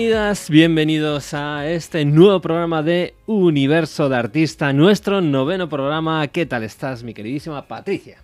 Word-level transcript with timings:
Bienvenidas, 0.00 0.48
bienvenidos 0.48 1.34
a 1.34 1.68
este 1.68 2.06
nuevo 2.06 2.40
programa 2.40 2.82
de 2.82 3.12
Universo 3.26 4.08
de 4.08 4.16
Artista, 4.16 4.72
nuestro 4.72 5.20
noveno 5.20 5.68
programa. 5.68 6.26
¿Qué 6.28 6.46
tal 6.46 6.62
estás, 6.62 7.02
mi 7.02 7.12
queridísima 7.12 7.66
Patricia? 7.68 8.16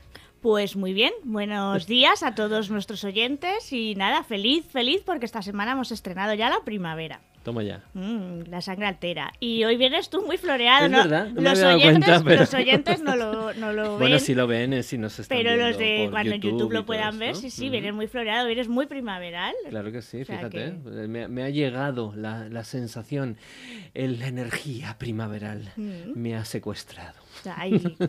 Pues 0.46 0.76
muy 0.76 0.92
bien, 0.92 1.12
buenos 1.24 1.86
días 1.88 2.22
a 2.22 2.36
todos 2.36 2.70
nuestros 2.70 3.02
oyentes 3.02 3.72
y 3.72 3.96
nada, 3.96 4.22
feliz, 4.22 4.64
feliz 4.64 5.02
porque 5.04 5.26
esta 5.26 5.42
semana 5.42 5.72
hemos 5.72 5.90
estrenado 5.90 6.34
ya 6.34 6.48
la 6.48 6.60
primavera. 6.64 7.18
Toma 7.42 7.64
ya. 7.64 7.82
Mm, 7.94 8.42
la 8.48 8.60
sangre 8.60 8.86
altera. 8.86 9.32
Y 9.40 9.64
hoy 9.64 9.76
vienes 9.76 10.08
tú 10.08 10.22
muy 10.24 10.36
floreado, 10.36 10.84
Es 10.86 10.90
¿no? 10.92 10.98
verdad, 10.98 11.30
no 11.30 11.40
los, 11.42 11.58
oyentes, 11.60 11.90
cuenta, 12.04 12.22
pero- 12.24 12.40
los 12.42 12.54
oyentes 12.54 13.02
no 13.02 13.16
lo, 13.16 13.54
no 13.54 13.72
lo 13.72 13.82
ven. 13.90 13.98
Bueno, 13.98 14.18
si 14.20 14.36
lo 14.36 14.46
ven, 14.46 14.72
eh, 14.72 14.84
si 14.84 14.98
nos 14.98 15.18
están 15.18 15.36
pero 15.36 15.56
los 15.56 15.76
de 15.78 16.02
por 16.04 16.10
cuando 16.12 16.34
en 16.36 16.40
YouTube 16.40 16.72
lo 16.72 16.86
puedan 16.86 17.18
ver, 17.18 17.34
sí, 17.34 17.50
sí, 17.50 17.68
vienes 17.68 17.92
muy 17.92 18.06
floreado, 18.06 18.46
vienes 18.46 18.68
muy 18.68 18.86
primaveral. 18.86 19.52
Claro 19.68 19.90
que 19.90 20.00
sí, 20.00 20.22
O 20.22 20.24
sea 20.26 20.36
fíjate. 20.36 20.56
que- 20.58 20.64
eh, 21.04 21.08
Me, 21.08 21.26
me 21.26 21.42
ha 21.42 21.50
llegado 21.50 22.12
la, 22.14 22.48
la 22.48 22.62
sensación, 22.62 23.36
el- 23.94 24.20
la 24.20 24.28
energía 24.28 24.94
primaveral 24.96 25.72
Mm. 25.76 26.12
me 26.14 26.36
ha 26.36 26.44
secuestrado. 26.44 27.25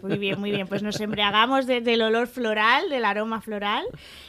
Muy 0.02 0.18
bien, 0.18 0.40
muy 0.40 0.52
bien. 0.52 0.68
Pues 0.68 0.84
nos 0.84 1.00
embriagamos 1.00 1.66
de- 1.68 1.82
del 1.82 2.02
olor 2.02 2.28
floral, 2.28 2.90
del 2.90 3.06
aroma 3.06 3.42
floral 3.42 3.86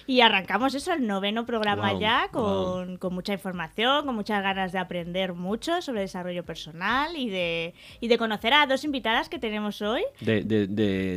y 0.06 0.20
arrancamos 0.20 0.74
eso, 0.74 0.92
el 0.92 1.06
noveno 1.06 1.46
programa 1.46 1.90
Guau, 1.90 2.00
ya, 2.00 2.28
con, 2.32 2.96
con 2.98 3.14
mucha 3.14 3.32
información, 3.32 4.06
con 4.06 4.14
muchas 4.14 4.42
ganas 4.42 4.72
de 4.72 4.78
aprender 4.78 5.32
mucho 5.34 5.80
sobre 5.82 6.00
desarrollo 6.02 6.44
personal 6.44 7.16
y 7.16 7.28
de, 7.30 7.74
y 8.00 8.08
de 8.08 8.18
conocer 8.18 8.52
a 8.54 8.66
dos 8.66 8.84
invitadas 8.84 9.28
que 9.28 9.38
tenemos 9.38 9.82
hoy 9.82 10.02
De, 10.20 10.42
de- 10.42 10.66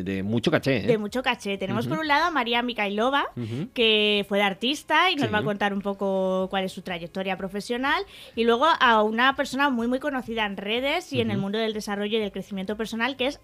de- 0.04 0.24
mucho 0.24 0.52
caché, 0.52 0.78
¿eh? 0.78 0.88
de 0.88 0.98
mucho 0.98 1.24
caché. 1.24 1.58
Tenemos 1.58 1.86
Ujú. 1.86 1.96
por 1.96 2.00
un 2.02 2.08
lado 2.08 2.26
a 2.26 2.32
María 2.32 2.62
Mikhailova, 2.62 3.26
Ujú. 3.36 3.70
que 3.74 4.26
fue 4.28 4.38
de 4.38 4.44
artista 4.44 5.10
y 5.12 5.16
nos 5.16 5.28
Sí. 5.28 5.32
va 5.34 5.40
a 5.40 5.44
contar 5.44 5.74
un 5.74 5.82
poco 5.82 6.48
cuál 6.50 6.64
es 6.66 6.72
su 6.72 6.82
trayectoria 6.82 7.38
profesional. 7.38 8.04
Y 8.36 8.44
luego 8.44 8.66
a 8.80 9.04
una 9.04 9.36
persona 9.36 9.70
muy, 9.70 9.88
muy 9.88 10.00
conocida 10.00 10.46
en 10.46 10.58
redes 10.58 11.12
y 11.14 11.22
en 11.22 11.32
el 11.32 11.38
mundo 11.38 11.58
del 11.58 11.74
desarrollo 11.74 12.18
y 12.18 12.22
del 12.22 12.32
crecimiento 12.32 12.76
personal, 12.78 13.16
que 13.16 13.28
es 13.28 13.40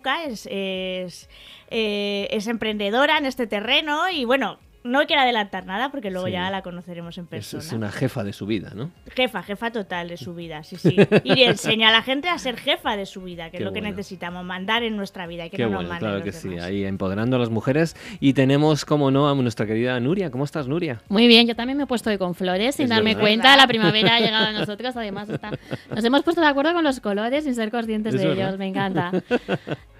Es, 0.00 0.46
es, 0.50 1.28
eh, 1.70 2.28
es 2.30 2.46
emprendedora 2.46 3.18
en 3.18 3.26
este 3.26 3.46
terreno 3.46 4.08
y 4.08 4.24
bueno. 4.24 4.58
No 4.84 5.06
quiero 5.06 5.22
adelantar 5.22 5.64
nada 5.66 5.90
porque 5.90 6.10
luego 6.10 6.26
Sí. 6.26 6.32
ya 6.32 6.50
la 6.50 6.62
conoceremos 6.62 7.16
en 7.18 7.26
persona. 7.26 7.62
es 7.62 7.72
una 7.72 7.90
jefa 7.92 8.24
de 8.24 8.32
su 8.32 8.46
vida, 8.46 8.72
¿no? 8.74 8.90
Jefa, 9.14 9.42
jefa 9.42 9.70
total 9.70 10.08
de 10.08 10.16
su 10.16 10.34
vida, 10.34 10.64
sí, 10.64 10.76
sí. 10.76 10.96
Y 11.24 11.34
le 11.34 11.46
enseña 11.46 11.88
a 11.90 11.92
la 11.92 12.02
gente 12.02 12.28
a 12.28 12.38
ser 12.38 12.56
jefa 12.56 12.96
de 12.96 13.06
su 13.06 13.22
vida, 13.22 13.46
que 13.46 13.52
Qué 13.52 13.56
es 13.58 13.62
lo 13.64 13.72
que 13.72 13.80
necesitamos, 13.80 14.44
mandar 14.44 14.82
en 14.82 14.96
nuestra 14.96 15.26
vida 15.26 15.46
y 15.46 15.50
que 15.50 15.56
Qué 15.56 15.62
no 15.64 15.70
nos 15.70 15.76
bueno, 15.78 15.88
manden 15.90 16.08
claro 16.10 16.24
que 16.24 16.32
sí, 16.32 16.48
demás. 16.48 16.64
ahí 16.64 16.84
empoderando 16.84 17.36
a 17.36 17.38
las 17.38 17.50
mujeres. 17.50 17.96
Y 18.20 18.32
tenemos, 18.32 18.84
como 18.84 19.10
no, 19.10 19.28
a 19.28 19.34
nuestra 19.34 19.66
querida 19.66 19.98
Nuria. 20.00 20.30
¿Cómo 20.30 20.44
estás, 20.44 20.66
Nuria? 20.66 21.00
Muy 21.08 21.26
bien, 21.28 21.46
yo 21.46 21.54
también 21.54 21.76
me 21.78 21.84
he 21.84 21.86
puesto 21.86 22.10
de 22.10 22.18
con 22.18 22.34
flores 22.34 22.74
sin 22.76 22.84
Es 22.84 22.90
darme 22.90 23.10
verdad. 23.10 23.20
cuenta. 23.20 23.56
La 23.56 23.66
primavera 23.66 24.16
ha 24.16 24.20
llegado 24.20 24.46
a 24.46 24.52
nosotros. 24.52 24.96
Además, 24.96 25.28
está... 25.30 25.50
nos 25.94 26.04
hemos 26.04 26.22
puesto 26.22 26.40
de 26.40 26.46
acuerdo 26.48 26.72
con 26.74 26.82
los 26.84 26.98
colores 27.00 27.44
sin 27.44 27.54
ser 27.54 27.70
conscientes 27.70 28.14
Es 28.14 28.20
de 28.20 28.26
verdad. 28.28 28.46
ellos. 28.48 28.58
Me 28.58 28.66
encanta. 28.66 29.12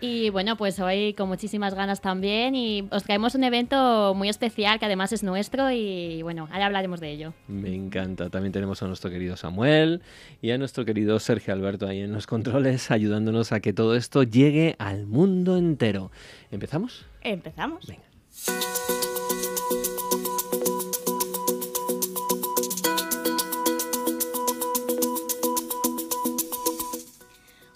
Y 0.05 0.30
bueno, 0.30 0.57
pues 0.57 0.80
hoy 0.80 1.14
con 1.14 1.28
muchísimas 1.28 1.74
ganas 1.77 2.01
también. 2.01 2.57
Y 2.57 2.89
os 2.90 3.05
traemos 3.05 3.36
un 3.36 3.45
evento 3.45 4.14
muy 4.17 4.28
especial 4.28 4.71
que 4.78 4.86
además 4.86 5.12
es 5.12 5.22
nuestro. 5.22 5.70
Y 5.70 6.22
bueno, 6.22 6.48
ahora 6.52 6.66
hablaremos 6.66 7.00
de 7.00 7.10
ello. 7.10 7.34
Me 7.48 7.74
encanta. 7.74 8.30
También 8.30 8.52
tenemos 8.52 8.83
a 8.83 8.86
nuestro 8.86 9.10
querido 9.10 9.36
Samuel 9.36 10.02
y 10.40 10.50
a 10.50 10.58
nuestro 10.58 10.84
querido 10.84 11.18
Sergio 11.18 11.52
Alberto 11.52 11.86
ahí 11.86 12.00
en 12.00 12.12
los 12.12 12.27
controles, 12.27 12.90
ayudándonos 12.90 13.52
a 13.52 13.60
que 13.60 13.72
todo 13.72 13.96
esto 13.96 14.22
llegue 14.22 14.77
al 14.78 15.06
mundo 15.06 15.56
entero. 15.56 16.10
¿Empezamos? 16.50 17.06
Empezamos. 17.22 17.86
Venga. 17.86 19.21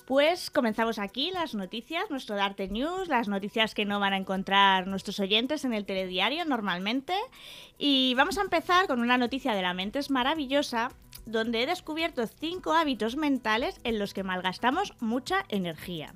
Pues 0.07 0.51
comenzamos 0.51 1.01
aquí 1.01 1.33
las 1.33 1.57
noticias, 1.57 2.09
nuestro 2.11 2.37
Darte 2.37 2.69
News, 2.69 3.09
las 3.09 3.27
noticias 3.27 3.75
que 3.75 3.85
no 3.85 3.99
van 3.99 4.13
a 4.13 4.17
encontrar 4.17 4.87
nuestros 4.87 5.19
oyentes 5.19 5.65
en 5.65 5.75
el 5.75 5.85
telediario 5.85 6.45
normalmente. 6.45 7.13
Y 7.77 8.15
vamos 8.15 8.39
a 8.39 8.43
empezar 8.43 8.87
con 8.87 9.01
una 9.01 9.19
noticia 9.19 9.53
de 9.53 9.63
la 9.63 9.75
mente 9.75 9.99
es 9.99 10.09
maravillosa, 10.09 10.93
donde 11.25 11.65
he 11.65 11.67
descubierto 11.67 12.25
cinco 12.29 12.73
hábitos 12.73 13.17
mentales 13.17 13.81
en 13.83 13.99
los 13.99 14.15
que 14.15 14.23
malgastamos 14.23 14.95
mucha 15.01 15.45
energía. 15.49 16.15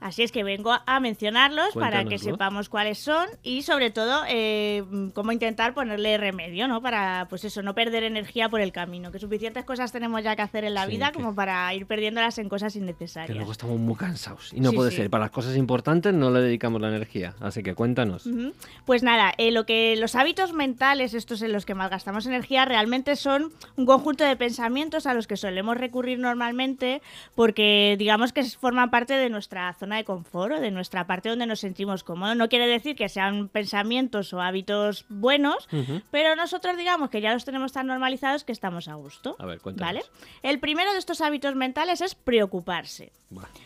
Así 0.00 0.22
es 0.22 0.32
que 0.32 0.42
vengo 0.44 0.72
a 0.86 1.00
mencionarlos 1.00 1.74
para 1.74 2.04
que 2.04 2.18
sepamos 2.18 2.68
cuáles 2.68 2.98
son 2.98 3.26
y 3.42 3.62
sobre 3.62 3.90
todo 3.90 4.22
eh, 4.28 4.84
cómo 5.14 5.32
intentar 5.32 5.74
ponerle 5.74 6.16
remedio, 6.18 6.68
¿no? 6.68 6.80
Para, 6.82 7.26
pues 7.30 7.44
eso, 7.44 7.62
no 7.62 7.74
perder 7.74 8.04
energía 8.04 8.48
por 8.48 8.60
el 8.60 8.72
camino. 8.72 9.10
Que 9.12 9.18
suficientes 9.18 9.64
cosas 9.64 9.92
tenemos 9.92 10.22
ya 10.22 10.36
que 10.36 10.42
hacer 10.42 10.64
en 10.64 10.74
la 10.74 10.84
Sí, 10.86 10.90
vida 10.92 11.08
que- 11.12 11.14
como 11.18 11.34
para 11.34 11.72
ir 11.74 11.86
perdiéndolas 11.86 12.38
en 12.38 12.48
cosas 12.48 12.72
Que 12.72 12.78
innecesarias. 12.80 13.36
luego 13.36 13.52
estamos 13.52 13.78
muy 13.78 13.94
cansados. 13.94 14.52
Y 14.52 14.60
no 14.60 14.70
Sí, 14.70 14.76
puede 14.76 14.90
sí. 14.90 14.96
ser. 14.98 15.10
Para 15.10 15.24
las 15.24 15.30
cosas 15.30 15.56
importantes 15.56 16.12
no 16.14 16.30
le 16.30 16.40
dedicamos 16.40 16.80
la 16.80 16.88
energía. 16.88 17.34
Así 17.40 17.62
que 17.62 17.74
cuéntanos. 17.74 18.28
Pues 18.84 19.02
nada, 19.02 19.32
eh, 19.38 19.50
lo 19.50 19.66
que 19.66 19.96
los 19.96 20.14
hábitos 20.14 20.52
mentales, 20.52 21.14
estos 21.14 21.42
en 21.42 21.52
los 21.52 21.64
que 21.66 21.74
malgastamos 21.74 22.26
energía, 22.26 22.64
realmente 22.64 23.16
son 23.16 23.52
un 23.76 23.86
conjunto 23.86 24.24
de 24.24 24.36
pensamientos 24.36 25.06
a 25.06 25.14
los 25.14 25.26
que 25.26 25.36
solemos 25.36 25.76
recurrir 25.76 26.18
normalmente 26.18 27.02
porque 27.34 27.96
digamos 27.98 28.32
que 28.32 28.44
forman 28.44 28.90
parte 28.90 29.14
de 29.14 29.30
nuestra 29.30 29.53
zona 29.74 29.96
de 29.96 30.04
confort 30.04 30.54
o 30.54 30.60
de 30.60 30.70
nuestra 30.70 31.06
parte 31.06 31.28
donde 31.28 31.46
nos 31.46 31.60
sentimos 31.60 32.04
cómodos. 32.04 32.36
No 32.36 32.48
quiere 32.48 32.66
decir 32.66 32.96
que 32.96 33.08
sean 33.08 33.48
pensamientos 33.48 34.32
o 34.32 34.40
hábitos 34.40 35.06
buenos, 35.08 35.68
pero 36.10 36.36
nosotros 36.36 36.76
digamos 36.76 37.10
que 37.10 37.20
ya 37.20 37.32
los 37.32 37.44
tenemos 37.44 37.72
tan 37.72 37.86
normalizados 37.86 38.44
que 38.44 38.52
estamos 38.52 38.88
a 38.88 38.94
gusto. 38.94 39.36
A 39.38 39.46
ver, 39.46 39.60
cuéntanos. 39.60 39.94
¿Vale? 39.94 40.04
El 40.42 40.60
primero 40.60 40.92
de 40.92 40.98
estos 40.98 41.20
hábitos 41.20 41.54
mentales 41.54 42.00
es 42.00 42.14
preocuparse. 42.14 43.12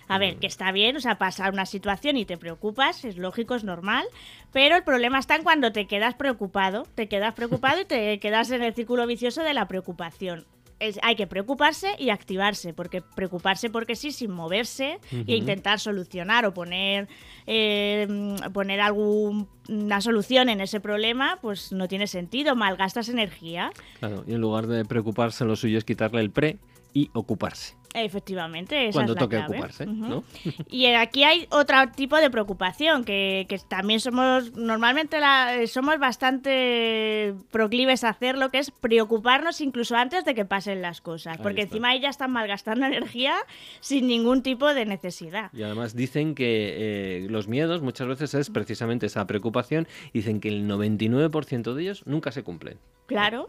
A 0.09 0.19
ver, 0.19 0.37
que 0.37 0.47
está 0.47 0.73
bien, 0.73 0.97
o 0.97 1.01
sea, 1.01 1.19
pasa 1.19 1.51
una 1.51 1.67
situación 1.67 2.17
y 2.17 2.25
te 2.25 2.39
preocupas, 2.39 3.05
es 3.05 3.19
lógico, 3.19 3.55
es 3.55 3.65
normal, 3.65 4.07
pero 4.53 4.77
el 4.77 4.83
problema 4.83 5.19
está 5.19 5.37
en 5.37 5.43
cuando 5.43 5.73
te 5.73 5.87
quedas 5.87 6.15
preocupado, 6.15 6.87
te 6.95 7.09
quedas 7.09 7.35
preocupado 7.35 7.81
y 7.81 7.85
te 7.85 8.19
quedas 8.19 8.51
en 8.51 8.63
el 8.63 8.75
círculo 8.75 9.07
vicioso 9.07 9.43
de 9.43 9.55
la 9.55 9.69
preocupación. 9.69 10.47
Es- 10.81 10.99
hay 11.03 11.17
que 11.17 11.27
preocuparse 11.27 11.97
y 11.99 12.11
activarse, 12.11 12.73
porque 12.73 13.03
preocuparse 13.03 13.69
porque 13.69 13.97
sí, 13.97 14.13
sin 14.13 14.31
moverse 14.31 15.01
e 15.11 15.35
intentar 15.37 15.81
solucionar 15.81 16.47
o 16.47 16.55
poner, 16.55 17.09
eh, 17.47 18.07
poner 18.53 18.81
alguna 18.81 20.01
solución 20.01 20.49
en 20.49 20.61
ese 20.61 20.79
problema, 20.81 21.39
pues 21.43 21.73
no 21.73 21.89
tiene 21.89 22.07
sentido, 22.07 22.55
malgastas 22.55 23.09
energía. 23.09 23.73
Claro, 23.99 24.25
y 24.27 24.35
en 24.35 24.41
lugar 24.41 24.67
de 24.69 24.85
preocuparse, 24.85 25.45
lo 25.45 25.57
suyo 25.57 25.79
es 25.79 25.85
quitarle 25.85 26.21
el 26.21 26.31
pre 26.31 26.59
y 26.99 27.11
ocuparse. 27.13 27.77
Efectivamente, 27.95 28.89
esa 28.89 28.97
Cuando 28.99 29.13
es 29.13 29.17
la 29.17 29.21
toque 29.21 29.37
clave. 29.37 29.55
ocuparse. 29.55 29.87
¿no? 29.87 30.23
Y 30.69 30.87
aquí 30.87 31.25
hay 31.25 31.47
otro 31.51 31.77
tipo 31.97 32.17
de 32.19 32.29
preocupación, 32.31 33.03
que, 33.05 33.47
que 33.49 33.59
también 33.59 33.99
somos, 34.01 34.53
normalmente 34.57 35.19
la- 35.21 35.67
somos 35.67 35.99
bastante 35.99 37.35
proclives 37.51 38.05
a 38.05 38.11
hacerlo, 38.11 38.51
que 38.51 38.59
es 38.59 38.71
preocuparnos 38.71 39.61
incluso 39.63 39.97
antes 39.97 40.25
de 40.25 40.35
que 40.35 40.45
pasen 40.45 40.83
las 40.83 41.01
cosas, 41.01 41.39
Ahí 41.39 41.43
porque 41.43 41.63
está. 41.63 41.75
encima 41.77 41.89
ahí 41.91 42.01
ya 42.01 42.11
están 42.11 42.31
malgastando 42.31 42.85
energía 42.87 43.35
sin 43.81 44.07
ningún 44.07 44.43
tipo 44.43 44.73
de 44.75 44.85
necesidad. 44.85 45.51
Y 45.55 45.63
además 45.63 45.95
dicen 45.97 46.35
que 46.35 47.25
eh, 47.25 47.27
los 47.31 47.49
miedos 47.49 47.81
muchas 47.81 48.07
veces 48.07 48.35
es 48.35 48.51
precisamente 48.51 49.07
esa 49.07 49.27
preocupación. 49.27 49.89
Dicen 50.13 50.41
que 50.41 50.49
el 50.49 50.69
99% 50.69 51.73
de 51.75 51.83
ellos 51.83 52.03
nunca 52.07 52.33
se 52.33 52.43
cumplen. 52.43 52.79
Claro. 53.07 53.47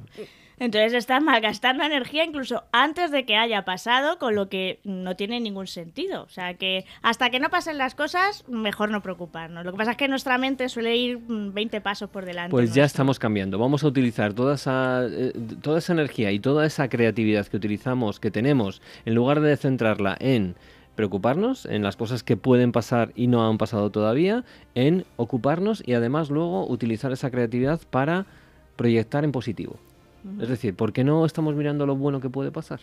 Entonces 0.60 0.94
están 0.94 1.24
malgastando 1.24 1.84
energía 1.84 2.26
incluso 2.26 2.64
antes 2.72 3.12
de 3.12 3.26
que 3.26 3.36
haya 3.36 3.64
pasado, 3.66 4.20
con 4.20 4.36
lo 4.36 4.50
que 4.50 4.80
no 4.84 5.16
tiene 5.16 5.40
ningún 5.40 5.68
sentido. 5.68 6.24
O 6.24 6.30
sea 6.30 6.56
que 6.56 6.86
hasta 7.02 7.30
que 7.30 7.40
no 7.40 7.50
pasen 7.50 7.78
las 7.78 7.96
cosas, 7.96 8.48
mejor 8.48 8.92
no 8.92 9.02
preocuparnos. 9.02 9.66
Lo 9.66 9.72
que 9.72 9.78
pasa 9.78 9.92
es 9.92 9.98
que 9.98 10.08
nuestra 10.08 10.38
mente 10.38 10.70
suele 10.70 10.96
ir 10.98 11.20
mm, 11.20 11.54
20 11.54 11.82
pasos 11.82 12.10
por 12.10 12.26
delante. 12.26 12.52
Pues 12.52 12.74
ya 12.74 12.84
estamos 12.84 13.20
cambiando. 13.20 13.58
Vamos 13.58 13.84
a 13.84 13.88
utilizar 13.88 14.34
toda 14.34 14.56
esa, 14.56 15.06
eh, 15.06 15.34
toda 15.62 15.80
esa 15.80 15.94
energía 15.94 16.32
y 16.32 16.40
toda 16.40 16.66
esa 16.66 16.90
creatividad 16.90 17.48
que 17.48 17.58
utilizamos, 17.58 18.20
que 18.20 18.32
tenemos, 18.32 18.82
en 19.06 19.16
lugar 19.16 19.40
de 19.40 19.56
centrarla 19.58 20.18
en 20.20 20.56
preocuparnos, 20.96 21.66
en 21.66 21.82
las 21.82 21.96
cosas 21.96 22.24
que 22.24 22.36
pueden 22.36 22.74
pasar 22.74 23.14
y 23.16 23.28
no 23.28 23.48
han 23.48 23.58
pasado 23.58 23.90
todavía, 23.90 24.44
en 24.76 25.06
ocuparnos 25.16 25.82
y 25.86 25.94
además 25.94 26.30
luego 26.30 26.68
utilizar 26.68 27.14
esa 27.14 27.32
creatividad 27.32 27.80
para 27.90 28.26
proyectar 28.76 29.24
en 29.24 29.32
positivo. 29.32 29.80
Es 30.40 30.50
decir, 30.50 30.76
¿por 30.76 30.94
qué 30.94 31.04
no 31.04 31.26
estamos 31.26 31.56
mirando 31.56 31.86
lo 31.86 31.96
bueno 31.96 32.20
que 32.20 32.30
puede 32.30 32.52
pasar? 32.52 32.80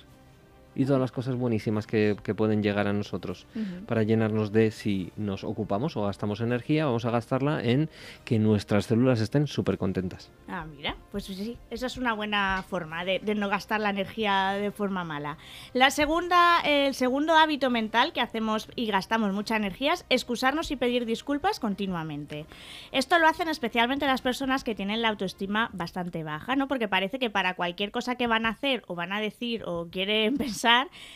Y 0.76 0.84
todas 0.84 1.00
las 1.00 1.10
cosas 1.10 1.34
buenísimas 1.34 1.86
que, 1.86 2.16
que 2.22 2.34
pueden 2.34 2.62
llegar 2.62 2.86
a 2.86 2.92
nosotros 2.92 3.46
para 3.86 4.02
llenarnos 4.02 4.52
de 4.52 4.70
si 4.70 5.10
nos 5.16 5.42
ocupamos 5.42 5.96
o 5.96 6.02
gastamos 6.02 6.40
energía, 6.40 6.84
vamos 6.84 7.06
a 7.06 7.10
gastarla 7.10 7.62
en 7.62 7.88
que 8.24 8.38
nuestras 8.38 8.84
células 8.86 9.20
estén 9.20 9.46
súper 9.46 9.78
contentas. 9.78 10.30
Ah, 10.48 10.66
mira, 10.66 10.96
pues 11.10 11.24
sí, 11.24 11.56
esa 11.70 11.86
es 11.86 11.96
una 11.96 12.12
buena 12.12 12.62
forma 12.68 13.04
de, 13.04 13.18
de, 13.20 13.34
no 13.34 13.48
gastar 13.48 13.80
la 13.80 13.90
energía 13.90 14.50
de 14.50 14.70
forma 14.70 15.02
mala. 15.02 15.38
La 15.72 15.90
segunda, 15.90 16.60
el 16.60 16.94
segundo 16.94 17.34
hábito 17.34 17.70
mental 17.70 18.12
que 18.12 18.20
hacemos 18.20 18.68
y 18.76 18.86
gastamos 18.86 19.32
mucha 19.32 19.56
energía 19.56 19.94
es 19.94 20.04
excusarnos 20.10 20.70
y 20.70 20.76
pedir 20.76 21.06
disculpas 21.06 21.58
continuamente. 21.58 22.44
Esto 22.92 23.18
lo 23.18 23.28
hacen 23.28 23.48
especialmente 23.48 24.06
las 24.06 24.20
personas 24.20 24.62
que 24.62 24.74
tienen 24.74 25.00
la 25.00 25.08
autoestima 25.08 25.70
bastante 25.72 26.22
baja, 26.22 26.54
¿no? 26.54 26.68
Porque 26.68 26.88
parece 26.88 27.18
que 27.18 27.30
para 27.30 27.54
cualquier 27.54 27.90
cosa 27.90 28.16
que 28.16 28.26
van 28.26 28.44
a 28.44 28.50
hacer 28.50 28.82
o 28.88 28.94
van 28.94 29.12
a 29.12 29.20
decir 29.20 29.62
o 29.64 29.88
quieren 29.90 30.36
pensar 30.36 30.65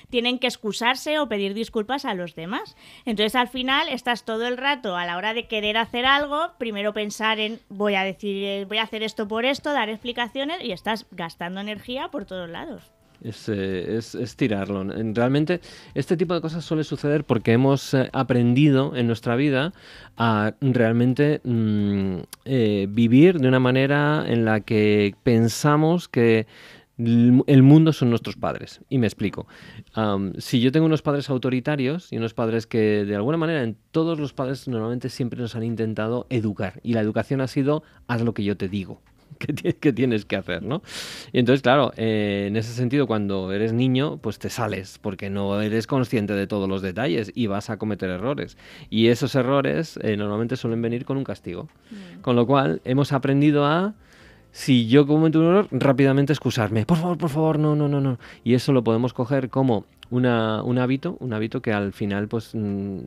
tienen 0.08 0.38
que 0.38 0.46
excusarse 0.46 1.18
o 1.18 1.28
pedir 1.28 1.54
disculpas 1.54 2.04
a 2.04 2.14
los 2.14 2.34
demás. 2.34 2.76
Entonces 3.04 3.34
al 3.34 3.48
final 3.48 3.88
estás 3.88 4.24
todo 4.24 4.46
el 4.46 4.56
rato 4.56 4.96
a 4.96 5.06
la 5.06 5.16
hora 5.16 5.34
de 5.34 5.46
querer 5.46 5.76
hacer 5.76 6.06
algo, 6.06 6.52
primero 6.58 6.92
pensar 6.92 7.38
en 7.40 7.60
voy 7.68 7.94
a 7.94 8.04
decir, 8.04 8.44
eh, 8.44 8.64
voy 8.66 8.78
a 8.78 8.84
hacer 8.84 9.02
esto 9.02 9.28
por 9.28 9.44
esto, 9.44 9.72
dar 9.72 9.88
explicaciones 9.88 10.62
y 10.62 10.72
estás 10.72 11.06
gastando 11.10 11.60
energía 11.60 12.08
por 12.08 12.24
todos 12.24 12.48
lados. 12.48 12.82
Es, 13.22 13.50
eh, 13.50 13.98
es, 13.98 14.36
tirarlo. 14.36 14.82
Realmente 15.12 15.60
este 15.94 16.16
tipo 16.16 16.34
de 16.34 16.40
cosas 16.40 16.64
suele 16.64 16.84
suceder 16.84 17.24
porque 17.24 17.52
hemos 17.52 17.92
eh, 17.92 18.08
aprendido 18.12 18.96
en 18.96 19.06
nuestra 19.06 19.36
vida 19.36 19.74
a 20.16 20.54
realmente 20.60 21.40
eh, 21.44 22.86
vivir 22.88 23.38
de 23.38 23.48
una 23.48 23.60
manera 23.60 24.24
en 24.26 24.46
la 24.46 24.60
que 24.60 25.14
pensamos 25.22 26.08
que 26.08 26.46
el 27.46 27.62
mundo 27.62 27.92
son 27.92 28.10
nuestros 28.10 28.36
padres. 28.36 28.80
Y 28.88 28.98
me 28.98 29.06
explico. 29.06 29.46
Um, 29.96 30.32
si 30.38 30.60
yo 30.60 30.72
tengo 30.72 30.86
unos 30.86 31.02
padres 31.02 31.30
autoritarios 31.30 32.12
y 32.12 32.16
unos 32.16 32.34
padres 32.34 32.66
que 32.66 33.04
de 33.04 33.16
alguna 33.16 33.36
manera 33.36 33.62
en 33.62 33.76
todos 33.90 34.18
los 34.18 34.32
padres 34.32 34.68
normalmente 34.68 35.08
siempre 35.08 35.40
nos 35.40 35.56
han 35.56 35.64
intentado 35.64 36.26
educar. 36.30 36.80
Y 36.82 36.92
la 36.92 37.00
educación 37.00 37.40
ha 37.40 37.46
sido 37.46 37.82
haz 38.06 38.22
lo 38.22 38.34
que 38.34 38.44
yo 38.44 38.56
te 38.56 38.68
digo. 38.68 39.00
Que, 39.80 39.92
tienes 39.92 40.24
que 40.26 40.36
hacer, 40.36 40.62
¿no? 40.62 40.82
Y 41.32 41.38
entonces, 41.38 41.62
claro, 41.62 41.92
eh, 41.96 42.46
en 42.48 42.56
ese 42.56 42.72
sentido, 42.72 43.06
cuando 43.06 43.52
eres 43.52 43.72
niño, 43.72 44.18
pues 44.18 44.38
te 44.38 44.50
sales, 44.50 44.98
porque 45.00 45.30
no 45.30 45.60
eres 45.62 45.86
consciente 45.86 46.34
de 46.34 46.46
todos 46.46 46.68
los 46.68 46.82
detalles 46.82 47.32
y 47.34 47.46
vas 47.46 47.70
a 47.70 47.78
cometer 47.78 48.10
errores. 48.10 48.58
Y 48.90 49.06
esos 49.06 49.34
errores 49.34 49.98
eh, 50.02 50.16
normalmente 50.16 50.56
suelen 50.56 50.82
venir 50.82 51.06
con 51.06 51.16
un 51.16 51.24
castigo. 51.24 51.68
Mm. 51.90 52.20
Con 52.20 52.36
lo 52.36 52.46
cual, 52.46 52.82
hemos 52.84 53.12
aprendido 53.12 53.64
a 53.64 53.94
si 54.52 54.88
yo 54.88 55.06
cometo 55.06 55.40
un 55.40 55.46
error, 55.46 55.68
rápidamente 55.70 56.32
excusarme. 56.32 56.86
Por 56.86 56.98
favor, 56.98 57.18
por 57.18 57.30
favor, 57.30 57.58
no, 57.58 57.76
no, 57.76 57.88
no, 57.88 58.00
no. 58.00 58.18
Y 58.44 58.54
eso 58.54 58.72
lo 58.72 58.82
podemos 58.82 59.12
coger 59.12 59.48
como 59.48 59.84
una, 60.10 60.62
un 60.62 60.78
hábito, 60.78 61.16
un 61.20 61.32
hábito 61.32 61.62
que 61.62 61.72
al 61.72 61.92
final, 61.92 62.28
pues, 62.28 62.50
mm, 62.54 62.98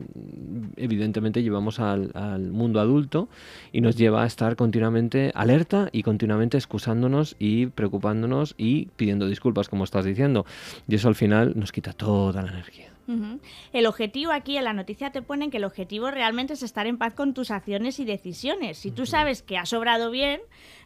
evidentemente 0.76 1.42
llevamos 1.42 1.80
al, 1.80 2.10
al, 2.14 2.50
mundo 2.50 2.80
adulto 2.80 3.28
y 3.72 3.80
nos 3.82 3.96
lleva 3.96 4.22
a 4.22 4.26
estar 4.26 4.56
continuamente 4.56 5.30
alerta 5.34 5.88
y 5.92 6.02
continuamente 6.02 6.56
excusándonos 6.56 7.36
y 7.38 7.66
preocupándonos 7.66 8.54
y 8.56 8.86
pidiendo 8.96 9.28
disculpas, 9.28 9.68
como 9.68 9.84
estás 9.84 10.04
diciendo. 10.04 10.46
Y 10.88 10.94
eso 10.94 11.08
al 11.08 11.14
final 11.14 11.52
nos 11.56 11.72
quita 11.72 11.92
toda 11.92 12.42
la 12.42 12.50
energía. 12.50 12.93
Uh 13.06 13.12
-huh. 13.12 13.40
El 13.72 13.86
objetivo 13.86 14.32
aquí 14.32 14.56
en 14.56 14.64
la 14.64 14.72
noticia 14.72 15.10
te 15.10 15.22
ponen 15.22 15.50
que 15.50 15.58
el 15.58 15.64
objetivo 15.64 16.10
realmente 16.10 16.54
es 16.54 16.62
estar 16.62 16.86
en 16.86 16.98
paz 16.98 17.14
con 17.14 17.34
tus 17.34 17.50
acciones 17.50 18.00
y 18.00 18.04
decisiones. 18.04 18.78
Si 18.78 18.90
tú 18.90 19.06
sabes 19.06 19.42
que 19.42 19.58
has 19.58 19.68
sobrado 19.68 20.10
bien, 20.10 20.40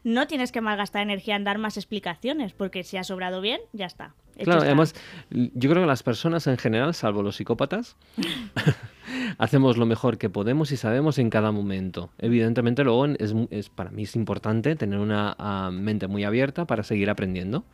no 0.05 0.27
tienes 0.27 0.53
que 0.53 0.61
malgastar 0.61 1.03
energía 1.03 1.37
en 1.37 1.45
dar 1.45 1.59
más 1.59 1.77
explicaciones, 1.77 2.53
porque 2.53 2.85
si 2.85 2.97
has 2.97 3.07
sobrado 3.07 3.41
bien, 3.41 3.61
ya 3.73 3.87
está. 3.87 4.15
Claro, 4.45 4.63
además, 4.63 4.95
yo 5.31 5.71
creo 5.71 5.83
que 5.83 5.87
las 5.87 6.03
personas 6.03 6.47
en 6.47 6.59
general, 6.59 6.95
salvo 6.95 7.23
los 7.23 7.37
psicópatas, 7.37 7.97
hacemos 9.39 9.77
lo 9.77 9.87
mejor 9.87 10.19
que 10.19 10.31
podemos 10.31 10.73
y 10.73 10.77
sabemos 10.77 11.19
en 11.19 11.31
cada 11.31 11.53
momento. 11.53 12.11
Evidentemente, 12.19 12.85
luego 12.85 13.07
es, 13.07 13.35
es 13.51 13.69
para 13.69 13.91
mí 13.91 14.05
es 14.05 14.17
importante 14.17 14.77
tener 14.77 14.99
una 14.99 15.37
uh, 15.39 15.73
mente 15.73 16.07
muy 16.07 16.25
abierta 16.25 16.67
para 16.67 16.83
seguir 16.83 17.11
aprendiendo. 17.11 17.65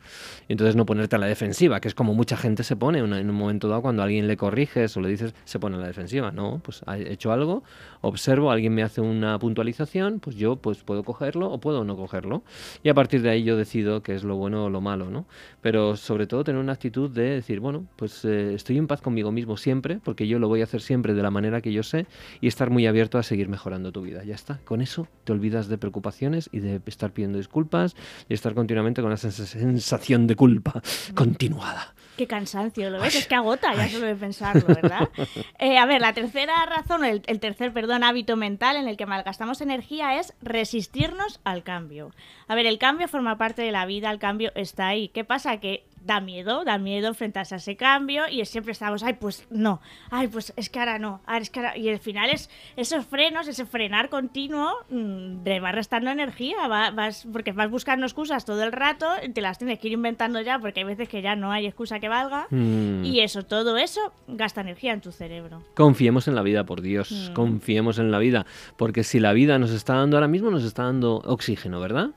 Y 0.47 0.53
entonces 0.53 0.75
no 0.75 0.85
ponerte 0.85 1.15
a 1.15 1.19
la 1.19 1.27
defensiva, 1.27 1.79
que 1.79 1.87
es 1.87 1.95
como 1.95 2.13
mucha 2.13 2.37
gente 2.37 2.63
se 2.63 2.75
pone 2.75 3.03
una, 3.03 3.19
en 3.19 3.29
un 3.29 3.35
momento 3.35 3.67
dado 3.67 3.81
cuando 3.81 4.01
a 4.01 4.05
alguien 4.05 4.27
le 4.27 4.37
corriges 4.37 4.95
o 4.97 5.01
le 5.01 5.09
dices, 5.09 5.33
se 5.43 5.59
pone 5.59 5.75
a 5.77 5.79
la 5.79 5.87
defensiva. 5.87 6.31
No, 6.31 6.61
pues 6.63 6.81
he 6.87 7.13
hecho 7.13 7.31
algo, 7.31 7.63
observo, 8.01 8.51
alguien 8.51 8.73
me 8.73 8.83
hace 8.83 9.01
una 9.01 9.37
puntualización, 9.39 10.19
pues 10.19 10.35
yo 10.35 10.57
pues 10.57 10.83
puedo 10.83 11.03
cogerlo 11.03 11.51
o 11.51 11.59
puedo 11.59 11.83
no 11.83 11.95
cogerlo. 11.95 12.43
Y 12.83 12.89
a 12.89 12.93
partir 12.93 13.21
de 13.21 13.29
ahí 13.29 13.43
yo 13.43 13.57
decido 13.57 14.01
qué 14.03 14.15
es 14.15 14.23
lo 14.23 14.35
bueno 14.35 14.65
o 14.65 14.69
lo 14.69 14.81
malo, 14.81 15.09
¿no? 15.09 15.25
Pero 15.61 15.95
sobre 15.95 16.27
todo 16.27 16.43
tener 16.55 16.63
una 16.63 16.73
actitud 16.73 17.09
de 17.09 17.31
decir, 17.31 17.59
bueno, 17.59 17.85
pues 17.97 18.23
eh, 18.23 18.53
estoy 18.53 18.77
en 18.77 18.87
paz 18.87 19.01
conmigo 19.01 19.29
mismo 19.31 19.57
siempre, 19.57 19.99
porque 20.01 20.25
yo 20.25 20.39
lo 20.39 20.47
voy 20.47 20.61
a 20.61 20.63
hacer 20.63 20.81
siempre 20.81 21.13
de 21.13 21.21
la 21.21 21.29
manera 21.29 21.59
que 21.59 21.73
yo 21.73 21.83
sé, 21.83 22.05
y 22.39 22.47
estar 22.47 22.69
muy 22.69 22.87
abierto 22.87 23.17
a 23.17 23.23
seguir 23.23 23.49
mejorando 23.49 23.91
tu 23.91 24.01
vida. 24.01 24.23
Ya 24.23 24.35
está. 24.35 24.59
Con 24.63 24.81
eso 24.81 25.07
te 25.25 25.33
olvidas 25.33 25.67
de 25.67 25.77
preocupaciones 25.77 26.49
y 26.53 26.59
de 26.59 26.79
estar 26.85 27.11
pidiendo 27.11 27.37
disculpas 27.37 27.95
y 28.29 28.33
estar 28.33 28.53
continuamente 28.53 29.01
con 29.01 29.11
esa 29.11 29.31
sensación 29.31 30.27
de 30.27 30.35
culpa 30.35 30.81
continuada. 31.13 31.93
Qué 32.15 32.27
cansancio, 32.27 32.89
¿lo 32.89 33.01
ves? 33.01 33.15
Es 33.15 33.27
que 33.27 33.35
agota 33.35 33.73
ya 33.75 33.89
solo 33.89 34.05
de 34.05 34.15
pensarlo, 34.15 34.65
¿verdad? 34.67 35.09
Eh, 35.59 35.77
a 35.77 35.85
ver, 35.85 36.01
la 36.01 36.13
tercera 36.13 36.65
razón, 36.65 37.03
el, 37.03 37.21
el, 37.27 37.39
tercer, 37.39 37.71
perdón, 37.73 38.03
hábito 38.03 38.35
mental 38.35 38.75
en 38.75 38.87
el 38.87 38.97
que 38.97 39.05
malgastamos 39.05 39.61
energía 39.61 40.19
es 40.19 40.33
resistirnos 40.41 41.39
al 41.43 41.63
cambio. 41.63 42.11
A 42.47 42.55
ver, 42.55 42.65
el 42.65 42.77
cambio 42.77 43.07
forma 43.07 43.37
parte 43.37 43.61
de 43.61 43.71
la 43.71 43.85
vida, 43.85 44.11
el 44.11 44.19
cambio 44.19 44.51
está 44.55 44.87
ahí. 44.87 45.09
¿Qué 45.09 45.23
pasa? 45.23 45.57
Que 45.57 45.85
da 46.05 46.21
miedo, 46.21 46.63
da 46.63 46.77
miedo 46.77 47.07
enfrentarse 47.07 47.55
a 47.55 47.57
ese 47.57 47.75
cambio 47.75 48.23
y 48.29 48.43
siempre 48.45 48.71
estamos, 48.71 49.03
ay, 49.03 49.13
pues 49.13 49.45
no, 49.49 49.81
ay, 50.11 50.27
pues 50.27 50.53
es 50.55 50.69
que 50.69 50.79
ahora 50.79 50.99
no, 50.99 51.21
ay, 51.25 51.41
es 51.41 51.49
que 51.49 51.59
ahora... 51.59 51.77
Y 51.77 51.89
al 51.89 51.99
final 51.99 52.29
es 52.29 52.49
esos 52.75 53.05
frenos, 53.05 53.47
ese 53.47 53.65
frenar 53.65 54.09
continuo, 54.09 54.71
mmm, 54.89 55.43
te 55.43 55.59
va 55.59 55.71
restando 55.71 56.11
energía, 56.11 56.67
va, 56.67 56.91
vas, 56.91 57.27
porque 57.31 57.51
vas 57.51 57.69
buscando 57.69 58.05
excusas 58.05 58.45
todo 58.45 58.63
el 58.63 58.71
rato, 58.71 59.07
te 59.33 59.41
las 59.41 59.57
tienes 59.57 59.79
que 59.79 59.87
ir 59.87 59.93
inventando 59.93 60.41
ya, 60.41 60.59
porque 60.59 60.81
hay 60.81 60.85
veces 60.85 61.09
que 61.09 61.21
ya 61.21 61.35
no 61.35 61.51
hay 61.51 61.65
excusa 61.65 61.99
que 61.99 62.07
valga, 62.07 62.47
mm. 62.51 63.03
y 63.03 63.21
eso, 63.21 63.43
todo 63.43 63.77
eso 63.77 64.13
gasta 64.27 64.61
energía 64.61 64.93
en 64.93 65.01
tu 65.01 65.11
cerebro. 65.11 65.63
Confiemos 65.73 66.27
en 66.27 66.35
la 66.35 66.43
vida, 66.43 66.65
por 66.65 66.81
Dios, 66.81 67.29
mm. 67.29 67.33
confiemos 67.33 67.97
en 67.99 68.11
la 68.11 68.19
vida, 68.19 68.45
porque 68.77 69.03
si 69.03 69.19
la 69.19 69.33
vida 69.33 69.57
nos 69.57 69.71
está 69.71 69.95
dando 69.95 70.17
ahora 70.17 70.27
mismo, 70.27 70.51
nos 70.51 70.63
está 70.63 70.83
dando 70.83 71.15
oxígeno, 71.25 71.79
¿verdad? 71.79 72.11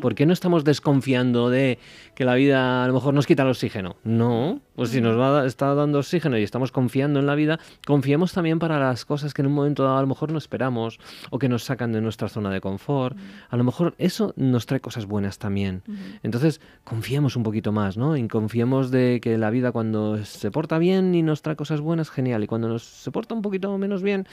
¿Por 0.00 0.14
qué 0.14 0.26
no 0.26 0.32
estamos 0.32 0.64
desconfiando 0.64 1.50
de 1.50 1.78
que 2.14 2.24
la 2.24 2.34
vida 2.34 2.84
a 2.84 2.88
lo 2.88 2.94
mejor 2.94 3.14
nos 3.14 3.26
quita 3.26 3.42
el 3.42 3.50
oxígeno? 3.50 3.96
No, 4.04 4.60
pues 4.74 4.90
si 4.90 5.00
nos 5.00 5.18
va, 5.18 5.46
está 5.46 5.74
dando 5.74 5.98
oxígeno 5.98 6.38
y 6.38 6.42
estamos 6.42 6.72
confiando 6.72 7.20
en 7.20 7.26
la 7.26 7.34
vida, 7.34 7.58
confiemos 7.86 8.32
también 8.32 8.58
para 8.58 8.78
las 8.78 9.04
cosas 9.04 9.34
que 9.34 9.42
en 9.42 9.46
un 9.46 9.54
momento 9.54 9.84
dado 9.84 9.98
a 9.98 10.00
lo 10.00 10.06
mejor 10.06 10.32
no 10.32 10.38
esperamos 10.38 10.98
o 11.30 11.38
que 11.38 11.48
nos 11.48 11.64
sacan 11.64 11.92
de 11.92 12.00
nuestra 12.00 12.28
zona 12.28 12.50
de 12.50 12.60
confort. 12.60 13.16
A 13.50 13.56
lo 13.56 13.64
mejor 13.64 13.94
eso 13.98 14.32
nos 14.36 14.66
trae 14.66 14.80
cosas 14.80 15.06
buenas 15.06 15.38
también. 15.38 15.82
Entonces, 16.22 16.60
confiemos 16.84 17.36
un 17.36 17.42
poquito 17.42 17.72
más, 17.72 17.96
¿no? 17.96 18.16
Y 18.16 18.26
confiemos 18.28 18.90
de 18.90 19.20
que 19.22 19.38
la 19.38 19.50
vida 19.50 19.72
cuando 19.72 20.24
se 20.24 20.50
porta 20.50 20.78
bien 20.78 21.14
y 21.14 21.22
nos 21.22 21.42
trae 21.42 21.56
cosas 21.56 21.80
buenas, 21.80 22.10
genial. 22.10 22.44
Y 22.44 22.46
cuando 22.46 22.68
nos 22.68 22.84
se 22.84 23.10
porta 23.10 23.34
un 23.34 23.42
poquito 23.42 23.76
menos 23.78 24.02
bien, 24.02 24.26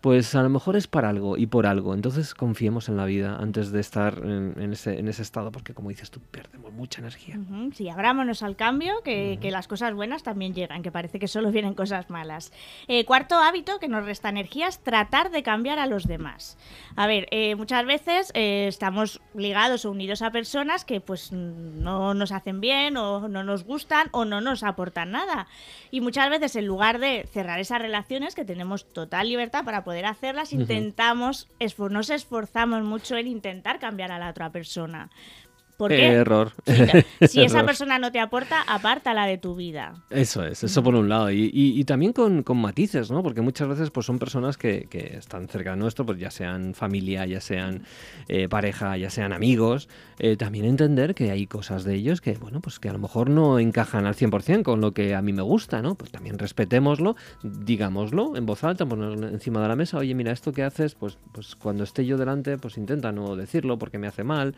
pues 0.00 0.34
a 0.34 0.42
lo 0.42 0.48
mejor 0.48 0.76
es 0.76 0.86
para 0.86 1.08
algo 1.08 1.36
y 1.36 1.46
por 1.46 1.66
algo. 1.66 1.94
Entonces, 1.94 2.34
confiemos 2.34 2.88
en 2.88 2.96
la 2.96 3.04
vida 3.04 3.36
antes 3.36 3.72
de 3.72 3.80
estar 3.80 4.18
en, 4.22 4.54
en 4.58 4.75
ese, 4.76 4.98
en 4.98 5.08
ese 5.08 5.22
estado, 5.22 5.50
porque 5.50 5.74
como 5.74 5.88
dices 5.88 6.10
tú, 6.10 6.20
perdemos 6.20 6.72
mucha 6.72 7.00
energía. 7.00 7.36
Uh 7.36 7.40
-huh. 7.40 7.74
Sí, 7.74 7.88
abrámonos 7.88 8.42
al 8.42 8.56
cambio, 8.56 9.02
que, 9.02 9.32
uh 9.32 9.36
-huh. 9.36 9.40
que, 9.40 9.50
las 9.50 9.66
cosas 9.68 9.94
buenas 9.94 10.22
también 10.22 10.54
llegan, 10.54 10.82
que 10.82 10.92
parece 10.92 11.18
que 11.18 11.28
solo 11.28 11.50
vienen 11.50 11.74
cosas 11.74 12.08
malas. 12.10 12.52
Eh, 12.88 13.04
cuarto 13.04 13.34
hábito 13.36 13.78
que 13.78 13.88
nos 13.88 14.04
resta 14.04 14.28
energía 14.28 14.68
es 14.68 14.78
tratar 14.78 15.30
de 15.30 15.42
cambiar 15.42 15.78
a 15.78 15.86
los 15.86 16.06
demás. 16.06 16.58
A 16.94 17.06
ver, 17.06 17.26
eh, 17.30 17.54
muchas 17.56 17.84
veces 17.86 18.30
eh, 18.34 18.66
estamos 18.68 19.20
ligados 19.34 19.84
o 19.84 19.90
unidos 19.90 20.22
a 20.22 20.30
personas 20.30 20.84
que 20.84 21.00
pues 21.00 21.32
no 21.32 22.14
nos 22.14 22.32
hacen 22.32 22.60
bien 22.60 22.96
o 22.96 23.28
no 23.28 23.42
nos 23.42 23.64
gustan 23.64 24.08
o 24.12 24.24
no 24.24 24.40
nos 24.40 24.62
aportan 24.62 25.10
nada. 25.10 25.46
Y 25.90 26.00
muchas 26.00 26.28
veces 26.30 26.54
en 26.56 26.66
lugar 26.66 26.98
de 26.98 27.26
cerrar 27.32 27.58
esas 27.60 27.80
relaciones, 27.80 28.34
que 28.34 28.44
tenemos 28.44 28.86
total 28.92 29.28
libertad 29.28 29.64
para 29.64 29.84
poder 29.84 30.06
hacerlas, 30.06 30.52
uh 30.52 30.56
-huh. 30.56 30.60
intentamos, 30.60 31.48
esfor 31.58 31.90
nos 31.90 32.10
esforzamos 32.10 32.82
mucho 32.82 33.16
en 33.16 33.26
intentar 33.26 33.78
cambiar 33.78 34.12
a 34.12 34.18
la 34.18 34.30
otra 34.30 34.50
persona 34.50 34.65
persona. 34.66 35.08
¿Por 35.76 35.90
qué? 35.90 36.06
Error. 36.06 36.52
Si, 37.26 37.42
esa 37.42 37.64
persona 37.64 37.98
no 37.98 38.12
te 38.12 38.20
aporta, 38.20 38.62
apártala 38.62 39.26
de 39.26 39.38
tu 39.38 39.54
vida. 39.54 39.94
Eso 40.10 40.44
es, 40.44 40.62
eso 40.62 40.82
por 40.82 40.94
un 40.94 41.08
lado. 41.08 41.30
Y, 41.30 41.50
y, 41.52 41.78
y 41.78 41.84
también 41.84 42.12
con, 42.12 42.42
con, 42.42 42.58
matices, 42.58 43.10
¿no? 43.10 43.22
Porque 43.22 43.40
muchas 43.40 43.68
veces 43.68 43.90
pues, 43.90 44.06
son 44.06 44.18
personas 44.18 44.56
que, 44.56 44.86
que, 44.88 45.16
están 45.16 45.48
cerca 45.48 45.70
de 45.70 45.76
nuestro, 45.76 46.04
pues 46.06 46.18
ya 46.18 46.30
sean 46.30 46.74
familia, 46.74 47.26
ya 47.26 47.40
sean 47.40 47.84
eh, 48.28 48.48
pareja, 48.48 48.96
ya 48.96 49.10
sean 49.10 49.32
amigos. 49.32 49.88
Eh, 50.18 50.36
también 50.36 50.64
entender 50.64 51.14
que 51.14 51.30
hay 51.30 51.46
cosas 51.46 51.84
de 51.84 51.94
ellos 51.94 52.20
que, 52.20 52.34
bueno, 52.34 52.60
pues 52.60 52.78
que 52.78 52.88
a 52.88 52.92
lo 52.92 52.98
mejor 52.98 53.30
no 53.30 53.58
encajan 53.58 54.06
al 54.06 54.14
100% 54.14 54.62
con 54.62 54.80
lo 54.80 54.92
que 54.92 55.14
a 55.14 55.22
mí 55.22 55.32
me 55.32 55.42
gusta, 55.42 55.82
¿no? 55.82 55.94
Pues 55.94 56.10
también 56.10 56.38
respetémoslo, 56.38 57.16
digámoslo 57.42 58.36
en 58.36 58.46
voz 58.46 58.64
alta, 58.64 58.86
ponerlo 58.86 59.28
encima 59.28 59.60
de 59.60 59.68
la 59.68 59.76
mesa. 59.76 59.98
Oye, 59.98 60.14
mira, 60.14 60.32
esto 60.32 60.52
que 60.52 60.62
haces, 60.62 60.94
pues, 60.94 61.18
pues 61.32 61.56
cuando 61.56 61.84
esté 61.84 62.06
yo 62.06 62.16
delante, 62.16 62.56
pues 62.58 62.78
intenta 62.78 63.12
no 63.12 63.36
decirlo 63.36 63.78
porque 63.78 63.98
me 63.98 64.06
hace 64.06 64.24
mal. 64.24 64.54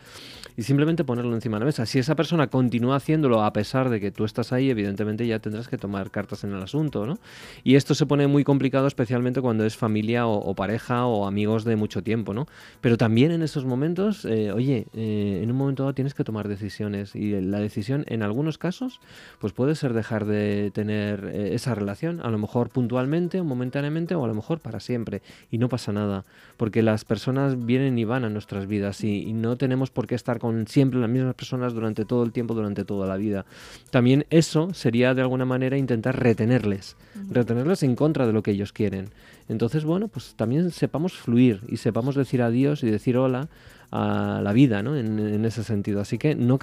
Y 0.57 0.63
simplemente 0.63 1.03
ponerlo 1.09 1.33
encima 1.33 1.57
de 1.57 1.61
la 1.61 1.65
mesa. 1.65 1.87
Si 1.87 1.97
esa 1.97 2.13
persona 2.13 2.51
continúa 2.51 2.97
haciéndolo 2.97 3.43
a 3.43 3.51
pesar 3.51 3.89
de 3.89 3.99
que 3.99 4.11
tú 4.11 4.25
estás 4.25 4.53
ahí, 4.53 4.69
evidentemente 4.69 5.25
ya 5.25 5.39
tendrás 5.39 5.67
que 5.67 5.75
tomar 5.75 6.11
cartas 6.11 6.43
en 6.43 6.53
el 6.53 6.61
asunto, 6.61 7.07
¿no? 7.07 7.17
Y 7.63 7.77
esto 7.77 7.95
se 7.95 8.05
pone 8.05 8.27
muy 8.27 8.43
complicado 8.43 8.85
especialmente 8.85 9.41
cuando 9.41 9.65
es 9.65 9.75
familia 9.75 10.27
o, 10.27 10.53
pareja 10.53 11.07
o 11.07 11.25
amigos 11.25 11.63
de 11.63 11.75
mucho 11.75 12.03
tiempo, 12.03 12.35
¿no? 12.35 12.45
Pero 12.79 12.95
también 12.95 13.31
en 13.31 13.41
esos 13.41 13.65
momentos, 13.65 14.23
eh, 14.25 14.51
oye, 14.51 14.85
eh, 14.93 15.39
en 15.41 15.49
un 15.49 15.57
momento 15.57 15.81
dado 15.81 15.95
tienes 15.95 16.13
que 16.13 16.23
tomar 16.23 16.47
decisiones 16.47 17.15
y 17.15 17.41
la 17.41 17.59
decisión 17.59 18.05
en 18.05 18.21
algunos 18.21 18.59
casos, 18.59 18.99
pues 19.39 19.51
puede 19.51 19.73
ser 19.73 19.93
dejar 19.93 20.25
de 20.25 20.69
tener 20.75 21.25
eh, 21.33 21.55
esa 21.55 21.73
relación, 21.73 22.21
a 22.21 22.29
lo 22.29 22.37
mejor 22.37 22.69
puntualmente 22.69 23.39
o 23.39 23.43
momentáneamente 23.43 24.13
o 24.13 24.23
a 24.23 24.27
lo 24.27 24.35
mejor 24.35 24.59
para 24.59 24.79
siempre 24.79 25.23
y 25.49 25.57
no 25.57 25.69
pasa 25.69 25.91
nada, 25.91 26.23
porque 26.55 26.83
las 26.83 27.03
personas 27.03 27.65
vienen 27.65 27.97
y 27.97 28.03
van 28.03 28.25
a 28.25 28.29
nuestras 28.29 28.67
vidas 28.67 29.03
y, 29.03 29.23
y 29.23 29.33
no 29.33 29.55
tenemos 29.55 29.89
por 29.89 30.05
qué 30.05 30.13
estar 30.13 30.37
con 30.37 30.67
siempre 30.67 30.98
las 31.01 31.09
mismas 31.09 31.35
personas 31.35 31.73
durante 31.73 32.05
todo 32.05 32.23
el 32.23 32.31
tiempo, 32.31 32.53
durante 32.53 32.85
toda 32.85 33.07
la 33.07 33.17
vida. 33.17 33.45
También 33.91 34.25
eso 34.29 34.73
sería 34.73 35.13
de 35.13 35.21
alguna 35.21 35.45
manera 35.45 35.77
intentar 35.77 36.19
retenerles, 36.19 36.97
retenerles 37.29 37.83
en 37.83 37.95
contra 37.95 38.27
de 38.27 38.33
lo 38.33 38.43
que 38.43 38.51
ellos 38.51 38.73
quieren. 38.73 39.09
Entonces, 39.47 39.83
bueno, 39.83 40.07
pues 40.07 40.35
también 40.35 40.71
sepamos 40.71 41.13
fluir 41.13 41.61
y 41.67 41.77
sepamos 41.77 42.15
decir 42.15 42.41
adiós 42.41 42.83
y 42.83 42.89
decir 42.89 43.17
hola 43.17 43.49
a 43.91 44.41
la 44.43 44.53
vida, 44.53 44.83
¿no? 44.83 44.95
En, 44.95 45.43
ese 45.45 45.63
sentido. 45.63 46.01
Así 46.01 46.17
que 46.17 46.35
no 46.35 46.59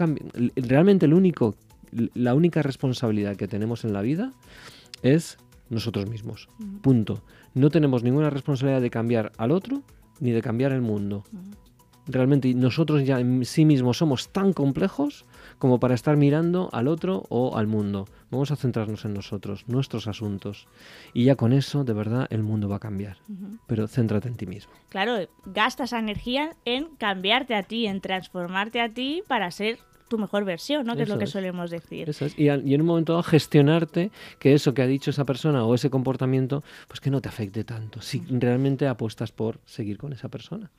realmente 0.55 1.07
el 1.07 1.15
único, 1.15 1.57
la 2.15 2.35
única 2.35 2.63
responsabilidad 2.63 3.37
que 3.37 3.49
tenemos 3.49 3.85
en 3.85 3.93
la 3.93 4.03
vida 4.03 4.33
es 5.03 5.39
nosotros 5.69 6.09
mismos. 6.09 6.49
Punto. 6.83 7.23
No 7.55 7.71
tenemos 7.71 8.03
ninguna 8.03 8.31
responsabilidad 8.31 8.81
de 8.81 8.91
cambiar 8.91 9.33
al 9.37 9.51
otro 9.51 9.83
ni 10.21 10.31
de 10.31 10.43
cambiar 10.43 10.73
el 10.73 10.83
mundo 10.83 11.25
realmente 12.07 12.53
nosotros 12.55 13.05
ya 13.05 13.21
en 13.21 13.45
sí 13.45 13.65
mismos 13.65 13.99
somos 13.99 14.29
tan 14.29 14.53
complejos 14.53 15.25
como 15.59 15.81
para 15.81 15.95
estar 15.95 16.17
mirando 16.17 16.69
al 16.73 16.89
otro 16.89 17.25
o 17.29 17.57
al 17.57 17.67
mundo. 17.67 18.07
Vamos 18.31 18.51
a 18.51 18.57
centrarnos 18.57 19.05
en 19.05 19.15
nosotros, 19.15 19.65
nuestros 19.69 20.07
asuntos. 20.07 20.67
Y 21.15 21.25
ya 21.25 21.37
con 21.37 21.53
eso, 21.53 21.85
de 21.85 21.93
verdad, 21.93 22.27
el 22.31 22.43
mundo 22.43 22.69
va 22.69 22.77
a 22.77 22.81
cambiar. 22.81 23.17
Pero 23.67 23.89
céntrate 23.89 24.29
en 24.29 24.37
ti 24.37 24.47
mismo. 24.47 24.73
Claro, 24.89 25.29
gasta 25.47 25.85
esa 25.85 25.99
energía 25.99 26.57
en 26.65 26.87
cambiarte 26.97 27.55
a 27.55 27.63
ti, 27.63 27.87
en 27.87 28.01
transformarte 28.01 28.81
a 28.81 28.89
ti 28.89 29.23
para 29.27 29.51
ser 29.51 29.79
tu 30.09 30.19
mejor 30.19 30.45
versión, 30.45 30.87
¿no? 30.87 30.97
Que 30.97 31.03
es 31.03 31.09
lo 31.09 31.19
que 31.19 31.27
solemos 31.27 31.71
decir. 31.71 32.11
Y, 32.37 32.49
en 32.49 32.81
un 32.81 32.87
momento 32.87 33.13
dado 33.13 33.23
gestionarte 33.23 34.11
que 34.39 34.55
eso 34.55 34.75
que 34.75 34.83
ha 34.83 34.87
dicho 34.87 35.11
esa 35.11 35.25
persona 35.25 35.65
o 35.65 35.75
ese 35.75 35.91
comportamiento, 35.91 36.63
pues 36.87 37.01
que 37.01 37.11
no 37.11 37.21
te 37.21 37.29
afecte 37.29 37.65
tanto. 37.65 38.01
Si 38.03 38.23
realmente 38.29 38.87
apuestas 38.87 39.33
por 39.33 39.59
seguir 39.65 39.99
con 39.99 40.13
esa 40.13 40.29
persona. 40.29 40.71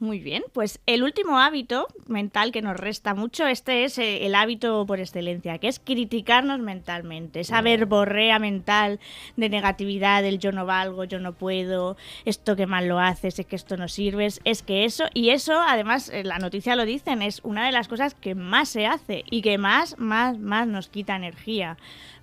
Muy 0.00 0.20
bien, 0.20 0.44
pues 0.52 0.78
el 0.86 1.02
último 1.02 1.40
hábito 1.40 1.88
mental 2.06 2.52
que 2.52 2.62
nos 2.62 2.76
resta 2.76 3.14
mucho, 3.14 3.48
este 3.48 3.82
es 3.82 3.98
eh, 3.98 4.26
el 4.26 4.36
hábito 4.36 4.86
por 4.86 5.00
excelencia, 5.00 5.58
que 5.58 5.66
es 5.66 5.80
criticarnos 5.80 6.60
mentalmente, 6.60 7.40
esa 7.40 7.62
verborrea 7.62 8.38
mental 8.38 9.00
de 9.36 9.48
negatividad, 9.48 10.22
del 10.22 10.38
yo 10.38 10.52
no 10.52 10.66
valgo, 10.66 11.02
yo 11.02 11.18
no 11.18 11.32
puedo, 11.32 11.96
esto 12.24 12.54
que 12.54 12.66
mal 12.66 12.86
lo 12.86 13.00
haces, 13.00 13.40
es 13.40 13.46
que 13.46 13.56
esto 13.56 13.76
no 13.76 13.88
sirves, 13.88 14.40
es 14.44 14.62
que 14.62 14.84
eso, 14.84 15.06
y 15.14 15.30
eso 15.30 15.60
además 15.60 16.10
eh, 16.10 16.22
la 16.22 16.38
noticia 16.38 16.76
lo 16.76 16.84
dicen, 16.84 17.20
es 17.20 17.40
una 17.42 17.66
de 17.66 17.72
las 17.72 17.88
cosas 17.88 18.14
que 18.14 18.36
más 18.36 18.68
se 18.68 18.86
hace 18.86 19.24
y 19.28 19.42
que 19.42 19.58
más, 19.58 19.98
más, 19.98 20.38
más 20.38 20.68
nos 20.68 20.88
quita 20.88 21.16
energía 21.16 21.76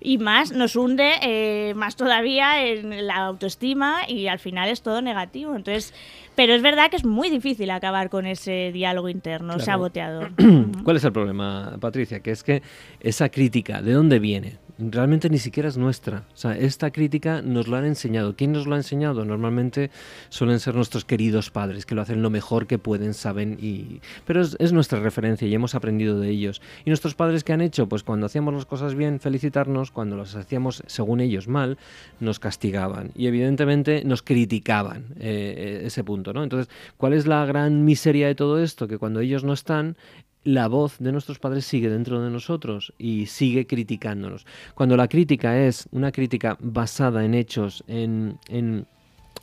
y 0.06 0.18
más 0.18 0.52
nos 0.52 0.76
hunde 0.76 1.14
eh, 1.20 1.74
más 1.74 1.96
todavía 1.96 2.64
en 2.64 3.08
la 3.08 3.16
autoestima 3.16 4.08
y 4.08 4.28
al 4.28 4.38
final 4.38 4.68
es 4.68 4.80
todo 4.80 5.02
negativo. 5.02 5.56
Entonces, 5.56 5.92
pero 6.36 6.54
es 6.54 6.62
verdad 6.62 6.90
que 6.90 6.96
es 6.96 7.04
muy 7.04 7.28
difícil 7.28 7.72
acabar 7.72 8.08
con 8.08 8.24
ese 8.24 8.70
diálogo 8.72 9.08
interno 9.08 9.58
saboteador. 9.58 10.30
¿Cuál 10.84 10.98
es 10.98 11.02
el 11.02 11.12
problema, 11.12 11.76
Patricia? 11.80 12.20
Que 12.20 12.30
es 12.30 12.44
que 12.44 12.62
esa 13.00 13.30
crítica, 13.30 13.82
¿de 13.82 13.94
dónde 13.94 14.20
viene? 14.20 14.58
realmente 14.78 15.30
ni 15.30 15.38
siquiera 15.38 15.68
es 15.68 15.76
nuestra. 15.76 16.24
O 16.32 16.36
sea, 16.36 16.56
esta 16.56 16.90
crítica 16.90 17.42
nos 17.42 17.68
lo 17.68 17.76
han 17.76 17.84
enseñado. 17.84 18.36
¿Quién 18.36 18.52
nos 18.52 18.66
lo 18.66 18.74
ha 18.74 18.78
enseñado? 18.78 19.24
Normalmente 19.24 19.90
suelen 20.28 20.60
ser 20.60 20.74
nuestros 20.74 21.04
queridos 21.04 21.50
padres, 21.50 21.86
que 21.86 21.94
lo 21.94 22.02
hacen 22.02 22.22
lo 22.22 22.30
mejor 22.30 22.66
que 22.66 22.78
pueden, 22.78 23.14
saben, 23.14 23.58
y... 23.60 24.00
pero 24.24 24.42
es, 24.42 24.72
nuestra 24.72 25.00
referencia 25.00 25.48
y 25.48 25.54
hemos 25.54 25.74
aprendido 25.74 26.20
de 26.20 26.28
ellos. 26.28 26.60
¿Y 26.84 26.90
nuestros 26.90 27.14
padres 27.14 27.44
qué 27.44 27.52
han 27.52 27.60
hecho? 27.60 27.88
Pues 27.88 28.02
cuando 28.02 28.26
hacíamos 28.26 28.54
las 28.54 28.66
cosas 28.66 28.94
bien, 28.94 29.20
felicitarnos, 29.20 29.90
cuando 29.96 30.18
las 30.18 30.36
hacíamos 30.36 30.82
según 30.86 31.20
ellos 31.20 31.48
mal, 31.48 31.78
nos 32.20 32.38
castigaban 32.38 33.12
y 33.14 33.28
evidentemente 33.28 34.04
nos 34.04 34.20
criticaban 34.22 35.06
eh, 35.18 35.84
ese 35.86 36.04
punto, 36.04 36.34
¿no? 36.34 36.42
Entonces, 36.42 36.68
¿cuál 36.98 37.14
es 37.14 37.26
la 37.26 37.46
gran 37.46 37.86
miseria 37.86 38.26
de 38.26 38.34
todo 38.34 38.62
esto? 38.62 38.88
Que 38.88 38.98
cuando 38.98 39.20
ellos 39.20 39.42
no 39.42 39.54
están, 39.54 39.96
la 40.44 40.68
voz 40.68 40.98
de 40.98 41.12
nuestros 41.12 41.38
padres 41.38 41.64
sigue 41.64 41.88
dentro 41.88 42.20
de 42.20 42.30
nosotros 42.30 42.92
y 42.98 43.24
sigue 43.24 43.66
criticándonos. 43.66 44.44
Cuando 44.74 44.98
la 44.98 45.08
crítica 45.08 45.58
es 45.58 45.88
una 45.92 46.12
crítica 46.12 46.58
basada 46.60 47.24
en 47.24 47.32
hechos, 47.32 47.82
en, 47.88 48.86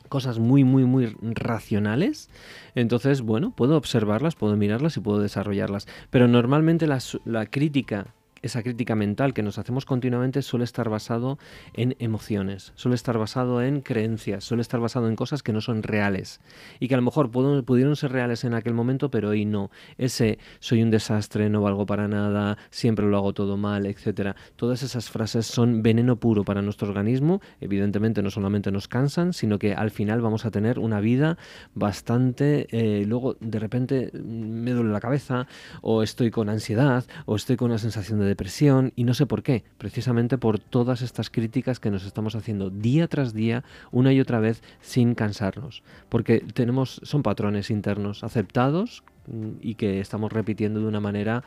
cosas 0.08 0.38
muy, 0.38 0.64
muy, 0.64 0.86
muy 0.86 1.18
racionales, 1.20 2.30
entonces, 2.76 3.22
bueno, 3.22 3.50
puedo 3.56 3.76
observarlas, 3.76 4.36
puedo 4.36 4.56
mirarlas 4.56 4.98
y 4.98 5.00
puedo 5.00 5.18
desarrollarlas. 5.18 5.88
Pero 6.12 6.28
normalmente 6.28 6.86
la, 6.86 7.00
la 7.26 7.48
crítica 7.48 8.14
esa 8.44 8.62
crítica 8.62 8.96
mental 8.96 9.34
que 9.34 9.42
nos 9.42 9.58
hacemos 9.58 9.86
continuamente 9.86 10.42
suele 10.44 10.66
estar 10.66 10.90
basado 10.90 11.40
en 11.74 11.96
emociones, 12.00 12.74
suele 12.76 12.96
estar 12.96 13.18
basado 13.18 13.64
en 13.64 13.82
creencias, 13.82 14.44
suele 14.44 14.62
estar 14.62 14.80
basado 14.80 15.08
en 15.08 15.16
cosas 15.16 15.42
que 15.42 15.54
no 15.54 15.62
son 15.62 15.82
reales 15.82 16.42
y 16.80 16.88
que 16.88 16.94
a 16.94 16.98
lo 16.98 17.04
mejor 17.04 17.32
pudieron 17.32 17.96
ser 17.96 18.12
reales 18.12 18.44
en 18.44 18.54
aquel 18.54 18.74
momento, 18.74 19.10
pero 19.10 19.30
hoy 19.30 19.46
no. 19.46 19.72
Ese 19.98 20.38
soy 20.60 20.84
un 20.84 20.92
desastre, 20.92 21.50
no 21.50 21.62
valgo 21.62 21.86
para 21.86 22.08
nada, 22.08 22.58
siempre 22.70 23.08
lo 23.08 23.18
hago 23.18 23.34
todo 23.34 23.58
mal, 23.58 23.86
etcétera. 23.86 24.36
Todas 24.56 24.84
esas 24.84 25.10
frases 25.10 25.48
son 25.48 25.82
veneno 25.82 26.18
puro 26.18 26.44
para 26.44 26.62
nuestro 26.62 26.88
organismo. 26.88 27.42
Evidentemente 27.62 28.22
no 28.22 28.30
solamente 28.30 28.72
nos 28.72 28.88
cansan, 28.88 29.34
sino 29.34 29.58
que 29.58 29.74
al 29.74 29.90
final 29.90 30.22
vamos 30.22 30.46
a 30.46 30.52
tener 30.52 30.78
una 30.78 31.00
vida 31.00 31.38
bastante 31.74 32.68
eh, 32.70 33.06
luego 33.06 33.38
de 33.40 33.60
repente 33.60 34.12
me 34.14 34.72
duele 34.72 34.92
la 34.92 35.00
cabeza 35.00 35.48
o 35.82 36.04
estoy 36.04 36.32
con 36.32 36.50
ansiedad 36.50 37.06
o 37.26 37.36
estoy 37.36 37.56
con 37.56 37.72
una 37.72 37.78
sensación 37.78 38.20
de 38.20 38.26
depresión 38.34 38.94
y 38.96 39.04
no 39.04 39.13
sé 39.13 39.28
por 39.28 39.44
qué, 39.44 39.63
precisamente 39.78 40.40
por 40.40 40.58
todas 40.58 41.02
estas 41.04 41.30
críticas 41.30 41.80
que 41.80 41.92
nos 41.92 42.04
estamos 42.04 42.36
haciendo 42.36 42.72
día 42.72 43.08
tras 43.08 43.34
día, 43.34 43.63
una 43.92 44.12
y 44.12 44.20
otra 44.20 44.40
vez, 44.40 44.63
sin 44.82 45.13
cansarnos, 45.13 45.84
porque 46.10 46.40
tenemos 46.40 47.00
son 47.04 47.22
patrones 47.22 47.70
internos 47.70 48.24
aceptados 48.24 49.04
mm, 49.28 49.50
y 49.62 49.75
que 49.75 50.00
estamos 50.00 50.34
repitiendo 50.34 50.80
de 50.80 50.88
una 50.88 51.00
manera 51.00 51.44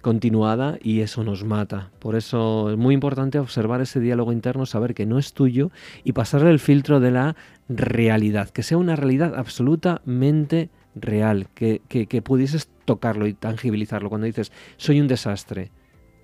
continuada 0.00 0.76
y 0.82 1.00
eso 1.00 1.22
nos 1.22 1.44
mata. 1.44 1.90
Por 2.00 2.16
eso 2.16 2.70
es 2.70 2.76
muy 2.76 2.94
importante 2.94 3.38
observar 3.38 3.80
ese 3.80 4.00
diálogo 4.00 4.32
interno, 4.32 4.66
saber 4.66 4.92
que 4.92 5.06
no 5.06 5.18
es 5.18 5.34
tuyo 5.34 5.70
y 6.02 6.12
pasarle 6.12 6.50
el 6.50 6.58
filtro 6.58 6.98
de 6.98 7.12
la 7.12 7.36
realidad, 7.68 8.50
que 8.50 8.64
sea 8.64 8.76
una 8.76 8.96
realidad 8.96 9.34
absolutamente 9.36 10.68
real, 10.96 11.46
que, 11.54 11.80
que, 11.88 12.06
que 12.06 12.22
pudieses 12.22 12.68
tocarlo 12.84 13.28
y 13.28 13.34
tangibilizarlo. 13.34 14.08
Cuando 14.08 14.26
dices, 14.26 14.52
soy 14.76 15.00
un 15.00 15.08
desastre, 15.08 15.70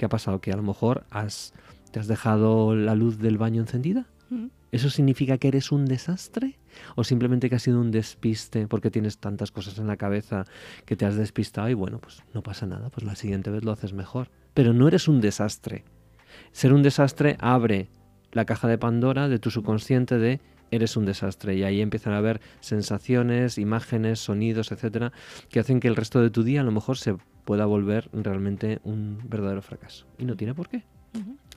¿Qué 0.00 0.07
ha 0.07 0.09
pasado? 0.09 0.40
¿Que 0.40 0.50
a 0.50 0.57
lo 0.57 0.62
mejor 0.62 1.04
has, 1.11 1.52
te 1.90 2.00
has 2.00 2.09
dejado 2.09 2.75
la 2.75 2.95
luz 2.95 3.19
del 3.19 3.37
baño 3.37 3.61
encendida? 3.61 4.07
Mm. 4.30 4.47
¿Eso 4.73 4.88
significa 4.88 5.37
que 5.37 5.49
eres 5.49 5.73
un 5.73 5.85
desastre? 5.85 6.59
¿O 6.97 7.04
simplemente 7.04 7.50
que 7.50 7.57
has 7.57 7.62
sido 7.64 7.78
un 7.78 7.90
despiste 7.90 8.66
porque 8.66 8.90
tienes 8.90 9.19
tantas 9.19 9.50
cosas 9.50 9.76
en 9.76 9.87
la 9.87 9.99
cabeza 9.99 10.47
que 10.87 10.97
te 10.97 11.04
has 11.04 11.16
despistado 11.16 11.69
y 11.69 11.75
bueno, 11.75 11.99
pues 11.99 12.23
no 12.33 12.42
pasa 12.42 12.64
nada, 12.64 12.88
pues 12.88 13.04
la 13.04 13.14
siguiente 13.14 13.50
vez 13.50 13.62
lo 13.62 13.73
haces 13.73 13.92
mejor? 13.92 14.30
Pero 14.54 14.73
no 14.73 14.88
eres 14.88 15.07
un 15.07 15.21
desastre. 15.21 15.85
Ser 16.50 16.73
un 16.73 16.83
desastre 16.83 17.37
abre 17.38 17.90
la 18.33 18.47
caja 18.47 18.69
de 18.69 18.78
Pandora 18.78 19.28
de 19.28 19.38
tu 19.38 19.50
subconsciente 19.50 20.16
de 20.16 20.40
eres 20.71 20.97
un 20.97 21.04
desastre 21.04 21.57
y 21.57 21.62
ahí 21.62 21.83
empiezan 21.83 22.14
a 22.14 22.19
haber 22.19 22.40
sensaciones, 22.61 23.59
imágenes, 23.59 24.21
sonidos, 24.21 24.73
etcétera, 24.73 25.12
que 25.50 25.61
hacen 25.61 25.78
que 25.78 25.88
el 25.88 25.97
resto 25.97 26.23
de 26.23 26.30
tu 26.30 26.42
día 26.42 26.62
a 26.62 26.64
lo 26.64 26.73
mejor 26.73 26.97
se 26.97 27.16
pueda 27.44 27.66
volver 27.66 28.09
realmente 28.12 28.80
un 28.85 29.18
verdadero 29.25 29.62
fracaso. 29.62 30.06
Y 30.18 30.25
no 30.25 30.37
tiene 30.37 30.54
por 30.54 30.68
qué. 30.68 30.85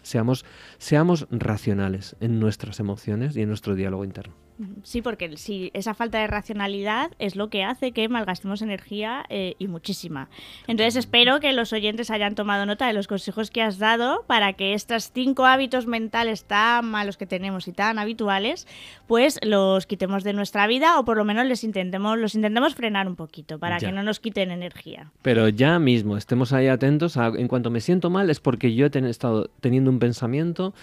Seamos, 0.02 0.46
seamos 0.78 1.28
racionales 1.32 2.18
en 2.20 2.40
nuestras 2.40 2.80
emociones 2.80 3.38
y 3.38 3.42
en 3.42 3.48
nuestro 3.50 3.76
diálogo 3.76 4.04
interno. 4.04 4.36
Sí, 4.84 5.02
porque 5.02 5.36
si 5.38 5.72
esa 5.74 5.94
falta 5.94 6.20
de 6.20 6.28
racionalidad 6.28 7.12
es 7.20 7.36
lo 7.36 7.50
que 7.50 7.64
hace 7.64 7.92
que 7.92 8.08
malgastemos 8.08 8.62
energía 8.62 9.26
eh, 9.30 9.56
y 9.60 9.68
muchísima. 9.68 10.30
Entonces 10.68 10.96
espero 10.96 11.40
que 11.40 11.54
los 11.54 11.74
oyentes 11.74 12.12
hayan 12.12 12.36
tomado 12.36 12.66
nota 12.66 12.88
de 12.88 12.94
los 12.94 13.08
consejos 13.08 13.50
que 13.50 13.62
has 13.62 13.80
dado 13.80 14.24
para 14.28 14.54
que 14.54 14.74
estos 14.74 15.12
cinco 15.12 15.46
hábitos 15.46 15.88
mentales 15.88 16.46
tan 16.46 16.86
malos 16.86 17.18
que 17.18 17.26
tenemos 17.26 17.68
y 17.68 17.74
tan 17.74 18.00
habituales, 18.00 18.68
pues 19.08 19.40
los 19.44 19.86
quitemos 19.86 20.24
de 20.24 20.34
nuestra 20.34 20.68
vida 20.68 21.00
o 21.00 21.06
por 21.06 21.18
lo 21.18 21.26
menos 21.26 21.46
les 21.46 21.64
intentemos, 21.64 22.18
los 22.18 22.36
intentemos 22.36 22.76
frenar 22.76 23.08
un 23.08 23.16
poquito 23.16 23.60
para 23.60 23.80
que 23.80 23.92
no 23.92 24.04
nos 24.04 24.20
quiten 24.20 24.52
energía. 24.52 25.12
Pero 25.22 25.50
ya 25.50 25.80
mismo, 25.80 26.18
estemos 26.18 26.54
ahí 26.54 26.68
atentos. 26.68 27.18
en 27.18 27.48
cuanto 27.48 27.70
me 27.70 27.82
siento 27.82 28.10
mal 28.10 28.30
es 28.30 28.40
porque 28.40 28.74
yo 28.76 28.88
he 28.88 29.10
estado 29.10 29.50
teniendo 29.62 29.90
un 29.90 30.00
pensamiento 30.00 30.74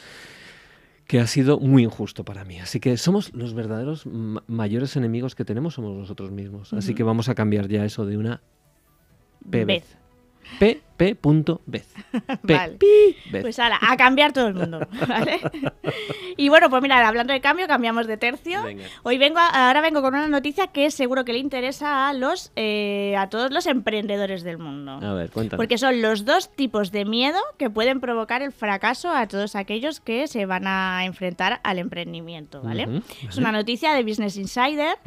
que 1.10 1.18
ha 1.18 1.26
sido 1.26 1.58
muy 1.58 1.82
injusto 1.82 2.24
para 2.24 2.44
mí. 2.44 2.60
Así 2.60 2.78
que 2.78 2.96
somos 2.96 3.34
los 3.34 3.52
verdaderos 3.52 4.06
mayores 4.06 4.94
enemigos 4.94 5.34
que 5.34 5.44
tenemos, 5.44 5.74
somos 5.74 5.96
nosotros 5.96 6.30
mismos. 6.30 6.72
Así 6.72 6.94
que 6.94 7.02
vamos 7.02 7.28
a 7.28 7.34
cambiar 7.34 7.66
ya 7.66 7.84
eso 7.84 8.06
de 8.06 8.16
una 8.16 8.42
vez. 9.40 9.96
P, 10.60 10.80
P.bez. 11.00 11.94
P, 12.46 12.54
Vale. 12.54 12.76
Pues 13.40 13.58
ala, 13.58 13.78
a 13.80 13.96
cambiar 13.96 14.34
todo 14.34 14.48
el 14.48 14.54
mundo, 14.54 14.80
¿vale? 15.08 15.40
Y 16.36 16.50
bueno, 16.50 16.68
pues 16.68 16.82
mira, 16.82 17.08
hablando 17.08 17.32
de 17.32 17.40
cambio, 17.40 17.66
cambiamos 17.66 18.06
de 18.06 18.18
tercio. 18.18 18.62
Venga. 18.62 18.84
Hoy 19.02 19.16
vengo, 19.16 19.38
a- 19.38 19.68
ahora 19.68 19.80
vengo 19.80 20.02
con 20.02 20.14
una 20.14 20.28
noticia 20.28 20.66
que 20.66 20.90
seguro 20.90 21.24
que 21.24 21.32
le 21.32 21.38
interesa 21.38 22.08
a 22.10 22.12
los, 22.12 22.52
eh, 22.54 23.14
a 23.16 23.30
todos 23.30 23.50
los 23.50 23.66
emprendedores 23.66 24.42
del 24.42 24.58
mundo. 24.58 24.92
A 25.02 25.14
ver, 25.14 25.30
cuéntanos. 25.30 25.56
Porque 25.58 25.78
son 25.78 26.02
los 26.02 26.26
dos 26.26 26.54
tipos 26.54 26.92
de 26.92 27.06
miedo 27.06 27.38
que 27.56 27.70
pueden 27.70 28.00
provocar 28.00 28.42
el 28.42 28.52
fracaso 28.52 29.10
a 29.10 29.26
todos 29.26 29.56
aquellos 29.56 30.00
que 30.00 30.26
se 30.26 30.44
van 30.44 30.66
a 30.66 31.06
enfrentar 31.06 31.60
al 31.64 31.78
emprendimiento, 31.78 32.60
¿vale? 32.60 33.00
Es 33.26 33.38
una 33.38 33.52
noticia 33.52 33.94
de 33.94 34.02
Business 34.02 34.36
Insider 34.36 34.98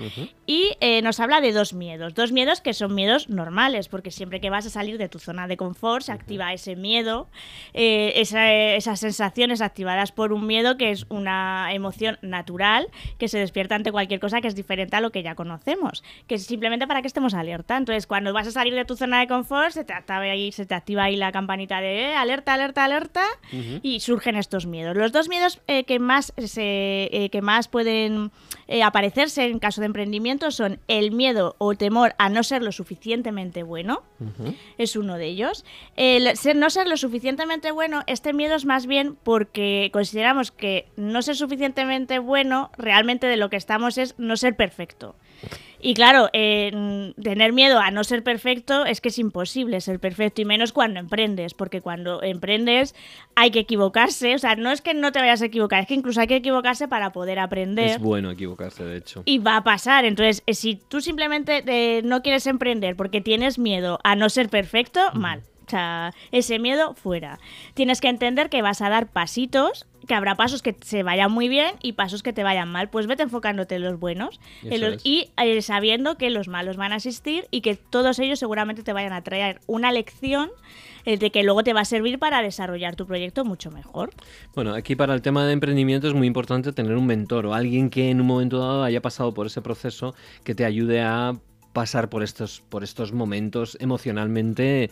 y 0.47 0.71
eh, 0.79 1.03
nos 1.03 1.19
habla 1.19 1.39
de 1.39 1.51
dos 1.51 1.73
miedos. 1.73 2.15
Dos 2.15 2.31
miedos 2.31 2.62
que 2.62 2.73
son 2.73 2.95
miedos 2.95 3.29
normales, 3.29 3.89
porque 3.89 4.09
siempre 4.09 4.41
que 4.41 4.50
vas 4.50 4.65
a 4.65 4.71
salir 4.71 4.97
de 4.97 5.07
tu 5.07 5.19
zona 5.19 5.47
de 5.47 5.55
confort 5.55 5.83
se 6.02 6.12
activa 6.13 6.54
ese 6.54 6.75
miedo, 6.78 7.28
eh, 7.74 8.13
esa- 8.16 8.54
esas 8.54 9.00
sensaciones 9.02 9.60
activadas 9.62 10.12
por 10.13 10.32
un 10.32 10.48
miedo 10.48 10.78
que 10.78 10.92
es 10.92 11.06
una 11.10 11.74
emoción 11.74 12.18
natural 12.22 12.88
que 13.18 13.28
se 13.28 13.38
despierta 13.38 13.75
ante 13.75 13.92
cualquier 13.92 14.20
cosa 14.22 14.40
que 14.40 14.48
es 14.48 14.56
diferente 14.56 14.96
a 14.96 15.02
lo 15.02 15.12
que 15.12 15.24
ya 15.24 15.36
conocemos, 15.36 16.04
que 16.28 16.36
es 16.36 16.46
simplemente 16.46 16.88
para 16.88 17.02
que 17.02 17.08
estemos 17.08 17.34
alerta. 17.34 17.75
Entonces, 17.75 18.08
cuando 18.08 18.32
vas 18.32 18.48
a 18.48 18.52
salir 18.52 18.74
de 18.75 18.86
tu 18.86 18.96
zona 18.96 19.20
de 19.20 19.28
confort, 19.28 19.72
se 19.72 19.84
te 19.84 19.92
activa 19.94 20.20
ahí, 20.20 20.52
se 20.54 20.66
te 20.66 20.74
activa 20.75 21.04
ahí 21.04 21.16
la 21.18 21.32
campanita 21.32 21.82
de 21.82 22.12
eh, 22.12 22.16
alerta, 22.16 22.54
alerta, 22.54 22.84
alerta, 22.86 23.25
y 23.84 24.00
surgen 24.00 24.36
estos 24.38 24.66
miedos. 24.66 24.96
Los 24.96 25.12
dos 25.12 25.28
miedos 25.28 25.60
eh, 25.68 25.84
que, 25.84 26.00
más 26.00 26.34
se, 26.38 27.30
que 27.32 27.42
más 27.42 27.68
pueden 27.68 28.32
aparecerse 28.84 29.46
en 29.46 29.60
caso 29.60 29.82
de 29.82 29.86
emprendimiento 29.88 30.50
son 30.52 30.80
el 30.88 31.12
miedo 31.12 31.56
o 31.60 31.75
temor 31.75 32.16
a 32.18 32.30
no 32.30 32.44
ser 32.44 32.62
lo 32.63 32.72
suficientemente 32.72 33.62
bueno, 33.63 34.04
es 34.78 34.96
uno 34.96 35.18
de 35.18 35.25
ellos. 35.25 35.66
El 35.96 36.36
ser, 36.36 36.56
no 36.56 36.70
ser 36.70 36.88
lo 36.88 36.98
suficientemente 36.98 37.72
bueno, 37.72 38.03
este 38.08 38.34
miedo 38.34 38.56
es 38.56 38.65
más 38.65 38.88
bien 38.88 39.15
porque 39.24 39.89
consideramos 39.94 40.51
que 40.51 40.88
no 40.96 41.22
ser 41.22 41.36
suficientemente 41.36 42.20
bueno 42.20 42.72
realmente 42.77 43.27
de 43.27 43.38
lo 43.38 43.50
que 43.50 43.58
estamos 43.58 43.98
es 43.98 44.15
no 44.18 44.36
ser 44.38 44.56
perfecto. 44.56 45.15
Y 45.86 45.96
claro, 45.96 46.30
eh, 46.32 47.13
tener 47.22 47.51
miedo 47.51 47.77
a 47.77 47.92
no 47.92 48.06
ser 48.06 48.24
perfecto 48.24 48.86
es 48.86 49.01
que 49.01 49.10
es 49.10 49.20
imposible 49.20 49.82
ser 49.82 50.00
perfecto 50.00 50.42
y 50.42 50.46
menos 50.46 50.72
cuando 50.72 50.98
emprendes, 51.01 51.53
porque 51.53 51.82
cuando 51.82 52.24
emprendes 52.24 52.96
hay 53.36 53.51
que 53.51 53.60
equivocarse, 53.60 54.34
o 54.34 54.39
sea, 54.39 54.56
no 54.56 54.72
es 54.72 54.82
que 54.82 54.94
no 54.94 55.12
te 55.12 55.20
vayas 55.20 55.42
a 55.42 55.46
equivocar, 55.46 55.82
es 55.82 55.88
que 55.88 55.94
incluso 55.94 56.22
hay 56.22 56.27
que 56.27 56.38
equivocarse 56.38 56.88
para 56.88 57.12
poder 57.12 57.38
aprender. 57.38 57.89
Es 57.89 58.00
bueno 58.00 58.32
equivocarse, 58.32 58.86
de 58.86 58.96
hecho. 58.96 59.24
Y 59.25 59.39
va 59.39 59.58
a 59.58 59.63
pasar. 59.65 60.06
Entonces, 60.06 60.42
eh, 60.46 60.53
si 60.53 60.75
tú 60.75 61.01
simplemente 61.01 61.63
eh, 61.68 62.01
no 62.01 62.22
quieres 62.22 62.48
emprender 62.48 62.96
porque 62.96 63.20
tienes 63.20 63.60
miedo 63.60 64.00
a 64.06 64.15
no 64.15 64.30
ser 64.30 64.48
perfecto, 64.48 65.01
mal. 65.13 65.42
O 65.65 65.70
sea, 65.70 66.13
ese 66.32 66.60
miedo 66.60 66.93
fuera. 66.93 67.39
Tienes 67.74 68.01
que 68.01 68.10
entender 68.10 68.50
que 68.50 68.62
vas 68.62 68.82
a 68.82 68.89
dar 68.89 69.08
pasitos, 69.08 69.86
que 70.08 70.13
habrá 70.13 70.36
pasos 70.36 70.62
que 70.62 70.75
se 70.82 71.01
vayan 71.03 71.32
muy 71.32 71.48
bien 71.48 71.75
y 71.82 71.93
pasos 71.93 72.24
que 72.24 72.34
te 72.34 72.43
vayan 72.43 72.70
mal. 72.70 72.89
Pues 72.89 73.08
vete 73.08 73.24
enfocándote 73.24 73.75
en 73.75 73.84
los 73.84 74.00
buenos 74.00 74.39
en 74.63 74.82
los- 74.82 75.05
y 75.05 75.32
eh, 75.38 75.62
sabiendo 75.62 76.17
que 76.17 76.29
los 76.29 76.48
malos 76.50 76.75
van 76.75 76.91
a 76.91 76.96
asistir 76.98 77.48
y 77.51 77.62
que 77.62 77.75
todos 77.75 78.20
ellos 78.20 78.39
seguramente 78.39 78.84
te 78.84 78.91
vayan 78.93 79.13
a 79.13 79.22
traer 79.24 79.62
una 79.67 79.91
lección 79.93 80.51
eh, 81.05 81.17
de 81.17 81.32
que 81.32 81.43
luego 81.43 81.63
te 81.63 81.74
va 81.74 81.82
a 81.82 81.86
servir 81.86 82.20
para 82.20 82.41
desarrollar 82.41 82.96
tu 82.96 83.05
proyecto 83.05 83.46
mucho 83.46 83.72
mejor. 83.72 84.12
Bueno, 84.55 84.74
aquí 84.74 84.96
para 84.96 85.13
el 85.13 85.22
tema 85.22 85.46
de 85.46 85.53
emprendimiento 85.53 86.08
es 86.08 86.13
muy 86.13 86.27
importante 86.27 86.74
tener 86.74 86.96
un 86.96 87.05
mentor 87.05 87.46
o 87.46 87.53
alguien 87.53 87.89
que 87.89 88.10
en 88.10 88.20
un 88.22 88.27
momento 88.27 88.60
dado 88.60 88.84
haya 88.84 89.01
pasado 89.01 89.34
por 89.34 89.48
ese 89.48 89.62
proceso 89.62 90.15
que 90.43 90.55
te 90.55 90.65
ayude 90.65 91.01
a 91.01 91.34
pasar 91.74 92.10
por 92.10 92.24
estos, 92.24 92.62
por 92.70 92.84
estos 92.84 93.12
momentos 93.12 93.77
emocionalmente 93.82 94.92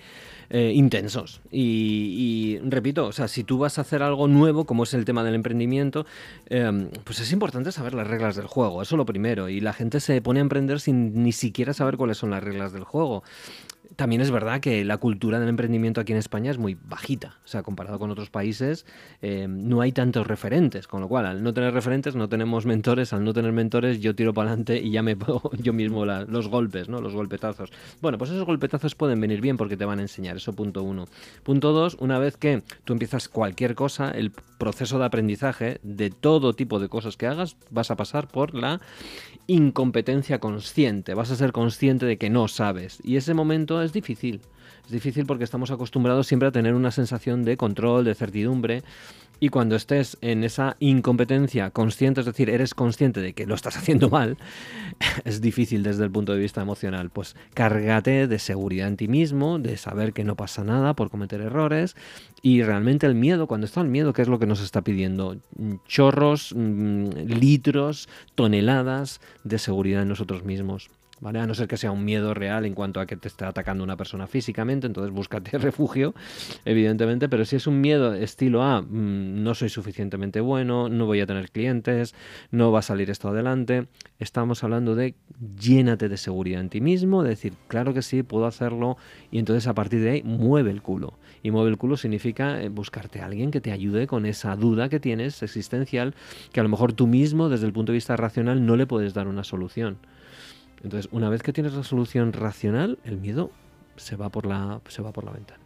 eh, 0.50 0.74
intensos. 0.76 1.42
Y, 1.52 2.60
repito, 2.64 3.06
o 3.06 3.12
sea, 3.12 3.28
si 3.28 3.44
tú 3.44 3.60
vas 3.60 3.78
a 3.78 3.82
hacer 3.82 4.04
algo 4.04 4.28
nuevo, 4.28 4.66
como 4.66 4.84
es 4.84 4.94
el 4.94 5.06
tema 5.06 5.24
del 5.24 5.36
emprendimiento, 5.36 6.06
eh, 6.50 6.90
pues 7.06 7.20
es 7.20 7.32
importante 7.32 7.72
saber 7.72 7.94
las 7.94 8.08
reglas 8.08 8.36
del 8.36 8.48
juego, 8.48 8.82
eso 8.82 8.98
lo 8.98 9.06
primero. 9.06 9.48
Y 9.48 9.62
la 9.62 9.74
gente 9.74 10.00
se 10.00 10.22
pone 10.22 10.40
a 10.40 10.42
emprender 10.42 10.82
sin 10.82 11.24
ni 11.24 11.32
siquiera 11.32 11.74
saber 11.74 11.96
cuáles 11.96 12.18
son 12.18 12.32
las 12.32 12.44
reglas 12.44 12.74
del 12.74 12.84
juego. 12.84 13.24
También 13.96 14.22
es 14.22 14.32
verdad 14.32 14.60
que 14.60 14.86
la 14.86 14.98
cultura 14.98 15.40
del 15.40 15.50
emprendimiento 15.50 16.02
aquí 16.02 16.12
en 16.12 16.18
España 16.18 16.52
es 16.52 16.58
muy 16.58 16.78
bajita. 16.82 17.38
O 17.44 17.48
sea, 17.48 17.64
comparado 17.64 18.00
con 18.00 18.10
otros 18.12 18.30
países, 18.30 18.86
eh, 19.22 19.48
no 19.50 19.82
hay 19.82 19.92
tantos 19.92 20.28
referentes. 20.28 20.88
Con 20.88 21.02
lo 21.02 21.08
cual, 21.08 21.26
al 21.26 21.44
no 21.44 21.54
tener 21.54 21.74
referentes, 21.74 22.16
no 22.16 22.30
tenemos 22.30 22.66
mentores. 22.66 23.14
Al 23.14 23.24
no 23.24 23.34
tener 23.34 23.52
mentores, 23.52 24.00
yo 24.00 24.16
tiro 24.16 24.34
para 24.34 24.50
adelante 24.50 24.80
y 24.82 24.92
ya 24.92 25.04
me 25.04 25.16
pongo 25.16 25.52
yo 25.58 25.74
mismo 25.74 26.06
los 26.06 26.48
golpes, 26.48 26.90
¿no? 26.90 27.02
Los 27.02 27.14
golpetazos. 27.14 27.72
Bueno, 28.02 28.18
pues 28.18 28.32
esos 28.32 28.46
golpetazos 28.46 28.96
pueden 28.96 29.20
venir 29.20 29.42
bien 29.42 29.58
porque 29.58 29.78
te 29.78 29.86
van 29.86 30.00
a 30.00 30.04
enseñar. 30.04 30.38
Eso 30.38 30.54
punto 30.54 30.84
uno. 30.84 31.08
Punto 31.44 31.72
dos, 31.72 31.98
una 32.00 32.20
vez 32.20 32.38
que 32.38 32.64
tú 32.86 32.94
empiezas 32.94 33.30
cualquier 33.30 33.76
cosa, 33.76 34.12
el 34.12 34.32
proceso 34.58 35.00
de 35.00 35.06
aprendizaje 35.06 35.80
de 35.84 36.12
todo 36.12 36.54
tipo 36.54 36.80
de 36.80 36.88
cosas 36.88 37.18
que 37.18 37.28
hagas, 37.28 37.58
vas 37.72 37.90
a 37.92 37.96
pasar 37.96 38.28
por 38.28 38.54
la 38.54 38.80
incompetencia 39.48 40.40
consciente. 40.40 41.14
Vas 41.14 41.32
a 41.32 41.36
ser 41.36 41.52
consciente 41.52 42.06
de 42.06 42.18
que 42.18 42.30
no 42.30 42.48
sabes. 42.48 43.00
Y 43.04 43.16
ese 43.16 43.34
momento 43.34 43.81
es 43.84 43.94
difícil. 43.94 44.42
Es 44.86 44.92
difícil 44.92 45.26
porque 45.26 45.44
estamos 45.44 45.72
acostumbrados 45.72 46.28
siempre 46.28 46.48
a 46.48 46.52
tener 46.52 46.74
una 46.74 46.92
sensación 46.92 47.44
de 47.44 47.58
control, 47.58 48.04
de 48.04 48.16
certidumbre. 48.16 48.84
Y 49.44 49.50
cuando 49.50 49.76
estés 49.76 50.20
en 50.22 50.44
esa 50.44 50.76
incompetencia 50.80 51.72
consciente, 51.72 52.20
es 52.20 52.28
decir, 52.28 52.52
eres 52.52 52.76
consciente 52.76 53.22
de 53.22 53.34
que 53.34 53.48
lo 53.48 53.56
estás 53.56 53.76
haciendo 53.76 54.08
mal, 54.08 54.38
es 55.26 55.42
difícil 55.42 55.82
desde 55.82 56.04
el 56.04 56.12
punto 56.12 56.34
de 56.34 56.40
vista 56.40 56.62
emocional. 56.62 57.10
Pues 57.10 57.36
cárgate 57.56 58.28
de 58.28 58.38
seguridad 58.38 58.88
en 58.88 58.98
ti 58.98 59.08
mismo, 59.08 59.58
de 59.58 59.78
saber 59.78 60.14
que 60.14 60.24
no 60.24 60.36
pasa 60.36 60.64
nada 60.64 60.94
por 60.94 61.10
cometer 61.10 61.42
errores. 61.42 61.96
Y 62.44 62.62
realmente 62.62 63.08
el 63.08 63.16
miedo, 63.16 63.48
cuando 63.48 63.66
está 63.66 63.82
el 63.82 63.88
miedo, 63.88 64.14
¿qué 64.14 64.22
es 64.22 64.28
lo 64.28 64.38
que 64.38 64.46
nos 64.46 64.62
está 64.62 64.84
pidiendo? 64.84 65.38
Chorros, 65.88 66.54
mm, 66.56 67.10
litros, 67.26 68.10
toneladas 68.36 69.22
de 69.44 69.58
seguridad 69.58 70.04
en 70.04 70.10
nosotros 70.10 70.44
mismos. 70.44 70.92
¿Vale? 71.22 71.40
A 71.40 71.46
no 71.46 71.54
ser 71.54 71.68
que 71.68 71.78
sea 71.78 71.92
un 71.92 72.04
miedo 72.04 72.34
real 72.34 72.66
en 72.66 72.74
cuanto 72.74 73.00
a 73.00 73.06
que 73.06 73.16
te 73.16 73.28
esté 73.28 73.46
atacando 73.46 73.84
una 73.84 73.96
persona 73.96 74.26
físicamente, 74.26 74.88
entonces 74.88 75.14
búscate 75.14 75.58
refugio, 75.60 76.16
evidentemente, 76.66 77.30
pero 77.30 77.46
si 77.46 77.56
es 77.56 77.68
un 77.68 77.80
miedo 77.80 78.14
estilo 78.16 78.64
A, 78.64 78.82
mm, 78.82 79.44
no 79.44 79.54
soy 79.54 79.70
suficientemente 79.70 80.42
bueno, 80.42 80.90
no 80.90 81.06
voy 81.06 81.22
a 81.22 81.28
tener 81.28 81.52
clientes, 81.52 82.16
no 82.50 82.72
va 82.72 82.80
a 82.80 82.82
salir 82.82 83.12
esto 83.12 83.30
adelante, 83.30 83.88
estamos 84.18 84.64
hablando 84.64 84.96
de 84.96 85.14
llénate 85.60 86.10
de 86.10 86.18
seguridad 86.18 86.60
en 86.60 86.70
ti 86.70 86.82
mismo, 86.82 87.22
de 87.22 87.30
decir, 87.30 87.54
claro 87.68 87.94
que 87.94 88.02
sí, 88.02 88.24
puedo 88.24 88.48
hacerlo, 88.48 88.98
y 89.30 89.38
entonces 89.38 89.68
a 89.68 89.76
partir 89.76 90.02
de 90.02 90.10
ahí 90.10 90.24
mueve 90.24 90.72
el 90.72 90.82
culo. 90.82 91.14
Y 91.44 91.52
mueve 91.52 91.70
el 91.70 91.78
culo 91.78 91.98
significa 91.98 92.62
eh, 92.62 92.70
buscarte 92.70 93.22
a 93.22 93.26
alguien 93.26 93.52
que 93.52 93.62
te 93.62 93.72
ayude 93.72 94.08
con 94.08 94.26
esa 94.26 94.56
duda 94.56 94.90
que 94.90 95.00
tienes 95.00 95.42
existencial, 95.44 96.16
que 96.52 96.60
a 96.60 96.64
lo 96.64 96.70
mejor 96.70 96.94
tú 96.94 97.06
mismo, 97.06 97.50
desde 97.50 97.68
el 97.68 97.74
punto 97.74 97.92
de 97.92 97.98
vista 97.98 98.16
racional, 98.16 98.66
no 98.66 98.76
le 98.76 98.88
puedes 98.88 99.14
dar 99.14 99.28
una 99.28 99.44
solución. 99.44 99.98
Entonces, 100.84 101.10
una 101.12 101.30
vez 101.30 101.44
que 101.44 101.54
tienes 101.54 101.74
la 101.74 101.84
solución 101.84 102.34
racional, 102.34 102.98
el 103.04 103.18
miedo 103.18 103.52
se 103.98 104.16
va 104.16 104.30
por 104.30 104.46
la, 104.46 104.82
se 104.88 105.02
va 105.02 105.12
por 105.12 105.24
la 105.24 105.32
ventana. 105.32 105.60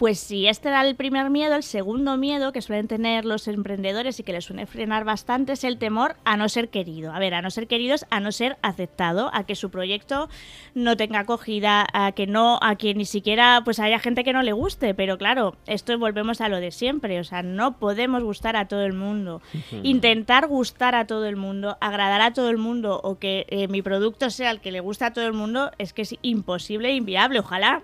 Pues 0.00 0.18
si 0.18 0.46
este 0.46 0.70
era 0.70 0.80
el 0.80 0.96
primer 0.96 1.28
miedo, 1.28 1.56
el 1.56 1.62
segundo 1.62 2.16
miedo 2.16 2.54
que 2.54 2.62
suelen 2.62 2.88
tener 2.88 3.26
los 3.26 3.46
emprendedores 3.48 4.18
y 4.18 4.22
que 4.22 4.32
les 4.32 4.46
suele 4.46 4.64
frenar 4.64 5.04
bastante 5.04 5.52
es 5.52 5.62
el 5.62 5.76
temor 5.76 6.16
a 6.24 6.38
no 6.38 6.48
ser 6.48 6.70
querido. 6.70 7.12
A 7.12 7.18
ver, 7.18 7.34
a 7.34 7.42
no 7.42 7.50
ser 7.50 7.66
queridos, 7.66 8.06
a 8.08 8.18
no 8.18 8.32
ser 8.32 8.56
aceptado, 8.62 9.28
a 9.34 9.44
que 9.44 9.54
su 9.54 9.68
proyecto 9.68 10.30
no 10.74 10.96
tenga 10.96 11.18
acogida, 11.18 11.86
a 11.92 12.12
que 12.12 12.26
no, 12.26 12.58
a 12.62 12.76
que 12.76 12.94
ni 12.94 13.04
siquiera 13.04 13.60
pues 13.62 13.78
haya 13.78 13.98
gente 13.98 14.24
que 14.24 14.32
no 14.32 14.42
le 14.42 14.54
guste. 14.54 14.94
Pero 14.94 15.18
claro, 15.18 15.58
esto 15.66 15.98
volvemos 15.98 16.40
a 16.40 16.48
lo 16.48 16.60
de 16.60 16.70
siempre. 16.70 17.20
O 17.20 17.24
sea, 17.24 17.42
no 17.42 17.78
podemos 17.78 18.22
gustar 18.22 18.56
a 18.56 18.68
todo 18.68 18.86
el 18.86 18.94
mundo. 18.94 19.42
Intentar 19.82 20.46
gustar 20.48 20.94
a 20.94 21.06
todo 21.06 21.26
el 21.26 21.36
mundo, 21.36 21.76
agradar 21.82 22.22
a 22.22 22.32
todo 22.32 22.48
el 22.48 22.56
mundo 22.56 22.98
o 23.04 23.18
que 23.18 23.44
eh, 23.50 23.68
mi 23.68 23.82
producto 23.82 24.30
sea 24.30 24.50
el 24.50 24.62
que 24.62 24.72
le 24.72 24.80
gusta 24.80 25.08
a 25.08 25.12
todo 25.12 25.26
el 25.26 25.34
mundo 25.34 25.72
es 25.76 25.92
que 25.92 26.00
es 26.00 26.14
imposible 26.22 26.88
e 26.88 26.94
inviable. 26.94 27.40
Ojalá 27.40 27.82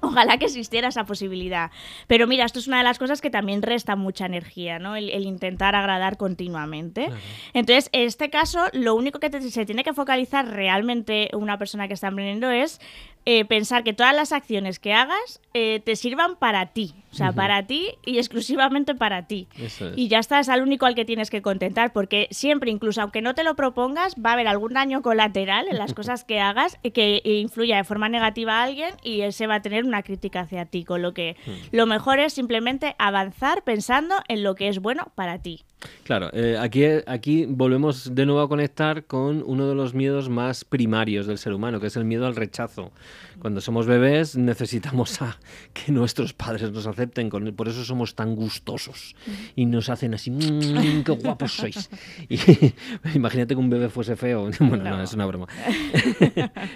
Ojalá 0.00 0.38
que 0.38 0.46
existiera 0.46 0.88
esa 0.88 1.04
posibilidad. 1.04 1.70
Pero 2.06 2.26
mira, 2.26 2.44
esto 2.44 2.58
es 2.58 2.66
una 2.68 2.78
de 2.78 2.84
las 2.84 2.98
cosas 2.98 3.20
que 3.20 3.30
también 3.30 3.62
resta 3.62 3.96
mucha 3.96 4.26
energía, 4.26 4.78
¿no? 4.78 4.96
El, 4.96 5.10
el 5.10 5.24
intentar 5.24 5.74
agradar 5.74 6.16
continuamente. 6.16 7.06
Claro. 7.06 7.20
Entonces, 7.52 7.88
en 7.92 8.06
este 8.06 8.30
caso, 8.30 8.60
lo 8.72 8.94
único 8.94 9.20
que 9.20 9.30
te- 9.30 9.40
se 9.40 9.66
tiene 9.66 9.84
que 9.84 9.92
focalizar 9.92 10.46
realmente 10.48 11.30
una 11.34 11.58
persona 11.58 11.86
que 11.88 11.94
está 11.94 12.08
emprendiendo 12.08 12.50
es 12.50 12.80
eh, 13.26 13.44
pensar 13.44 13.84
que 13.84 13.92
todas 13.92 14.14
las 14.14 14.32
acciones 14.32 14.78
que 14.78 14.94
hagas 14.94 15.40
eh, 15.52 15.80
te 15.84 15.96
sirvan 15.96 16.36
para 16.36 16.66
ti. 16.66 16.94
O 17.12 17.14
sea, 17.14 17.32
para 17.32 17.66
ti 17.66 17.88
y 18.06 18.18
exclusivamente 18.18 18.94
para 18.94 19.26
ti. 19.26 19.48
Eso 19.58 19.88
es. 19.88 19.98
Y 19.98 20.08
ya 20.08 20.20
está, 20.20 20.38
es 20.38 20.48
al 20.48 20.62
único 20.62 20.86
al 20.86 20.94
que 20.94 21.04
tienes 21.04 21.28
que 21.28 21.42
contentar, 21.42 21.92
porque 21.92 22.28
siempre, 22.30 22.70
incluso 22.70 23.02
aunque 23.02 23.20
no 23.20 23.34
te 23.34 23.42
lo 23.42 23.56
propongas, 23.56 24.14
va 24.14 24.30
a 24.30 24.32
haber 24.34 24.46
algún 24.46 24.74
daño 24.74 25.02
colateral 25.02 25.66
en 25.68 25.78
las 25.78 25.92
cosas 26.00 26.24
que 26.24 26.40
hagas 26.40 26.78
que 26.94 27.20
influya 27.24 27.76
de 27.76 27.84
forma 27.84 28.08
negativa 28.08 28.60
a 28.60 28.62
alguien 28.62 28.94
y 29.02 29.22
ese 29.22 29.46
va 29.46 29.56
a 29.56 29.62
tener 29.62 29.84
una 29.84 30.02
crítica 30.02 30.40
hacia 30.40 30.66
ti. 30.66 30.84
Con 30.84 31.02
lo 31.02 31.14
que 31.14 31.36
lo 31.72 31.86
mejor 31.86 32.20
es 32.20 32.32
simplemente 32.32 32.94
avanzar 32.98 33.64
pensando 33.64 34.14
en 34.28 34.42
lo 34.42 34.54
que 34.54 34.68
es 34.68 34.78
bueno 34.78 35.12
para 35.14 35.42
ti. 35.42 35.64
Claro, 36.04 36.30
eh, 36.32 36.56
aquí, 36.58 36.84
aquí 37.06 37.46
volvemos 37.48 38.14
de 38.14 38.26
nuevo 38.26 38.40
a 38.42 38.48
conectar 38.48 39.04
con 39.04 39.42
uno 39.46 39.68
de 39.68 39.74
los 39.74 39.94
miedos 39.94 40.28
más 40.28 40.64
primarios 40.64 41.26
del 41.26 41.38
ser 41.38 41.52
humano, 41.52 41.80
que 41.80 41.86
es 41.86 41.96
el 41.96 42.04
miedo 42.04 42.26
al 42.26 42.36
rechazo. 42.36 42.92
Cuando 43.38 43.60
somos 43.60 43.86
bebés 43.86 44.36
necesitamos 44.36 45.22
a 45.22 45.38
que 45.72 45.92
nuestros 45.92 46.32
padres 46.34 46.70
nos 46.72 46.86
acepten, 46.86 47.30
con, 47.30 47.54
por 47.54 47.68
eso 47.68 47.84
somos 47.84 48.14
tan 48.14 48.34
gustosos 48.34 49.14
y 49.56 49.66
nos 49.66 49.88
hacen 49.88 50.14
así, 50.14 50.30
mmm, 50.30 51.02
qué 51.04 51.12
guapos 51.12 51.52
sois. 51.52 51.88
Y, 52.28 52.38
imagínate 53.14 53.54
que 53.54 53.60
un 53.60 53.70
bebé 53.70 53.88
fuese 53.88 54.16
feo, 54.16 54.50
bueno, 54.60 54.84
no, 54.84 55.02
es 55.02 55.14
una 55.14 55.26
broma. 55.26 55.46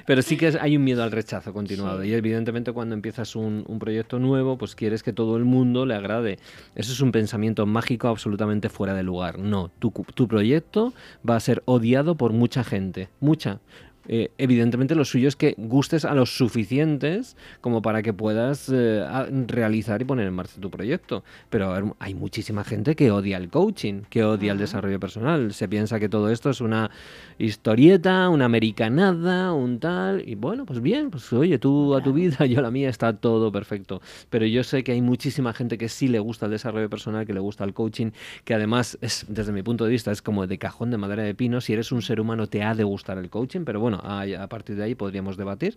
Pero 0.06 0.22
sí 0.22 0.36
que 0.36 0.56
hay 0.60 0.76
un 0.76 0.84
miedo 0.84 1.02
al 1.02 1.12
rechazo 1.12 1.52
continuado 1.52 2.04
y 2.04 2.14
evidentemente 2.14 2.72
cuando 2.72 2.94
empiezas 2.94 3.36
un, 3.36 3.64
un 3.66 3.78
proyecto 3.78 4.18
nuevo, 4.18 4.56
pues 4.56 4.74
quieres 4.74 5.02
que 5.02 5.12
todo 5.12 5.36
el 5.36 5.44
mundo 5.44 5.84
le 5.84 5.94
agrade. 5.94 6.38
Eso 6.74 6.92
es 6.92 7.00
un 7.00 7.12
pensamiento 7.12 7.66
mágico 7.66 8.08
absolutamente 8.08 8.68
fuera 8.68 8.93
de 8.94 9.02
lugar. 9.02 9.38
No, 9.38 9.70
tu, 9.78 9.90
tu 10.14 10.28
proyecto 10.28 10.92
va 11.28 11.36
a 11.36 11.40
ser 11.40 11.62
odiado 11.66 12.14
por 12.14 12.32
mucha 12.32 12.64
gente, 12.64 13.08
mucha. 13.20 13.60
Eh, 14.08 14.30
evidentemente 14.38 14.94
lo 14.94 15.04
suyo 15.04 15.28
es 15.28 15.36
que 15.36 15.54
gustes 15.56 16.04
a 16.04 16.14
los 16.14 16.36
suficientes 16.36 17.36
como 17.60 17.82
para 17.82 18.02
que 18.02 18.12
puedas 18.12 18.70
eh, 18.72 19.04
realizar 19.46 20.02
y 20.02 20.04
poner 20.04 20.26
en 20.26 20.34
marcha 20.34 20.60
tu 20.60 20.70
proyecto. 20.70 21.24
Pero 21.50 21.96
hay 21.98 22.14
muchísima 22.14 22.64
gente 22.64 22.94
que 22.96 23.10
odia 23.10 23.36
el 23.36 23.48
coaching, 23.48 24.02
que 24.10 24.24
odia 24.24 24.52
el 24.52 24.58
desarrollo 24.58 25.00
personal. 25.00 25.52
Se 25.52 25.68
piensa 25.68 25.98
que 25.98 26.08
todo 26.08 26.30
esto 26.30 26.50
es 26.50 26.60
una 26.60 26.90
historieta, 27.38 28.28
una 28.28 28.44
americanada, 28.46 29.52
un 29.52 29.78
tal. 29.78 30.26
Y 30.28 30.34
bueno, 30.34 30.66
pues 30.66 30.80
bien, 30.80 31.10
pues 31.10 31.32
oye, 31.32 31.58
tú 31.58 31.94
a 31.94 32.02
tu 32.02 32.12
vida, 32.12 32.46
yo 32.46 32.58
a 32.58 32.62
la 32.62 32.70
mía, 32.70 32.88
está 32.88 33.14
todo 33.14 33.50
perfecto. 33.50 34.00
Pero 34.30 34.46
yo 34.46 34.64
sé 34.64 34.84
que 34.84 34.92
hay 34.92 35.00
muchísima 35.00 35.52
gente 35.52 35.78
que 35.78 35.88
sí 35.88 36.08
le 36.08 36.18
gusta 36.18 36.46
el 36.46 36.52
desarrollo 36.52 36.90
personal, 36.90 37.26
que 37.26 37.32
le 37.32 37.40
gusta 37.40 37.64
el 37.64 37.74
coaching, 37.74 38.10
que 38.44 38.54
además 38.54 38.98
es, 39.00 39.26
desde 39.28 39.52
mi 39.52 39.62
punto 39.62 39.84
de 39.84 39.90
vista, 39.90 40.12
es 40.12 40.22
como 40.22 40.46
de 40.46 40.58
cajón 40.58 40.90
de 40.90 40.98
madera 40.98 41.22
de 41.22 41.34
pino. 41.34 41.60
Si 41.60 41.72
eres 41.72 41.92
un 41.92 42.02
ser 42.02 42.20
humano, 42.20 42.46
te 42.46 42.62
ha 42.62 42.74
de 42.74 42.84
gustar 42.84 43.18
el 43.18 43.30
coaching, 43.30 43.64
pero 43.64 43.80
bueno 43.80 43.93
a, 44.02 44.46
partir 44.48 44.76
de 44.76 44.84
ahí 44.84 44.94
podríamos 44.94 45.36
debatir. 45.36 45.76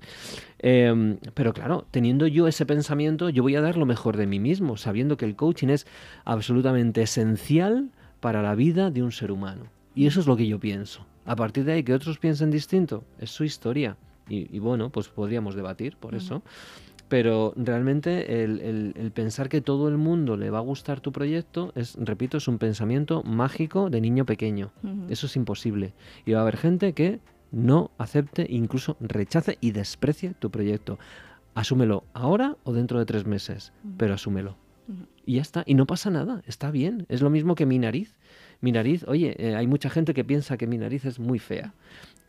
Em, 0.59 1.17
pero 1.33 1.53
claro, 1.53 1.85
teniendo 1.91 2.27
yo 2.27 2.47
ese 2.47 2.65
pensamiento, 2.65 3.29
yo 3.29 3.43
voy 3.43 3.55
a 3.55 3.61
dar 3.61 3.77
lo 3.77 3.85
mejor 3.85 4.17
de 4.17 4.27
mí 4.27 4.39
mismo, 4.39 4.77
sabiendo 4.77 5.17
que 5.17 5.25
el 5.25 5.35
coaching 5.35 5.69
es 5.69 5.87
absolutamente 6.25 7.01
esencial 7.01 7.89
para 8.19 8.41
la 8.41 8.55
vida 8.55 8.91
de 8.91 9.03
un 9.03 9.11
ser 9.11 9.31
humano. 9.31 9.65
Y 9.95 10.07
eso 10.07 10.19
es 10.19 10.27
lo 10.27 10.37
que 10.37 10.47
yo 10.47 10.59
pienso. 10.59 11.05
A 11.25 11.35
partir 11.35 11.65
de 11.65 11.73
ahí, 11.73 11.83
que 11.83 11.93
otros 11.93 12.19
piensen 12.19 12.51
distinto, 12.51 13.03
es 13.19 13.31
su 13.31 13.43
historia. 13.43 13.97
Y, 14.29 14.59
bueno, 14.59 14.89
pues 14.89 15.07
podríamos 15.07 15.55
debatir 15.55 15.95
por 15.95 16.13
eso 16.13 16.43
pero 17.09 17.53
realmente 17.55 18.43
el, 18.43 19.11
pensar 19.13 19.49
que 19.49 19.61
todo 19.61 19.87
el 19.87 19.97
mundo 19.97 20.35
le 20.35 20.49
va 20.49 20.57
a 20.57 20.61
gustar 20.61 20.99
tu 20.99 21.11
proyecto 21.11 21.71
es, 21.75 21.95
repito, 21.95 22.37
es 22.37 22.47
un 22.47 22.57
pensamiento 22.57 23.23
mágico 23.23 23.89
de 23.89 24.01
niño 24.01 24.25
pequeño. 24.25 24.71
Eso 25.09 25.27
es 25.27 25.35
imposible. 25.35 25.93
Y 26.25 26.33
va 26.33 26.39
a 26.39 26.41
haber 26.41 26.57
gente 26.57 26.93
que 26.93 27.19
no 27.51 27.91
acepte, 27.97 28.45
incluso 28.49 28.97
rechace 28.99 29.57
y 29.61 29.71
desprecie 29.71 30.33
tu 30.37 30.51
proyecto. 30.51 30.99
Asúmelo 31.55 32.03
ahora 32.13 32.57
o 32.63 32.73
dentro 32.73 32.99
de 32.99 33.05
tres 33.05 33.25
meses, 33.25 33.73
pero 33.97 34.13
asúmelo. 34.13 34.57
Y 35.25 35.35
ya 35.35 35.41
está, 35.41 35.63
y 35.65 35.73
no 35.73 35.85
pasa 35.85 36.09
nada, 36.09 36.41
está 36.45 36.71
bien. 36.71 37.05
Es 37.09 37.21
lo 37.21 37.29
mismo 37.29 37.55
que 37.55 37.65
mi 37.65 37.79
nariz. 37.79 38.15
Mi 38.61 38.71
nariz, 38.71 39.03
oye, 39.07 39.35
eh, 39.37 39.55
hay 39.55 39.67
mucha 39.67 39.89
gente 39.89 40.13
que 40.13 40.23
piensa 40.23 40.57
que 40.57 40.67
mi 40.67 40.77
nariz 40.77 41.05
es 41.05 41.19
muy 41.19 41.39
fea. 41.39 41.73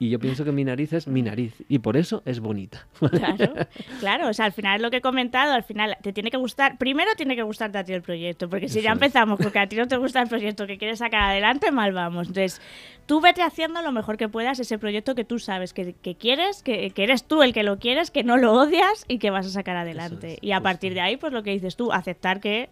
Y 0.01 0.11
yo 0.11 0.21
pienso 0.21 0.45
que 0.45 0.53
mi 0.53 0.65
nariz 0.65 0.93
es 0.93 1.09
mi 1.09 1.23
nariz 1.23 1.55
y 1.69 1.81
por 1.81 1.97
eso 1.97 2.23
es 2.25 2.39
bonita. 2.41 2.87
Claro, 3.11 3.53
claro, 4.01 4.29
o 4.29 4.33
sea, 4.33 4.45
al 4.45 4.53
final 4.53 4.77
es 4.77 4.83
lo 4.83 4.91
que 4.91 4.99
he 4.99 5.01
comentado, 5.01 5.53
al 5.53 5.65
final 5.65 5.97
te 6.03 6.13
tiene 6.13 6.31
que 6.31 6.37
gustar, 6.37 6.79
primero 6.79 7.11
tiene 7.17 7.35
que 7.35 7.43
gustarte 7.43 7.79
a 7.79 7.85
ti 7.85 7.93
el 7.93 8.03
proyecto, 8.03 8.49
porque 8.49 8.69
si 8.69 8.81
ya 8.81 8.93
empezamos 8.93 9.41
porque 9.41 9.59
a 9.59 9.67
ti 9.67 9.77
no 9.77 9.89
te 9.89 9.97
gusta 9.97 10.23
el 10.23 10.29
proyecto 10.29 10.67
que 10.67 10.79
quieres 10.79 11.01
sacar 11.01 11.31
adelante, 11.31 11.73
mal 11.73 11.93
vamos. 11.93 12.29
Entonces, 12.29 12.61
tú 13.07 13.21
vete 13.21 13.43
haciendo 13.43 13.83
lo 13.83 13.91
mejor 13.91 14.17
que 14.17 14.29
puedas 14.29 14.61
ese 14.61 14.79
proyecto 14.79 15.15
que 15.15 15.25
tú 15.25 15.39
sabes 15.39 15.73
que, 15.73 15.95
quieres, 16.19 16.63
que, 16.63 16.93
eres 16.97 17.25
tú 17.25 17.43
el 17.43 17.53
que 17.53 17.65
lo 17.65 17.79
quieres, 17.79 18.11
que 18.11 18.23
no 18.23 18.37
lo 18.37 18.53
odias 18.53 19.05
y 19.09 19.19
que 19.19 19.31
vas 19.31 19.47
a 19.47 19.51
sacar 19.51 19.77
adelante. 19.77 20.39
y 20.41 20.53
a 20.53 20.61
partir 20.61 20.95
de 20.95 21.01
ahí, 21.01 21.17
pues 21.17 21.33
lo 21.33 21.43
que 21.43 21.51
dices 21.51 21.77
tú, 21.77 21.93
aceptar 21.93 22.41
que 22.41 22.69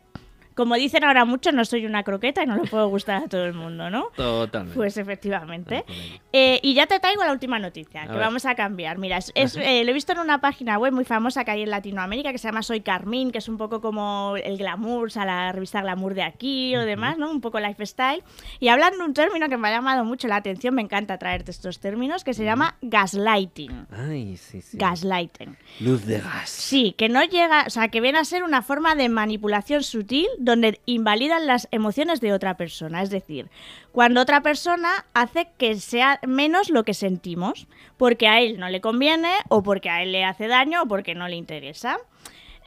como 0.56 0.74
dicen 0.74 1.04
ahora 1.04 1.26
mucho, 1.26 1.52
no 1.52 1.64
soy 1.66 1.84
una 1.84 2.02
croqueta 2.02 2.42
y 2.42 2.46
no 2.46 2.56
le 2.56 2.68
puedo 2.68 2.88
gustar 2.88 3.24
a 3.24 3.28
todo 3.28 3.44
el 3.44 3.52
mundo, 3.52 3.90
¿no? 3.90 4.08
Totalmente. 4.16 4.74
Pues 4.74 4.96
efectivamente. 4.96 5.84
Eh, 6.32 6.60
y 6.62 6.72
ya 6.72 6.86
te 6.86 6.98
traigo 6.98 7.22
la 7.22 7.32
última 7.32 7.58
noticia, 7.58 8.06
que 8.06 8.16
vamos 8.16 8.46
a 8.46 8.54
cambiar. 8.54 8.96
Mira, 8.96 9.18
es, 9.18 9.56
eh, 9.56 9.84
lo 9.84 9.90
he 9.90 9.92
visto 9.92 10.12
en 10.12 10.18
una 10.18 10.40
página 10.40 10.78
web 10.78 10.94
muy 10.94 11.04
famosa 11.04 11.44
que 11.44 11.50
hay 11.50 11.62
en 11.62 11.70
Latinoamérica 11.70 12.32
que 12.32 12.38
se 12.38 12.48
llama 12.48 12.62
Soy 12.62 12.80
Carmín, 12.80 13.32
que 13.32 13.38
es 13.38 13.50
un 13.50 13.58
poco 13.58 13.82
como 13.82 14.34
el 14.42 14.56
glamour, 14.56 15.08
o 15.08 15.10
sea, 15.10 15.26
la 15.26 15.52
revista 15.52 15.82
Glamour 15.82 16.14
de 16.14 16.22
aquí 16.22 16.74
o 16.74 16.80
demás, 16.80 17.18
¿no? 17.18 17.30
Un 17.30 17.42
poco 17.42 17.60
lifestyle. 17.60 18.22
Y 18.58 18.68
hablan 18.68 18.96
de 18.96 19.04
un 19.04 19.12
término 19.12 19.50
que 19.50 19.58
me 19.58 19.68
ha 19.68 19.72
llamado 19.72 20.06
mucho 20.06 20.26
la 20.26 20.36
atención, 20.36 20.74
me 20.74 20.80
encanta 20.80 21.18
traerte 21.18 21.50
estos 21.50 21.80
términos, 21.80 22.24
que 22.24 22.32
se 22.32 22.44
llama 22.44 22.76
gaslighting. 22.80 23.88
Ay, 23.90 24.38
sí, 24.38 24.62
sí. 24.62 24.78
Gaslighting. 24.78 25.54
Luz 25.80 26.06
de 26.06 26.18
gas. 26.20 26.48
Sí, 26.48 26.94
que 26.96 27.10
no 27.10 27.22
llega, 27.24 27.64
o 27.66 27.70
sea, 27.70 27.88
que 27.88 28.00
viene 28.00 28.18
a 28.18 28.24
ser 28.24 28.42
una 28.42 28.62
forma 28.62 28.94
de 28.94 29.10
manipulación 29.10 29.82
sutil 29.82 30.26
donde 30.46 30.80
invalidan 30.86 31.46
las 31.46 31.68
emociones 31.72 32.22
de 32.22 32.32
otra 32.32 32.56
persona. 32.56 33.02
Es 33.02 33.10
decir, 33.10 33.50
cuando 33.92 34.22
otra 34.22 34.42
persona 34.42 35.04
hace 35.12 35.48
que 35.58 35.74
sea 35.74 36.18
menos 36.26 36.70
lo 36.70 36.84
que 36.84 36.94
sentimos, 36.94 37.66
porque 37.98 38.28
a 38.28 38.40
él 38.40 38.58
no 38.58 38.70
le 38.70 38.80
conviene, 38.80 39.32
o 39.48 39.62
porque 39.62 39.90
a 39.90 40.02
él 40.02 40.12
le 40.12 40.24
hace 40.24 40.46
daño, 40.46 40.84
o 40.84 40.86
porque 40.86 41.14
no 41.14 41.28
le 41.28 41.36
interesa. 41.36 41.98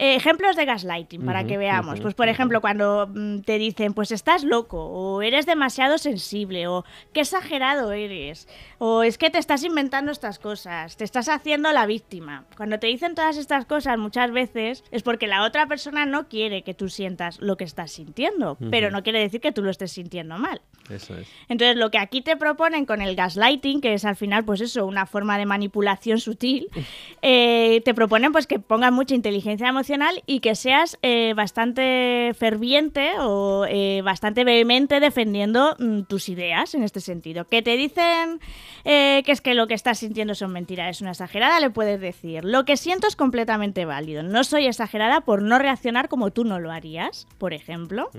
Eh, 0.02 0.16
ejemplos 0.16 0.56
de 0.56 0.64
gaslighting 0.64 1.26
para 1.26 1.44
que 1.44 1.58
veamos. 1.58 2.00
pues 2.00 2.14
por 2.14 2.30
ejemplo, 2.30 2.62
cuando 2.62 3.10
mm, 3.14 3.40
te 3.40 3.58
dicen, 3.58 3.94
pues 3.94 4.14
estás 4.14 4.46
loco, 4.46 4.82
o 4.82 5.22
eres 5.22 5.46
demasiado 5.46 5.98
sensible, 5.98 6.68
o 6.68 6.86
qué 7.12 7.20
exagerado 7.20 7.92
eres, 7.92 8.48
o 8.78 9.04
es 9.04 9.18
que 9.18 9.30
te 9.30 9.40
estás 9.40 9.62
inventando 9.66 10.14
estas 10.14 10.40
cosas, 10.40 10.96
te 10.96 11.04
estás 11.04 11.28
haciendo 11.28 11.74
la 11.74 11.86
víctima. 11.86 12.46
Cuando 12.56 12.80
te 12.80 12.88
dicen 12.88 13.14
todas 13.14 13.36
estas 13.36 13.66
cosas 13.66 13.98
muchas 13.98 14.32
veces 14.32 14.86
es 14.90 15.04
porque 15.04 15.28
la 15.28 15.44
otra 15.44 15.68
persona 15.68 16.06
no 16.06 16.30
quiere 16.30 16.62
que 16.62 16.74
tú 16.74 16.88
sientas 16.88 17.42
lo 17.42 17.58
que 17.58 17.66
estás 17.66 17.92
sintiendo, 17.92 18.58
pero 18.72 18.92
no 18.92 19.04
quiere 19.04 19.20
decir 19.20 19.42
que 19.42 19.52
tú 19.52 19.62
lo 19.64 19.70
estés 19.70 19.92
sintiendo 19.92 20.38
mal. 20.38 20.62
Eso 20.90 21.18
es. 21.18 21.28
Entonces, 21.50 21.76
lo 21.76 21.92
que 21.92 21.98
aquí 21.98 22.22
te 22.22 22.38
proponen 22.38 22.86
con 22.86 23.02
el 23.02 23.18
gaslighting, 23.18 23.82
que 23.82 23.94
es 23.94 24.06
al 24.06 24.16
final, 24.16 24.46
pues 24.46 24.62
eso, 24.62 24.86
una 24.86 25.06
forma 25.06 25.38
de 25.38 25.46
manipulación 25.46 26.22
sutil, 26.22 26.70
eh, 27.22 27.82
te 27.84 27.94
proponen 27.94 28.32
pues 28.32 28.48
que 28.48 28.60
pongas 28.60 28.94
mucha 28.94 29.14
inteligencia 29.14 29.68
emocional 29.68 29.89
y 30.26 30.40
que 30.40 30.56
seas 30.56 30.98
eh, 31.02 31.34
bastante 31.36 32.34
ferviente 32.38 33.12
o 33.20 33.66
eh, 33.70 34.02
bastante 34.04 34.44
vehemente 34.44 35.00
defendiendo 35.00 35.76
mm, 35.78 36.02
tus 36.04 36.30
ideas 36.30 36.74
en 36.74 36.84
este 36.84 37.00
sentido. 37.00 37.46
Que 37.46 37.62
te 37.62 37.78
dicen 37.78 38.40
que 38.84 39.24
es 39.28 39.42
que 39.42 39.54
lo 39.54 39.68
que 39.68 39.76
estás 39.76 40.00
sintiendo 40.00 40.34
son 40.34 40.52
mentiras, 40.52 40.90
es 40.90 41.02
una 41.02 41.12
exagerada, 41.12 41.60
le 41.60 41.70
puedes 41.70 42.02
decir. 42.02 42.44
Lo 42.44 42.66
que 42.66 42.76
siento 42.76 43.08
es 43.08 43.16
completamente 43.16 43.86
válido. 43.86 44.24
No 44.24 44.44
soy 44.44 44.66
exagerada 44.66 45.22
por 45.22 45.44
no 45.44 45.60
reaccionar 45.60 46.10
como 46.10 46.32
tú 46.32 46.44
no 46.44 46.60
lo 46.60 46.72
harías, 46.72 47.28
por 47.38 47.54
ejemplo. 47.54 48.10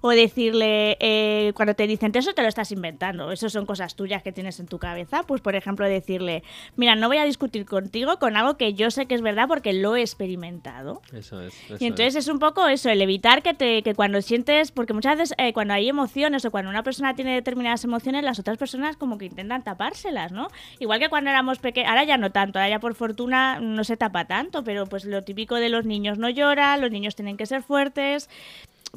O 0.00 0.10
decirle, 0.10 1.52
cuando 1.54 1.74
te 1.74 1.86
dicen 1.86 2.12
eso 2.18 2.32
te 2.32 2.42
lo 2.42 2.48
estás 2.48 2.72
inventando, 2.72 3.30
eso 3.30 3.48
son 3.48 3.66
cosas 3.66 3.94
tuyas 3.94 4.22
que 4.22 4.32
tienes 4.32 4.58
en 4.60 4.66
tu 4.66 4.78
cabeza, 4.78 5.22
pues 5.24 5.40
por 5.40 5.54
ejemplo 5.54 5.86
decirle, 5.86 6.42
mira, 6.76 6.94
no 6.94 7.08
voy 7.08 7.18
a 7.18 7.24
discutir 7.24 7.66
contigo 7.66 8.18
con 8.18 8.36
algo 8.36 8.56
que 8.56 8.74
yo 8.74 8.90
sé 8.90 9.06
que 9.06 9.14
es 9.14 9.22
verdad 9.22 9.48
porque 9.48 9.72
lo 9.72 9.96
he 9.96 10.00
experimentado. 10.00 11.02
Eso 11.16 11.40
es. 11.40 11.54
y 11.80 11.86
entonces 11.86 12.16
es. 12.16 12.28
un 12.28 12.38
poco 12.38 12.66
eso, 12.68 12.90
el 12.90 13.00
evitar 13.00 13.42
que, 13.42 13.54
te, 13.54 13.82
que 13.82 13.94
cuando 13.94 14.20
sientes, 14.20 14.70
porque 14.70 14.92
muchas 14.92 15.16
veces 15.16 15.34
eh, 15.38 15.52
cuando 15.52 15.74
hay 15.74 15.88
emociones 15.88 16.44
o 16.44 16.50
cuando 16.50 16.70
una 16.70 16.82
persona 16.82 17.14
tiene 17.14 17.34
determinadas 17.34 17.84
emociones, 17.84 18.22
las 18.22 18.38
otras 18.38 18.58
personas 18.58 18.96
como 18.96 19.16
que 19.18 19.26
intentan 19.26 19.64
tapárselas, 19.64 20.32
¿no? 20.32 20.48
Igual 20.78 21.00
que 21.00 21.08
cuando 21.08 21.30
éramos 21.30 21.58
pequeños, 21.58 21.88
ahora 21.88 22.04
ya 22.04 22.18
no 22.18 22.30
tanto, 22.30 22.58
ahora 22.58 22.68
ya 22.68 22.80
por 22.80 22.94
fortuna 22.94 23.60
no 23.60 23.84
se 23.84 23.96
tapa 23.96 24.26
tanto, 24.26 24.62
pero 24.62 24.86
pues 24.86 25.04
lo 25.04 25.24
típico 25.24 25.54
de 25.54 25.68
los 25.68 25.86
niños 25.86 26.18
no 26.18 26.28
lloran, 26.28 26.80
los 26.80 26.90
niños 26.90 27.16
tienen 27.16 27.36
que 27.36 27.46
ser 27.46 27.62
fuertes. 27.62 28.28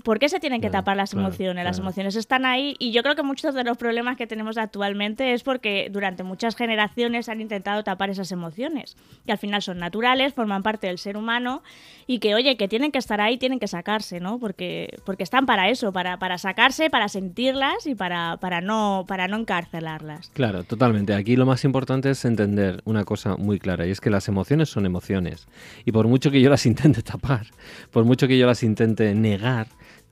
¿Por 0.04 0.20
qué 0.20 0.30
se 0.30 0.40
tienen 0.40 0.62
que 0.62 0.70
tapar 0.70 0.98
las 0.98 1.14
emociones? 1.14 1.64
Las 1.64 1.80
emociones 1.80 2.16
están 2.16 2.46
ahí 2.46 2.76
y 2.80 2.92
yo 2.92 3.04
creo 3.04 3.16
que 3.16 3.24
muchos 3.24 3.54
de 3.56 3.64
los 3.64 3.78
problemas 3.78 4.18
que 4.18 4.28
tenemos 4.28 4.58
actualmente 4.58 5.34
es 5.34 5.44
porque 5.44 5.90
durante 5.92 6.24
muchas 6.24 6.56
generaciones 6.56 7.30
han 7.30 7.42
intentado 7.42 7.84
tapar 7.84 8.10
esas 8.10 8.32
emociones, 8.32 8.98
que 9.26 9.32
al 9.32 9.38
final 9.38 9.62
son 9.62 9.80
naturales, 9.80 10.34
forman 10.34 10.64
parte 10.64 10.88
del 10.88 10.98
ser 10.98 11.18
humano 11.18 11.62
y 12.08 12.20
que, 12.20 12.36
oye, 12.36 12.58
que 12.58 12.68
tienen 12.68 12.92
que 12.92 13.00
estar 13.00 13.22
ahí, 13.22 13.38
tienen 13.38 13.60
que 13.60 13.68
sacarse, 13.68 14.20
¿no? 14.20 14.40
Porque, 14.40 14.98
porque 15.06 15.24
están 15.24 15.46
para 15.46 15.70
eso, 15.70 15.92
para, 15.92 16.18
para 16.18 16.38
sacarse, 16.38 16.90
para 16.90 17.08
sentirlas 17.08 17.86
y 17.86 17.96
para, 17.96 18.38
para, 18.38 18.62
no, 18.62 19.06
para 19.08 19.28
no 19.28 19.38
encarcelarlas. 19.38 20.30
Claro, 20.34 20.64
totalmente. 20.64 21.14
Aquí 21.14 21.36
lo 21.36 21.46
más 21.46 21.64
importante 21.64 22.10
es 22.10 22.26
entender 22.26 22.82
una 22.86 23.06
cosa 23.06 23.38
muy 23.38 23.60
clara 23.60 23.86
y 23.86 23.92
es 23.92 24.02
que 24.02 24.10
las 24.10 24.28
emociones 24.28 24.70
son 24.70 24.86
emociones 24.86 25.48
y 25.86 25.92
por 25.92 26.08
mucho 26.08 26.32
que 26.32 26.42
yo 26.42 26.50
las 26.50 26.66
intente 26.70 27.02
tapar, 27.02 27.48
por 27.92 28.06
mucho 28.06 28.28
que 28.28 28.38
yo 28.38 28.48
las 28.48 28.64
intente 28.64 29.14
negar, 29.16 29.68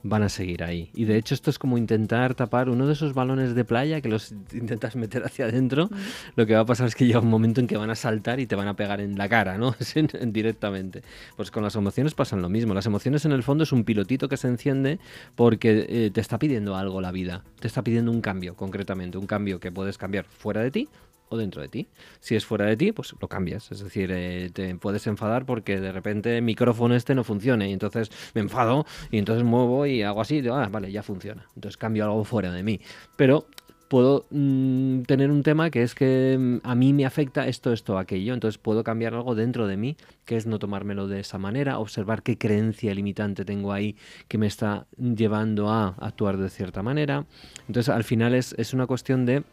van 0.08 0.24
a 0.24 0.30
seguir 0.30 0.64
ahí. 0.64 0.90
Y 0.94 1.06
de 1.06 1.18
hecho 1.18 1.34
esto 1.34 1.50
es 1.50 1.60
como 1.60 1.78
intentar 1.78 2.36
tapar 2.36 2.70
uno 2.70 2.88
de 2.88 2.94
esos 2.94 3.14
balones 3.14 3.56
de 3.56 3.66
playa 3.66 4.02
que 4.02 4.10
los 4.10 4.32
intentas 4.54 4.96
meter 4.96 5.24
hacia 5.24 5.46
adentro. 5.46 5.90
Lo 6.36 6.46
que 6.46 6.56
va 6.56 6.62
a 6.62 6.66
pasar 6.66 6.88
es 6.88 6.96
que 6.96 7.06
llega 7.06 7.20
un 7.20 7.30
momento 7.30 7.62
en 7.62 7.68
que 7.68 7.78
van 7.78 7.90
a 7.90 7.96
saltar 7.96 8.40
y 8.40 8.48
te 8.48 8.56
van 8.56 8.68
a 8.68 8.76
pegar 8.76 9.02
en 9.02 9.18
la 9.18 9.30
cara, 9.30 9.58
¿no? 9.58 9.76
Directamente. 10.28 11.04
Pues 11.36 11.52
con 11.52 11.64
las 11.64 11.76
emociones 11.76 12.14
pasan 12.14 12.42
lo 12.42 12.50
mismo. 12.50 12.74
Las 12.74 12.86
emociones 12.86 13.26
en 13.26 13.32
el 13.32 13.44
fondo 13.44 13.64
es 13.64 13.72
un 13.72 13.84
pilotito 13.84 14.30
que 14.30 14.38
se 14.38 14.48
enciende 14.48 15.00
porque 15.36 15.86
eh, 15.90 16.12
te 16.14 16.22
está 16.22 16.40
pidiendo 16.40 16.76
algo 16.76 17.02
la 17.02 17.12
vida. 17.12 17.44
Te 17.60 17.68
está 17.68 17.84
pidiendo 17.84 18.12
un 18.12 18.22
cambio, 18.22 18.56
concretamente. 18.56 19.18
Un 19.18 19.28
cambio 19.28 19.60
que 19.60 19.72
puedes 19.72 19.98
cambiar 19.98 20.26
fuera 20.26 20.62
de 20.62 20.72
ti 20.72 20.90
o 21.30 21.38
dentro 21.38 21.62
de 21.62 21.68
ti. 21.68 21.88
Si 22.20 22.36
es 22.36 22.46
fuera 22.46 22.66
de 22.66 22.78
ti, 22.78 22.92
pues 22.92 23.14
lo 23.20 23.28
cambias. 23.28 23.72
Es 23.72 23.84
decir, 23.84 24.12
eh, 24.14 24.50
te 24.54 24.76
puedes 24.76 25.08
enfadar 25.08 25.46
porque 25.46 25.80
de 25.80 25.92
repente 25.92 26.38
el 26.38 26.44
micrófono 26.44 26.96
este 26.96 27.16
no 27.16 27.24
funcione 27.24 27.70
y 27.70 27.74
entonces 27.74 28.12
me 28.34 28.42
enfado 28.42 28.86
y 29.12 29.18
entonces 29.18 29.44
muevo 29.44 29.86
y 29.86 30.04
hago 30.04 30.22
así, 30.22 30.38
y 30.38 30.42
digo, 30.42 30.56
ah, 30.56 30.70
vale, 30.70 30.92
ya 30.92 31.04
funciona. 31.04 31.46
Entonces 31.56 31.78
cambio 31.78 32.06
algo 32.06 32.24
fuera 32.24 32.52
de 32.52 32.64
mí. 32.64 32.80
Pero 33.16 33.48
puedo 33.88 34.26
mm, 34.30 35.04
tener 35.04 35.32
un 35.32 35.44
tema 35.44 35.70
que 35.70 35.84
es 35.84 35.96
que 35.96 36.38
mm, 36.40 36.68
a 36.68 36.76
mí 36.76 36.94
me 36.94 37.06
afecta 37.06 37.48
esto, 37.48 37.72
esto, 37.74 37.98
aquello. 37.98 38.34
Entonces 38.34 38.58
puedo 38.58 38.84
cambiar 38.84 39.14
algo 39.14 39.36
dentro 39.36 39.68
de 39.68 39.78
mí, 39.78 39.98
que 40.26 40.38
es 40.38 40.46
no 40.46 40.60
tomármelo 40.60 41.08
de 41.08 41.20
esa 41.20 41.38
manera, 41.38 41.80
observar 41.80 42.24
qué 42.24 42.38
creencia 42.38 42.94
limitante 42.94 43.46
tengo 43.46 43.74
ahí 43.74 43.96
que 44.28 44.38
me 44.38 44.48
está 44.48 44.88
llevando 44.98 45.70
a 45.70 45.96
actuar 46.00 46.38
de 46.38 46.50
cierta 46.50 46.84
manera. 46.84 47.26
Entonces 47.68 47.90
al 47.90 48.04
final 48.04 48.34
es, 48.34 48.54
es 48.58 48.74
una 48.74 48.88
cuestión 48.88 49.26
de 49.26 49.44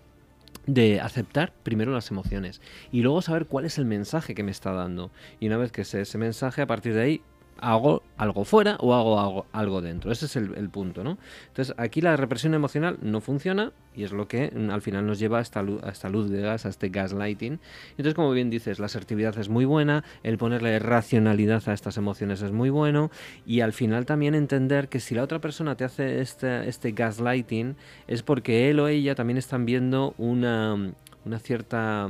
de 0.67 1.01
aceptar 1.01 1.53
primero 1.63 1.93
las 1.93 2.11
emociones 2.11 2.61
y 2.91 3.03
luego 3.03 3.23
saber 3.23 3.47
cuál 3.47 3.65
es 3.65 3.79
el 3.79 3.85
mensaje 3.85 4.35
que 4.35 4.43
me 4.43 4.51
está 4.51 4.73
dando. 4.73 5.11
Y 5.41 5.47
una 5.47 5.57
vez 5.57 5.73
que 5.73 5.85
sé 5.85 6.01
ese 6.01 6.19
mensaje, 6.19 6.63
a 6.63 6.67
partir 6.67 6.95
de 6.95 7.03
ahí 7.03 7.23
hago 7.61 8.03
algo 8.17 8.45
fuera 8.45 8.77
o 8.81 8.95
hago 8.95 9.47
algo, 9.53 9.81
dentro. 9.81 10.13
Ese 10.13 10.27
es 10.27 10.37
el, 10.37 10.69
punto, 10.71 11.05
¿no? 11.05 11.19
Entonces 11.49 11.75
aquí 11.79 12.01
la 12.01 12.17
represión 12.17 12.55
emocional 12.55 12.99
no 13.03 13.21
funciona 13.21 13.73
y 13.95 14.05
es 14.05 14.13
lo 14.13 14.29
que 14.29 14.51
mm, 14.55 14.71
al 14.71 14.83
final 14.83 15.07
nos 15.07 15.19
lleva 15.19 15.39
a 15.39 15.43
esta, 15.43 15.63
luz, 15.63 15.83
a 15.83 15.91
esta 15.91 16.09
luz 16.09 16.31
de 16.31 16.41
gas, 16.41 16.67
a 16.67 16.69
este 16.69 16.89
gaslighting. 16.89 17.61
Entonces, 17.91 18.15
como 18.15 18.31
bien 18.33 18.51
dices, 18.51 18.79
la 18.79 18.87
asertividad 18.87 19.39
es 19.39 19.49
muy 19.49 19.65
buena, 19.65 20.05
el 20.23 20.39
ponerle 20.39 20.79
racionalidad 20.79 21.63
a 21.69 21.73
estas 21.73 21.97
emociones 21.97 22.43
es 22.43 22.53
muy 22.53 22.71
bueno 22.71 23.11
y 23.47 23.61
al 23.61 23.73
final 23.73 24.07
también 24.07 24.35
entender 24.35 24.89
que 24.89 25.01
si 25.01 25.15
la 25.15 25.23
otra 25.23 25.41
persona 25.41 25.77
te 25.77 25.85
hace 25.85 26.21
este, 26.21 26.69
este 26.69 26.93
gaslighting 26.93 27.77
es 28.07 28.23
porque 28.23 28.71
él 28.71 28.81
o 28.81 28.89
ella 28.89 29.15
también 29.15 29.39
están 29.39 29.65
viendo 29.65 30.15
una, 30.19 30.93
una 31.25 31.39
cierta 31.39 32.09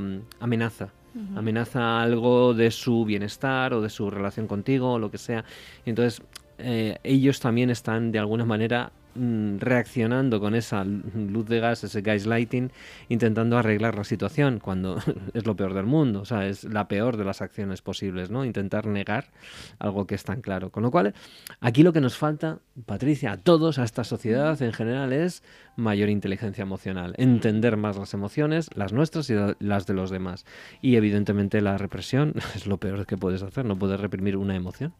amenaza 1.15 1.39
amenaza 1.39 2.01
algo 2.01 2.53
de 2.53 2.71
su 2.71 3.05
bienestar 3.05 3.73
o 3.73 3.81
de 3.81 3.89
su 3.89 4.09
relación 4.09 4.47
contigo 4.47 4.93
o 4.93 4.99
lo 4.99 5.11
que 5.11 5.17
sea. 5.17 5.45
entonces 5.85 6.21
eh, 6.57 6.97
ellos 7.03 7.39
también 7.39 7.69
están 7.69 8.11
de 8.11 8.19
alguna 8.19 8.45
manera 8.45 8.91
Mm, 9.17 9.59
reaccionando 9.59 10.41
con 10.41 10.55
esa 10.55 10.83
luz 10.83 11.47
de 11.47 11.61
gas, 11.61 11.85
ese 11.85 12.01
lighting 12.01 12.69
intentando 13.07 13.57
arreglar 13.57 13.95
la 13.95 14.03
situación, 14.03 14.59
cuando 14.59 14.97
es 15.33 15.45
lo 15.45 15.55
peor 15.55 15.73
del 15.73 15.85
mundo, 15.85 16.19
o 16.19 16.25
sea, 16.25 16.45
es 16.47 16.65
la 16.65 16.89
peor 16.89 17.15
de 17.15 17.23
las 17.23 17.41
acciones 17.41 17.81
posibles, 17.81 18.29
¿no? 18.29 18.43
Intentar 18.43 18.87
negar 18.87 19.31
algo 19.79 20.05
que 20.05 20.15
es 20.15 20.25
tan 20.25 20.41
claro. 20.41 20.69
Con 20.69 20.83
lo 20.83 20.91
cual, 20.91 21.13
aquí 21.61 21.81
lo 21.81 21.93
que 21.93 22.01
nos 22.01 22.17
falta, 22.17 22.59
Patricia, 22.85 23.31
a 23.31 23.37
todos, 23.37 23.79
a 23.79 23.85
esta 23.85 24.03
sociedad 24.03 24.61
en 24.61 24.73
general, 24.73 25.13
es 25.13 25.43
mayor 25.75 26.09
inteligencia 26.09 26.61
emocional, 26.61 27.13
entender 27.17 27.77
más 27.77 27.97
las 27.97 28.13
emociones, 28.13 28.69
las 28.75 28.93
nuestras 28.93 29.29
y 29.29 29.35
las 29.59 29.85
de 29.85 29.93
los 29.93 30.09
demás. 30.09 30.45
Y 30.81 30.95
evidentemente 30.95 31.61
la 31.61 31.77
represión 31.77 32.33
es 32.55 32.67
lo 32.67 32.77
peor 32.77 33.05
que 33.05 33.17
puedes 33.17 33.41
hacer, 33.43 33.65
no 33.65 33.77
puedes 33.77 33.99
reprimir 33.99 34.37
una 34.37 34.55
emoción. 34.55 34.93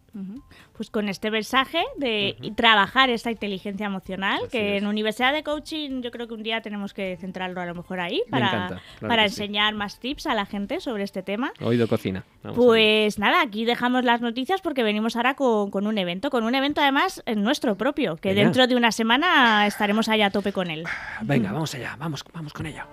Pues 0.78 0.90
con 0.90 1.10
este 1.10 1.30
mensaje 1.30 1.84
de 1.98 2.38
trabajar 2.56 3.10
esta 3.10 3.32
inteligencia 3.32 3.86
emocional, 3.86 4.40
que 4.50 4.78
en 4.78 4.88
Universidad 4.88 5.34
de 5.34 5.44
Coaching 5.44 6.02
yo 6.02 6.12
creo 6.12 6.28
que 6.28 6.34
un 6.34 6.44
día 6.44 6.62
tenemos 6.62 6.94
que 6.94 7.18
centrarlo 7.20 7.60
a 7.60 7.66
lo 7.66 7.76
mejor 7.76 8.00
ahí 8.00 8.22
para, 8.30 8.82
para 9.02 9.24
enseñar 9.24 9.76
más 9.76 10.00
tips 10.00 10.28
a 10.28 10.34
la 10.34 10.46
gente 10.46 10.80
sobre 10.80 11.04
este 11.04 11.22
tema. 11.22 11.52
Oído 11.60 11.88
cocina. 11.88 12.24
pues 12.56 13.20
nada, 13.20 13.42
aquí 13.42 13.66
dejamos 13.66 14.06
las 14.06 14.22
noticias 14.22 14.62
porque 14.62 14.84
venimos 14.84 15.18
ahora 15.18 15.36
con, 15.36 15.86
un 15.86 15.98
evento, 15.98 16.30
con 16.30 16.46
un 16.46 16.56
evento 16.56 16.82
además 16.82 17.22
nuestro 17.36 17.76
propio, 17.76 18.16
que 18.16 18.34
dentro 18.34 18.68
de 18.68 18.76
una 18.76 18.92
semana 18.92 19.68
estaremos 19.68 20.08
allá 20.08 20.28
a 20.28 20.30
tope 20.30 20.54
con 20.54 20.65
él. 20.70 20.86
Venga, 21.22 21.52
vamos 21.52 21.74
allá, 21.76 21.96
vamos, 21.98 22.24
vamos 22.34 22.54
con 22.54 22.66
ello. 22.66 22.84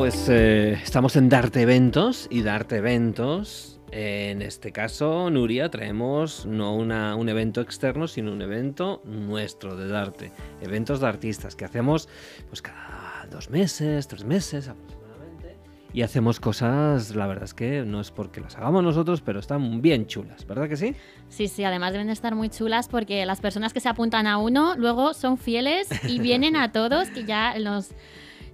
pues 0.00 0.28
eh, 0.28 0.72
estamos 0.82 1.14
en 1.16 1.28
Darte 1.28 1.62
Eventos 1.62 2.26
y 2.30 2.42
Darte 2.42 2.76
Eventos. 2.76 3.79
En 3.92 4.40
este 4.42 4.70
caso, 4.72 5.30
Nuria, 5.30 5.68
traemos 5.68 6.46
no 6.46 6.74
un 6.74 7.28
evento 7.28 7.60
externo, 7.60 8.06
sino 8.06 8.32
un 8.32 8.40
evento 8.40 9.02
nuestro 9.04 9.76
de 9.76 9.88
Darte. 9.88 10.32
Eventos 10.60 11.00
de 11.00 11.08
artistas 11.08 11.56
que 11.56 11.64
hacemos 11.64 12.08
pues 12.48 12.62
cada 12.62 13.26
dos 13.30 13.50
meses, 13.50 14.06
tres 14.06 14.24
meses 14.24 14.68
aproximadamente. 14.68 15.56
Y 15.92 16.02
hacemos 16.02 16.38
cosas, 16.38 17.16
la 17.16 17.26
verdad 17.26 17.44
es 17.44 17.54
que 17.54 17.82
no 17.82 18.00
es 18.00 18.12
porque 18.12 18.40
las 18.40 18.56
hagamos 18.56 18.84
nosotros, 18.84 19.22
pero 19.22 19.40
están 19.40 19.82
bien 19.82 20.06
chulas, 20.06 20.46
¿verdad 20.46 20.68
que 20.68 20.76
sí? 20.76 20.94
Sí, 21.28 21.48
sí, 21.48 21.64
además 21.64 21.92
deben 21.92 22.10
estar 22.10 22.36
muy 22.36 22.48
chulas 22.48 22.88
porque 22.88 23.26
las 23.26 23.40
personas 23.40 23.72
que 23.72 23.80
se 23.80 23.88
apuntan 23.88 24.28
a 24.28 24.38
uno 24.38 24.76
luego 24.76 25.14
son 25.14 25.36
fieles 25.36 25.88
y 26.08 26.20
vienen 26.20 26.54
a 26.54 26.70
todos 26.70 27.08
y 27.16 27.24
ya 27.24 27.58
los 27.58 27.88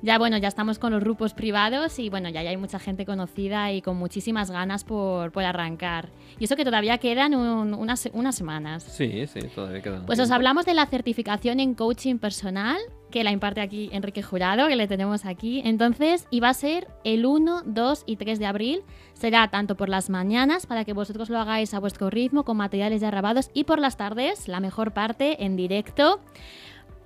ya 0.03 0.19
bueno, 0.19 0.39
ya 0.39 0.49
estamos 0.49 0.79
con 0.79 0.93
los 0.93 1.03
grupos 1.03 1.35
privados 1.35 1.99
y 1.99 2.11
bueno, 2.11 2.29
ya, 2.29 2.41
hay 2.41 2.57
mucha 2.57 2.79
gente 2.79 3.05
conocida 3.05 3.73
y 3.73 3.83
con 3.83 3.97
muchísimas 3.97 4.51
ganas 4.51 4.85
por, 4.85 5.33
por 5.33 5.45
arrancar. 5.45 6.11
Y 6.39 6.45
eso 6.45 6.57
que 6.57 6.65
todavía 6.65 6.99
quedan 6.99 7.35
unas, 7.35 8.09
unas 8.13 8.35
semanas. 8.35 8.83
Sí, 8.83 9.27
sí, 9.27 9.41
todavía 9.55 9.83
quedan. 9.83 10.07
Pues 10.07 10.21
os 10.21 10.31
hablamos 10.31 10.67
de 10.67 10.75
la 10.75 10.87
certificación 10.87 11.61
en 11.61 11.75
coaching 11.75 12.19
personal 12.19 12.79
que 13.11 13.25
la 13.25 13.31
imparte 13.31 13.61
aquí 13.61 13.89
Enrique 13.93 14.23
Jurado, 14.23 14.69
que 14.69 14.77
le 14.77 14.89
tenemos 14.89 15.25
aquí. 15.25 15.63
Entonces, 15.65 16.27
y 16.31 16.41
va 16.41 16.51
a 16.51 16.55
ser 16.55 16.89
el 17.05 17.25
1, 17.25 17.63
2 17.65 18.03
y 18.07 18.17
3 18.17 18.39
de 18.39 18.47
abril. 18.47 18.83
Será 19.15 19.49
tanto 19.49 19.77
por 19.77 19.89
las 19.89 20.11
mañanas, 20.11 20.67
para 20.67 20.85
que 20.85 20.93
vosotros 20.93 21.31
lo 21.31 21.39
hagáis 21.39 21.73
a 21.73 21.79
vuestro 21.79 22.11
ritmo, 22.11 22.45
con 22.45 22.57
materiales 22.57 23.01
ya 23.01 23.11
grabados, 23.11 23.51
y 23.55 23.65
por 23.65 23.79
las 23.79 23.97
tardes, 23.97 24.49
la 24.49 24.61
mejor 24.61 24.93
parte, 24.93 25.45
en 25.45 25.57
directo 25.57 26.21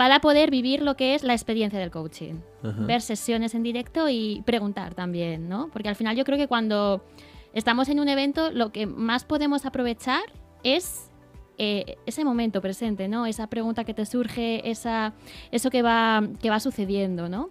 para 0.00 0.22
poder 0.22 0.50
vivir 0.50 0.80
lo 0.80 0.96
que 0.96 1.14
es 1.14 1.22
la 1.22 1.34
experiencia 1.34 1.78
del 1.78 1.90
coaching. 1.90 2.36
Ver 2.62 3.02
sesiones 3.02 3.54
en 3.54 3.62
directo 3.62 4.08
y 4.08 4.42
preguntar 4.46 4.94
también, 4.94 5.46
¿no? 5.46 5.68
Porque 5.70 5.90
al 5.90 5.94
final 5.94 6.16
yo 6.16 6.24
creo 6.24 6.38
que 6.38 6.48
cuando 6.48 7.04
estamos 7.52 7.86
en 7.90 8.00
un 8.00 8.08
evento 8.08 8.50
lo 8.50 8.72
que 8.72 8.86
más 8.86 9.26
podemos 9.26 9.66
aprovechar 9.66 10.22
es 10.62 11.10
eh, 11.58 11.96
ese 12.06 12.24
momento 12.24 12.62
presente, 12.62 13.08
¿no? 13.08 13.26
Esa 13.26 13.48
pregunta 13.48 13.84
que 13.84 13.92
te 13.92 14.06
surge, 14.06 14.70
esa, 14.70 15.12
eso 15.50 15.68
que 15.68 15.82
va, 15.82 16.26
que 16.40 16.48
va 16.48 16.60
sucediendo, 16.60 17.28
¿no? 17.28 17.50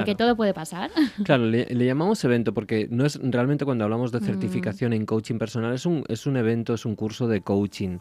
que 0.00 0.14
todo 0.14 0.36
puede 0.36 0.54
pasar. 0.54 0.90
Claro, 1.24 1.46
le, 1.46 1.66
llamamos 1.66 2.24
evento 2.24 2.54
porque 2.54 2.88
no 2.90 3.04
es 3.04 3.18
realmente 3.22 3.64
cuando 3.64 3.84
hablamos 3.84 4.12
de 4.12 4.20
mm. 4.20 4.24
certificación 4.24 4.92
en 4.92 5.06
coaching 5.06 5.38
personal, 5.38 5.74
es 5.74 5.86
un, 5.86 6.04
es 6.08 6.26
un 6.26 6.36
evento, 6.36 6.74
es 6.74 6.86
un 6.86 6.96
curso 6.96 7.28
de 7.28 7.42
coaching. 7.42 7.98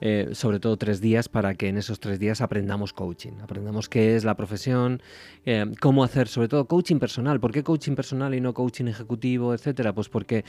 Eh, 0.00 0.30
sobre 0.32 0.60
todo 0.60 0.78
tres 0.78 1.00
días 1.00 1.28
para 1.28 1.54
que 1.54 1.68
en 1.68 1.76
esos 1.76 2.00
tres 2.00 2.18
días 2.18 2.40
aprendamos 2.40 2.94
coaching, 2.94 3.32
aprendamos 3.42 3.88
qué 3.88 4.16
es 4.16 4.24
la 4.24 4.34
profesión, 4.34 5.02
eh, 5.44 5.66
cómo 5.78 6.04
hacer 6.04 6.28
sobre 6.28 6.48
todo 6.48 6.64
coaching 6.64 6.98
personal. 6.98 7.38
¿Por 7.38 7.52
qué 7.52 7.62
coaching 7.62 7.94
personal 7.94 8.34
y 8.34 8.40
no 8.40 8.54
coaching 8.54 8.86
ejecutivo, 8.86 9.52
etcétera? 9.52 9.94
Pues 9.94 10.08
porque 10.08 10.44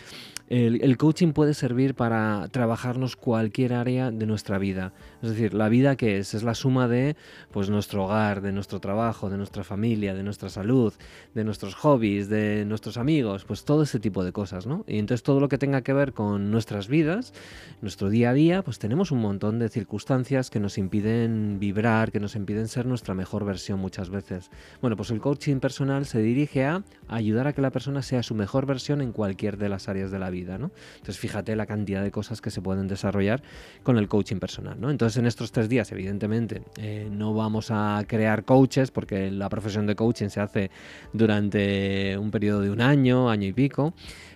el, 0.47 0.97
coaching 0.97 1.33
puede 1.33 1.53
servir 1.53 1.95
para 1.95 2.47
trabajarnos 2.49 3.15
cualquier 3.15 3.73
área 3.73 4.11
de 4.11 4.25
nuestra 4.25 4.57
vida. 4.57 4.93
Es 5.21 5.29
decir, 5.31 5.53
la 5.53 5.69
vida 5.69 5.95
que 5.95 6.17
es 6.17 6.33
es 6.33 6.43
la 6.43 6.55
suma 6.55 6.87
de 6.87 7.15
pues 7.51 7.69
nuestro 7.69 8.05
hogar, 8.05 8.41
de 8.41 8.51
nuestro 8.51 8.79
trabajo, 8.79 9.29
de 9.29 9.37
nuestra 9.37 9.63
familia, 9.63 10.13
de 10.13 10.23
nuestra 10.23 10.49
salud, 10.49 10.93
de 11.33 11.43
nuestros 11.43 11.75
hobbies, 11.75 12.29
de 12.29 12.65
nuestros 12.65 12.97
amigos, 12.97 13.45
pues 13.45 13.65
todo 13.65 13.83
ese 13.83 13.99
tipo 13.99 14.23
de 14.23 14.31
cosas, 14.31 14.65
¿no? 14.65 14.85
Y 14.87 14.99
entonces 14.99 15.23
todo 15.23 15.39
lo 15.39 15.49
que 15.49 15.57
tenga 15.57 15.81
que 15.81 15.93
ver 15.93 16.13
con 16.13 16.51
nuestras 16.51 16.87
vidas, 16.87 17.33
nuestro 17.81 18.09
día 18.09 18.29
a 18.29 18.33
día, 18.33 18.61
pues 18.61 18.79
tenemos 18.79 19.11
un 19.11 19.19
montón 19.19 19.40
de 19.41 19.69
circunstancias 19.69 20.51
que 20.51 20.59
nos 20.59 20.77
impiden 20.77 21.57
vibrar, 21.59 22.11
que 22.11 22.19
nos 22.19 22.35
impiden 22.35 22.67
ser 22.67 22.85
nuestra 22.85 23.15
mejor 23.15 23.43
versión 23.43 23.79
muchas 23.79 24.11
veces. 24.11 24.51
Bueno, 24.81 24.95
pues 24.95 25.09
el 25.09 25.19
coaching 25.19 25.59
personal 25.59 26.05
se 26.05 26.19
dirige 26.21 26.65
a 26.65 26.83
ayudar 27.07 27.47
a 27.47 27.53
que 27.53 27.61
la 27.61 27.71
persona 27.71 28.03
sea 28.03 28.21
su 28.21 28.35
mejor 28.35 28.67
versión 28.67 29.01
en 29.01 29.11
cualquier 29.11 29.57
de 29.57 29.67
las 29.67 29.89
áreas 29.89 30.11
de 30.11 30.19
la 30.19 30.29
vida, 30.29 30.59
¿no? 30.59 30.69
Entonces 30.93 31.17
fíjate 31.17 31.55
la 31.55 31.65
cantidad 31.65 32.03
de 32.03 32.11
cosas 32.11 32.39
que 32.39 32.51
se 32.51 32.61
pueden 32.61 32.87
desarrollar 32.87 33.41
con 33.81 33.97
el 33.97 34.07
coaching 34.07 34.37
personal, 34.37 34.79
¿no? 34.79 34.91
Entonces 34.91 35.17
en 35.17 35.25
estos 35.25 35.51
tres 35.51 35.67
días, 35.69 35.91
evidentemente, 35.91 36.61
eh, 36.77 37.09
no 37.11 37.33
vamos 37.33 37.71
a 37.71 38.03
crear 38.07 38.45
coaches 38.45 38.91
porque 38.91 39.31
la 39.31 39.49
profesión 39.49 39.87
de 39.87 39.95
coaching 39.95 40.29
se 40.29 40.39
hace 40.39 40.69
durante 41.13 42.15
un 42.15 42.29
periodo 42.29 42.61
de 42.61 42.69
un 42.69 42.81
año, 42.81 43.31
año 43.31 43.47
y 43.47 43.53
pico, 43.53 43.95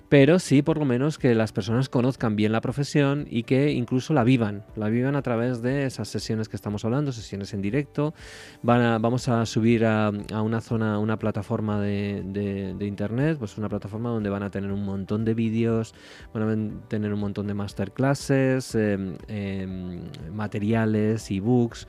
pero 0.09 0.39
sí 0.39 0.61
por 0.61 0.77
lo 0.77 0.85
menos 0.85 1.17
que 1.17 1.33
las 1.35 1.51
personas 1.51 1.89
conozcan 1.89 2.35
bien 2.35 2.51
la 2.51 2.61
profesión 2.61 3.27
y 3.29 3.43
que 3.43 3.71
incluso 3.71 4.13
la 4.13 4.23
vivan, 4.23 4.63
la 4.75 4.89
vivan 4.89 5.15
a 5.15 5.21
través 5.21 5.61
de 5.61 5.85
esas 5.85 6.07
sesiones 6.07 6.49
que 6.49 6.55
estamos 6.55 6.85
hablando, 6.85 7.11
sesiones 7.11 7.53
en 7.53 7.61
directo. 7.61 8.13
vamos 8.61 9.27
a 9.27 9.45
subir 9.45 9.85
a, 9.85 10.11
una 10.41 10.61
zona, 10.61 10.99
una 10.99 11.17
plataforma 11.17 11.81
de, 11.81 12.75
internet, 12.81 13.37
pues 13.39 13.57
una 13.57 13.69
plataforma 13.69 14.09
donde 14.09 14.29
van 14.29 14.43
a 14.43 14.51
tener 14.51 14.71
un 14.71 14.83
montón 14.85 15.25
de 15.25 15.33
vídeos, 15.33 15.93
van 16.33 16.43
a 16.83 16.87
tener 16.87 17.13
un 17.13 17.19
montón 17.19 17.47
de 17.47 17.53
masterclasses, 17.53 18.75
em, 18.75 20.09
materiales, 20.31 21.31
ebooks 21.31 21.87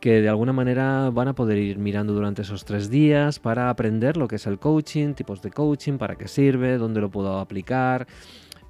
que 0.00 0.20
de 0.20 0.28
alguna 0.28 0.52
manera 0.52 1.10
van 1.10 1.28
a 1.28 1.34
poder 1.34 1.58
ir 1.58 1.78
mirando 1.78 2.12
durante 2.12 2.42
esos 2.42 2.64
tres 2.64 2.90
días 2.90 3.38
para 3.38 3.70
aprender 3.70 4.16
lo 4.16 4.28
que 4.28 4.36
es 4.36 4.46
el 4.46 4.58
coaching, 4.58 5.14
tipos 5.14 5.42
de 5.42 5.50
coaching, 5.50 5.98
para 5.98 6.16
qué 6.16 6.28
sirve, 6.28 6.78
dónde 6.78 7.00
lo 7.00 7.10
puedo 7.10 7.38
aplicar, 7.38 8.06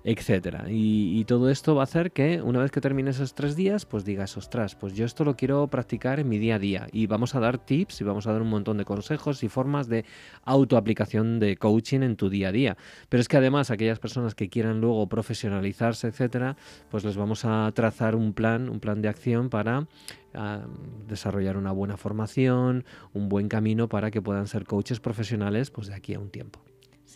etcétera. 0.07 0.67
Y, 0.69 1.25
todo 1.25 1.51
esto 1.51 1.75
va 1.75 1.83
a 1.83 1.85
hacer 1.85 2.13
que 2.13 2.41
una 2.41 2.61
vez 2.61 2.71
que 2.71 2.81
termine 2.81 3.11
esos 3.11 3.35
tres 3.35 3.57
días, 3.57 3.85
pues 3.85 4.05
digas, 4.05 4.37
ostras, 4.37 4.77
pues 4.77 4.95
yo 4.95 5.05
esto 5.05 5.25
lo 5.25 5.35
quiero 5.35 5.67
practicar 5.67 6.21
en 6.21 6.29
mi 6.29 6.39
día 6.39 6.55
a 6.55 6.59
día. 6.61 6.87
Y 6.93 7.09
vamos 7.09 7.35
a 7.35 7.41
dar 7.41 7.59
tips 7.59 8.01
y 8.01 8.05
vamos 8.05 8.29
a 8.29 8.33
dar 8.33 8.41
un 8.41 8.49
montón 8.49 8.79
de 8.79 8.85
consejos 8.85 9.43
y 9.43 9.49
formas 9.49 9.89
de 9.89 10.05
autoaplicación 10.45 11.41
de 11.41 11.57
coaching 11.57 12.03
en 12.03 12.15
tu 12.15 12.31
día 12.31 12.51
a 12.51 12.53
día. 12.53 12.77
Pero 13.09 13.21
es 13.21 13.27
que 13.27 13.37
además 13.37 13.73
aquellas 13.73 13.99
personas 13.99 14.37
que 14.37 14.49
quieran 14.49 14.81
luego 14.81 15.09
profesionalizarse, 15.09 16.07
etcétera, 16.07 16.57
pues 16.89 17.03
les 17.03 17.17
vamos 17.17 17.45
a 17.45 17.69
trazar 17.75 18.15
un 18.15 18.33
plan, 18.33 18.69
un 18.69 18.79
plan 18.79 19.03
de 19.03 19.09
acción 19.09 19.51
para 19.51 19.89
ah, 20.35 20.67
desarrollar 21.09 21.57
una 21.57 21.73
buena 21.73 21.97
formación, 21.97 22.85
un 23.13 23.29
buen 23.29 23.49
camino 23.49 23.89
para 23.89 24.13
que 24.13 24.23
puedan 24.23 24.47
ser 24.47 24.67
coaches 24.67 25.01
profesionales 25.01 25.73
pues 25.73 25.89
de 25.89 25.95
aquí 25.95 26.15
a 26.15 26.21
un 26.21 26.31
tiempo. 26.31 26.61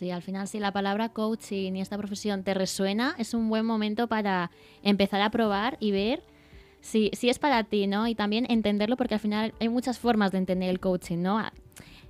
Sí, 0.01 0.09
al 0.09 0.23
final 0.23 0.47
si 0.47 0.57
la 0.57 0.71
palabra 0.71 1.09
coaching 1.09 1.75
y 1.75 1.79
esta 1.79 1.95
profesión 1.95 2.41
te 2.43 2.55
resuena, 2.55 3.13
es 3.19 3.35
un 3.35 3.49
buen 3.49 3.67
momento 3.67 4.07
para 4.07 4.49
empezar 4.81 5.21
a 5.21 5.29
probar 5.29 5.77
y 5.79 5.91
ver 5.91 6.23
si, 6.79 7.11
si 7.13 7.29
es 7.29 7.37
para 7.37 7.63
ti, 7.65 7.85
¿no? 7.85 8.07
Y 8.07 8.15
también 8.15 8.47
entenderlo 8.49 8.97
porque 8.97 9.13
al 9.13 9.19
final 9.19 9.53
hay 9.59 9.69
muchas 9.69 9.99
formas 9.99 10.31
de 10.31 10.39
entender 10.39 10.71
el 10.71 10.79
coaching, 10.79 11.19
¿no? 11.19 11.39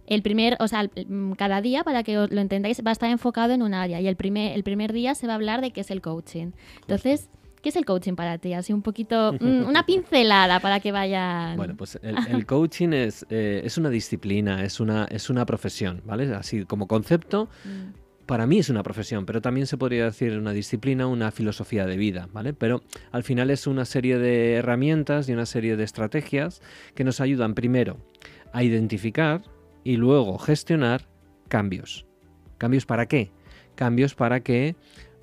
El 0.08 0.22
primer, 0.22 0.56
o 0.62 0.70
sea, 0.70 0.90
mm, 1.06 1.34
cada 1.34 1.60
día, 1.60 1.84
para 1.84 2.04
que 2.04 2.14
lo 2.16 2.40
entendáis, 2.40 2.82
va 2.82 2.92
a 2.92 2.94
estar 2.94 3.10
enfocado 3.10 3.52
en 3.52 3.62
un 3.62 3.74
área 3.74 4.00
y 4.00 4.08
el 4.08 4.16
primer, 4.16 4.54
el 4.54 4.64
primer 4.64 4.94
día 4.94 5.14
se 5.14 5.28
va 5.28 5.34
a 5.34 5.36
hablar 5.36 5.60
de 5.60 5.72
qué 5.72 5.82
es 5.82 5.92
el 5.92 6.00
coaching. 6.00 6.52
Entonces, 6.80 7.28
¿Qué 7.62 7.70
es 7.70 7.76
el 7.76 7.86
coaching 7.86 8.16
para 8.16 8.38
ti? 8.38 8.54
Así 8.54 8.74
un 8.74 8.82
poquito, 8.82 9.34
mm, 9.40 9.68
una 9.68 9.86
pincelada 9.86 10.60
para 10.60 10.80
que 10.80 10.92
vayan. 10.92 11.58
Bueno, 11.58 11.76
pues 11.78 12.00
el, 12.02 12.46
coaching 12.46 12.90
es, 12.94 13.26
eh, 13.30 13.62
es 13.64 13.78
una 13.78 13.90
disciplina, 13.90 14.64
es 14.64 14.80
una, 14.80 15.06
es 15.06 15.30
una 15.30 15.46
profesión, 15.46 16.02
¿vale? 16.06 16.34
Así 16.34 16.66
como 16.66 16.88
concepto, 16.88 17.50
mm. 17.64 18.26
para 18.26 18.48
mí 18.48 18.60
es 18.60 18.70
una 18.70 18.82
profesión, 18.82 19.26
pero 19.26 19.42
también 19.42 19.68
se 19.68 19.78
podría 19.78 20.06
decir 20.06 20.38
una 20.38 20.54
disciplina, 20.54 21.06
una 21.06 21.32
filosofía 21.32 21.86
de 21.86 21.98
vida, 21.98 22.28
¿vale? 22.34 22.54
Pero 22.54 22.82
al 23.12 23.24
final 23.24 23.52
es 23.52 23.68
una 23.68 23.86
serie 23.86 24.18
de 24.18 24.54
herramientas 24.54 25.30
y 25.30 25.34
una 25.34 25.46
serie 25.46 25.76
de 25.76 25.84
estrategias 25.84 26.62
que 26.96 27.04
nos 27.04 27.22
ayudan 27.22 27.54
primero 27.54 27.98
a 28.54 28.64
identificar 28.64 29.44
y 29.84 29.98
luego 29.98 30.38
gestionar 30.38 31.08
cambios. 31.48 32.06
¿Cambios 32.58 32.86
para 32.86 33.08
qué? 33.08 33.32
Cambios 33.76 34.16
para 34.16 34.42
que 34.42 34.76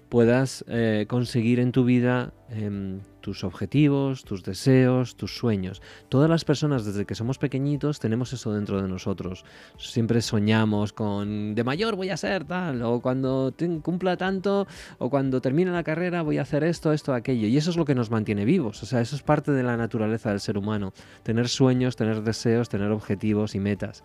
puedas 0.09 0.64
eh, 0.68 1.07
conseguir 1.09 1.61
en 1.61 1.73
tu 1.73 1.85
vida 1.85 2.33
em, 2.51 3.01
tus 3.29 3.45
objetivos, 3.45 4.25
tus 4.25 4.43
deseos, 4.43 5.14
tus 5.14 5.37
sueños. 5.37 5.83
Todas 6.09 6.31
las 6.31 6.47
personas 6.47 6.87
desde 6.87 7.05
que 7.05 7.14
somos 7.14 7.37
pequeñitos 7.37 8.01
tenemos 8.01 8.33
eso 8.33 8.55
dentro 8.55 8.81
de 8.81 8.88
nosotros. 8.88 9.45
Siempre 9.77 10.23
soñamos 10.23 10.95
con 10.95 11.55
de 11.55 11.62
mayor 11.62 11.95
voy 11.95 12.09
a 12.09 12.17
ser 12.17 12.47
tal, 12.47 12.81
o 12.81 13.01
cuando 13.01 13.53
cumpla 13.83 14.17
tanto, 14.17 14.67
o 14.97 15.11
cuando 15.11 15.43
termine 15.43 15.71
la 15.71 15.83
carrera 15.83 16.23
voy 16.23 16.38
a 16.38 16.43
hacer 16.43 16.64
esto, 16.64 16.95
esto, 16.95 17.12
aquello. 17.12 17.49
Y 17.49 17.59
eso 17.59 17.69
es 17.69 17.77
lo 17.77 17.85
que 17.85 17.95
nos 17.95 18.11
mantiene 18.11 18.47
vivos. 18.47 18.83
O 18.83 18.87
sea, 18.87 19.03
eso 19.03 19.14
es 19.14 19.21
parte 19.21 19.53
de 19.53 19.62
la 19.62 19.77
naturaleza 19.77 20.31
del 20.31 20.41
ser 20.41 20.57
humano. 20.57 20.95
Tener 21.23 21.51
sueños, 21.51 21.97
tener 21.97 22.23
deseos, 22.23 22.71
tener 22.71 22.91
objetivos 22.93 23.55
y 23.55 23.61
metas. 23.61 24.03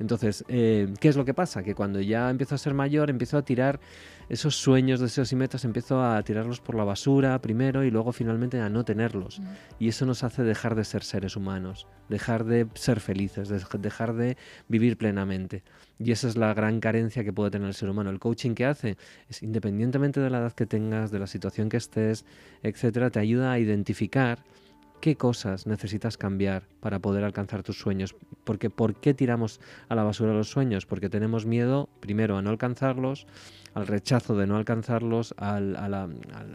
Entonces, 0.00 0.46
eh, 0.48 0.94
¿qué 0.98 1.08
es 1.08 1.16
lo 1.16 1.26
que 1.26 1.34
pasa? 1.34 1.62
Que 1.62 1.74
cuando 1.74 2.00
ya 2.00 2.30
empiezo 2.30 2.54
a 2.54 2.58
ser 2.58 2.72
mayor, 2.72 3.10
empiezo 3.10 3.36
a 3.36 3.42
tirar 3.42 3.80
esos 4.32 4.56
sueños, 4.56 4.98
deseos 4.98 5.30
y 5.32 5.36
metas 5.36 5.66
empiezo 5.66 6.02
a 6.02 6.22
tirarlos 6.22 6.58
por 6.60 6.74
la 6.74 6.84
basura 6.84 7.38
primero 7.42 7.84
y 7.84 7.90
luego 7.90 8.12
finalmente 8.12 8.61
a 8.62 8.70
no 8.70 8.84
tenerlos. 8.84 9.40
Y 9.78 9.88
eso 9.88 10.06
nos 10.06 10.24
hace 10.24 10.42
dejar 10.42 10.74
de 10.74 10.84
ser 10.84 11.02
seres 11.02 11.36
humanos, 11.36 11.86
dejar 12.08 12.44
de 12.44 12.66
ser 12.74 13.00
felices, 13.00 13.48
dejar 13.48 14.14
de 14.14 14.36
vivir 14.68 14.96
plenamente. 14.96 15.62
Y 15.98 16.12
esa 16.12 16.28
es 16.28 16.36
la 16.36 16.52
gran 16.54 16.80
carencia 16.80 17.24
que 17.24 17.32
puede 17.32 17.50
tener 17.50 17.68
el 17.68 17.74
ser 17.74 17.90
humano. 17.90 18.10
El 18.10 18.18
coaching 18.18 18.54
que 18.54 18.66
hace 18.66 18.96
es, 19.28 19.42
independientemente 19.42 20.20
de 20.20 20.30
la 20.30 20.38
edad 20.38 20.52
que 20.52 20.66
tengas, 20.66 21.10
de 21.10 21.18
la 21.18 21.26
situación 21.26 21.68
que 21.68 21.76
estés, 21.76 22.24
etcétera, 22.62 23.10
te 23.10 23.20
ayuda 23.20 23.52
a 23.52 23.58
identificar 23.58 24.42
qué 25.02 25.16
cosas 25.16 25.66
necesitas 25.66 26.16
cambiar 26.16 26.62
para 26.78 27.00
poder 27.00 27.24
alcanzar 27.24 27.64
tus 27.64 27.76
sueños. 27.76 28.14
Porque 28.44 28.70
¿por 28.70 28.94
qué 28.94 29.14
tiramos 29.14 29.60
a 29.88 29.96
la 29.96 30.04
basura 30.04 30.32
los 30.32 30.48
sueños? 30.48 30.86
Porque 30.86 31.08
tenemos 31.08 31.44
miedo, 31.44 31.88
primero, 31.98 32.36
a 32.36 32.42
no 32.42 32.50
alcanzarlos, 32.50 33.26
al 33.74 33.88
rechazo 33.88 34.36
de 34.36 34.46
no 34.46 34.56
alcanzarlos, 34.56 35.34
al, 35.38 35.74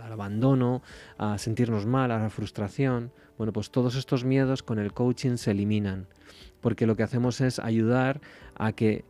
abandono, 0.09 0.81
a 1.17 1.37
sentirnos 1.37 1.85
mal, 1.85 2.09
a 2.09 2.19
la 2.19 2.29
frustración. 2.29 3.11
Bueno, 3.37 3.51
pues 3.51 3.69
todos 3.69 3.97
estos 3.97 4.23
miedos 4.23 4.63
con 4.63 4.79
el 4.79 4.93
coaching 4.93 5.35
se 5.35 5.51
eliminan. 5.51 6.07
Porque 6.61 6.87
lo 6.87 6.95
que 6.95 7.03
hacemos 7.03 7.41
es 7.41 7.59
ayudar 7.59 8.21
a 8.55 8.71
que 8.71 9.03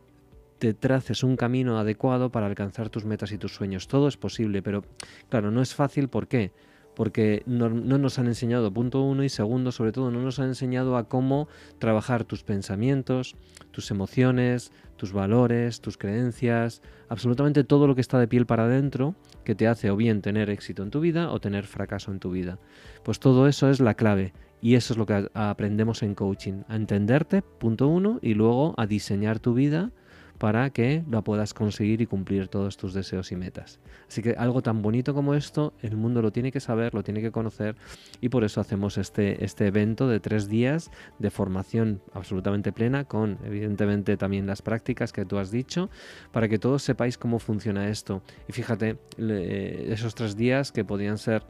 te 0.58 0.74
traces 0.74 1.22
un 1.22 1.36
camino 1.36 1.78
adecuado 1.78 2.32
para 2.32 2.46
alcanzar 2.46 2.90
tus 2.90 3.04
metas 3.04 3.30
y 3.30 3.38
tus 3.38 3.54
sueños. 3.54 3.86
Todo 3.86 4.08
es 4.08 4.16
posible, 4.16 4.62
pero 4.62 4.82
claro, 5.28 5.52
no 5.52 5.62
es 5.62 5.76
fácil. 5.76 6.08
¿Por 6.08 6.26
qué? 6.26 6.50
Porque 6.98 7.44
no, 7.46 7.68
nos 7.70 8.18
han 8.18 8.26
enseñado, 8.26 8.72
punto 8.72 9.02
uno, 9.02 9.22
y 9.22 9.28
segundo, 9.28 9.70
sobre 9.70 9.92
todo, 9.92 10.10
no 10.10 10.20
nos 10.20 10.40
han 10.40 10.48
enseñado 10.48 10.96
a 10.96 11.08
cómo 11.08 11.46
trabajar 11.78 12.24
tus 12.24 12.42
pensamientos, 12.42 13.36
tus 13.70 13.92
emociones, 13.92 14.72
tus 14.96 15.12
valores, 15.12 15.80
tus 15.80 15.96
creencias, 15.96 16.82
absolutamente 17.08 17.62
todo 17.62 17.86
lo 17.86 17.94
que 17.94 18.00
está 18.00 18.18
de 18.18 18.26
piel 18.26 18.46
para 18.46 18.64
adentro 18.64 19.14
que 19.44 19.54
te 19.54 19.68
hace 19.68 19.92
o 19.92 19.96
bien 19.96 20.22
tener 20.22 20.50
éxito 20.50 20.82
en 20.82 20.90
tu 20.90 20.98
vida 20.98 21.30
o 21.30 21.38
tener 21.38 21.66
fracaso 21.66 22.10
en 22.10 22.18
tu 22.18 22.32
vida. 22.32 22.58
Pues 23.04 23.20
todo 23.20 23.46
eso 23.46 23.70
es 23.70 23.78
la 23.78 23.94
clave 23.94 24.32
y 24.60 24.74
eso 24.74 24.92
es 24.92 24.98
lo 24.98 25.06
que 25.06 25.30
aprendemos 25.34 26.02
en 26.02 26.16
coaching, 26.16 26.64
a 26.66 26.74
entenderte, 26.74 27.42
punto 27.42 27.86
uno, 27.86 28.18
y 28.22 28.34
luego 28.34 28.74
a 28.76 28.88
diseñar 28.88 29.38
tu 29.38 29.54
vida 29.54 29.92
para 30.38 30.70
que 30.70 31.04
lo 31.10 31.22
puedas 31.22 31.52
conseguir 31.52 32.00
y 32.00 32.06
cumplir 32.06 32.48
todos 32.48 32.76
tus 32.76 32.94
deseos 32.94 33.32
y 33.32 33.36
metas. 33.36 33.80
Así 34.08 34.22
que 34.22 34.32
algo 34.32 34.62
tan 34.62 34.82
bonito 34.82 35.14
como 35.14 35.34
esto, 35.34 35.74
el 35.82 35.96
mundo 35.96 36.22
lo 36.22 36.32
tiene 36.32 36.52
que 36.52 36.60
saber, 36.60 36.94
lo 36.94 37.02
tiene 37.02 37.20
que 37.20 37.32
conocer 37.32 37.76
y 38.20 38.28
por 38.28 38.44
eso 38.44 38.60
hacemos 38.60 38.98
este, 38.98 39.44
este 39.44 39.66
evento 39.66 40.08
de 40.08 40.20
tres 40.20 40.48
días 40.48 40.90
de 41.18 41.30
formación 41.30 42.00
absolutamente 42.12 42.72
plena 42.72 43.04
con 43.04 43.38
evidentemente 43.44 44.16
también 44.16 44.46
las 44.46 44.62
prácticas 44.62 45.12
que 45.12 45.24
tú 45.24 45.38
has 45.38 45.50
dicho 45.50 45.90
para 46.32 46.48
que 46.48 46.58
todos 46.58 46.82
sepáis 46.82 47.18
cómo 47.18 47.38
funciona 47.38 47.88
esto. 47.88 48.22
Y 48.48 48.52
fíjate, 48.52 48.98
esos 49.18 50.14
tres 50.14 50.36
días 50.36 50.72
que 50.72 50.84
podían 50.84 51.18
ser 51.18 51.42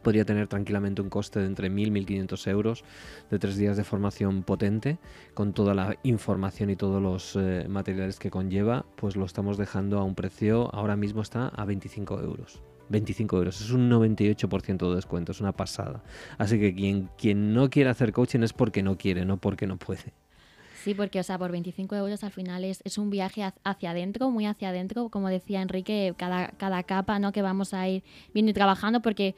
podría 0.00 0.24
tener 0.24 0.48
tranquilamente 0.48 1.02
un 1.02 1.10
coste 1.10 1.40
de 1.40 1.46
entre 1.46 1.70
1.000 1.70 1.86
y 1.86 2.04
1.500 2.04 2.50
euros 2.50 2.84
de 3.30 3.38
tres 3.38 3.56
días 3.56 3.76
de 3.76 3.84
formación 3.84 4.42
potente, 4.42 4.98
con 5.34 5.52
toda 5.52 5.74
la 5.74 5.96
información 6.02 6.70
y 6.70 6.76
todos 6.76 7.02
los 7.02 7.36
eh, 7.36 7.66
materiales 7.68 8.18
que 8.18 8.30
conlleva, 8.30 8.84
pues 8.96 9.16
lo 9.16 9.24
estamos 9.24 9.56
dejando 9.56 9.98
a 9.98 10.04
un 10.04 10.14
precio, 10.14 10.74
ahora 10.74 10.96
mismo 10.96 11.22
está 11.22 11.48
a 11.48 11.64
25 11.64 12.20
euros. 12.20 12.62
25 12.88 13.36
euros, 13.38 13.60
es 13.60 13.70
un 13.70 13.90
98% 13.90 14.88
de 14.88 14.94
descuento, 14.94 15.32
es 15.32 15.40
una 15.40 15.52
pasada. 15.52 16.02
Así 16.38 16.58
que 16.58 16.74
quien, 16.74 17.08
quien 17.16 17.54
no 17.54 17.70
quiere 17.70 17.90
hacer 17.90 18.12
coaching 18.12 18.40
es 18.40 18.52
porque 18.52 18.82
no 18.82 18.98
quiere, 18.98 19.24
no 19.24 19.38
porque 19.38 19.66
no 19.66 19.78
puede. 19.78 20.12
Sí, 20.84 20.92
porque 20.92 21.18
o 21.18 21.22
sea, 21.22 21.38
por 21.38 21.50
25 21.50 21.96
euros 21.96 22.24
al 22.24 22.30
final 22.30 22.62
es, 22.62 22.82
es 22.84 22.98
un 22.98 23.08
viaje 23.08 23.42
hacia 23.64 23.90
adentro, 23.90 24.30
muy 24.30 24.44
hacia 24.44 24.68
adentro, 24.68 25.08
como 25.08 25.30
decía 25.30 25.62
Enrique, 25.62 26.12
cada, 26.18 26.48
cada 26.48 26.82
capa 26.82 27.18
¿no? 27.18 27.32
que 27.32 27.40
vamos 27.40 27.72
a 27.72 27.88
ir 27.88 28.02
viendo 28.34 28.50
y 28.50 28.52
trabajando, 28.52 29.00
porque 29.00 29.34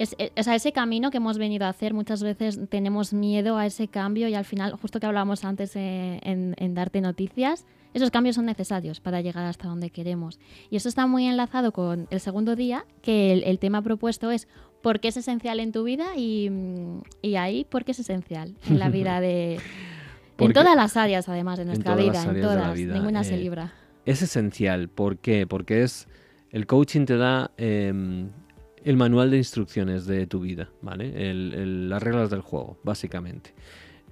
es, 0.00 0.16
eh, 0.18 0.32
ese 0.34 0.72
camino 0.72 1.10
que 1.10 1.18
hemos 1.18 1.36
venido 1.36 1.66
a 1.66 1.68
hacer, 1.68 1.92
muchas 1.92 2.22
veces 2.22 2.58
tenemos 2.70 3.12
miedo 3.12 3.58
a 3.58 3.66
ese 3.66 3.86
cambio 3.86 4.28
y 4.28 4.34
al 4.34 4.46
final, 4.46 4.72
justo 4.72 4.98
que 4.98 5.04
hablábamos 5.04 5.44
antes 5.44 5.76
eh, 5.76 6.18
en, 6.22 6.74
darte 6.74 7.02
noticias, 7.02 7.66
esos 7.92 8.10
cambios 8.10 8.36
son 8.36 8.46
necesarios 8.46 8.98
para 8.98 9.20
llegar 9.20 9.44
hasta 9.44 9.68
donde 9.68 9.90
queremos. 9.90 10.40
Y 10.70 10.76
eso 10.76 10.88
está 10.88 11.06
muy 11.06 11.26
enlazado 11.26 11.72
con 11.72 12.08
el 12.10 12.20
segundo 12.20 12.56
día, 12.56 12.86
que 13.02 13.32
el, 13.32 13.58
tema 13.58 13.82
propuesto 13.82 14.30
es 14.30 14.48
por 14.80 15.00
qué 15.00 15.08
es 15.08 15.18
esencial 15.18 15.60
en 15.60 15.70
tu 15.70 15.84
vida 15.84 16.16
y, 16.16 16.48
mm, 16.48 17.02
y 17.20 17.34
ahí 17.36 17.66
por 17.66 17.84
qué 17.84 17.92
es 17.92 17.98
esencial 17.98 18.56
en 18.70 18.78
la 18.78 18.88
vida 18.88 19.20
de... 19.20 19.60
en 20.38 20.52
todas 20.54 20.76
las 20.76 20.96
áreas, 20.96 21.28
además, 21.28 21.58
de 21.58 21.66
nuestra 21.66 21.94
vida, 21.94 22.22
en 22.22 22.40
todas, 22.40 22.78
ninguna 22.78 23.22
se 23.22 23.34
eh, 23.34 23.38
libra. 23.38 23.74
Es 24.06 24.22
esencial, 24.22 24.88
¿por 24.88 25.18
qué? 25.18 25.46
Porque 25.46 25.82
es... 25.82 26.08
El 26.50 26.66
coaching 26.66 27.04
te 27.04 27.16
da 27.16 27.52
em, 27.58 28.30
el 28.84 28.96
manual 28.96 29.30
de 29.30 29.38
instrucciones 29.38 30.06
de 30.06 30.26
tu 30.26 30.40
vida, 30.40 30.70
¿vale? 30.82 31.34
las 31.34 32.02
reglas 32.02 32.30
del 32.30 32.40
juego, 32.40 32.78
básicamente. 32.82 33.54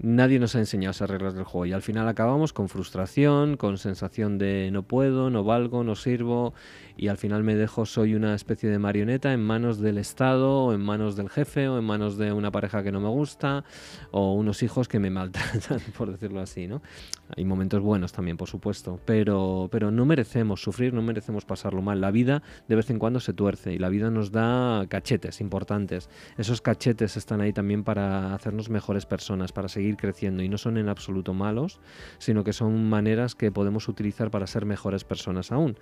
Nadie 0.01 0.39
nos 0.39 0.55
ha 0.55 0.61
enseñado 0.61 0.93
esas 0.93 1.11
reglas 1.11 1.35
del 1.35 1.43
juego 1.43 1.67
y 1.67 1.73
al 1.73 1.83
final 1.83 2.07
acabamos 2.07 2.53
con 2.53 2.69
frustración, 2.69 3.57
con 3.57 3.79
sensación 3.79 4.39
de 4.39 4.71
no 4.71 4.85
puedo, 4.85 5.29
no 5.29 5.43
valgo, 5.43 5.83
no 5.83 5.97
sirvo 5.97 6.55
y 6.97 7.09
al 7.09 7.17
final 7.17 7.43
me 7.43 7.57
dejo, 7.57 7.85
soy 7.85 8.15
una 8.15 8.35
especie 8.37 8.71
de 8.71 8.79
marioneta 8.79 9.33
en 9.33 9.41
manos 9.41 9.81
del 9.81 9.99
Estado 9.99 10.67
o 10.67 10.73
en 10.73 10.81
manos 10.81 11.17
del 11.17 11.29
jefe 11.29 11.69
o 11.69 11.79
en 11.79 11.85
manos 11.85 12.17
de 12.17 12.33
una 12.33 12.53
pareja 12.53 12.85
que 12.85 12.93
no 12.93 13.01
me 13.01 13.09
gusta 13.09 13.65
o 14.13 14.35
unos 14.35 14.63
hijos 14.63 14.87
que 14.87 15.01
me 15.01 15.11
maltratan, 15.11 15.81
por 15.99 16.13
decirlo 16.13 16.41
así, 16.41 16.69
¿no? 16.69 16.81
Hay 17.37 17.45
momentos 17.45 17.83
buenos 17.83 18.13
también, 18.13 18.37
por 18.37 18.49
supuesto, 18.49 19.01
pero, 19.05 19.69
pero 19.71 19.91
no 19.91 20.07
merecemos 20.07 20.63
sufrir, 20.63 20.95
no 20.95 21.03
merecemos 21.03 21.45
pasarlo 21.45 21.83
mal. 21.83 22.01
La 22.01 22.11
vida 22.11 22.43
de 22.69 22.77
vez 22.77 22.89
en 22.91 22.99
cuando 22.99 23.21
se 23.21 23.33
tuerce 23.33 23.73
y 23.73 23.79
la 23.79 23.89
vida 23.89 24.11
nos 24.11 24.33
da 24.33 24.87
cachetes 24.89 25.41
importantes. 25.41 26.09
Esos 26.37 26.61
cachetes 26.63 27.17
están 27.17 27.41
ahí 27.41 27.53
también 27.53 27.85
para 27.85 28.35
hacernos 28.35 28.71
mejores 28.71 29.07
personas, 29.07 29.53
para 29.53 29.69
seguir 29.69 29.88
creciendo 29.97 30.43
y 30.43 30.49
no 30.49 30.59
son 30.59 30.77
en 30.77 30.89
absoluto 30.89 31.35
malos, 31.35 31.81
sino 32.19 32.45
que 32.45 32.53
son 32.53 32.89
maneras 32.89 33.35
que 33.35 33.51
podemos 33.51 33.89
utilizar 33.89 34.31
para 34.31 34.47
ser 34.47 34.67
mejores 34.67 35.05
personas 35.05 35.53
aún. 35.53 35.77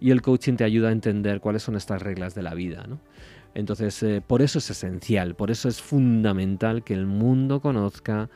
Y 0.00 0.10
el 0.10 0.22
coaching 0.22 0.54
te 0.54 0.64
ayuda 0.64 0.88
a 0.88 0.92
entender 0.92 1.40
cuáles 1.40 1.62
son 1.62 1.76
estas 1.76 2.02
reglas 2.02 2.34
de 2.34 2.42
la 2.42 2.54
vida, 2.54 2.84
¿no? 2.88 3.00
Entonces, 3.54 4.02
eh, 4.02 4.22
por 4.26 4.42
eso 4.42 4.58
es 4.58 4.68
esencial, 4.68 5.34
por 5.34 5.50
eso 5.50 5.68
es 5.68 5.80
fundamental 5.80 6.84
que 6.84 6.92
el 6.92 7.06
mundo 7.06 7.60
conozca 7.60 8.28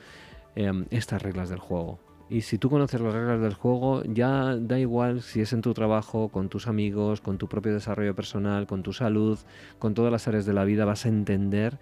em, 0.56 0.86
estas 0.90 1.20
reglas 1.20 1.50
del 1.50 1.58
juego. 1.58 2.00
Y 2.30 2.42
si 2.42 2.58
tú 2.58 2.70
conoces 2.70 3.00
las 3.00 3.12
reglas 3.12 3.40
del 3.40 3.54
juego, 3.54 4.04
ya 4.04 4.56
da 4.56 4.78
igual 4.78 5.20
si 5.20 5.40
es 5.40 5.52
en 5.52 5.62
tu 5.62 5.74
trabajo, 5.74 6.28
con 6.28 6.48
tus 6.48 6.68
amigos, 6.68 7.20
con 7.20 7.38
tu 7.38 7.48
propio 7.48 7.74
desarrollo 7.74 8.14
personal, 8.14 8.68
con 8.68 8.84
tu 8.84 8.92
salud, 8.92 9.36
con 9.80 9.94
todas 9.94 10.12
las 10.12 10.28
áreas 10.28 10.46
de 10.46 10.52
la 10.52 10.64
vida, 10.64 10.84
vas 10.84 11.06
a 11.06 11.08
entender 11.08 11.78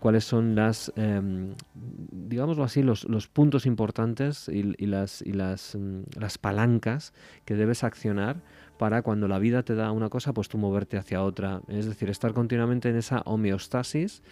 cuáles 0.00 0.24
son 0.24 0.54
las, 0.54 0.92
em, 0.96 1.54
digámoslo 1.74 2.64
así, 2.64 2.82
los, 2.82 3.04
puntos 3.32 3.66
importantes 3.66 4.48
y, 4.48 4.86
las, 4.86 5.22
y 5.22 5.32
las, 5.32 5.74
mm, 5.74 6.02
las 6.18 6.38
palancas 6.38 7.12
que 7.44 7.54
debes 7.54 7.84
accionar 7.84 8.42
para 8.78 9.02
cuando 9.02 9.26
la 9.28 9.38
vida 9.38 9.64
te 9.64 9.74
da 9.74 9.90
una 9.90 10.08
cosa, 10.08 10.32
pues 10.32 10.48
tú 10.48 10.56
moverte 10.56 10.96
hacia 10.96 11.22
otra. 11.22 11.60
Es 11.68 11.86
decir, 11.86 12.10
estar 12.10 12.32
continuamente 12.32 12.88
en 12.88 12.96
esa 12.96 13.22
homeostasis 13.24 14.22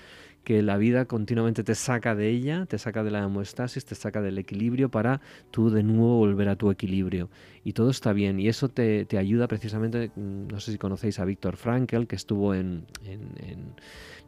que 0.47 0.62
la 0.62 0.76
vida 0.76 1.07
continuamente 1.07 1.64
te 1.64 1.74
saca 1.74 2.14
de 2.14 2.30
ella, 2.30 2.66
te 2.66 2.78
saca 2.78 3.03
de 3.03 3.11
la 3.11 3.26
homeostasis, 3.26 3.84
te 3.84 3.97
saca 3.97 4.22
del 4.22 4.38
equilibrio 4.38 4.88
para 4.88 5.20
tú 5.51 5.70
de 5.70 5.82
nuevo 5.82 6.18
volver 6.18 6.49
a 6.49 6.55
tu 6.55 6.70
equilibrio. 6.70 7.30
Y 7.64 7.72
todo 7.72 7.90
está 7.90 8.12
bien. 8.12 8.38
Y 8.38 8.47
eso 8.47 8.68
te, 8.68 9.09
ayuda 9.18 9.49
precisamente, 9.49 10.12
mm, 10.14 10.47
no 10.47 10.61
sé 10.61 10.70
si 10.70 10.78
conocéis 10.78 11.18
a 11.18 11.24
Víctor 11.24 11.57
Frankel, 11.57 12.07
que 12.07 12.14
estuvo 12.14 12.55
en, 12.55 12.86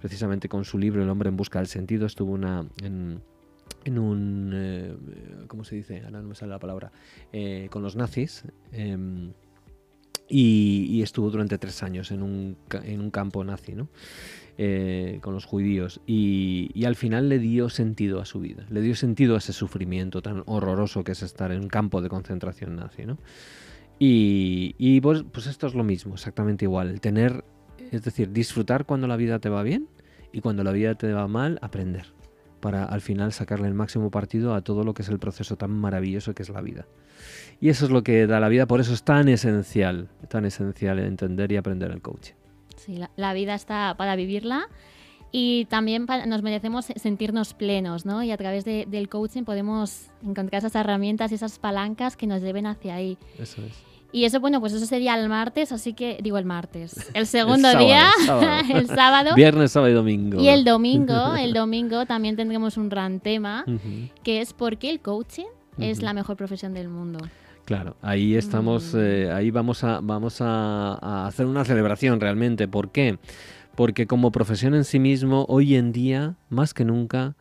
precisamente 0.01 0.49
con 0.49 0.65
su 0.65 0.77
libro 0.77 1.05
El 1.05 1.09
hombre 1.09 1.29
en 1.29 1.37
busca 1.37 1.61
del 1.61 1.69
sentido, 1.69 2.05
estuvo 2.05 2.33
una, 2.33 2.67
en, 2.83 3.23
un, 3.97 4.51
eh, 4.53 4.97
¿cómo 5.47 5.63
se 5.63 5.77
dice? 5.77 6.03
Ahora 6.05 6.21
no 6.21 6.31
me 6.31 6.35
sale 6.35 6.51
la 6.51 6.59
palabra, 6.59 6.91
eh, 7.33 7.69
con 7.71 7.85
los 7.85 7.95
nazis. 7.95 8.43
Em, 8.73 9.35
y, 10.29 11.01
estuvo 11.01 11.31
durante 11.31 11.59
tres 11.59 11.81
años 11.85 12.11
en 12.11 12.23
un, 12.23 12.57
en 12.83 13.01
un 13.01 13.11
campo 13.13 13.45
nazi, 13.45 13.77
¿no? 13.77 13.89
Eh, 14.61 15.21
con 15.23 15.35
los 15.35 15.45
judíos 15.45 16.01
y, 16.05 16.85
al 16.85 16.97
final 16.97 17.29
le 17.29 17.39
dio 17.39 17.69
sentido 17.69 18.21
a 18.21 18.25
su 18.25 18.41
vida, 18.41 18.67
le 18.71 18.81
dio 18.81 18.97
sentido 18.97 19.37
a 19.37 19.39
ese 19.39 19.53
sufrimiento 19.53 20.21
tan 20.21 20.43
horroroso 20.47 21.05
que 21.05 21.13
es 21.13 21.23
estar 21.23 21.53
en 21.53 21.61
un 21.61 21.69
campo 21.69 22.03
de 22.03 22.09
concentración 22.09 22.75
nazi. 22.75 23.07
¿no? 23.07 23.19
Y, 24.01 25.01
pues, 25.01 25.23
pues, 25.31 25.47
esto 25.47 25.69
es 25.69 25.77
lo 25.77 25.85
mismo, 25.85 26.15
exactamente 26.15 26.65
igual, 26.65 27.01
tener, 27.01 27.45
es 27.93 28.03
decir, 28.03 28.33
disfrutar 28.33 28.85
cuando 28.85 29.07
la 29.07 29.15
vida 29.15 29.39
te 29.39 29.49
va 29.49 29.63
bien 29.63 29.87
y 30.33 30.41
cuando 30.41 30.65
la 30.65 30.73
vida 30.73 30.97
te 30.97 31.13
va 31.13 31.29
mal, 31.29 31.61
aprender 31.63 32.07
para 32.61 32.85
al 32.85 33.01
final 33.01 33.33
sacarle 33.33 33.69
el 33.69 33.75
máximo 33.75 34.11
partido 34.11 34.55
a 34.55 34.63
todo 34.63 34.83
lo 34.83 34.93
que 34.93 35.03
es 35.03 35.09
el 35.09 35.21
proceso 35.21 35.55
tan 35.55 35.71
maravilloso 35.71 36.35
que 36.35 36.43
es 36.43 36.49
la 36.49 36.63
vida. 36.63 36.87
Y 37.61 37.69
eso 37.69 37.85
es 37.85 37.93
lo 37.93 38.03
que 38.03 38.27
da 38.27 38.41
la 38.41 38.49
vida, 38.49 38.67
por 38.67 38.81
eso 38.81 38.93
es 38.93 39.05
tan 39.05 39.29
esencial, 39.29 40.09
tan 40.29 40.45
esencial 40.47 40.99
entender 40.99 41.53
y 41.53 41.57
aprender 41.57 41.93
el 41.93 42.03
coaching. 42.03 42.35
Sí, 42.89 42.99
la, 43.17 43.33
vida 43.35 43.55
está 43.55 43.95
para 43.99 44.17
vivirla 44.17 44.67
y 45.31 45.67
también 45.67 46.07
nos 46.27 46.41
merecemos 46.41 46.87
sentirnos 46.97 47.53
plenos, 47.53 48.07
¿no? 48.07 48.23
Y 48.23 48.31
a 48.31 48.39
través 48.39 48.65
del 48.65 49.11
coaching 49.11 49.43
podemos 49.43 50.07
encontrar 50.23 50.61
esas 50.61 50.75
herramientas 50.75 51.31
y 51.31 51.35
esas 51.35 51.59
palancas 51.59 52.17
que 52.17 52.27
nos 52.27 52.41
lleven 52.41 52.67
hacia 52.67 52.95
ahí. 52.95 53.19
Eso 53.39 53.61
es. 53.61 53.75
Y 54.11 54.25
eso, 54.25 54.41
bueno, 54.41 54.59
pues 54.61 54.73
eso 54.73 54.87
sería 54.87 55.21
el 55.21 55.29
martes, 55.29 55.71
así 55.71 55.93
que 55.93 56.19
digo 56.23 56.39
el 56.39 56.47
martes. 56.47 57.11
El 57.15 57.27
segundo 57.27 57.77
día, 57.77 58.11
el 58.71 58.87
sábado. 58.87 59.35
Viernes, 59.35 59.73
sábado 59.73 59.93
y 59.93 59.95
domingo. 59.95 60.41
Y 60.41 60.49
el 60.49 60.65
domingo, 60.65 61.37
el 61.39 61.53
domingo 61.53 62.07
también 62.07 62.37
tendremos 62.37 62.79
un 62.79 62.89
gran 62.89 63.21
tema, 63.21 63.67
que 64.23 64.41
es 64.41 64.55
por 64.55 64.79
qué 64.79 64.89
el 64.89 65.01
coaching 65.01 65.45
es 65.77 66.01
la 66.01 66.15
mejor 66.15 66.39
profesión 66.39 66.73
del 66.73 66.89
mundo. 66.89 67.19
Claro, 67.69 67.99
ahí 68.01 68.35
estamos, 68.35 68.95
mm. 68.95 68.99
eh, 68.99 69.31
ahí 69.31 69.51
vamos 69.51 69.85
a, 69.85 70.01
vamos 70.01 70.39
a, 70.41 71.27
hacer 71.27 71.45
una 71.45 71.67
celebración 71.67 72.19
realmente. 72.19 72.67
¿Por 72.67 72.93
qué? 72.93 73.19
Porque 73.75 74.07
como 74.07 74.33
profesión 74.33 74.75
en 74.75 74.85
sí 74.85 74.99
mismo, 74.99 75.45
hoy 75.51 75.75
en 75.75 75.93
día, 75.93 76.37
más 76.49 76.73
que 76.73 76.87
nunca, 76.87 77.37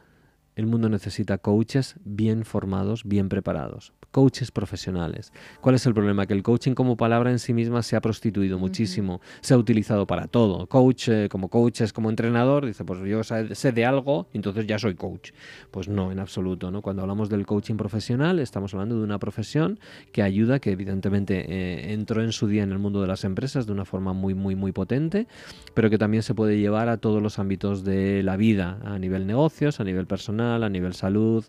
el 0.57 0.65
mundo 0.65 0.89
necesita 0.89 1.37
coaches 1.37 1.95
bien 2.03 2.43
formados, 2.43 3.03
bien 3.05 3.29
preparados 3.29 3.93
coaches 4.17 4.49
profesionales. 4.49 5.31
¿Cuál 5.61 5.75
es 5.75 5.85
el 5.85 5.93
problema? 5.93 6.25
Que 6.25 6.33
el 6.33 6.41
coaching 6.41 6.73
como 6.73 6.97
palabra 6.97 7.29
en 7.29 7.37
sí 7.37 7.53
misma 7.53 7.83
se 7.83 7.95
ha 7.95 8.01
prostituido 8.01 8.57
muchísimo, 8.57 9.21
se 9.41 9.53
ha 9.53 9.57
utilizado 9.57 10.07
para 10.07 10.27
todo. 10.27 10.65
Coach, 10.65 11.09
eh, 11.09 11.29
como 11.29 11.49
coach 11.49 11.81
es 11.81 11.93
como 11.93 12.09
entrenador, 12.09 12.65
dice, 12.65 12.83
pues 12.83 12.99
yo 13.01 13.21
sé 13.23 13.71
de 13.71 13.85
algo, 13.85 14.27
entonces 14.33 14.65
ya 14.65 14.79
soy 14.79 14.95
coach. 14.95 15.33
Pues 15.69 15.87
no, 15.87 16.11
en 16.11 16.17
absoluto. 16.17 16.71
¿no? 16.71 16.81
Cuando 16.81 17.03
hablamos 17.03 17.29
del 17.29 17.45
coaching 17.45 17.75
profesional, 17.75 18.39
estamos 18.39 18.73
hablando 18.73 18.97
de 18.97 19.03
una 19.03 19.19
profesión 19.19 19.79
que 20.11 20.23
ayuda, 20.23 20.57
que 20.57 20.71
evidentemente 20.71 21.45
eh, 21.47 21.93
entró 21.93 22.23
en 22.23 22.31
su 22.31 22.47
día 22.47 22.63
en 22.63 22.71
el 22.71 22.79
mundo 22.79 23.01
de 23.01 23.07
las 23.07 23.23
empresas 23.23 23.67
de 23.67 23.71
una 23.71 23.85
forma 23.85 24.13
muy, 24.13 24.33
muy, 24.33 24.55
muy 24.55 24.71
potente, 24.71 25.27
pero 25.75 25.91
que 25.91 25.99
también 25.99 26.23
se 26.23 26.33
puede 26.33 26.57
llevar 26.57 26.89
a 26.89 26.97
todos 26.97 27.21
los 27.21 27.37
ámbitos 27.37 27.83
de 27.83 28.23
la 28.23 28.37
vida, 28.37 28.79
a 28.83 28.97
nivel 28.97 29.27
negocios, 29.27 29.79
a 29.79 29.83
nivel 29.83 30.07
personal, 30.07 30.46
a 30.55 30.69
nivel 30.69 30.93
salud, 30.93 31.45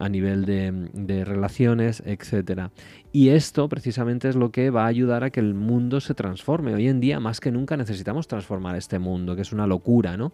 a 0.00 0.08
nivel 0.08 0.44
de, 0.44 1.24
relaciones, 1.24 2.02
etcétera. 2.04 2.70
Y 3.12 3.28
esto 3.28 3.68
precisamente 3.68 4.28
es 4.28 4.34
lo 4.34 4.50
que 4.50 4.70
va 4.70 4.84
a 4.84 4.88
ayudar 4.88 5.22
a 5.22 5.30
que 5.30 5.40
el 5.40 5.54
mundo 5.54 6.00
se 6.00 6.14
transforme. 6.14 6.74
Hoy 6.74 6.88
en 6.88 7.00
día, 7.00 7.20
más 7.20 7.40
que 7.40 7.52
nunca, 7.52 7.76
necesitamos 7.76 8.26
transformar 8.26 8.74
este 8.76 8.98
mundo, 8.98 9.36
que 9.36 9.42
es 9.42 9.52
una 9.52 9.66
locura, 9.66 10.16
¿no? 10.16 10.32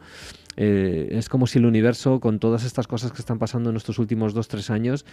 Eh, 0.57 1.09
es 1.13 1.29
como 1.29 1.47
si 1.47 1.59
el 1.59 1.67
universo, 1.67 2.21
con 2.21 2.39
todas 2.39 2.65
estas 2.65 2.87
cosas 2.87 3.13
que 3.13 3.19
están 3.19 3.39
pasando 3.39 3.71
en 3.71 3.77
estos 3.77 3.99
últimos 3.99 4.35
dos, 4.35 4.49
tres 4.49 4.71
años, 4.71 5.05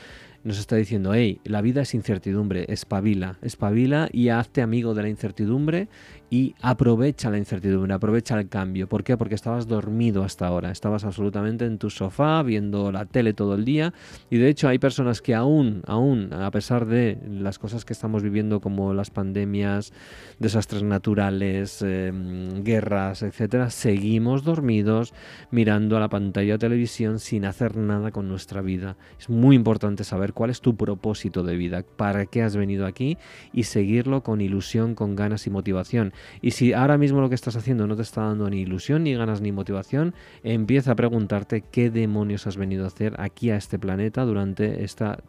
nos 0.43 0.59
está 0.59 0.75
diciendo, 0.75 1.13
hey, 1.13 1.39
la 1.43 1.61
vida 1.61 1.81
es 1.81 1.93
incertidumbre, 1.93 2.65
espabila, 2.69 3.37
espabila 3.41 4.09
y 4.11 4.29
hazte 4.29 4.61
amigo 4.61 4.93
de 4.93 5.03
la 5.03 5.09
incertidumbre 5.09 5.89
y 6.29 6.55
aprovecha 6.61 7.29
la 7.29 7.37
incertidumbre, 7.37 7.93
aprovecha 7.93 8.39
el 8.39 8.49
cambio. 8.49 8.87
¿Por 8.87 9.03
qué? 9.03 9.15
Porque 9.17 9.35
estabas 9.35 9.67
dormido 9.67 10.23
hasta 10.23 10.47
ahora, 10.47 10.71
estabas 10.71 11.05
absolutamente 11.05 11.65
en 11.65 11.77
tu 11.77 11.89
sofá 11.89 12.43
viendo 12.43 12.91
la 12.91 13.05
tele 13.05 13.33
todo 13.33 13.55
el 13.55 13.65
día 13.65 13.93
y 14.29 14.36
de 14.37 14.49
hecho 14.49 14.67
hay 14.67 14.79
personas 14.79 15.21
que 15.21 15.35
aún, 15.35 15.81
aún, 15.85 16.33
a 16.33 16.49
pesar 16.51 16.85
de 16.85 17.17
las 17.29 17.59
cosas 17.59 17.85
que 17.85 17.93
estamos 17.93 18.23
viviendo 18.23 18.61
como 18.61 18.93
las 18.93 19.09
pandemias, 19.09 19.93
desastres 20.39 20.83
naturales, 20.83 21.81
em, 21.81 22.63
guerras, 22.63 23.23
etcétera, 23.23 23.69
seguimos 23.69 24.43
dormidos 24.43 25.13
mirando 25.51 25.97
a 25.97 25.99
la 25.99 26.09
pantalla 26.09 26.53
de 26.53 26.59
televisión 26.59 27.19
sin 27.19 27.45
hacer 27.45 27.77
nada 27.77 28.11
con 28.11 28.27
nuestra 28.27 28.61
vida. 28.61 28.97
Es 29.19 29.29
muy 29.29 29.55
importante 29.55 30.03
saber 30.03 30.33
cuál 30.33 30.49
es 30.49 30.61
tu 30.61 30.75
propósito 30.75 31.43
de 31.43 31.55
vida, 31.55 31.83
para 31.95 32.25
qué 32.25 32.43
has 32.43 32.55
venido 32.55 32.85
aquí 32.85 33.17
y 33.53 33.63
seguirlo 33.63 34.23
con 34.23 34.41
ilusión, 34.41 34.95
con 34.95 35.15
ganas 35.15 35.47
y 35.47 35.49
motivación. 35.49 36.13
Y 36.41 36.51
si 36.51 36.73
ahora 36.73 36.97
mismo 36.97 37.21
lo 37.21 37.29
que 37.29 37.35
estás 37.35 37.55
haciendo 37.55 37.87
no 37.87 37.95
te 37.95 38.01
está 38.01 38.21
dando 38.21 38.49
ni 38.49 38.61
ilusión, 38.61 39.03
ni 39.03 39.13
ganas, 39.15 39.41
ni 39.41 39.51
motivación, 39.51 40.13
empieza 40.43 40.91
a 40.91 40.95
preguntarte 40.95 41.63
qué 41.71 41.89
demonios 41.89 42.47
has 42.47 42.57
venido 42.57 42.83
a 42.83 42.87
hacer 42.87 43.15
aquí 43.19 43.49
a 43.49 43.57
este 43.57 43.79
planeta 43.79 44.25
durante 44.27 44.83
esta, 44.83 45.19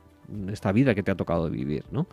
esta 0.51 0.73
vida 0.73 0.95
que 0.95 1.03
te 1.03 1.11
ha 1.11 1.17
tocado 1.17 1.49
vivir, 1.51 1.85
¿no? 1.91 2.07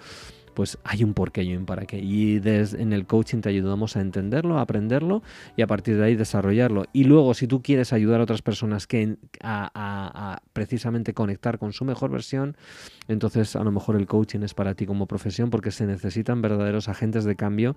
pues 0.55 0.79
hay 0.83 1.03
un 1.03 1.13
porqué 1.13 1.43
y 1.43 1.55
un 1.55 1.65
para 1.65 1.85
qué. 1.85 1.99
Y 1.99 2.41
en 2.43 2.93
el 2.93 3.05
coaching 3.05 3.41
te 3.41 3.49
ayudamos 3.49 3.95
a 3.97 4.01
entenderlo, 4.01 4.57
a 4.57 4.61
aprenderlo 4.61 5.21
y 5.55 5.61
a 5.61 5.67
partir 5.67 5.97
de 5.97 6.05
ahí 6.05 6.15
desarrollarlo. 6.15 6.85
Y 6.93 7.03
luego, 7.03 7.33
si 7.35 7.45
tú 7.45 7.61
quieres 7.61 7.93
ayudar 7.93 8.21
a 8.21 8.23
otras 8.23 8.41
personas 8.41 8.87
que 8.87 9.17
a, 9.41 10.41
precisamente 10.53 11.13
conectar 11.13 11.59
con 11.59 11.73
su 11.73 11.85
mejor 11.85 12.09
versión, 12.09 12.55
entonces 13.07 13.55
a 13.55 13.63
lo 13.63 13.71
mejor 13.71 13.97
el 13.97 14.07
coaching 14.07 14.39
es 14.39 14.53
para 14.53 14.73
ti 14.73 14.85
como 14.87 15.05
profesión 15.05 15.49
porque 15.49 15.71
se 15.71 15.85
necesitan 15.85 16.41
verdaderos 16.41 16.87
agentes 16.87 17.25
de 17.25 17.35
cambio 17.35 17.75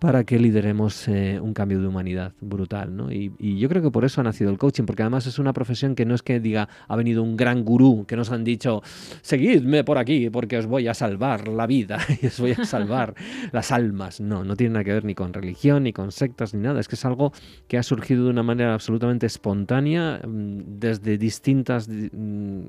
para 0.00 0.24
que 0.24 0.38
lideremos 0.38 1.06
eh, 1.08 1.38
un 1.40 1.52
cambio 1.52 1.80
de 1.80 1.86
humanidad 1.86 2.32
brutal. 2.40 2.96
¿no? 2.96 3.12
Y, 3.12 3.30
yo 3.58 3.68
creo 3.68 3.82
que 3.82 3.90
por 3.90 4.06
eso 4.06 4.22
ha 4.22 4.24
nacido 4.24 4.50
el 4.50 4.56
coaching, 4.56 4.84
porque 4.84 5.02
además 5.02 5.26
es 5.26 5.38
una 5.38 5.52
profesión 5.52 5.94
que 5.94 6.06
no 6.06 6.14
es 6.14 6.22
que 6.22 6.40
diga, 6.40 6.68
ha 6.88 6.96
venido 6.96 7.22
un 7.22 7.36
gran 7.36 7.64
gurú 7.64 8.06
que 8.08 8.16
nos 8.16 8.30
han 8.30 8.42
dicho, 8.42 8.82
seguidme 9.20 9.84
por 9.84 9.98
aquí 9.98 10.30
porque 10.30 10.56
os 10.56 10.66
voy 10.66 10.88
a 10.88 10.94
salvar 10.94 11.48
la 11.48 11.66
vida 11.66 11.98
y 12.22 12.26
os 12.26 12.40
voy 12.40 12.52
a 12.52 12.64
salvar 12.64 13.14
las 13.52 13.70
almas. 13.70 14.20
No, 14.20 14.42
no 14.42 14.56
tiene 14.56 14.72
nada 14.72 14.84
que 14.84 14.94
ver 14.94 15.04
ni 15.04 15.14
con 15.14 15.34
religión, 15.34 15.84
ni 15.84 15.92
con 15.92 16.12
sectas, 16.12 16.54
ni 16.54 16.62
nada. 16.62 16.80
Es 16.80 16.88
que 16.88 16.94
es 16.94 17.04
algo 17.04 17.32
que 17.68 17.76
ha 17.76 17.82
surgido 17.82 18.24
de 18.24 18.30
una 18.30 18.42
manera 18.42 18.72
absolutamente 18.72 19.26
espontánea 19.26 20.22
mm, 20.26 20.78
desde 20.78 21.18
distintas 21.18 21.88
mm, 21.88 22.62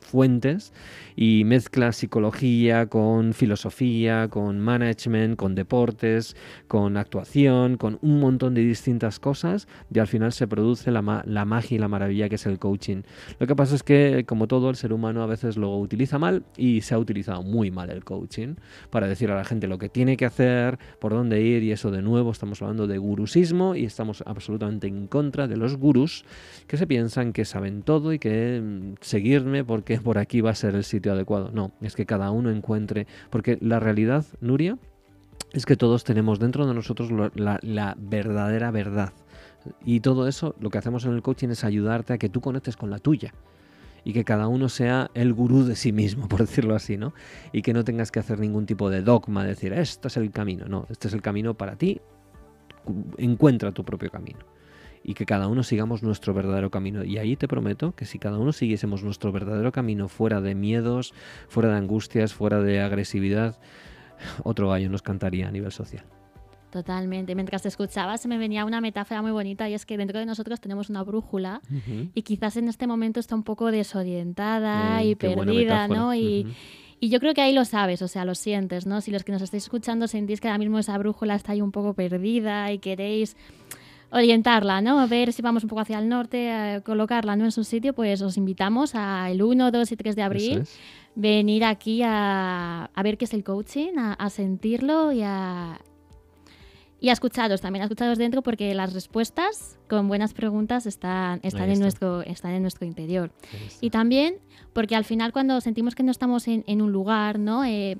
fuentes 0.00 0.74
y 1.16 1.44
mezcla 1.44 1.92
psicología 1.92 2.86
con 2.86 3.32
filosofía, 3.32 4.28
con 4.28 4.60
management, 4.60 5.36
con 5.36 5.54
deportes, 5.54 6.36
con 6.66 6.96
actuación, 6.96 7.76
con 7.76 7.98
un 8.02 8.20
montón 8.20 8.54
de 8.54 8.62
distintas 8.62 9.18
cosas 9.20 9.68
y 9.92 9.98
al 9.98 10.06
final 10.06 10.32
se 10.32 10.46
produce 10.46 10.90
la, 10.90 11.02
magia 11.02 11.76
y 11.76 11.78
la 11.78 11.88
maravilla 11.88 12.28
que 12.28 12.36
es 12.36 12.46
el 12.46 12.58
coaching. 12.58 13.02
Lo 13.38 13.46
que 13.46 13.56
pasa 13.56 13.74
es 13.74 13.82
que, 13.82 14.24
como 14.26 14.48
todo, 14.48 14.70
el 14.70 14.76
ser 14.76 14.92
humano 14.92 15.22
a 15.22 15.26
veces 15.26 15.56
lo 15.56 15.76
utiliza 15.76 16.18
mal 16.18 16.44
y 16.56 16.80
se 16.80 16.94
ha 16.94 16.98
utilizado 16.98 17.42
muy 17.42 17.70
mal 17.70 17.90
el 17.90 18.04
coaching 18.04 18.54
para 18.90 19.08
decir 19.08 19.30
a 19.30 19.36
la 19.36 19.44
gente 19.44 19.68
lo 19.68 19.78
que 19.78 19.88
tiene 19.88 20.16
que 20.16 20.26
hacer, 20.26 20.78
por 21.00 21.12
dónde 21.12 21.42
ir 21.42 21.62
y 21.62 21.72
eso 21.72 21.90
de 21.90 22.02
nuevo 22.02 22.30
estamos 22.30 22.60
hablando 22.62 22.86
de 22.86 22.98
gurusismo 22.98 23.74
y 23.74 23.84
estamos 23.84 24.22
absolutamente 24.26 24.86
en 24.86 25.06
contra 25.06 25.46
de 25.46 25.56
los 25.56 25.76
gurús 25.76 26.24
que 26.66 26.76
se 26.76 26.86
piensan 26.86 27.32
que 27.32 27.44
saben 27.44 27.82
todo 27.82 28.12
y 28.12 28.18
que 28.18 28.60
mm, 28.62 28.94
seguirme 29.00 29.64
porque 29.64 29.98
por 30.04 30.18
aquí 30.18 30.40
va 30.40 30.50
a 30.50 30.54
ser 30.54 30.74
el 30.74 30.84
sitio 30.84 31.12
adecuado. 31.12 31.50
No, 31.52 31.72
es 31.80 31.94
que 31.94 32.06
cada 32.06 32.30
uno 32.30 32.50
encuentre, 32.50 33.06
porque 33.30 33.58
la 33.60 33.80
realidad, 33.80 34.24
Nuria, 34.40 34.78
es 35.56 35.64
que 35.64 35.76
todos 35.76 36.04
tenemos 36.04 36.38
dentro 36.38 36.66
de 36.66 36.74
nosotros 36.74 37.10
la, 37.34 37.96
verdadera 37.98 38.70
verdad. 38.70 39.14
Y 39.84 40.00
todo 40.00 40.28
eso, 40.28 40.54
lo 40.60 40.68
que 40.68 40.76
hacemos 40.76 41.06
en 41.06 41.14
el 41.14 41.22
coaching 41.22 41.48
es 41.48 41.64
ayudarte 41.64 42.12
a 42.12 42.18
que 42.18 42.28
tú 42.28 42.42
conectes 42.42 42.76
con 42.76 42.90
la 42.90 42.98
tuya 42.98 43.32
y 44.04 44.12
que 44.12 44.22
cada 44.22 44.48
uno 44.48 44.68
sea 44.68 45.10
el 45.14 45.32
gurú 45.32 45.64
de 45.64 45.74
sí 45.74 45.92
mismo, 45.92 46.28
por 46.28 46.40
decirlo 46.40 46.74
así, 46.74 46.98
¿no? 46.98 47.14
Y 47.52 47.62
que 47.62 47.72
no 47.72 47.84
tengas 47.84 48.12
que 48.12 48.20
hacer 48.20 48.38
ningún 48.38 48.66
tipo 48.66 48.90
de 48.90 49.00
dogma, 49.00 49.44
decir, 49.44 49.72
esto 49.72 50.08
es 50.08 50.18
el 50.18 50.30
camino, 50.30 50.66
no, 50.66 50.86
este 50.90 51.08
es 51.08 51.14
el 51.14 51.22
camino 51.22 51.54
para 51.54 51.76
ti, 51.76 52.02
encuentra 53.16 53.72
tu 53.72 53.82
propio 53.82 54.10
camino. 54.10 54.40
Y 55.02 55.14
que 55.14 55.24
cada 55.24 55.48
uno 55.48 55.62
sigamos 55.62 56.02
nuestro 56.02 56.34
verdadero 56.34 56.70
camino. 56.70 57.04
Y 57.04 57.16
ahí 57.16 57.36
te 57.36 57.46
prometo 57.46 57.94
que 57.94 58.04
si 58.04 58.18
cada 58.18 58.38
uno 58.38 58.52
siguiésemos 58.52 59.04
nuestro 59.04 59.30
verdadero 59.30 59.70
camino 59.70 60.08
fuera 60.08 60.40
de 60.40 60.56
miedos, 60.56 61.14
fuera 61.48 61.70
de 61.70 61.76
angustias, 61.76 62.34
fuera 62.34 62.60
de 62.60 62.80
agresividad, 62.80 63.56
otro 64.44 64.68
gallo 64.68 64.88
nos 64.90 65.02
cantaría 65.02 65.48
a 65.48 65.50
nivel 65.50 65.72
social. 65.72 66.04
Totalmente. 66.70 67.34
Mientras 67.34 67.62
te 67.62 67.68
escuchaba 67.68 68.18
se 68.18 68.28
me 68.28 68.38
venía 68.38 68.64
una 68.64 68.80
metáfora 68.80 69.22
muy 69.22 69.30
bonita 69.30 69.68
y 69.68 69.74
es 69.74 69.86
que 69.86 69.96
dentro 69.96 70.18
de 70.18 70.26
nosotros 70.26 70.60
tenemos 70.60 70.90
una 70.90 71.02
brújula 71.02 71.62
y 72.14 72.22
quizás 72.22 72.56
en 72.56 72.68
este 72.68 72.86
momento 72.86 73.20
está 73.20 73.34
un 73.34 73.44
poco 73.44 73.70
desorientada 73.70 75.02
y 75.02 75.14
perdida, 75.14 75.88
¿no? 75.88 76.14
Y, 76.14 76.46
y, 77.00 77.08
yo 77.08 77.20
creo 77.20 77.34
que 77.34 77.40
ahí 77.40 77.54
lo 77.54 77.64
sabes, 77.64 78.02
o 78.02 78.08
sea, 78.08 78.24
lo 78.24 78.34
sientes, 78.34 78.86
¿no? 78.86 79.00
Si 79.00 79.10
los 79.10 79.24
que 79.24 79.32
nos 79.32 79.42
estáis 79.42 79.62
escuchando 79.62 80.06
sentís 80.06 80.40
que 80.40 80.48
ahora 80.48 80.58
mismo 80.58 80.78
esa 80.78 80.98
brújula 80.98 81.34
está 81.34 81.52
ahí 81.52 81.62
un 81.62 81.72
poco 81.72 81.94
perdida 81.94 82.70
y 82.72 82.78
queréis 82.78 83.36
orientarla, 84.10 84.80
¿no? 84.80 84.98
A 84.98 85.06
ver 85.06 85.32
si 85.32 85.42
vamos 85.42 85.62
un 85.62 85.70
poco 85.70 85.80
hacia 85.80 85.98
el 85.98 86.08
norte, 86.08 86.82
colocarla 86.84 87.36
¿no? 87.36 87.44
en 87.44 87.52
su 87.52 87.64
sitio, 87.64 87.94
pues 87.94 88.22
os 88.22 88.36
invitamos 88.36 88.94
al 88.94 89.40
1, 89.40 89.70
2 89.70 89.92
y 89.92 89.96
3 89.96 90.16
de 90.16 90.22
abril 90.22 90.62
venir 91.16 91.64
aquí 91.64 92.02
a, 92.04 92.88
ver 93.02 93.18
qué 93.18 93.24
es 93.24 93.34
el 93.34 93.42
coaching, 93.42 93.94
a, 93.96 94.30
sentirlo 94.30 95.10
y 95.10 95.22
a, 95.22 95.80
y 97.00 97.08
a 97.08 97.12
escucharos, 97.12 97.60
también 97.60 97.82
a 97.82 97.86
escucharos 97.86 98.18
dentro 98.18 98.42
porque 98.42 98.74
las 98.74 98.92
respuestas 98.92 99.78
con 99.88 100.06
buenas 100.06 100.34
preguntas 100.34 100.86
están, 100.86 101.40
están, 101.42 101.70
en, 101.70 101.80
nuestro, 101.80 102.22
están 102.22 102.52
en 102.52 102.62
nuestro 102.62 102.86
interior. 102.86 103.32
Y 103.80 103.90
también 103.90 104.36
porque 104.72 104.94
al 104.94 105.04
final 105.04 105.32
cuando 105.32 105.60
sentimos 105.60 105.94
que 105.94 106.02
no 106.02 106.12
estamos 106.12 106.46
en, 106.46 106.82
un 106.82 106.92
lugar, 106.92 107.38
¿no? 107.38 107.64
Eh, 107.64 107.96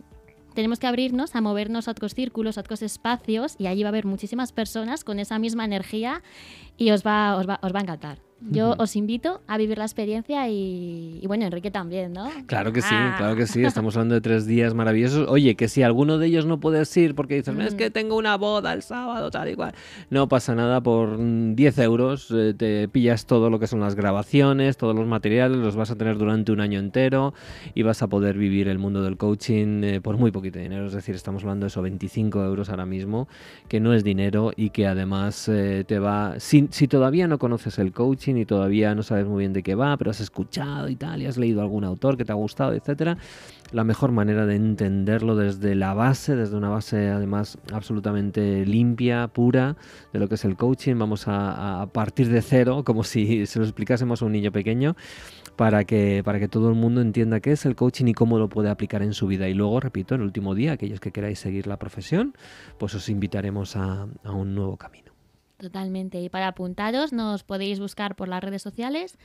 tenemos 0.54 0.78
que 0.78 0.86
abrirnos 0.86 1.34
a 1.34 1.40
movernos 1.40 1.88
a 1.88 1.92
otros 1.92 2.14
círculos, 2.14 2.58
a 2.58 2.60
otros 2.60 2.82
espacios 2.82 3.56
y 3.58 3.66
allí 3.66 3.82
va 3.82 3.88
a 3.88 3.90
haber 3.90 4.06
muchísimas 4.06 4.52
personas 4.52 5.04
con 5.04 5.18
esa 5.18 5.38
misma 5.38 5.64
energía 5.64 6.22
y 6.76 6.90
os 6.90 7.04
va, 7.04 7.36
os 7.36 7.48
va, 7.48 7.58
os 7.62 7.74
va 7.74 7.78
a 7.78 7.82
encantar. 7.82 8.18
Yo 8.50 8.74
os 8.78 8.96
invito 8.96 9.40
a 9.46 9.58
vivir 9.58 9.78
la 9.78 9.84
experiencia 9.84 10.48
y, 10.48 11.22
bueno, 11.26 11.44
Enrique 11.44 11.70
también, 11.70 12.12
¿no? 12.12 12.30
Claro 12.46 12.72
que 12.72 12.82
sí, 12.82 12.94
ah. 12.94 13.14
claro 13.18 13.36
que 13.36 13.46
sí. 13.46 13.64
Estamos 13.64 13.96
hablando 13.96 14.14
de 14.14 14.20
tres 14.20 14.46
días 14.46 14.74
maravillosos. 14.74 15.28
Oye, 15.28 15.54
que 15.56 15.68
si 15.68 15.82
alguno 15.82 16.18
de 16.18 16.26
ellos 16.26 16.46
no 16.46 16.60
puedes 16.60 16.94
ir 16.96 17.14
porque 17.14 17.36
dices, 17.36 17.56
es 17.58 17.74
que 17.74 17.90
mm. 17.90 17.92
tengo 17.92 18.16
una 18.16 18.36
boda 18.36 18.72
el 18.72 18.82
sábado, 18.82 19.30
tal 19.30 19.48
y 19.50 19.54
cual. 19.54 19.74
No 20.10 20.28
pasa 20.28 20.54
nada, 20.54 20.80
por 20.80 21.16
10 21.18 21.78
euros 21.78 22.30
eh, 22.30 22.54
te 22.56 22.88
pillas 22.88 23.26
todo 23.26 23.50
lo 23.50 23.58
que 23.58 23.66
son 23.66 23.80
las 23.80 23.94
grabaciones, 23.94 24.76
todos 24.76 24.94
los 24.94 25.06
materiales, 25.06 25.58
los 25.58 25.76
vas 25.76 25.90
a 25.90 25.96
tener 25.96 26.18
durante 26.18 26.52
un 26.52 26.60
año 26.60 26.78
entero 26.78 27.34
y 27.74 27.82
vas 27.82 28.02
a 28.02 28.06
poder 28.08 28.38
vivir 28.38 28.68
el 28.68 28.78
mundo 28.78 29.02
del 29.02 29.16
coaching 29.16 29.82
eh, 29.82 30.00
por 30.00 30.16
muy 30.16 30.30
poquito 30.30 30.58
dinero. 30.58 30.86
Es 30.86 30.92
decir, 30.92 31.14
estamos 31.14 31.42
hablando 31.42 31.64
de 31.64 31.68
eso, 31.68 31.82
25 31.82 32.44
euros 32.44 32.70
ahora 32.70 32.86
mismo, 32.86 33.28
que 33.68 33.80
no 33.80 33.92
es 33.92 34.04
dinero 34.04 34.52
y 34.56 34.70
que 34.70 34.86
además 34.86 35.48
eh, 35.48 35.84
te 35.86 35.98
va... 35.98 36.38
Si, 36.38 36.68
si 36.70 36.88
todavía 36.88 37.26
no 37.26 37.38
conoces 37.38 37.78
el 37.78 37.92
coaching, 37.92 38.35
y 38.36 38.46
todavía 38.46 38.94
no 38.94 39.02
sabes 39.02 39.26
muy 39.26 39.40
bien 39.40 39.52
de 39.52 39.62
qué 39.62 39.74
va, 39.74 39.96
pero 39.96 40.10
has 40.10 40.20
escuchado 40.20 40.88
y 40.88 40.96
tal, 40.96 41.22
y 41.22 41.26
has 41.26 41.36
leído 41.36 41.60
algún 41.60 41.84
autor 41.84 42.16
que 42.16 42.24
te 42.24 42.32
ha 42.32 42.34
gustado, 42.34 42.72
etcétera, 42.72 43.16
la 43.72 43.84
mejor 43.84 44.12
manera 44.12 44.46
de 44.46 44.54
entenderlo 44.54 45.36
desde 45.36 45.74
la 45.74 45.94
base, 45.94 46.36
desde 46.36 46.56
una 46.56 46.68
base 46.68 47.08
además 47.08 47.58
absolutamente 47.72 48.64
limpia, 48.64 49.28
pura, 49.28 49.76
de 50.12 50.18
lo 50.18 50.28
que 50.28 50.36
es 50.36 50.44
el 50.44 50.56
coaching, 50.56 50.96
vamos 50.96 51.24
a, 51.26 51.88
partir 51.92 52.28
de 52.28 52.42
cero, 52.42 52.84
como 52.84 53.04
si 53.04 53.46
se 53.46 53.58
lo 53.58 53.64
explicásemos 53.64 54.22
a 54.22 54.26
un 54.26 54.32
niño 54.32 54.52
pequeño, 54.52 54.96
para 55.56 55.84
que, 55.84 56.22
para 56.24 56.38
que 56.38 56.48
todo 56.48 56.68
el 56.68 56.74
mundo 56.74 57.00
entienda 57.00 57.40
qué 57.40 57.52
es 57.52 57.64
el 57.66 57.74
coaching 57.74 58.06
y 58.06 58.14
cómo 58.14 58.38
lo 58.38 58.48
puede 58.48 58.70
aplicar 58.70 59.02
en 59.02 59.14
su 59.14 59.26
vida. 59.26 59.48
Y 59.48 59.54
luego, 59.54 59.80
repito, 59.80 60.14
en 60.14 60.20
el 60.20 60.26
último 60.26 60.54
día, 60.54 60.72
aquellos 60.72 61.00
que 61.00 61.12
queráis 61.12 61.38
seguir 61.38 61.66
la 61.66 61.78
profesión, 61.78 62.34
pues 62.78 62.94
os 62.94 63.08
invitaremos 63.08 63.76
a 63.76 64.06
un 64.24 64.54
nuevo 64.54 64.76
camino. 64.76 65.05
Totalmente. 65.58 66.20
Y 66.20 66.28
para 66.28 66.48
apuntaros 66.48 67.12
nos 67.12 67.42
podéis 67.42 67.80
buscar 67.80 68.16
por 68.16 68.28
las 68.28 68.42
redes 68.42 68.62
sociales 68.62 69.18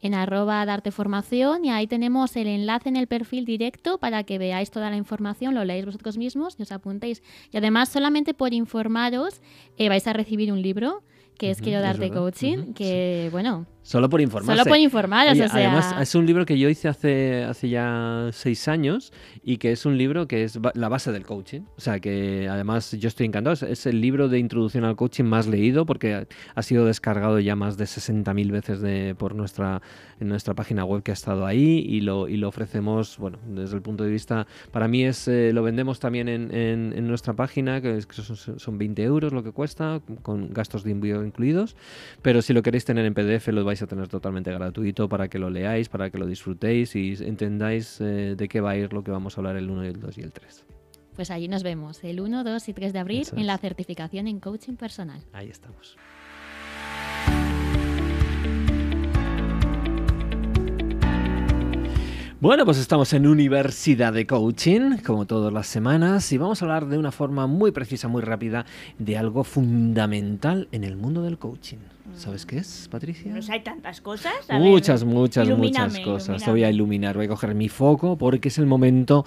en 0.00 0.14
arroba 0.14 0.64
darte 0.64 0.90
formación 0.90 1.64
y 1.64 1.70
ahí 1.70 1.86
tenemos 1.86 2.34
el 2.36 2.46
enlace 2.46 2.88
en 2.88 2.96
el 2.96 3.06
perfil 3.06 3.44
directo 3.44 3.98
para 3.98 4.24
que 4.24 4.38
veáis 4.38 4.70
toda 4.70 4.90
la 4.90 4.96
información, 4.96 5.54
lo 5.54 5.64
leáis 5.64 5.84
vosotros 5.84 6.16
mismos 6.16 6.56
y 6.58 6.62
os 6.62 6.72
apuntéis. 6.72 7.22
Y 7.52 7.58
además 7.58 7.90
solamente 7.90 8.34
por 8.34 8.54
informaros 8.54 9.42
eh, 9.76 9.88
vais 9.88 10.06
a 10.06 10.12
recibir 10.12 10.52
un 10.52 10.62
libro 10.62 11.02
que 11.38 11.50
es 11.50 11.62
Quiero 11.62 11.80
darte 11.80 12.10
coaching, 12.10 12.74
que 12.74 13.30
bueno, 13.32 13.66
Solo 13.82 14.08
por 14.10 14.20
informar. 14.20 14.56
Solo 14.56 14.68
por 14.68 14.78
informar, 14.78 15.28
o 15.28 15.34
sea... 15.34 15.48
Además, 15.50 15.94
es 16.00 16.14
un 16.14 16.26
libro 16.26 16.44
que 16.44 16.58
yo 16.58 16.68
hice 16.68 16.88
hace, 16.88 17.44
hace 17.44 17.68
ya 17.68 18.28
seis 18.32 18.68
años 18.68 19.12
y 19.42 19.56
que 19.56 19.72
es 19.72 19.86
un 19.86 19.96
libro 19.96 20.28
que 20.28 20.44
es 20.44 20.58
la 20.74 20.88
base 20.88 21.12
del 21.12 21.24
coaching. 21.24 21.62
O 21.76 21.80
sea, 21.80 21.98
que 21.98 22.48
además 22.48 22.92
yo 22.92 23.08
estoy 23.08 23.26
encantado. 23.26 23.54
Es, 23.66 23.86
el 23.86 24.00
libro 24.00 24.28
de 24.28 24.38
introducción 24.38 24.84
al 24.84 24.96
coaching 24.96 25.24
más 25.24 25.46
leído 25.46 25.86
porque 25.86 26.26
ha 26.54 26.62
sido 26.62 26.84
descargado 26.84 27.40
ya 27.40 27.56
más 27.56 27.78
de 27.78 27.84
60.000 27.84 28.50
veces 28.50 28.80
de, 28.80 29.14
por 29.18 29.34
nuestra, 29.34 29.80
en 30.20 30.28
nuestra 30.28 30.54
página 30.54 30.84
web 30.84 31.02
que 31.02 31.10
ha 31.10 31.14
estado 31.14 31.46
ahí 31.46 31.84
y 31.88 32.02
lo, 32.02 32.28
y 32.28 32.36
lo 32.36 32.48
ofrecemos, 32.48 33.16
bueno, 33.18 33.38
desde 33.46 33.76
el 33.76 33.82
punto 33.82 34.04
de 34.04 34.10
vista... 34.10 34.46
Para 34.70 34.88
mí 34.88 35.04
es 35.04 35.26
eh, 35.26 35.52
lo 35.52 35.62
vendemos 35.62 36.00
también 36.00 36.28
en, 36.28 36.52
en, 36.52 37.08
nuestra 37.08 37.32
página, 37.32 37.80
que, 37.80 37.96
es, 37.96 38.06
que 38.06 38.22
son, 38.22 38.36
son, 38.36 38.78
20 38.78 39.02
euros 39.02 39.32
lo 39.32 39.42
que 39.42 39.52
cuesta, 39.52 40.00
con 40.22 40.52
gastos 40.52 40.84
de 40.84 40.92
envío 40.92 41.24
incluidos. 41.24 41.76
Pero 42.22 42.42
si 42.42 42.52
lo 42.52 42.62
queréis 42.62 42.84
tener 42.84 43.04
en 43.04 43.14
PDF, 43.14 43.48
lo 43.48 43.64
vais 43.64 43.79
a 43.82 43.86
tener 43.86 44.08
totalmente 44.08 44.52
gratuito 44.52 45.08
para 45.08 45.28
que 45.28 45.38
lo 45.38 45.50
leáis, 45.50 45.88
para 45.88 46.10
que 46.10 46.18
lo 46.18 46.26
disfrutéis 46.26 46.94
y 46.96 47.14
entendáis 47.20 48.00
eh, 48.00 48.34
de 48.36 48.48
qué 48.48 48.60
va 48.60 48.70
a 48.70 48.76
ir 48.76 48.92
lo 48.92 49.02
que 49.02 49.10
vamos 49.10 49.36
a 49.36 49.40
hablar 49.40 49.56
el 49.56 49.70
1, 49.70 49.82
el 49.84 50.00
2 50.00 50.18
y 50.18 50.20
el 50.22 50.32
3. 50.32 50.64
Pues 51.16 51.30
allí 51.30 51.48
nos 51.48 51.62
vemos 51.62 52.02
el 52.04 52.20
1, 52.20 52.44
2 52.44 52.68
y 52.68 52.72
3 52.72 52.92
de 52.92 52.98
abril 52.98 53.26
en 53.36 53.46
la 53.46 53.58
certificación 53.58 54.26
en 54.26 54.40
coaching 54.40 54.76
personal. 54.76 55.22
Ahí 55.32 55.48
estamos. 55.48 55.96
Bueno, 62.40 62.64
pues 62.64 62.78
estamos 62.78 63.12
en 63.12 63.26
Universidad 63.26 64.14
de 64.14 64.26
Coaching, 64.26 64.96
como 65.04 65.26
todas 65.26 65.52
las 65.52 65.66
semanas, 65.66 66.32
y 66.32 66.38
vamos 66.38 66.62
a 66.62 66.64
hablar 66.64 66.86
de 66.86 66.96
una 66.96 67.12
forma 67.12 67.46
muy 67.46 67.70
precisa, 67.70 68.08
muy 68.08 68.22
rápida, 68.22 68.64
de 68.98 69.18
algo 69.18 69.44
fundamental 69.44 70.66
en 70.72 70.84
el 70.84 70.96
mundo 70.96 71.20
del 71.20 71.36
coaching. 71.36 71.76
¿Sabes 72.16 72.46
qué 72.46 72.56
es, 72.56 72.88
Patricia? 72.90 73.30
Pues 73.32 73.50
hay 73.50 73.60
tantas 73.60 74.00
cosas. 74.00 74.32
muchas, 74.52 75.04
muchas, 75.04 75.50
muchas 75.50 75.98
cosas. 75.98 76.42
Te 76.42 76.50
voy 76.50 76.64
a 76.64 76.70
iluminar, 76.70 77.14
voy 77.14 77.26
a 77.26 77.28
coger 77.28 77.54
mi 77.54 77.68
foco 77.68 78.16
porque 78.16 78.48
es 78.48 78.56
el 78.56 78.64
momento, 78.64 79.26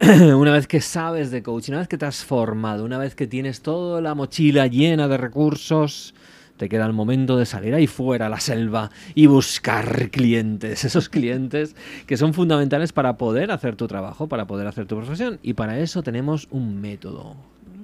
una 0.00 0.52
vez 0.52 0.66
que 0.66 0.80
sabes 0.80 1.30
de 1.30 1.42
coaching, 1.42 1.72
una 1.72 1.80
vez 1.80 1.88
que 1.88 1.98
te 1.98 2.06
has 2.06 2.24
formado, 2.24 2.86
una 2.86 2.96
vez 2.96 3.14
que 3.14 3.26
tienes 3.26 3.60
toda 3.60 4.00
la 4.00 4.14
mochila 4.14 4.66
llena 4.68 5.06
de 5.06 5.18
recursos, 5.18 6.14
te 6.58 6.68
queda 6.68 6.84
el 6.84 6.92
momento 6.92 7.36
de 7.38 7.46
salir 7.46 7.72
ahí 7.74 7.86
fuera 7.86 8.26
a 8.26 8.28
la 8.28 8.40
selva 8.40 8.90
y 9.14 9.26
buscar 9.26 10.10
clientes, 10.10 10.84
esos 10.84 11.08
clientes 11.08 11.74
que 12.06 12.16
son 12.18 12.34
fundamentales 12.34 12.92
para 12.92 13.16
poder 13.16 13.50
hacer 13.50 13.76
tu 13.76 13.86
trabajo, 13.86 14.28
para 14.28 14.46
poder 14.46 14.66
hacer 14.66 14.84
tu 14.86 14.96
profesión. 14.96 15.38
Y 15.42 15.54
para 15.54 15.78
eso 15.78 16.02
tenemos 16.02 16.48
un 16.50 16.80
método. 16.80 17.36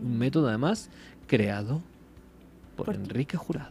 Un 0.03 0.19
método 0.19 0.49
además 0.49 0.91
creado 1.27 1.81
por, 2.77 2.87
Por- 2.87 2.97
Enrique 2.97 3.37
Jurado. 3.37 3.71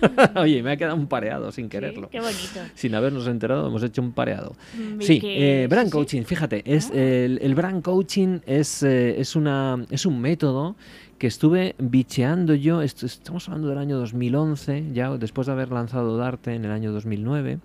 Oye, 0.36 0.62
me 0.62 0.70
ha 0.72 0.76
quedado 0.76 0.94
un 0.94 1.08
pareado 1.08 1.50
sin 1.50 1.68
quererlo. 1.68 2.08
qué 2.08 2.20
bonito. 2.20 2.60
Sin 2.76 2.94
habernos 2.94 3.26
enterado, 3.26 3.66
hemos 3.66 3.82
hecho 3.82 4.00
un 4.00 4.12
pareado. 4.12 4.54
Mm, 4.78 5.00
Sí, 5.00 5.20
eh, 5.24 5.66
brand 5.68 5.86
sí, 5.86 5.90
sí. 5.90 5.92
coaching, 5.98 6.22
fíjate, 6.22 6.62
es 6.64 6.88
Ah. 6.90 6.96
el, 6.96 7.38
el 7.42 7.54
brand 7.56 7.82
coaching 7.82 8.38
es, 8.46 8.84
eh, 8.84 9.20
es, 9.20 9.34
una, 9.34 9.84
es 9.90 10.06
un 10.06 10.20
método 10.20 10.76
que 11.18 11.26
estuve 11.26 11.74
bicheando 11.78 12.54
yo, 12.54 12.82
est- 12.82 13.02
estamos 13.02 13.48
hablando 13.48 13.68
del 13.68 13.78
año 13.78 13.98
2011, 13.98 14.92
ya 14.92 15.10
después 15.16 15.46
de 15.46 15.52
haber 15.52 15.70
lanzado 15.70 16.16
Darte 16.16 16.54
en 16.54 16.64
el 16.64 16.70
año 16.72 16.92
2009. 16.92 17.58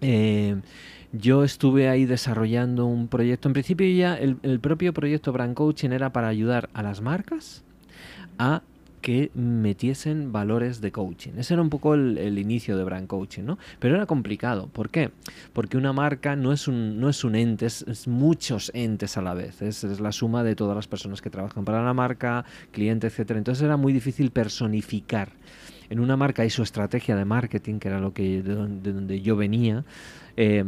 eh, 0.00 0.56
yo 1.12 1.44
estuve 1.44 1.88
ahí 1.90 2.06
desarrollando 2.06 2.86
un 2.86 3.06
proyecto. 3.06 3.46
En 3.48 3.52
principio 3.52 3.86
ya 3.86 4.16
el 4.16 4.60
propio 4.60 4.94
proyecto 4.94 5.30
Brand 5.30 5.54
Coaching 5.54 5.90
era 5.90 6.10
para 6.10 6.28
ayudar 6.28 6.70
a 6.72 6.82
las 6.82 7.02
marcas 7.02 7.62
a 8.38 8.62
que 9.02 9.30
metiesen 9.34 10.32
valores 10.32 10.80
de 10.80 10.92
coaching. 10.92 11.32
Ese 11.36 11.54
era 11.54 11.62
un 11.62 11.68
poco 11.68 11.94
el, 11.94 12.38
inicio 12.38 12.76
de 12.78 12.84
Brand 12.84 13.08
Coaching, 13.08 13.42
¿no? 13.42 13.58
Pero 13.78 13.96
era 13.96 14.06
complicado. 14.06 14.68
¿Por 14.68 14.88
qué? 14.88 15.10
Porque 15.52 15.76
una 15.76 15.92
marca 15.92 16.36
no 16.36 16.52
es 16.52 16.68
un, 16.68 16.98
no 17.00 17.08
es 17.08 17.24
un 17.24 17.34
ente, 17.34 17.66
es, 17.66 17.82
es 17.82 18.08
muchos 18.08 18.70
entes 18.74 19.16
a 19.18 19.22
la 19.22 19.34
vez. 19.34 19.60
Es, 19.60 19.84
es 19.84 20.00
la 20.00 20.12
suma 20.12 20.44
de 20.44 20.54
todas 20.54 20.76
las 20.76 20.86
personas 20.86 21.20
que 21.20 21.30
trabajan 21.30 21.64
para 21.64 21.84
la 21.84 21.92
marca, 21.92 22.44
cliente, 22.70 23.08
etcétera. 23.08 23.38
Entonces 23.38 23.62
era 23.62 23.76
muy 23.76 23.92
difícil 23.92 24.30
personificar 24.30 25.30
en 25.92 26.00
una 26.00 26.16
marca 26.16 26.44
y 26.44 26.50
su 26.50 26.62
estrategia 26.62 27.14
de 27.16 27.24
marketing, 27.24 27.78
que 27.78 27.88
era 27.88 28.00
lo 28.00 28.12
que 28.14 28.42
de 28.42 28.54
don- 28.54 28.82
de 28.82 28.92
donde 28.92 29.20
yo 29.20 29.36
venía, 29.36 29.84
eh, 30.38 30.64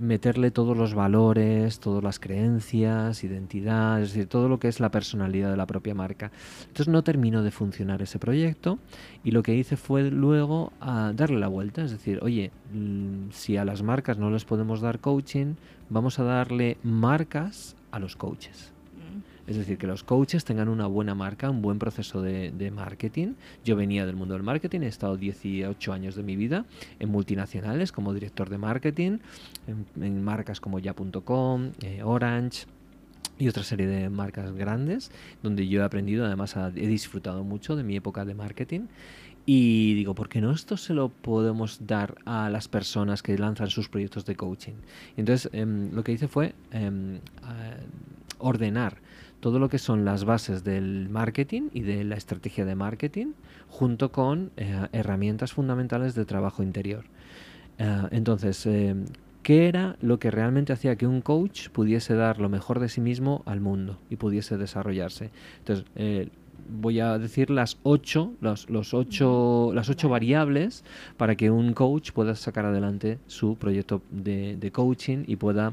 meterle 0.00 0.52
todos 0.52 0.76
los 0.76 0.94
valores, 0.94 1.80
todas 1.80 2.04
las 2.04 2.20
creencias, 2.20 3.24
identidad, 3.24 4.00
es 4.00 4.10
decir, 4.12 4.28
todo 4.28 4.48
lo 4.48 4.60
que 4.60 4.68
es 4.68 4.78
la 4.78 4.90
personalidad 4.90 5.50
de 5.50 5.56
la 5.56 5.66
propia 5.66 5.94
marca. 5.94 6.30
Entonces 6.60 6.86
no 6.86 7.02
terminó 7.02 7.42
de 7.42 7.50
funcionar 7.50 8.00
ese 8.00 8.20
proyecto 8.20 8.78
y 9.24 9.32
lo 9.32 9.42
que 9.42 9.56
hice 9.56 9.76
fue 9.76 10.10
luego 10.12 10.72
a 10.80 11.12
darle 11.16 11.40
la 11.40 11.48
vuelta, 11.48 11.82
es 11.82 11.90
decir, 11.90 12.20
oye, 12.22 12.52
mm, 12.72 13.30
si 13.32 13.56
a 13.56 13.64
las 13.64 13.82
marcas 13.82 14.18
no 14.18 14.30
les 14.30 14.44
podemos 14.44 14.80
dar 14.80 15.00
coaching, 15.00 15.54
vamos 15.90 16.20
a 16.20 16.22
darle 16.22 16.76
marcas 16.84 17.74
a 17.90 17.98
los 17.98 18.14
coaches. 18.14 18.72
Es 19.48 19.56
decir, 19.56 19.78
que 19.78 19.86
los 19.86 20.04
coaches 20.04 20.44
tengan 20.44 20.68
una 20.68 20.86
buena 20.86 21.14
marca, 21.14 21.48
un 21.48 21.62
buen 21.62 21.78
proceso 21.78 22.20
de, 22.20 22.70
marketing. 22.70 23.28
Yo 23.64 23.76
venía 23.76 24.04
del 24.04 24.14
mundo 24.14 24.34
del 24.34 24.42
marketing, 24.42 24.80
he 24.82 24.88
estado 24.88 25.16
18 25.16 25.92
años 25.92 26.14
de 26.16 26.22
mi 26.22 26.36
vida 26.36 26.66
en 26.98 27.08
multinacionales 27.08 27.90
como 27.90 28.12
director 28.12 28.50
de 28.50 28.58
marketing, 28.58 29.18
en, 29.96 30.22
marcas 30.22 30.60
como 30.60 30.78
ya.com, 30.78 31.70
eh, 31.82 32.02
Orange 32.04 32.66
y 33.38 33.48
otra 33.48 33.62
serie 33.62 33.86
de 33.86 34.10
marcas 34.10 34.52
grandes, 34.52 35.10
donde 35.42 35.66
yo 35.66 35.80
he 35.80 35.84
aprendido, 35.84 36.26
además 36.26 36.58
a- 36.58 36.68
he 36.68 36.86
disfrutado 36.86 37.42
mucho 37.42 37.74
de 37.74 37.84
mi 37.84 37.96
época 37.96 38.26
de 38.26 38.34
marketing. 38.34 38.80
Y 39.46 39.94
digo, 39.94 40.14
¿por 40.14 40.28
qué 40.28 40.42
no 40.42 40.50
esto 40.52 40.76
se 40.76 40.92
lo 40.92 41.08
podemos 41.08 41.86
dar 41.86 42.16
a 42.26 42.50
las 42.50 42.68
personas 42.68 43.22
que 43.22 43.38
lanzan 43.38 43.70
sus 43.70 43.88
proyectos 43.88 44.26
de 44.26 44.36
coaching? 44.36 44.74
Entonces, 45.16 45.48
em, 45.54 45.90
lo 45.94 46.04
que 46.04 46.12
hice 46.12 46.28
fue 46.28 46.54
em, 46.70 47.20
ordenar 48.38 48.98
todo 49.40 49.58
lo 49.58 49.68
que 49.68 49.78
son 49.78 50.04
las 50.04 50.24
bases 50.24 50.64
del 50.64 51.08
marketing 51.08 51.68
y 51.72 51.82
de 51.82 52.04
la 52.04 52.16
estrategia 52.16 52.64
de 52.64 52.74
marketing 52.74 53.32
junto 53.68 54.10
con 54.10 54.50
eh, 54.56 54.88
herramientas 54.92 55.52
fundamentales 55.52 56.14
de 56.14 56.24
trabajo 56.24 56.62
interior. 56.62 57.04
Eh, 57.78 58.02
entonces, 58.10 58.66
eh, 58.66 58.94
¿qué 59.42 59.68
era 59.68 59.96
lo 60.00 60.18
que 60.18 60.30
realmente 60.30 60.72
hacía 60.72 60.96
que 60.96 61.06
un 61.06 61.20
coach 61.20 61.68
pudiese 61.70 62.14
dar 62.14 62.40
lo 62.40 62.48
mejor 62.48 62.80
de 62.80 62.88
sí 62.88 63.00
mismo 63.00 63.42
al 63.46 63.60
mundo 63.60 63.98
y 64.10 64.16
pudiese 64.16 64.56
desarrollarse? 64.56 65.30
Entonces, 65.60 65.86
eh, 65.96 66.28
voy 66.68 67.00
a 67.00 67.18
decir 67.18 67.50
las 67.50 67.78
ocho, 67.82 68.32
los, 68.40 68.68
los 68.68 68.92
ocho, 68.92 69.70
las 69.74 69.88
ocho 69.88 70.08
variables 70.08 70.84
para 71.16 71.36
que 71.36 71.50
un 71.50 71.72
coach 71.72 72.12
pueda 72.12 72.34
sacar 72.34 72.66
adelante 72.66 73.18
su 73.26 73.56
proyecto 73.56 74.02
de, 74.10 74.56
de 74.56 74.70
coaching 74.72 75.24
y 75.26 75.36
pueda 75.36 75.72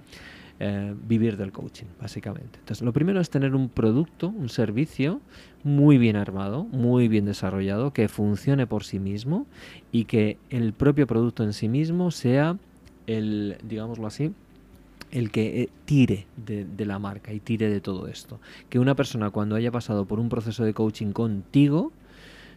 eh, 0.59 0.95
vivir 1.07 1.35
del 1.35 1.51
coaching, 1.51 1.85
básicamente. 1.99 2.59
Entonces, 2.59 2.81
lo 2.81 2.93
primero 2.93 3.19
es 3.19 3.29
tener 3.29 3.55
un 3.55 3.67
producto, 3.67 4.29
un 4.29 4.49
servicio 4.49 5.19
muy 5.63 5.97
bien 5.97 6.15
armado, 6.15 6.63
muy 6.65 7.07
bien 7.07 7.25
desarrollado, 7.25 7.91
que 7.91 8.07
funcione 8.07 8.65
por 8.65 8.83
sí 8.83 8.99
mismo 8.99 9.47
y 9.91 10.05
que 10.05 10.37
el 10.49 10.73
propio 10.73 11.07
producto 11.07 11.43
en 11.43 11.51
sí 11.53 11.67
mismo 11.67 12.09
sea 12.11 12.57
el, 13.07 13.57
digámoslo 13.63 14.07
así, 14.07 14.31
el 15.11 15.31
que 15.31 15.63
eh, 15.63 15.69
tire 15.85 16.25
de, 16.37 16.65
de 16.65 16.85
la 16.85 16.99
marca 16.99 17.33
y 17.33 17.39
tire 17.39 17.69
de 17.69 17.81
todo 17.81 18.07
esto. 18.07 18.39
Que 18.69 18.79
una 18.79 18.95
persona 18.95 19.31
cuando 19.31 19.55
haya 19.55 19.71
pasado 19.71 20.05
por 20.05 20.19
un 20.19 20.29
proceso 20.29 20.63
de 20.63 20.73
coaching 20.73 21.11
contigo 21.11 21.91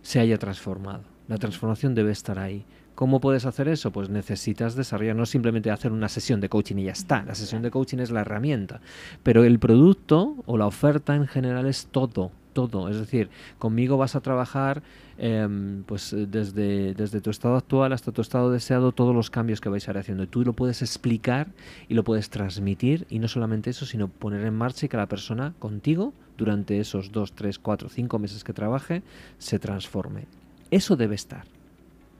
se 0.02 0.20
haya 0.20 0.38
transformado. 0.38 1.02
La 1.26 1.36
transformación 1.36 1.94
debe 1.94 2.12
estar 2.12 2.38
ahí. 2.38 2.64
¿Cómo 2.98 3.20
puedes 3.20 3.46
hacer 3.46 3.68
eso? 3.68 3.92
Pues 3.92 4.10
necesitas 4.10 4.74
desarrollar, 4.74 5.14
no 5.14 5.24
simplemente 5.24 5.70
hacer 5.70 5.92
una 5.92 6.08
sesión 6.08 6.40
de 6.40 6.48
coaching 6.48 6.78
y 6.78 6.84
ya 6.86 6.90
está. 6.90 7.22
La 7.22 7.36
sesión 7.36 7.62
de 7.62 7.70
coaching 7.70 7.98
es 7.98 8.10
la 8.10 8.22
herramienta. 8.22 8.80
Pero 9.22 9.44
el 9.44 9.60
producto 9.60 10.34
o 10.46 10.58
la 10.58 10.66
oferta 10.66 11.14
en 11.14 11.28
general 11.28 11.66
es 11.66 11.86
todo, 11.92 12.32
todo. 12.54 12.88
Es 12.88 12.98
decir, 12.98 13.30
conmigo 13.60 13.98
vas 13.98 14.16
a 14.16 14.20
trabajar 14.20 14.82
em, 15.16 15.84
pues 15.84 16.12
desde, 16.12 16.92
desde 16.94 17.20
tu 17.20 17.30
estado 17.30 17.54
actual 17.54 17.92
hasta 17.92 18.10
tu 18.10 18.20
estado 18.20 18.50
deseado, 18.50 18.90
todos 18.90 19.14
los 19.14 19.30
cambios 19.30 19.60
que 19.60 19.68
vais 19.68 19.86
a 19.86 19.92
ir 19.92 19.98
haciendo. 19.98 20.24
Y 20.24 20.26
tú 20.26 20.44
lo 20.44 20.54
puedes 20.54 20.82
explicar 20.82 21.46
y 21.88 21.94
lo 21.94 22.02
puedes 22.02 22.30
transmitir. 22.30 23.06
Y 23.08 23.20
no 23.20 23.28
solamente 23.28 23.70
eso, 23.70 23.86
sino 23.86 24.08
poner 24.08 24.44
en 24.44 24.54
marcha 24.54 24.86
y 24.86 24.88
que 24.88 24.96
la 24.96 25.06
persona 25.06 25.54
contigo, 25.60 26.14
durante 26.36 26.80
esos 26.80 27.12
dos, 27.12 27.32
tres, 27.32 27.60
cuatro, 27.60 27.90
cinco 27.90 28.18
meses 28.18 28.42
que 28.42 28.52
trabaje, 28.52 29.04
se 29.38 29.60
transforme. 29.60 30.24
Eso 30.72 30.96
debe 30.96 31.14
estar. 31.14 31.44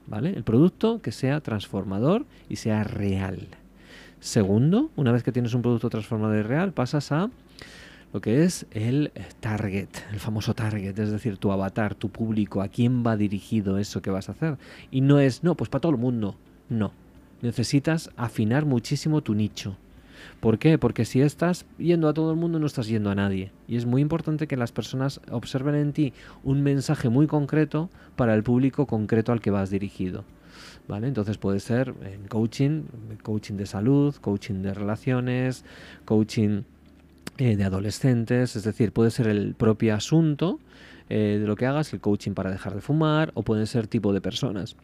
¿Vale? 0.09 0.31
El 0.31 0.43
producto 0.43 1.01
que 1.01 1.11
sea 1.11 1.39
transformador 1.39 2.25
y 2.49 2.55
sea 2.55 2.83
real. 2.83 3.47
Segundo, 4.19 4.89
una 4.95 5.11
vez 5.11 5.23
que 5.23 5.31
tienes 5.31 5.53
un 5.53 5.61
producto 5.61 5.89
transformador 5.89 6.37
y 6.37 6.41
real, 6.41 6.73
pasas 6.73 7.11
a 7.11 7.29
lo 8.11 8.21
que 8.21 8.43
es 8.43 8.65
el 8.71 9.11
target, 9.39 9.89
el 10.11 10.19
famoso 10.19 10.55
target, 10.55 10.97
es 10.97 11.11
decir, 11.11 11.37
tu 11.37 11.51
avatar, 11.51 11.93
tu 11.93 12.09
público, 12.09 12.61
a 12.61 12.67
quién 12.67 13.05
va 13.05 13.15
dirigido 13.17 13.77
eso 13.77 14.01
que 14.01 14.09
vas 14.09 14.29
a 14.29 14.31
hacer. 14.31 14.57
Y 14.89 15.01
no 15.01 15.19
es, 15.19 15.43
no, 15.43 15.55
pues 15.55 15.69
para 15.69 15.81
todo 15.81 15.91
el 15.91 15.99
mundo. 15.99 16.35
No. 16.69 16.91
Necesitas 17.41 18.09
afinar 18.17 18.65
muchísimo 18.65 19.21
tu 19.21 19.35
nicho. 19.35 19.77
¿Por 20.39 20.57
qué? 20.57 20.77
Porque 20.77 21.03
si 21.03 21.21
estás 21.21 21.65
yendo 21.77 22.07
a 22.07 22.13
todo 22.13 22.31
el 22.31 22.37
mundo 22.37 22.59
no 22.59 22.65
estás 22.65 22.87
yendo 22.87 23.09
a 23.09 23.15
nadie. 23.15 23.51
Y 23.67 23.75
es 23.75 23.85
muy 23.85 24.01
importante 24.01 24.47
que 24.47 24.55
las 24.55 24.71
personas 24.71 25.19
observen 25.31 25.75
en 25.75 25.91
ti 25.91 26.13
un 26.43 26.63
mensaje 26.63 27.09
muy 27.09 27.27
concreto 27.27 27.89
para 28.15 28.33
el 28.35 28.43
público 28.43 28.85
concreto 28.85 29.33
al 29.33 29.41
que 29.41 29.51
vas 29.51 29.69
dirigido. 29.69 30.23
¿Vale? 30.87 31.07
Entonces 31.07 31.37
puede 31.37 31.59
ser 31.59 31.93
en 32.03 32.27
coaching, 32.27 32.83
coaching 33.21 33.55
de 33.55 33.65
salud, 33.65 34.15
coaching 34.15 34.61
de 34.61 34.73
relaciones, 34.73 35.65
coaching 36.05 36.63
eh, 37.37 37.55
de 37.55 37.63
adolescentes, 37.63 38.55
es 38.55 38.63
decir, 38.63 38.91
puede 38.91 39.11
ser 39.11 39.27
el 39.27 39.55
propio 39.55 39.93
asunto 39.93 40.59
eh, 41.09 41.37
de 41.39 41.47
lo 41.47 41.55
que 41.55 41.65
hagas, 41.65 41.93
el 41.93 41.99
coaching 41.99 42.33
para 42.33 42.49
dejar 42.49 42.75
de 42.75 42.81
fumar, 42.81 43.31
o 43.33 43.43
pueden 43.43 43.67
ser 43.67 43.87
tipo 43.87 44.13
de 44.13 44.21
personas. 44.21 44.75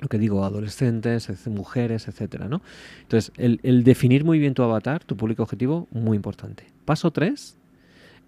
Lo 0.00 0.08
que 0.08 0.18
digo, 0.18 0.44
adolescentes, 0.44 1.30
mujeres, 1.46 2.08
etcétera, 2.08 2.48
¿no? 2.48 2.60
Entonces, 3.02 3.32
el, 3.36 3.60
el 3.62 3.82
definir 3.82 4.24
muy 4.24 4.38
bien 4.38 4.54
tu 4.54 4.62
avatar, 4.62 5.04
tu 5.04 5.16
público 5.16 5.42
objetivo, 5.42 5.88
muy 5.90 6.16
importante. 6.16 6.66
Paso 6.84 7.10
3 7.10 7.56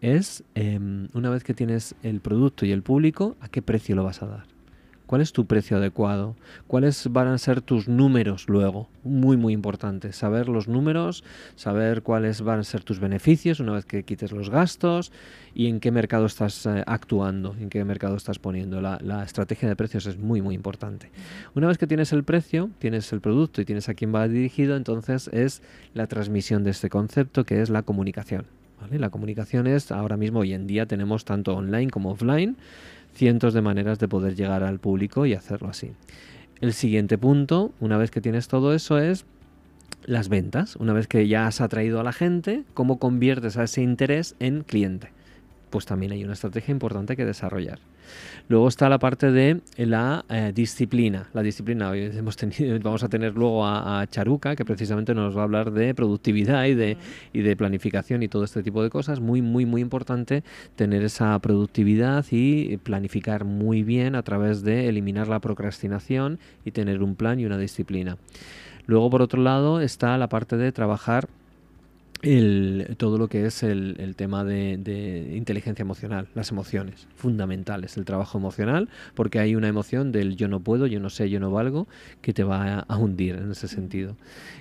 es, 0.01 0.45
em, 0.55 1.09
una 1.13 1.31
vez 1.31 1.45
que 1.45 1.55
tienes 1.55 1.95
el 2.03 2.21
producto 2.21 2.65
y 2.65 2.73
el 2.73 2.83
público, 2.83 3.37
¿a 3.41 3.49
qué 3.49 3.63
precio 3.63 3.95
lo 3.97 4.05
vas 4.05 4.23
a 4.23 4.27
dar? 4.27 4.58
¿Cuál 5.09 5.23
es 5.23 5.33
tu 5.33 5.47
precio 5.47 5.79
adecuado? 5.79 6.37
¿Cuáles 6.67 7.11
van 7.11 7.29
a 7.29 7.39
ser 7.39 7.63
tus 7.63 7.89
números 7.89 8.47
luego? 8.47 8.91
Muy, 9.05 9.39
muy 9.39 9.55
importante. 9.55 10.13
Saber 10.13 10.51
los 10.51 10.69
números, 10.69 11.25
saber 11.57 12.03
cuáles 12.03 12.43
van 12.43 12.61
a 12.61 12.63
ser 12.63 12.85
tus 12.85 13.01
beneficios 13.01 13.59
una 13.59 13.73
vez 13.73 13.87
que 13.87 14.03
quites 14.03 14.33
los 14.33 14.51
gastos 14.51 15.11
y 15.55 15.69
en 15.69 15.81
qué 15.81 15.93
mercado 15.93 16.27
estás 16.27 16.67
eh, 16.67 16.85
actuando, 16.87 17.57
en 17.59 17.71
qué 17.71 17.83
mercado 17.87 18.17
estás 18.17 18.39
poniendo. 18.39 18.83
La, 18.83 19.25
estrategia 19.25 19.67
de 19.67 19.77
precios 19.77 20.05
es 20.05 20.19
muy, 20.19 20.43
muy 20.43 20.55
importante. 20.55 21.11
Una 21.55 21.69
vez 21.69 21.79
que 21.79 21.87
tienes 21.87 22.13
el 22.13 22.23
precio, 22.23 22.69
tienes 22.79 23.11
el 23.15 23.23
producto 23.23 23.63
y 23.63 23.65
tienes 23.65 23.89
a 23.89 23.95
quién 23.95 24.15
va 24.15 24.29
dirigido, 24.29 24.77
entonces 24.77 25.31
es 25.33 25.63
la 25.95 26.07
transmisión 26.07 26.65
de 26.65 26.71
este 26.73 26.91
concepto 26.91 27.45
que 27.45 27.63
es 27.63 27.71
la 27.71 27.81
comunicación. 27.81 28.45
La 28.91 29.11
comunicación 29.11 29.67
es, 29.67 29.91
ahora 29.91 30.17
mismo, 30.17 30.41
hoy 30.41 30.53
en 30.53 30.67
día, 30.67 30.87
tenemos 30.87 31.25
tanto 31.25 31.55
online 31.55 31.91
como 31.91 32.11
offline 32.11 32.57
cientos 33.19 33.53
de 33.53 33.61
maneras 33.61 33.99
de 33.99 34.09
poder 34.09 34.37
llegar 34.37 34.63
al 34.63 34.79
público 34.79 35.27
y 35.27 35.35
hacerlo 35.35 35.69
así. 35.69 35.93
El 36.61 36.73
siguiente 36.73 37.19
punto, 37.19 37.73
una 37.81 37.99
vez 37.99 38.11
que 38.11 38.21
tienes 38.21 38.47
todo 38.49 38.73
eso, 38.73 38.99
es 38.99 39.27
las 40.05 40.29
ventas. 40.29 40.77
Una 40.77 40.93
vez 40.93 41.09
que 41.09 41.27
ya 41.27 41.47
has 41.47 41.61
atraído 41.61 42.01
a 42.01 42.05
la 42.05 42.13
gente, 42.13 42.65
cómo 42.75 42.99
conviertes 42.99 43.57
a 43.57 43.65
ese 43.65 43.83
interés 43.83 44.37
en 44.39 44.63
cliente. 44.63 45.11
pues 45.71 45.85
también 45.85 46.13
hay 46.13 46.25
una 46.25 46.33
estrategia 46.33 46.73
importante 46.73 47.15
que 47.15 47.27
desarrollar. 47.27 47.79
Luego 48.49 48.69
está 48.69 48.89
la 48.89 48.99
parte 48.99 49.31
de 49.31 49.61
la 49.77 50.25
eh, 50.29 50.53
disciplina. 50.55 51.29
La 51.35 51.43
disciplina, 51.43 51.91
hoy 51.91 52.11
hemos 52.15 52.37
tenido, 52.37 52.79
vamos 52.83 53.03
a 53.03 53.09
tener 53.09 53.35
luego 53.35 53.67
a, 53.67 54.07
Charuca, 54.11 54.57
que 54.57 54.65
precisamente 54.65 55.15
nos 55.15 55.37
va 55.37 55.41
a 55.41 55.45
hablar 55.45 55.73
de 55.73 55.95
productividad 55.95 56.65
y 56.67 56.75
de, 56.75 56.97
y 57.33 57.41
de 57.41 57.57
planificación 57.57 58.23
y 58.23 58.29
todo 58.29 58.45
este 58.45 58.63
tipo 58.63 58.83
de 58.83 58.91
cosas. 58.91 59.21
Muy, 59.21 59.43
muy, 59.43 59.67
muy 59.67 59.81
importante 59.81 60.45
tener 60.77 61.03
esa 61.03 61.39
productividad 61.39 62.25
y 62.31 62.77
planificar 62.79 63.45
muy 63.45 63.83
bien 63.83 64.15
a 64.15 64.23
través 64.23 64.63
de 64.63 64.89
eliminar 64.89 65.29
la 65.29 65.41
procrastinación 65.41 66.39
y 66.65 66.71
tener 66.71 67.03
un 67.03 67.15
plan 67.15 67.41
y 67.41 67.47
una 67.47 67.59
disciplina. 67.59 68.17
Luego, 68.87 69.11
por 69.11 69.21
otro 69.21 69.43
lado, 69.43 69.83
está 69.83 70.17
la 70.17 70.31
parte 70.31 70.57
de 70.57 70.73
trabajar 70.73 71.29
el, 72.23 72.95
todo 72.97 73.19
lo 73.19 73.29
que 73.29 73.47
es 73.47 73.63
el, 73.63 74.15
tema 74.17 74.45
de, 74.45 75.33
inteligencia 75.37 75.83
emocional, 75.83 76.29
las 76.35 76.51
emociones, 76.51 77.07
fundamentales, 77.15 77.97
el 77.97 78.05
trabajo 78.05 78.39
emocional, 78.39 78.89
porque 79.15 79.39
hay 79.39 79.55
una 79.55 79.69
emoción 79.69 80.13
del 80.13 80.37
yo 80.37 80.49
no 80.49 80.61
puedo, 80.61 80.87
yo 80.87 81.01
no 81.01 81.11
sé, 81.11 81.31
yo 81.31 81.41
no 81.41 81.51
valgo, 81.51 81.87
que 82.21 82.33
te 82.33 82.45
va 82.45 82.81
a 82.81 82.97
hundir 82.97 83.37
en 83.37 83.51
ese 83.53 83.69
sentido. 83.69 84.17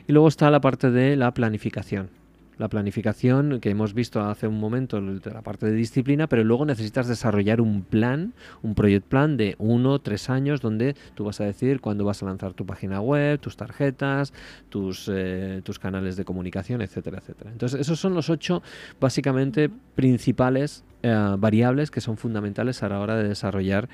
Y 0.08 0.14
luego 0.14 0.28
está 0.28 0.52
la 0.52 0.62
parte 0.62 0.92
de 0.92 1.16
la 1.16 1.34
planificación, 1.34 2.10
la 2.58 2.68
planificación 2.70 3.60
que 3.60 3.70
hemos 3.70 3.94
visto 3.94 4.22
hace 4.22 4.48
un 4.48 4.60
momento, 4.60 5.00
la 5.00 5.42
parte 5.42 5.66
de 5.66 5.74
disciplina, 5.74 6.28
pero 6.28 6.44
luego 6.44 6.66
necesitas 6.66 7.08
desarrollar 7.08 7.62
un 7.62 7.84
plan, 7.84 8.34
un 8.62 8.76
project 8.76 9.08
plan 9.08 9.38
de 9.38 9.56
uno, 9.60 10.00
tres 10.00 10.30
años, 10.30 10.62
donde 10.62 10.96
tú 11.16 11.26
vas 11.26 11.40
a 11.42 11.46
decir 11.46 11.82
cuándo 11.82 12.06
vas 12.06 12.24
a 12.24 12.26
lanzar 12.26 12.54
tu 12.54 12.66
página 12.66 13.02
web, 13.02 13.40
tus 13.40 13.58
tarjetas, 13.58 14.34
tus, 14.70 15.10
eh, 15.12 15.62
tus 15.64 15.80
canales 15.80 16.16
de 16.16 16.26
comunicación, 16.26 16.82
etcétera, 16.82 17.20
etcétera. 17.20 17.52
Entonces, 17.52 17.80
esos 17.80 18.00
son 18.00 18.14
los 18.14 18.30
ocho 18.30 18.64
básicamente 19.00 19.70
principales 19.96 20.84
eh, 21.04 21.36
variables 21.38 21.92
que 21.92 22.02
son 22.02 22.18
fundamentales 22.18 22.82
a 22.82 22.90
la 22.90 23.00
hora 23.00 23.16
de 23.16 23.28
desarrollar 23.28 23.88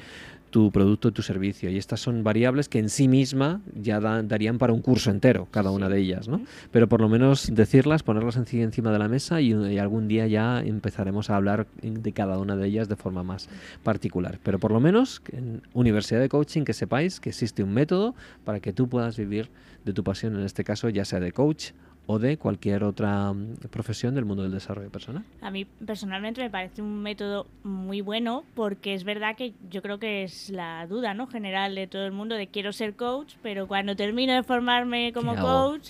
tu 0.54 0.70
producto, 0.70 1.12
tu 1.12 1.24
servicio. 1.24 1.72
Y 1.72 1.80
estas 1.80 2.00
son 2.00 2.24
variables 2.24 2.70
que 2.70 2.78
en 2.78 2.90
sí 2.90 3.08
misma 3.08 3.62
ya 3.74 4.00
darían 4.00 4.60
para 4.60 4.72
un 4.72 4.84
curso 4.84 5.10
entero, 5.10 5.48
cada 5.50 5.72
una 5.72 5.90
de 5.90 5.98
ellas, 5.98 6.28
¿no? 6.28 6.42
Pero 6.70 6.88
por 6.88 7.02
lo 7.02 7.10
menos 7.10 7.50
decirlas, 7.52 8.04
ponerlas 8.04 8.38
encima 8.38 8.92
de 8.92 9.00
la 9.00 9.08
mesa 9.08 9.42
y, 9.42 9.52
algún 9.80 10.08
día 10.08 10.28
ya 10.28 10.62
empezaremos 10.62 11.32
a 11.32 11.38
hablar 11.38 11.66
de 11.82 12.12
cada 12.14 12.38
una 12.38 12.56
de 12.56 12.68
ellas 12.68 12.88
de 12.88 12.96
forma 12.96 13.24
más 13.24 13.50
particular. 13.82 14.38
Pero 14.44 14.60
por 14.60 14.72
lo 14.72 14.80
menos 14.80 15.24
en 15.32 15.64
Universidad 15.74 16.20
de 16.20 16.30
Coaching 16.30 16.66
que 16.66 16.74
sepáis 16.74 17.20
que 17.20 17.30
existe 17.30 17.64
un 17.64 17.74
método 17.74 18.14
para 18.46 18.60
que 18.60 18.74
tú 18.74 18.88
puedas 18.88 19.18
vivir 19.18 19.50
de 19.86 19.94
tu 19.94 20.04
pasión, 20.04 20.36
en 20.36 20.46
este 20.46 20.64
caso 20.64 20.88
ya 20.90 21.04
sea 21.04 21.20
de 21.20 21.32
coach 21.32 21.72
o 22.06 22.20
de 22.20 22.38
cualquier 22.38 22.84
otra 22.84 23.32
mm, 23.32 23.56
profesión 23.70 24.16
del 24.16 24.26
mundo 24.26 24.44
del 24.44 24.52
desarrollo 24.52 24.90
personal. 24.90 25.24
A 25.42 25.52
mí 25.52 25.66
personalmente 25.66 26.42
me 26.42 26.50
parece 26.50 26.82
un 26.82 27.02
método 27.02 27.48
muy 27.64 28.02
bueno 28.02 28.44
porque 28.56 28.94
es 28.94 29.04
verdad 29.04 29.36
que 29.36 29.54
yo 29.70 29.82
creo 29.82 30.00
que 30.00 30.24
es 30.24 30.50
la 30.50 30.86
duda 30.88 31.14
¿no? 31.14 31.28
general 31.28 31.76
de 31.76 31.88
todo 31.88 32.06
el 32.06 32.12
mundo 32.12 32.36
de 32.36 32.48
quiero 32.48 32.74
ser 32.74 32.96
coach, 32.96 33.36
pero 33.42 33.68
cuando 33.68 33.96
termino 33.96 34.34
de 34.34 34.44
formarme 34.44 35.14
como 35.14 35.36
coach 35.36 35.90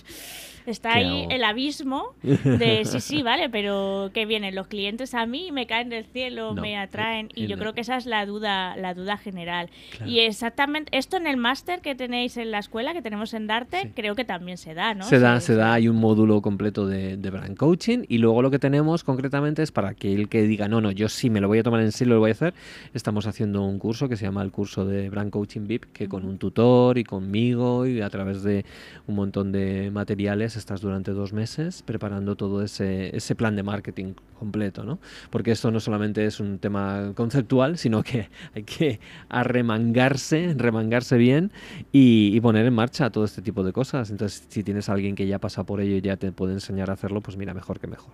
está 0.66 0.94
ahí 0.94 1.26
el 1.30 1.44
abismo 1.44 2.14
de 2.22 2.84
sí, 2.84 3.00
sí, 3.00 3.22
vale, 3.22 3.48
pero 3.48 4.10
que 4.14 4.26
vienen 4.26 4.54
los 4.54 4.66
clientes 4.66 5.14
a 5.14 5.26
mí, 5.26 5.52
me 5.52 5.66
caen 5.66 5.88
del 5.88 6.04
cielo, 6.04 6.54
me 6.54 6.76
atraen 6.76 7.28
y 7.34 7.46
yo 7.46 7.58
creo 7.58 7.74
que 7.74 7.82
esa 7.82 7.96
es 7.96 8.06
la 8.06 8.24
duda, 8.26 8.76
la 8.76 8.94
duda 8.94 9.16
general. 9.16 9.70
Y 10.06 10.20
exactamente 10.20 10.96
esto 10.96 11.16
en 11.16 11.26
el 11.26 11.36
máster 11.36 11.80
que 11.80 11.94
tenéis 11.94 12.36
en 12.36 12.50
la 12.50 12.58
escuela, 12.58 12.92
que 12.92 13.02
tenemos 13.02 13.34
en 13.34 13.46
Darte, 13.46 13.92
creo 13.94 14.14
que 14.14 14.24
también 14.24 14.58
se 14.58 14.74
da, 14.74 14.94
¿no? 14.94 15.04
Se 15.04 15.18
da, 15.18 15.40
se, 15.40 15.54
da, 15.54 15.74
hay 15.74 15.88
un 15.88 15.96
módulo 15.96 16.40
completo 16.42 16.86
de, 16.86 17.16
de, 17.16 17.30
brand 17.30 17.56
coaching 17.56 18.04
y 18.08 18.18
luego 18.18 18.42
lo 18.42 18.50
que 18.50 18.58
tenemos 18.58 19.04
concretamente 19.04 19.62
es 19.62 19.72
para 19.72 19.94
que 19.94 20.14
el 20.14 20.28
que 20.28 20.42
diga, 20.42 20.68
no, 20.68 20.80
no, 20.80 20.90
yo 20.90 21.08
sí 21.08 21.30
me 21.30 21.40
lo 21.40 21.48
voy 21.48 21.58
a 21.58 21.62
tomar 21.62 21.80
en 21.80 21.92
serio, 21.92 22.14
lo 22.14 22.20
voy 22.20 22.30
a 22.30 22.32
hacer, 22.32 22.54
estamos 22.92 23.26
haciendo 23.26 23.62
un 23.64 23.78
curso 23.78 24.08
que 24.08 24.16
se 24.16 24.24
llama 24.24 24.42
el 24.42 24.50
curso 24.50 24.84
de 24.86 25.10
brand 25.10 25.30
coaching 25.30 25.66
VIP, 25.66 25.84
que 25.92 26.08
con 26.08 26.24
un 26.24 26.38
tutor 26.38 26.98
y 26.98 27.04
conmigo 27.04 27.86
y 27.86 28.00
a 28.00 28.10
través 28.10 28.42
de 28.42 28.64
un 29.06 29.16
montón 29.16 29.52
de 29.52 29.90
materiales 29.90 30.53
estás 30.56 30.80
durante 30.80 31.12
dos 31.12 31.32
meses 31.32 31.82
preparando 31.82 32.36
todo 32.36 32.62
ese, 32.62 33.14
ese 33.16 33.34
plan 33.34 33.56
de 33.56 33.62
marketing 33.62 34.14
completo, 34.38 34.84
¿no? 34.84 34.98
Porque 35.30 35.52
esto 35.52 35.70
no 35.70 35.80
solamente 35.80 36.26
es 36.26 36.40
un 36.40 36.58
tema 36.58 37.12
conceptual, 37.14 37.78
sino 37.78 38.02
que 38.02 38.28
hay 38.54 38.62
que 38.64 39.00
arremangarse, 39.28 40.54
remangarse 40.56 41.16
bien 41.16 41.52
y, 41.92 42.40
poner 42.40 42.66
en 42.66 42.74
marcha 42.74 43.08
todo 43.08 43.24
este 43.24 43.40
tipo 43.40 43.64
de 43.64 43.72
cosas. 43.72 44.10
Entonces, 44.10 44.44
si 44.48 44.62
tienes 44.62 44.90
alguien 44.90 45.14
que 45.14 45.26
ya 45.26 45.38
pasa 45.38 45.64
por 45.64 45.80
ello 45.80 45.96
y 45.96 46.02
ya 46.02 46.18
te 46.18 46.30
puede 46.30 46.52
enseñar 46.52 46.90
a 46.90 46.92
hacerlo, 46.92 47.22
pues 47.22 47.38
mira, 47.38 47.54
mejor 47.54 47.80
que 47.80 47.86
mejor. 47.86 48.12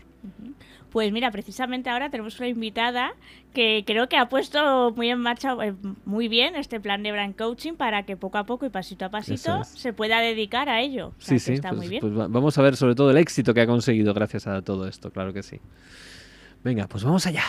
Pues 0.90 1.12
mira, 1.12 1.30
precisamente 1.30 1.88
ahora 1.90 2.10
tenemos 2.10 2.38
una 2.38 2.48
invitada 2.48 3.12
que 3.54 3.84
creo 3.86 4.08
que 4.08 4.16
ha 4.16 4.28
puesto 4.28 4.92
muy 4.96 5.08
en 5.10 5.18
marcha 5.18 5.56
eh, 5.62 5.74
muy 6.04 6.28
bien 6.28 6.56
este 6.56 6.80
plan 6.80 7.02
de 7.02 7.12
brand 7.12 7.36
coaching 7.36 7.74
para 7.74 8.04
que 8.04 8.16
poco 8.16 8.38
a 8.38 8.44
poco 8.44 8.66
y 8.66 8.70
pasito 8.70 9.04
a 9.04 9.10
pasito 9.10 9.64
se 9.64 9.92
pueda 9.92 10.20
dedicar 10.20 10.68
a 10.68 10.80
ello. 10.80 11.12
sí, 11.18 11.38
sí, 11.38 11.54
está 11.54 11.70
pues, 11.70 11.78
muy 11.78 11.88
bien. 11.88 12.00
Pues 12.00 12.14
vamos 12.14 12.58
a 12.58 12.62
ver 12.62 12.76
sobre 12.76 12.94
todo 12.94 13.10
el 13.10 13.16
éxito 13.16 13.54
que 13.54 13.60
ha 13.60 13.66
conseguido 13.66 14.12
gracias 14.14 14.46
a 14.46 14.62
todo 14.62 14.88
esto, 14.88 15.10
claro 15.10 15.32
que 15.32 15.42
sí. 15.42 15.60
Venga, 16.62 16.86
pues 16.88 17.04
vamos 17.04 17.26
allá. 17.26 17.44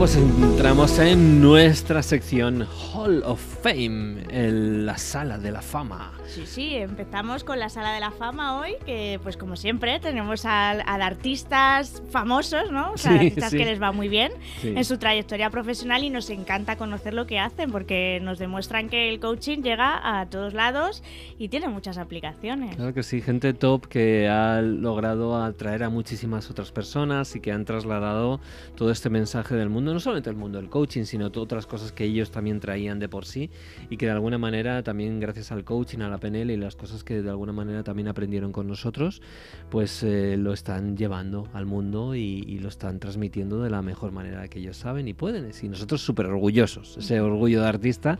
Pues 0.00 0.16
entramos 0.16 0.98
en 0.98 1.42
nuestra 1.42 2.02
sección 2.02 2.66
Hall 2.94 3.22
of 3.22 3.38
Fame, 3.62 4.22
en 4.30 4.86
la 4.86 4.96
sala 4.96 5.36
de 5.36 5.52
la 5.52 5.60
fama. 5.60 6.12
Sí, 6.30 6.46
sí, 6.46 6.74
empezamos 6.76 7.42
con 7.42 7.58
la 7.58 7.68
Sala 7.68 7.92
de 7.92 7.98
la 7.98 8.12
Fama 8.12 8.60
hoy, 8.60 8.76
que 8.86 9.18
pues 9.20 9.36
como 9.36 9.56
siempre 9.56 9.98
tenemos 9.98 10.46
a, 10.46 10.70
artistas 10.70 12.04
famosos, 12.10 12.70
¿no? 12.70 12.92
O 12.92 12.96
sea, 12.96 13.14
artistas 13.14 13.50
que 13.50 13.64
les 13.64 13.82
va 13.82 13.90
muy 13.90 14.08
bien 14.08 14.30
en 14.62 14.84
su 14.84 14.96
trayectoria 14.96 15.50
profesional 15.50 16.04
y 16.04 16.10
nos 16.10 16.30
encanta 16.30 16.76
conocer 16.76 17.14
lo 17.14 17.26
que 17.26 17.40
hacen 17.40 17.72
porque 17.72 18.20
nos 18.22 18.38
demuestran 18.38 18.88
que 18.88 19.08
el 19.08 19.18
coaching 19.18 19.62
llega 19.62 20.20
a 20.20 20.26
todos 20.26 20.54
lados 20.54 21.02
y 21.36 21.48
tiene 21.48 21.68
muchas 21.68 21.98
aplicaciones. 21.98 22.76
Claro 22.76 22.94
que 22.94 23.02
sí, 23.02 23.20
gente 23.22 23.52
top 23.52 23.88
que 23.88 24.28
ha 24.28 24.62
logrado 24.62 25.42
atraer 25.42 25.82
a 25.82 25.90
muchísimas 25.90 26.48
otras 26.48 26.70
personas 26.70 27.34
y 27.34 27.40
que 27.40 27.50
han 27.50 27.64
trasladado 27.64 28.40
todo 28.76 28.92
este 28.92 29.10
mensaje 29.10 29.56
del 29.56 29.68
mundo, 29.68 29.89
no 29.94 30.00
solamente 30.00 30.30
el 30.30 30.36
mundo 30.36 30.58
del 30.58 30.68
coaching, 30.68 31.04
sino 31.04 31.26
otras 31.26 31.66
cosas 31.66 31.92
que 31.92 32.04
ellos 32.04 32.30
también 32.30 32.60
traían 32.60 32.98
de 32.98 33.08
por 33.08 33.24
sí 33.24 33.50
y 33.88 33.96
que 33.96 34.06
de 34.06 34.12
alguna 34.12 34.38
manera 34.38 34.82
también 34.82 35.20
gracias 35.20 35.52
al 35.52 35.64
coaching, 35.64 36.00
a 36.00 36.08
la 36.08 36.18
PNL 36.18 36.50
y 36.50 36.56
las 36.56 36.76
cosas 36.76 37.04
que 37.04 37.22
de 37.22 37.30
alguna 37.30 37.52
manera 37.52 37.82
también 37.82 38.08
aprendieron 38.08 38.52
con 38.52 38.66
nosotros, 38.66 39.22
pues 39.70 40.02
eh, 40.02 40.36
lo 40.36 40.52
están 40.52 40.96
llevando 40.96 41.48
al 41.52 41.66
mundo 41.66 42.14
y, 42.14 42.58
lo 42.60 42.68
están 42.68 43.00
transmitiendo 43.00 43.62
de 43.62 43.70
la 43.70 43.80
mejor 43.80 44.12
manera 44.12 44.46
que 44.48 44.58
ellos 44.58 44.76
saben 44.76 45.08
y 45.08 45.14
pueden. 45.14 45.50
Y 45.62 45.68
nosotros 45.68 46.02
súper 46.02 46.26
orgullosos, 46.26 46.98
ese 46.98 47.20
orgullo 47.20 47.62
de 47.62 47.68
artista. 47.68 48.18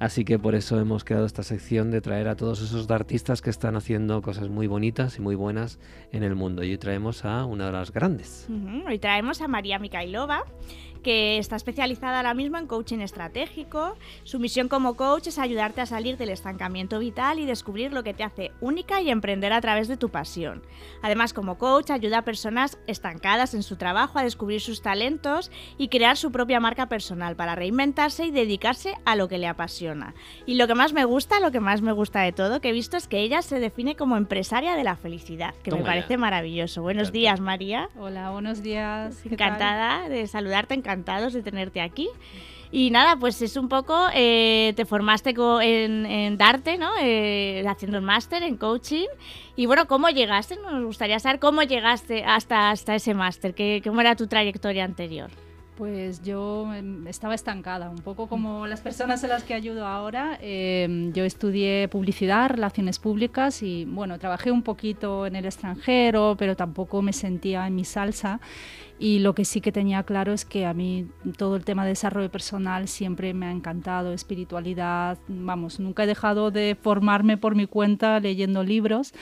Así 0.00 0.24
que 0.24 0.40
por 0.40 0.56
eso 0.56 0.80
hemos 0.80 1.04
creado 1.04 1.24
esta 1.24 1.44
sección 1.44 1.92
de 1.92 2.00
traer 2.00 2.26
a 2.26 2.34
todos 2.34 2.62
esos 2.62 2.90
artistas 2.90 3.42
que 3.42 3.50
están 3.50 3.76
haciendo 3.76 4.22
cosas 4.22 4.48
muy 4.48 4.66
bonitas 4.66 5.18
y 5.18 5.20
muy 5.20 5.36
buenas 5.36 5.78
en 6.10 6.24
el 6.24 6.34
mundo. 6.34 6.64
Y 6.64 6.72
hoy 6.72 6.78
traemos 6.78 7.24
a 7.24 7.44
una 7.44 7.66
de 7.66 7.72
las 7.72 7.92
grandes. 7.92 8.48
Hoy 8.88 8.98
traemos 8.98 9.40
a 9.40 9.46
María 9.46 9.78
Mikhailova 9.78 10.44
que 11.02 11.38
está 11.38 11.56
especializada 11.56 12.18
ahora 12.18 12.34
mismo 12.34 12.58
en 12.58 12.66
coaching 12.66 13.00
estratégico. 13.00 13.96
Su 14.24 14.38
misión 14.38 14.68
como 14.68 14.96
coach 14.96 15.28
es 15.28 15.38
ayudarte 15.38 15.80
a 15.80 15.86
salir 15.86 16.16
del 16.16 16.30
estancamiento 16.30 16.98
vital 16.98 17.38
y 17.38 17.46
descubrir 17.46 17.92
lo 17.92 18.02
que 18.02 18.14
te 18.14 18.24
hace 18.24 18.52
única 18.60 19.00
y 19.00 19.10
emprender 19.10 19.52
a 19.52 19.60
través 19.60 19.88
de 19.88 19.96
tu 19.96 20.08
pasión. 20.08 20.62
Además, 21.02 21.32
como 21.32 21.58
coach 21.58 21.90
ayuda 21.90 22.18
a 22.18 22.22
personas 22.22 22.78
estancadas 22.86 23.54
en 23.54 23.62
su 23.62 23.76
trabajo 23.76 24.18
a 24.18 24.24
descubrir 24.24 24.60
sus 24.60 24.82
talentos 24.82 25.50
y 25.78 25.88
crear 25.88 26.16
su 26.16 26.32
propia 26.32 26.60
marca 26.60 26.88
personal 26.88 27.36
para 27.36 27.54
reinventarse 27.54 28.26
y 28.26 28.30
dedicarse 28.30 28.94
a 29.04 29.16
lo 29.16 29.28
que 29.28 29.38
le 29.38 29.46
apasiona. 29.46 30.14
Y 30.46 30.54
lo 30.54 30.66
que 30.66 30.74
más 30.74 30.92
me 30.92 31.04
gusta, 31.04 31.40
lo 31.40 31.50
que 31.50 31.60
más 31.60 31.82
me 31.82 31.92
gusta 31.92 32.20
de 32.20 32.32
todo 32.32 32.60
que 32.60 32.70
he 32.70 32.72
visto 32.72 32.96
es 32.96 33.08
que 33.08 33.20
ella 33.20 33.42
se 33.42 33.60
define 33.60 33.96
como 33.96 34.16
empresaria 34.16 34.76
de 34.76 34.84
la 34.84 34.96
felicidad, 34.96 35.54
que 35.62 35.70
me 35.70 35.82
parece 35.82 36.16
maravilloso. 36.16 36.82
Buenos 36.82 37.12
días, 37.12 37.40
María. 37.40 37.88
Hola, 37.98 38.30
buenos 38.30 38.62
días. 38.62 39.24
Encantada 39.24 40.08
de 40.08 40.26
saludarte, 40.26 40.74
encantados 40.86 41.32
de 41.32 41.42
tenerte 41.42 41.80
aquí. 41.80 42.08
Y 42.70 42.90
nada, 42.90 43.16
pues 43.16 43.40
es 43.42 43.56
un 43.56 43.68
poco, 43.68 44.06
eh, 44.12 44.72
te 44.76 44.84
formaste 44.84 45.34
en, 45.62 46.36
Darte, 46.36 46.78
¿no? 46.78 46.90
Eh, 47.00 47.64
haciendo 47.66 47.98
el 47.98 48.02
máster 48.04 48.42
en 48.42 48.56
coaching. 48.56 49.06
Y 49.54 49.66
bueno, 49.66 49.86
¿cómo 49.86 50.08
llegaste? 50.08 50.56
Nos 50.56 50.84
gustaría 50.84 51.18
saber 51.18 51.38
cómo 51.38 51.62
llegaste 51.62 52.24
hasta, 52.24 52.70
hasta 52.70 52.94
ese 52.94 53.14
máster, 53.14 53.54
¿cómo 53.82 54.00
era 54.00 54.16
tu 54.16 54.26
trayectoria 54.26 54.84
anterior? 54.84 55.30
Pues 55.76 56.22
yo 56.22 56.72
em, 56.72 57.06
estaba 57.06 57.34
estancada, 57.34 57.90
un 57.90 57.98
poco 57.98 58.28
como 58.28 58.66
las 58.66 58.80
personas 58.80 59.22
a 59.24 59.28
las 59.28 59.44
que 59.44 59.52
ayudo 59.52 59.86
ahora. 59.86 60.38
Em, 60.40 61.12
yo 61.12 61.24
estudié 61.24 61.86
publicidad, 61.88 62.48
relaciones 62.48 62.98
públicas 62.98 63.62
y 63.62 63.84
bueno, 63.84 64.18
trabajé 64.18 64.50
un 64.50 64.62
poquito 64.62 65.26
en 65.26 65.36
el 65.36 65.44
extranjero, 65.44 66.34
pero 66.38 66.56
tampoco 66.56 67.02
me 67.02 67.12
sentía 67.12 67.66
en 67.66 67.74
mi 67.74 67.84
salsa. 67.84 68.40
Y 68.98 69.18
lo 69.18 69.34
que 69.34 69.44
sí 69.44 69.60
que 69.60 69.72
tenía 69.72 70.02
claro 70.04 70.32
es 70.32 70.44
que 70.44 70.64
a 70.64 70.72
mí 70.72 71.06
todo 71.36 71.56
el 71.56 71.64
tema 71.64 71.84
de 71.84 71.90
desarrollo 71.90 72.30
personal 72.30 72.88
siempre 72.88 73.34
me 73.34 73.46
ha 73.46 73.52
encantado, 73.52 74.12
espiritualidad, 74.12 75.18
vamos, 75.28 75.80
nunca 75.80 76.04
he 76.04 76.06
dejado 76.06 76.50
de 76.50 76.76
formarme 76.80 77.36
por 77.36 77.54
mi 77.54 77.66
cuenta 77.66 78.18
leyendo 78.20 78.64
libros 78.64 79.12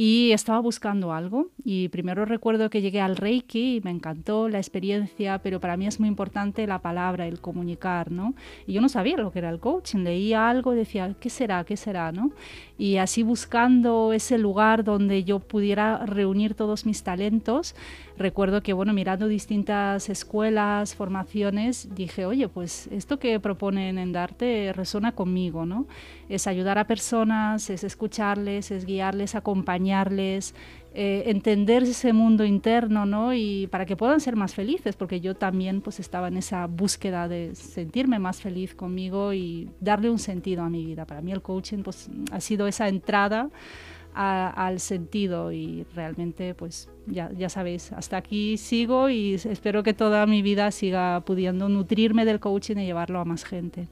y 0.00 0.30
estaba 0.30 0.60
buscando 0.60 1.12
algo 1.12 1.48
y 1.64 1.88
primero 1.88 2.24
recuerdo 2.24 2.70
que 2.70 2.80
llegué 2.80 3.00
al 3.00 3.16
Reiki 3.16 3.78
y 3.78 3.80
me 3.80 3.90
encantó 3.90 4.48
la 4.48 4.58
experiencia, 4.58 5.40
pero 5.40 5.58
para 5.58 5.76
mí 5.76 5.88
es 5.88 5.98
muy 5.98 6.08
importante 6.08 6.68
la 6.68 6.78
palabra, 6.78 7.26
el 7.26 7.40
comunicar, 7.40 8.12
¿no? 8.12 8.34
Y 8.64 8.74
yo 8.74 8.80
no 8.80 8.88
sabía 8.88 9.16
lo 9.16 9.32
que 9.32 9.40
era 9.40 9.50
el 9.50 9.58
coaching, 9.58 10.04
leía 10.04 10.48
algo 10.48 10.72
y 10.72 10.76
decía, 10.76 11.16
¿qué 11.18 11.30
será? 11.30 11.64
¿Qué 11.64 11.76
será? 11.76 12.12
¿no? 12.12 12.30
Y 12.78 12.98
así 12.98 13.24
buscando 13.24 14.12
ese 14.12 14.38
lugar 14.38 14.84
donde 14.84 15.24
yo 15.24 15.40
pudiera 15.40 16.06
reunir 16.06 16.54
todos 16.54 16.86
mis 16.86 17.02
talentos, 17.02 17.74
recuerdo 18.18 18.62
que, 18.62 18.72
bueno, 18.72 18.92
mirando 18.92 19.28
distintas 19.28 20.08
escuelas, 20.08 20.94
formaciones, 20.94 21.88
dije, 21.94 22.26
oye, 22.26 22.48
pues 22.48 22.88
esto 22.92 23.18
que 23.18 23.40
proponen 23.40 23.98
en 23.98 24.12
Darte 24.12 24.72
resuena 24.74 25.12
conmigo, 25.12 25.64
¿no? 25.64 25.86
Es 26.28 26.46
ayudar 26.46 26.78
a 26.78 26.86
personas, 26.86 27.70
es 27.70 27.84
escucharles, 27.84 28.70
es 28.70 28.84
guiarles, 28.84 29.34
acompañarles, 29.34 30.54
eh, 30.94 31.24
entender 31.26 31.84
ese 31.84 32.12
mundo 32.12 32.44
interno, 32.44 33.06
¿no? 33.06 33.34
Y 33.34 33.68
para 33.68 33.86
que 33.86 33.96
puedan 33.96 34.20
ser 34.20 34.36
más 34.36 34.54
felices, 34.54 34.96
porque 34.96 35.20
yo 35.20 35.34
también 35.34 35.80
pues 35.80 36.00
estaba 36.00 36.28
en 36.28 36.36
esa 36.38 36.66
búsqueda 36.66 37.28
de 37.28 37.54
sentirme 37.54 38.18
más 38.18 38.40
feliz 38.40 38.74
conmigo 38.74 39.32
y 39.32 39.68
darle 39.80 40.10
un 40.10 40.18
sentido 40.18 40.62
a 40.62 40.68
mi 40.68 40.84
vida. 40.84 41.04
Para 41.04 41.20
mí 41.20 41.30
el 41.30 41.42
coaching 41.42 41.82
pues 41.82 42.10
ha 42.32 42.40
sido 42.40 42.66
esa 42.66 42.88
entrada 42.88 43.50
al 44.18 44.80
sentido 44.80 45.52
y 45.52 45.86
realmente 45.94 46.54
pues 46.54 46.88
ya, 47.06 47.30
ya 47.36 47.48
sabéis, 47.48 47.92
hasta 47.92 48.16
aquí 48.16 48.56
sigo 48.56 49.08
y 49.10 49.34
espero 49.34 49.82
que 49.82 49.94
toda 49.94 50.26
mi 50.26 50.42
vida 50.42 50.70
siga 50.72 51.22
pudiendo 51.24 51.68
nutrirme 51.68 52.24
del 52.24 52.40
coaching 52.40 52.78
y 52.78 52.86
llevarlo 52.86 53.20
a 53.20 53.24
más 53.24 53.44
gente. 53.44 53.86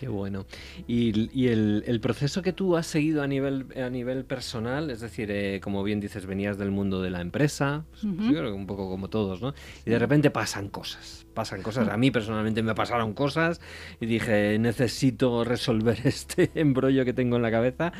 Qué 0.00 0.08
bueno. 0.08 0.46
Y, 0.86 1.48
el, 1.48 2.00
proceso 2.00 2.40
que 2.40 2.54
tú 2.54 2.78
has 2.78 2.86
seguido 2.86 3.22
a 3.22 3.26
nivel, 3.26 3.66
a 3.76 3.90
nivel 3.90 4.24
personal, 4.24 4.90
es 4.90 5.02
decir, 5.02 5.30
eh, 5.30 5.60
como 5.62 5.82
bien 5.82 6.00
dices, 6.00 6.24
venías 6.24 6.56
del 6.56 6.70
mundo 6.70 7.02
de 7.02 7.10
la 7.10 7.20
empresa, 7.20 7.84
pues, 7.90 8.04
yo 8.04 8.30
creo 8.30 8.44
que 8.44 8.52
un 8.52 8.66
poco 8.66 8.88
como 8.88 9.10
todos, 9.10 9.42
¿no? 9.42 9.52
Y 9.84 9.90
de 9.90 9.98
repente 9.98 10.30
pasan 10.30 10.70
cosas, 10.70 11.26
pasan 11.34 11.60
cosas. 11.60 11.86
A 11.88 11.98
mí 11.98 12.10
personalmente 12.10 12.62
me 12.62 12.74
pasaron 12.74 13.12
cosas 13.12 13.60
y 14.00 14.06
dije, 14.06 14.58
necesito 14.58 15.44
resolver 15.44 15.98
este 16.04 16.50
embrollo 16.54 17.04
que 17.04 17.12
tengo 17.12 17.36
en 17.36 17.42
la 17.42 17.50
cabeza. 17.50 17.92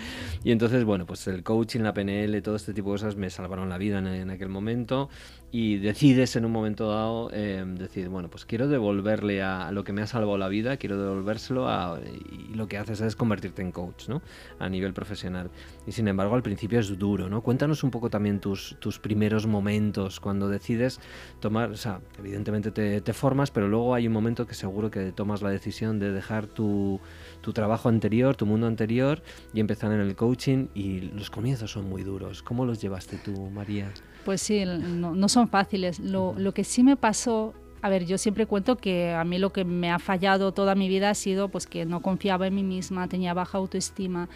Y 0.42 0.53
entonces, 0.53 0.84
bueno, 0.84 1.05
pues 1.05 1.26
el 1.26 1.42
coaching, 1.42 1.80
la 1.80 1.92
PNL, 1.92 2.40
todo 2.40 2.57
este 2.57 2.72
tipo 2.72 2.88
de 2.88 2.94
cosas 2.94 3.16
me 3.16 3.28
salvaron 3.28 3.68
la 3.68 3.76
vida 3.76 3.98
en 3.98 4.30
aquel 4.30 4.48
momento 4.48 5.11
y 5.53 5.78
decides 5.78 6.36
en 6.36 6.44
un 6.44 6.53
momento 6.53 6.88
dado 6.88 7.30
eh, 7.32 7.64
decir, 7.66 8.09
bueno, 8.09 8.30
pues 8.30 8.44
quiero 8.44 8.68
devolverle 8.68 9.42
a, 9.42 9.72
lo 9.72 9.82
que 9.82 9.92
me 9.92 10.01
ha 10.03 10.07
salvado 10.07 10.38
la 10.38 10.48
vida, 10.48 10.76
quiero 10.76 11.01
devolvérselo 11.01 11.68
a, 11.68 11.98
y 12.01 12.55
lo 12.55 12.68
que 12.68 12.78
haces 12.78 13.01
es 13.01 13.16
convertirte 13.16 13.61
en 13.61 13.72
coach, 13.72 14.09
¿no? 14.09 14.22
A 14.61 14.68
nivel 14.68 14.92
profesional. 14.92 15.51
Y 15.88 15.92
sin 15.92 16.07
embargo, 16.07 16.36
al 16.36 16.42
principio 16.42 16.78
es 16.78 16.96
duro, 16.98 17.28
¿no? 17.28 17.40
Cuéntanos 17.40 17.82
un 17.82 17.90
poco 17.90 18.11
también 18.11 18.38
tus, 18.38 18.76
tus 18.78 19.01
primeros 19.01 19.46
momentos 19.46 20.20
cuando 20.20 20.48
decides 20.48 21.01
tomar, 21.40 21.70
o 21.70 21.76
sea, 21.76 22.01
evidentemente 22.18 22.70
te, 22.70 23.01
te 23.01 23.12
formas, 23.12 23.51
pero 23.51 23.68
luego 23.68 23.94
hay 23.94 24.07
un 24.07 24.12
momento 24.12 24.46
que 24.46 24.55
seguro 24.55 24.90
que 24.90 25.11
tomas 25.11 25.42
la 25.42 25.51
decisión 25.51 25.98
de 25.98 26.12
dejar 26.12 26.46
tu, 26.46 27.01
tu 27.40 27.53
trabajo 27.53 27.88
anterior, 27.88 28.36
tu 28.36 28.46
mundo 28.46 28.68
anterior 28.68 29.20
y 29.53 29.59
empezar 29.59 29.90
en 29.90 30.01
el 30.01 30.14
coaching 30.14 30.68
y 30.74 31.01
los 31.01 31.28
comienzos 31.28 31.72
son 31.72 31.88
muy 31.88 32.05
duros. 32.05 32.42
¿Cómo 32.44 32.64
los 32.64 32.80
llevaste 32.80 33.16
tú, 33.16 33.51
María? 33.51 33.92
Pues 34.24 34.42
sí, 34.42 34.64
no, 34.64 35.28
son 35.28 35.48
fáciles. 35.48 35.98
Lo, 35.98 36.34
lo, 36.36 36.52
que 36.52 36.64
sí 36.64 36.82
me 36.82 36.96
pasó, 36.96 37.54
a 37.82 37.88
ver, 37.88 38.04
yo 38.04 38.18
siempre 38.18 38.46
cuento 38.46 38.76
que 38.76 39.12
a 39.12 39.24
mí 39.24 39.38
lo 39.38 39.52
que 39.52 39.64
me 39.64 39.90
ha 39.90 39.98
fallado 39.98 40.52
toda 40.52 40.74
mi 40.74 40.88
vida 40.88 41.10
ha 41.10 41.14
sido 41.14 41.48
pues 41.48 41.66
que 41.66 41.86
no 41.86 42.00
confiaba 42.00 42.46
en 42.46 42.54
mí 42.54 42.62
misma, 42.62 43.08
tenía 43.08 43.34
baja 43.34 43.58
autoestima 43.58 44.28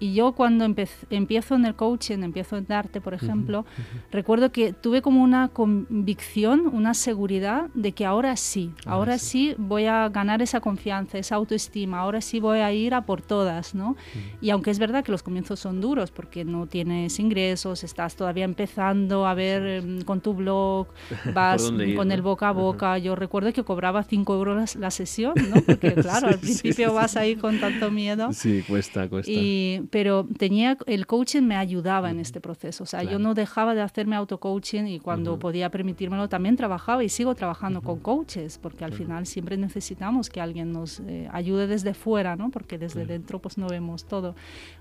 y 0.00 0.14
yo 0.14 0.32
cuando 0.32 0.64
empiezo 0.64 1.54
en 1.54 1.64
el 1.64 1.74
coaching, 1.74 2.22
empiezo 2.22 2.56
en 2.56 2.70
arte, 2.70 3.00
por 3.00 3.14
ejemplo, 3.14 3.64
recuerdo 4.10 4.52
que 4.52 4.72
tuve 4.72 5.02
como 5.02 5.22
una 5.22 5.48
convicción, 5.48 6.68
una 6.72 6.94
seguridad 6.94 7.68
de 7.74 7.92
que 7.92 8.04
ahora 8.04 8.36
sí, 8.36 8.72
ahora, 8.86 9.18
sí. 9.18 9.54
voy 9.58 9.86
a 9.86 10.08
ganar 10.08 10.42
esa 10.42 10.60
confianza, 10.60 11.18
esa 11.18 11.36
autoestima, 11.36 12.00
ahora 12.00 12.20
sí 12.20 12.40
voy 12.40 12.58
a 12.58 12.72
ir 12.72 12.94
a 12.94 13.02
por 13.02 13.22
todas, 13.22 13.74
¿no? 13.74 13.96
Y 14.40 14.50
aunque 14.50 14.70
es 14.70 14.78
verdad 14.78 15.04
que 15.04 15.12
los 15.12 15.22
comienzos 15.22 15.60
son 15.60 15.80
duros 15.80 16.10
porque 16.10 16.44
no 16.44 16.66
tienes 16.66 17.18
ingresos, 17.18 17.84
estás 17.84 18.16
todavía 18.16 18.44
empezando 18.44 19.26
a 19.26 19.34
ver 19.34 19.62
em, 19.66 20.02
con 20.02 20.20
tu 20.20 20.34
blog, 20.34 20.88
vas 21.34 21.72
con 21.96 22.12
el 22.12 22.22
boca 22.22 22.48
a 22.48 22.52
boca. 22.52 22.98
Yo 22.98 23.16
recuerdo 23.16 23.52
que 23.52 23.64
cobraba 23.64 24.02
5 24.02 24.34
euros 24.34 24.76
la 24.76 24.90
sesión, 24.90 25.34
¿no? 25.50 25.60
Porque 25.62 25.94
claro, 25.94 26.28
al 26.28 26.38
principio 26.38 26.92
vas 26.94 27.16
ahí 27.16 27.36
con 27.36 27.60
tanto 27.60 27.90
miedo. 27.90 28.32
Sí, 28.32 28.62
cuesta, 28.66 29.08
cuesta. 29.08 29.30
Y, 29.30 29.87
pero 29.90 30.26
tenía 30.38 30.76
el 30.86 31.06
coaching 31.06 31.42
me 31.42 31.56
ayudaba 31.56 32.10
en 32.10 32.20
este 32.20 32.40
proceso. 32.40 32.84
O 32.84 32.86
sea, 32.86 33.02
yo 33.02 33.18
no 33.18 33.34
dejaba 33.34 33.74
de 33.74 33.82
hacerme 33.82 34.16
auto-coaching 34.16 34.84
y 34.84 35.00
cuando 35.00 35.38
podía 35.38 35.70
permitírmelo 35.70 36.28
también 36.28 36.56
trabajaba 36.56 37.04
y 37.04 37.08
sigo 37.08 37.34
trabajando 37.34 37.82
con 37.82 37.98
coaches, 37.98 38.58
porque 38.58 38.84
al 38.84 38.92
final 38.92 39.26
siempre 39.26 39.56
necesitamos 39.56 40.28
que 40.30 40.40
alguien 40.40 40.72
nos 40.72 41.00
eh, 41.00 41.28
ayude 41.32 41.66
desde 41.66 41.94
fuera, 41.94 42.36
¿no? 42.36 42.50
Porque 42.50 42.78
desde 42.78 43.06
dentro 43.06 43.38
pues 43.38 43.58
no 43.58 43.68
vemos 43.68 44.04
todo. 44.04 44.34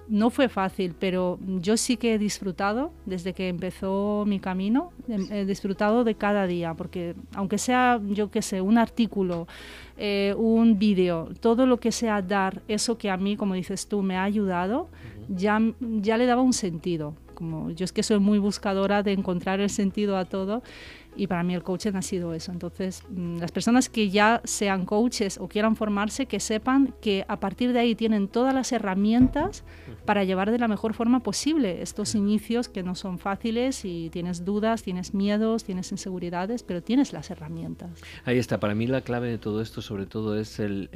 No 0.07 0.29
fue 0.29 0.49
fácil, 0.49 0.95
pero 0.97 1.39
yo 1.59 1.77
sí 1.77 1.97
que 1.97 2.13
he 2.13 2.17
disfrutado 2.17 2.91
desde 3.05 3.33
que 3.33 3.49
empezó 3.49 4.23
mi 4.25 4.39
camino, 4.39 4.91
he 5.07 5.45
disfrutado 5.45 6.03
de 6.03 6.15
cada 6.15 6.47
día, 6.47 6.73
porque 6.73 7.15
aunque 7.33 7.57
sea, 7.57 7.99
yo 8.05 8.31
qué 8.31 8.41
sé, 8.41 8.61
un 8.61 8.77
artículo, 8.77 9.47
eh, 9.97 10.35
un 10.37 10.77
vídeo, 10.77 11.29
todo 11.39 11.65
lo 11.65 11.79
que 11.79 11.91
sea 11.91 12.21
dar 12.21 12.61
eso 12.67 12.97
que 12.97 13.09
a 13.09 13.17
mí, 13.17 13.35
como 13.35 13.55
dices 13.55 13.87
tú, 13.87 14.01
me 14.01 14.15
ha 14.15 14.23
ayudado, 14.23 14.89
ya, 15.27 15.59
ya 15.79 16.17
le 16.17 16.25
daba 16.25 16.41
un 16.41 16.53
sentido. 16.53 17.15
Como 17.33 17.69
yo 17.71 17.85
es 17.85 17.91
que 17.91 18.01
soy 18.01 18.19
muy 18.19 18.39
buscadora 18.39 19.03
de 19.03 19.11
encontrar 19.11 19.59
el 19.59 19.69
sentido 19.69 20.17
a 20.17 20.25
todo 20.25 20.63
y 21.17 21.27
para 21.27 21.43
mí 21.43 21.55
el 21.55 21.63
coaching 21.63 21.93
ha 21.95 22.01
sido 22.01 22.33
eso. 22.33 22.51
Entonces, 22.51 23.03
mm, 23.09 23.39
las 23.39 23.51
personas 23.51 23.89
que 23.89 24.09
ya 24.09 24.41
sean 24.43 24.85
coaches 24.85 25.37
o 25.37 25.47
quieran 25.47 25.75
formarse, 25.75 26.25
que 26.25 26.39
sepan 26.39 26.93
que 27.01 27.25
a 27.27 27.39
partir 27.39 27.73
de 27.73 27.79
ahí 27.79 27.95
tienen 27.95 28.27
todas 28.27 28.53
las 28.53 28.71
herramientas 28.71 29.63
para 30.05 30.23
llevar 30.23 30.51
de 30.51 30.59
la 30.59 30.67
mejor 30.67 30.93
forma 30.93 31.21
posible 31.21 31.81
estos 31.81 32.15
inicios 32.15 32.69
que 32.69 32.83
no 32.83 32.95
son 32.95 33.19
fáciles 33.19 33.83
y 33.83 34.09
tienes 34.09 34.45
dudas, 34.45 34.83
tienes 34.83 35.13
miedos, 35.13 35.63
tienes 35.63 35.91
inseguridades, 35.91 36.63
pero 36.63 36.81
tienes 36.81 37.13
las 37.13 37.29
herramientas. 37.31 37.89
Ahí 38.25 38.37
está, 38.37 38.59
para 38.59 38.75
mí 38.75 38.87
la 38.87 39.01
clave 39.01 39.29
de 39.29 39.37
todo 39.37 39.61
esto 39.61 39.81
sobre 39.81 40.05
todo 40.05 40.39
es 40.39 40.59
el, 40.59 40.89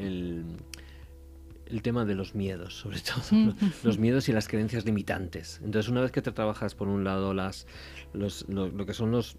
el 1.72 1.82
tema 1.82 2.06
de 2.06 2.16
los 2.16 2.36
miedos, 2.36 2.76
sobre 2.76 3.00
todo, 3.02 3.56
los 3.84 3.98
miedos 3.98 4.30
y 4.30 4.34
las 4.34 4.48
creencias 4.48 4.86
limitantes. 4.86 5.62
Entonces, 5.64 5.90
una 5.90 6.02
vez 6.02 6.12
que 6.12 6.22
te 6.22 6.32
trabajas 6.32 6.76
por 6.76 6.88
un 6.88 7.04
lado 7.04 7.34
las, 7.34 7.66
los, 8.14 8.48
lo, 8.50 8.86
que 8.86 8.94
son 8.94 9.12
los 9.12 9.38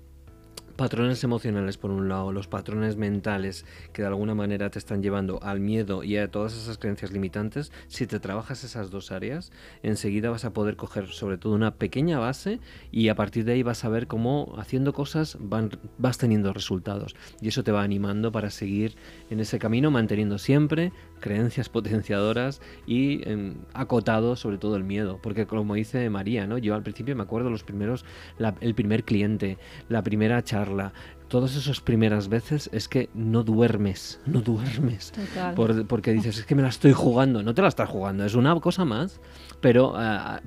patrones 0.76 1.22
emocionales 1.24 1.76
por 1.76 1.90
un 1.90 2.08
lado, 2.08 2.32
los 2.32 2.48
patrones 2.48 2.96
mentales 2.96 3.64
que 3.92 4.02
de 4.02 4.08
alguna 4.08 4.34
manera 4.34 4.70
te 4.70 4.78
están 4.78 5.02
llevando 5.02 5.42
al 5.42 5.60
miedo 5.60 6.02
y 6.02 6.16
a 6.16 6.30
todas 6.30 6.54
esas 6.54 6.78
creencias 6.78 7.12
limitantes, 7.12 7.72
si 7.88 8.06
te 8.06 8.20
trabajas 8.20 8.64
esas 8.64 8.90
dos 8.90 9.12
áreas, 9.12 9.52
enseguida 9.82 10.30
vas 10.30 10.44
a 10.44 10.52
poder 10.52 10.76
coger 10.76 11.08
sobre 11.08 11.38
todo 11.38 11.54
una 11.54 11.74
pequeña 11.74 12.18
base 12.18 12.60
y 12.90 13.08
a 13.08 13.14
partir 13.14 13.44
de 13.44 13.52
ahí 13.52 13.62
vas 13.62 13.84
a 13.84 13.88
ver 13.88 14.06
cómo 14.06 14.54
haciendo 14.58 14.92
cosas 14.92 15.38
vas 15.98 16.18
teniendo 16.18 16.52
resultados. 16.52 17.14
Y 17.40 17.48
eso 17.48 17.62
te 17.64 17.72
va 17.72 17.82
animando 17.82 18.32
para 18.32 18.50
seguir 18.50 18.96
en 19.30 19.40
ese 19.40 19.58
camino 19.58 19.90
manteniendo 19.90 20.38
siempre 20.38 20.92
creencias 21.22 21.70
potenciadoras 21.70 22.60
y 22.86 23.26
em, 23.26 23.54
acotado 23.72 24.36
sobre 24.36 24.58
todo 24.58 24.76
el 24.76 24.84
miedo, 24.84 25.18
porque 25.22 25.46
como 25.46 25.74
dice 25.74 26.10
María, 26.10 26.46
¿no? 26.46 26.58
Yo 26.58 26.74
al 26.74 26.82
principio 26.82 27.16
me 27.16 27.22
acuerdo 27.22 27.48
los 27.48 27.64
primeros, 27.64 28.04
el 28.60 28.74
primer 28.74 29.04
cliente, 29.04 29.56
la 29.88 30.02
primera 30.02 30.44
charla, 30.44 30.92
todas 31.32 31.56
esas 31.56 31.80
primeras 31.80 32.28
veces 32.28 32.68
es 32.74 32.88
que 32.88 33.08
no 33.14 33.42
duermes, 33.42 34.20
no 34.26 34.42
duermes. 34.42 35.14
porque 35.88 36.12
dices, 36.12 36.36
es 36.36 36.44
que 36.44 36.54
me 36.54 36.60
la 36.60 36.68
estoy 36.68 36.92
jugando. 36.92 37.42
No 37.42 37.54
te 37.54 37.62
la 37.62 37.68
estás 37.68 37.88
jugando, 37.88 38.26
es 38.26 38.34
una 38.34 38.54
cosa 38.60 38.84
más, 38.84 39.18
pero 39.62 39.94
ah, 39.96 40.42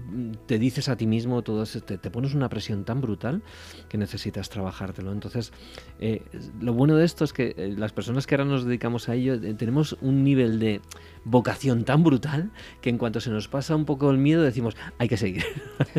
te 0.45 0.59
dices 0.59 0.89
a 0.89 0.97
ti 0.97 1.07
mismo, 1.07 1.41
todo 1.41 1.63
te, 1.66 1.97
te, 1.97 2.11
pones 2.11 2.36
una 2.36 2.49
presión 2.49 2.84
tan 2.84 3.01
brutal 3.01 3.41
que 3.89 3.97
necesitas 3.97 4.49
trabajártelo. 4.49 5.11
Entonces, 5.13 5.53
eh, 5.99 6.22
lo 6.59 6.74
bueno 6.74 6.95
de 6.97 7.05
esto 7.05 7.24
es 7.24 7.32
que 7.32 7.55
eh, 7.57 7.74
las 7.76 7.93
personas 7.93 8.28
que 8.28 8.36
ahora 8.36 8.45
nos 8.45 8.66
dedicamos 8.66 9.07
a 9.07 9.16
ello 9.16 9.36
eh, 9.36 9.53
tenemos 9.53 9.97
un 10.01 10.24
nivel 10.26 10.59
de 10.59 10.82
vocación 11.24 11.86
tan 11.86 12.03
brutal 12.03 12.51
que 12.82 12.89
en 12.89 12.97
cuanto 12.97 13.20
se 13.20 13.32
nos 13.32 13.47
pasa 13.47 13.76
un 13.76 13.86
poco 13.86 14.11
el 14.11 14.18
miedo 14.18 14.43
decimos, 14.43 14.76
hay 14.97 15.07
que 15.07 15.18
seguir. 15.18 15.43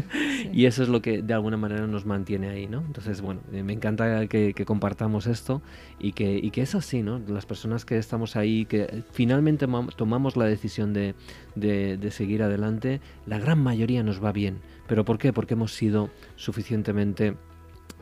y 0.53 0.67
eso 0.67 0.83
es 0.83 0.89
lo 0.89 1.01
que 1.01 1.23
de 1.23 1.35
alguna 1.35 1.57
manera 1.57 1.87
nos 1.87 2.05
mantiene 2.05 2.51
ahí, 2.51 2.67
¿no? 2.67 2.81
Entonces, 2.81 3.23
bueno, 3.23 3.41
eh, 3.53 3.63
me 3.63 3.73
encanta 3.73 4.27
que, 4.27 4.55
compartamos 4.67 5.27
esto 5.27 5.63
y 5.99 6.13
que, 6.13 6.37
y 6.37 6.51
que 6.51 6.63
es 6.63 6.75
así, 6.75 7.03
¿no? 7.03 7.19
Las 7.29 7.47
personas 7.47 7.85
que 7.85 7.97
estamos 7.99 8.37
ahí, 8.37 8.67
que 8.67 9.05
finalmente 9.13 9.67
tomamos 9.97 10.37
la 10.37 10.45
decisión 10.45 10.93
de, 10.93 11.15
de 11.55 12.11
seguir 12.11 12.43
adelante, 12.43 13.01
la 13.27 13.39
gran 13.39 13.63
mayoría 13.63 14.03
nos 14.03 14.23
va 14.23 14.33
bien. 14.33 14.61
¿Pero 14.87 15.05
por 15.05 15.19
qué? 15.19 15.33
Porque 15.33 15.55
hemos 15.55 15.75
sido 15.75 16.11
suficientemente 16.37 17.37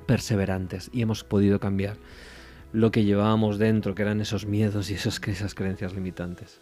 perseverantes 0.07 0.91
y 0.93 1.03
hemos 1.03 1.25
podido 1.25 1.61
cambiar 1.61 1.97
lo 2.73 2.91
que 2.91 3.05
llevábamos 3.05 3.59
dentro, 3.59 3.95
que 3.95 4.03
eran 4.03 4.21
esos 4.21 4.47
miedos 4.47 4.91
y 4.91 4.95
esas, 4.95 5.21
creencias 5.55 5.95
limitantes. 5.95 6.61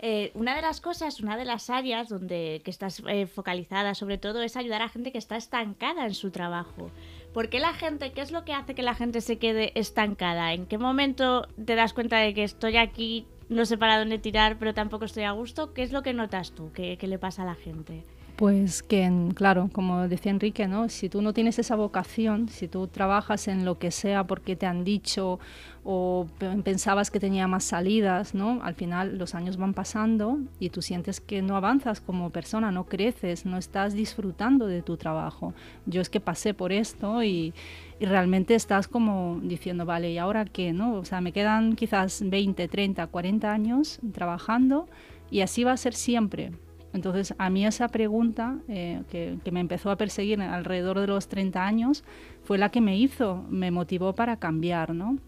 Eh, 0.00 0.30
una 0.34 0.54
de 0.54 0.62
las 0.62 0.80
cosas, 0.80 1.20
una 1.20 1.36
de 1.36 1.44
las 1.44 1.70
áreas 1.70 2.08
donde 2.08 2.60
que 2.64 2.70
estás 2.70 3.02
eh, 3.08 3.26
focalizada 3.26 3.96
sobre 3.96 4.16
todo 4.16 4.42
es 4.42 4.56
ayudar 4.56 4.80
a 4.82 4.88
gente 4.88 5.10
que 5.10 5.18
está 5.18 5.36
estancada 5.36 6.06
en 6.06 6.14
su 6.14 6.30
trabajo. 6.30 6.90
¿Por 7.32 7.48
qué 7.48 7.58
la 7.58 7.72
gente, 7.74 8.12
qué 8.12 8.20
es 8.20 8.30
lo 8.30 8.44
que 8.44 8.52
hace 8.52 8.74
que 8.74 8.82
la 8.82 8.94
gente 8.94 9.20
se 9.20 9.38
quede 9.38 9.72
estancada? 9.74 10.52
¿En 10.52 10.66
qué 10.66 10.78
momento 10.78 11.48
te 11.64 11.74
das 11.74 11.94
cuenta 11.94 12.18
de 12.18 12.32
que 12.32 12.44
estoy 12.44 12.76
aquí, 12.76 13.26
no 13.48 13.64
sé 13.64 13.78
para 13.78 13.98
dónde 13.98 14.18
tirar, 14.18 14.58
pero 14.58 14.74
tampoco 14.74 15.04
estoy 15.04 15.24
a 15.24 15.32
gusto? 15.32 15.72
¿Qué 15.72 15.82
es 15.82 15.92
lo 15.92 16.02
que 16.02 16.12
notas 16.12 16.52
tú? 16.52 16.70
¿Qué, 16.72 16.96
qué 16.98 17.06
le 17.06 17.18
pasa 17.18 17.42
a 17.42 17.46
la 17.46 17.54
gente? 17.54 18.04
Pues 18.38 18.84
que, 18.84 19.10
claro, 19.34 19.68
como 19.72 20.06
decía 20.06 20.30
Enrique, 20.30 20.68
¿no? 20.68 20.88
si 20.88 21.08
tú 21.08 21.22
no 21.22 21.32
tienes 21.32 21.58
esa 21.58 21.74
vocación, 21.74 22.48
si 22.48 22.68
tú 22.68 22.86
trabajas 22.86 23.48
en 23.48 23.64
lo 23.64 23.80
que 23.80 23.90
sea 23.90 24.28
porque 24.28 24.54
te 24.54 24.64
han 24.64 24.84
dicho 24.84 25.40
o 25.82 26.28
pensabas 26.62 27.10
que 27.10 27.18
tenía 27.18 27.48
más 27.48 27.64
salidas, 27.64 28.36
¿no? 28.36 28.60
al 28.62 28.74
final 28.76 29.18
los 29.18 29.34
años 29.34 29.56
van 29.56 29.74
pasando 29.74 30.38
y 30.60 30.70
tú 30.70 30.82
sientes 30.82 31.20
que 31.20 31.42
no 31.42 31.56
avanzas 31.56 32.00
como 32.00 32.30
persona, 32.30 32.70
no 32.70 32.84
creces, 32.84 33.44
no 33.44 33.58
estás 33.58 33.92
disfrutando 33.92 34.68
de 34.68 34.82
tu 34.82 34.96
trabajo. 34.96 35.52
Yo 35.86 36.00
es 36.00 36.08
que 36.08 36.20
pasé 36.20 36.54
por 36.54 36.70
esto 36.70 37.24
y, 37.24 37.52
y 38.00 38.06
realmente 38.06 38.54
estás 38.54 38.88
como 38.88 39.40
diciendo, 39.42 39.84
vale, 39.86 40.12
¿y 40.12 40.18
ahora 40.18 40.44
qué? 40.44 40.72
¿no? 40.72 40.94
O 40.94 41.04
sea, 41.04 41.20
me 41.20 41.32
quedan 41.32 41.74
quizás 41.74 42.22
20, 42.24 42.68
30, 42.68 43.06
40 43.06 43.52
años 43.52 44.00
trabajando 44.12 44.88
y 45.30 45.40
así 45.40 45.64
va 45.64 45.72
a 45.72 45.76
ser 45.76 45.94
siempre 45.94 46.52
entonces, 46.92 47.34
a 47.38 47.50
mí 47.50 47.66
esa 47.66 47.88
pregunta 47.88 48.58
eh, 48.68 49.02
que, 49.10 49.38
me 49.52 49.60
empezó 49.60 49.90
a 49.90 49.96
perseguir 49.96 50.40
alrededor 50.40 50.98
de 51.00 51.06
los 51.06 51.28
30 51.28 51.64
años 51.64 52.04
fue 52.44 52.58
la 52.58 52.70
que 52.70 52.80
me 52.80 52.96
hizo, 52.96 53.44
me 53.50 53.70
motivó 53.70 54.14
para 54.14 54.38
cambiar, 54.38 54.94
¿no? 54.94 55.18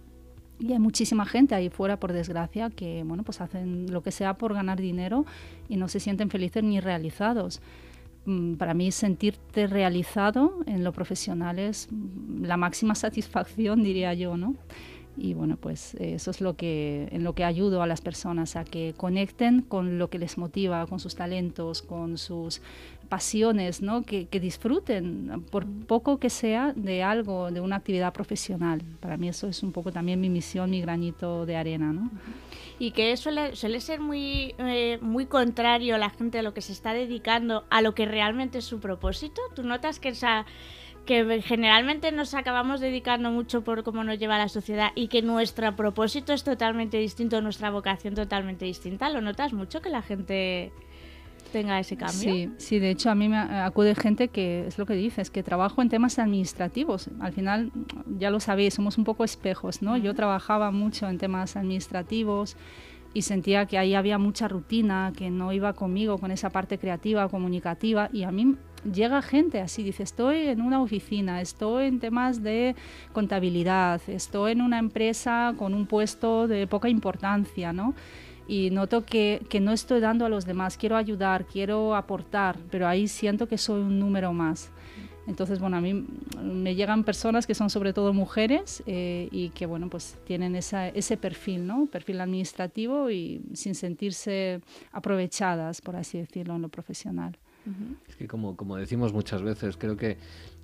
Y 0.59 0.73
hay 0.73 0.79
muchísima 0.79 1.25
gente 1.27 1.55
ahí 1.55 1.71
fuera, 1.71 1.99
por 1.99 2.13
desgracia, 2.13 2.71
que 2.71 3.03
bueno, 3.05 3.23
pues 3.23 3.41
hacen 3.41 3.91
lo 3.91 4.03
que 4.03 4.11
sea 4.11 4.35
por 4.35 4.53
ganar 4.53 4.81
dinero 4.81 5.25
y 5.69 5.77
no 5.77 5.89
se 5.89 6.01
sienten 6.01 6.31
felices 6.31 6.63
ni 6.63 6.81
realizados. 6.81 7.61
Mm, 8.27 8.55
para 8.55 8.75
mí 8.75 8.93
sentirte 8.93 9.67
realizado 9.67 10.61
en 10.67 10.85
lo 10.85 10.93
profesional 10.93 11.59
es 11.59 11.89
la 12.41 12.57
máxima 12.57 12.95
satisfacción, 13.07 13.83
diría 13.83 14.15
yo, 14.15 14.37
¿no? 14.37 14.57
y 15.17 15.35
bueno, 15.35 15.57
pues 15.57 15.95
eh, 15.95 16.15
eso 16.15 16.31
es 16.31 16.41
lo 16.41 16.57
que, 16.57 17.09
en 17.13 17.25
lo 17.25 17.35
que 17.35 17.45
ayudo 17.45 17.83
a 17.83 17.87
las 17.87 18.01
personas 18.01 18.57
a 18.57 18.65
que 18.65 18.95
conecten 18.97 19.61
con 19.61 19.99
lo 19.99 20.09
que 20.09 20.19
les 20.19 20.39
motiva, 20.39 20.87
con 20.87 20.99
sus 20.99 21.15
talentos, 21.15 21.83
con 21.83 22.17
sus 22.17 22.63
pasiones, 23.09 23.83
¿no? 23.83 24.03
que, 24.03 24.27
disfruten, 24.41 25.45
por 25.51 25.67
poco 25.67 26.19
que 26.19 26.31
sea, 26.31 26.73
de 26.75 27.03
algo, 27.03 27.51
de 27.51 27.61
una 27.61 27.77
actividad 27.77 28.13
profesional. 28.13 28.83
Para 29.01 29.17
mí 29.17 29.29
eso 29.29 29.49
es 29.49 29.63
un 29.63 29.73
poco 29.73 29.93
también 29.93 30.21
mi 30.21 30.31
misión, 30.31 30.71
mi 30.71 30.81
granito 30.81 31.45
de 31.45 31.57
arena. 31.57 31.93
¿no? 31.93 32.11
Y 32.81 32.91
que 32.91 33.17
suele, 33.17 33.55
suele 33.55 33.81
ser 33.81 34.01
muy, 34.01 34.57
eh, 34.59 34.99
muy 35.01 35.27
contrario 35.27 35.95
a 35.95 35.99
la 35.99 36.11
gente 36.11 36.41
a 36.41 36.43
lo 36.43 36.53
que 36.55 36.63
se 36.63 36.73
está 36.73 36.93
dedicando, 36.93 37.65
a 37.71 37.83
lo 37.83 37.95
que 37.95 38.07
realmente 38.07 38.59
es 38.59 38.65
su 38.65 38.81
propósito. 38.81 39.41
¿Tú 39.55 39.63
notas 39.63 40.01
que 40.01 40.09
esa 40.09 40.47
que 41.07 41.43
generalmente 41.43 42.13
nos 42.13 42.35
acabamos 42.35 42.81
dedicando 42.81 43.31
mucho 43.31 43.63
por 43.65 43.83
cómo 43.83 44.05
nos 44.05 44.19
lleva 44.19 44.39
la 44.39 44.49
sociedad 44.49 44.93
y 44.95 45.09
que 45.09 45.23
nuestro 45.23 45.75
propósito 45.75 46.33
es 46.33 46.45
totalmente 46.45 46.99
distinto, 46.99 47.41
nuestra 47.41 47.71
vocación 47.71 48.15
totalmente 48.15 48.65
distinta. 48.65 49.09
¿Lo 49.09 49.21
notas 49.21 49.53
mucho 49.53 49.81
que 49.81 49.91
la 49.91 50.03
gente 50.03 50.73
tenga 51.51 51.79
ese 51.79 51.97
cambio? 51.97 52.19
Sí, 52.19 52.51
sí, 52.57 52.79
de 52.79 52.91
hecho 52.91 53.11
a 53.11 53.15
mí 53.15 53.29
me 53.29 53.39
acude 53.39 53.95
gente 53.95 54.29
que 54.29 54.67
es 54.67 54.79
lo 54.79 54.87
que 54.87 54.95
dices, 54.95 55.31
que 55.31 55.43
trabajo 55.43 55.83
en 55.83 55.89
temas 55.89 56.19
administrativos. 56.19 57.11
Al 57.21 57.33
final, 57.33 57.71
ya 58.19 58.31
lo 58.31 58.41
sabéis, 58.41 58.75
somos 58.75 58.99
un 58.99 59.05
poco 59.05 59.25
espejos, 59.25 59.83
¿no? 59.83 59.97
Yo 59.97 60.15
trabajaba 60.15 60.71
mucho 60.71 61.09
en 61.09 61.19
temas 61.19 61.57
administrativos 61.57 62.57
y 63.13 63.23
sentía 63.23 63.67
que 63.67 63.77
ahí 63.79 63.95
había 63.95 64.19
mucha 64.19 64.47
rutina, 64.49 65.13
que 65.17 65.31
no 65.31 65.53
iba 65.53 65.73
conmigo, 65.73 66.19
con 66.19 66.31
esa 66.31 66.51
parte 66.51 66.79
creativa, 66.79 67.29
comunicativa, 67.29 68.09
y 68.13 68.23
a 68.23 68.31
mí 68.31 68.57
llega 68.91 69.21
gente 69.21 69.61
así, 69.61 69.83
dice, 69.83 70.05
estoy 70.05 70.47
en 70.47 70.61
una 70.61 70.81
oficina, 70.81 71.41
estoy 71.41 71.87
en 71.87 71.99
temas 71.99 72.43
de 72.43 72.77
contabilidad, 73.13 74.01
estoy 74.07 74.53
en 74.53 74.63
una 74.63 74.79
empresa 74.79 75.55
con 75.59 75.75
un 75.75 75.87
puesto 75.87 76.47
de 76.47 76.67
poca 76.67 76.89
importancia, 76.89 77.73
¿no? 77.73 77.95
Y 78.51 78.71
noto 78.71 79.05
que, 79.05 79.47
que 79.49 79.61
no 79.61 79.71
estoy 79.71 80.01
dando 80.01 80.27
a 80.27 80.29
los 80.29 80.45
demás, 80.45 80.77
quiero 80.77 80.97
ayudar, 80.97 81.47
quiero 81.47 81.95
aportar, 81.95 82.59
pero 82.69 82.89
ahí 82.89 83.07
siento 83.07 83.47
que 83.47 83.57
soy 83.57 83.81
un 83.81 84.01
número 84.01 84.33
más. 84.33 84.73
Entonces, 85.29 85.61
bueno, 85.61 85.77
a 85.77 85.81
mí 85.81 86.05
me 86.43 86.75
llegan 86.75 87.05
personas 87.05 87.47
que 87.47 87.55
son 87.55 87.71
sobre 87.71 87.93
todo 87.93 88.13
mujeres 88.13 88.83
eh, 88.87 89.29
y 89.31 89.51
que, 89.51 89.67
bueno, 89.67 89.89
pues 89.89 90.19
tienen 90.25 90.57
esa, 90.57 90.89
ese 90.89 91.17
perfil, 91.17 91.65
¿no? 91.65 91.87
Perfil 91.87 92.21
administrativo 92.21 93.09
y 93.09 93.41
sin 93.55 93.77
sentirse 93.77 94.61
aprovechadas, 94.91 95.81
por 95.81 95.95
así 95.95 96.19
decirlo, 96.19 96.57
en 96.57 96.63
lo 96.63 96.69
profesional. 96.71 97.39
Es 98.09 98.17
que 98.17 98.27
como, 98.27 98.57
como 98.57 98.77
decimos 98.77 99.13
muchas 99.13 99.43
veces, 99.43 99.77
creo 99.77 99.97
que 99.97 100.17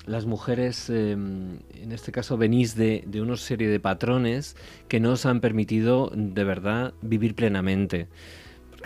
las 0.06 0.26
mujeres, 0.26 0.90
em, 0.90 1.58
en 1.74 1.92
este 1.92 2.12
caso, 2.12 2.36
venís 2.36 2.74
de, 2.74 3.04
de 3.06 3.20
una 3.20 3.36
serie 3.36 3.68
de 3.68 3.80
patrones 3.80 4.56
que 4.88 5.00
no 5.00 5.12
os 5.12 5.26
han 5.26 5.40
permitido 5.40 6.10
de 6.14 6.44
verdad 6.44 6.94
vivir 7.02 7.34
plenamente 7.34 8.08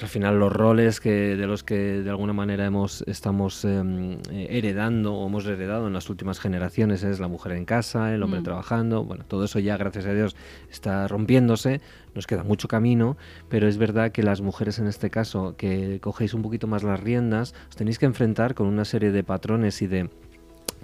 al 0.04 0.08
final 0.08 0.38
los 0.38 0.52
roles 0.52 1.00
que 1.00 1.36
de 1.36 1.46
los 1.46 1.62
que 1.62 2.02
de 2.02 2.10
alguna 2.10 2.32
manera 2.32 2.66
hemos 2.66 3.02
estamos 3.06 3.64
em, 3.64 4.18
eh, 4.30 4.46
heredando 4.50 5.14
o 5.14 5.26
hemos 5.26 5.46
heredado 5.46 5.86
en 5.86 5.92
las 5.92 6.08
últimas 6.10 6.40
generaciones 6.40 7.02
es 7.02 7.20
la 7.20 7.28
mujer 7.28 7.52
en 7.52 7.64
casa, 7.64 8.14
el 8.14 8.22
hombre 8.22 8.40
mm. 8.40 8.44
trabajando, 8.44 9.04
bueno, 9.04 9.24
todo 9.26 9.44
eso 9.44 9.58
ya 9.58 9.76
gracias 9.76 10.06
a 10.06 10.14
Dios 10.14 10.36
está 10.70 11.06
rompiéndose, 11.08 11.80
nos 12.14 12.26
queda 12.26 12.42
mucho 12.42 12.68
camino, 12.68 13.16
pero 13.48 13.68
es 13.68 13.78
verdad 13.78 14.12
que 14.12 14.22
las 14.22 14.40
mujeres 14.40 14.78
en 14.78 14.86
este 14.86 15.10
caso 15.10 15.54
que 15.56 16.00
cogéis 16.00 16.34
un 16.34 16.42
poquito 16.42 16.66
más 16.66 16.82
las 16.82 17.00
riendas, 17.00 17.54
os 17.68 17.76
tenéis 17.76 17.98
que 17.98 18.06
enfrentar 18.06 18.54
con 18.54 18.66
una 18.66 18.84
serie 18.84 19.10
de 19.10 19.24
patrones 19.24 19.82
y 19.82 19.86
de 19.86 20.10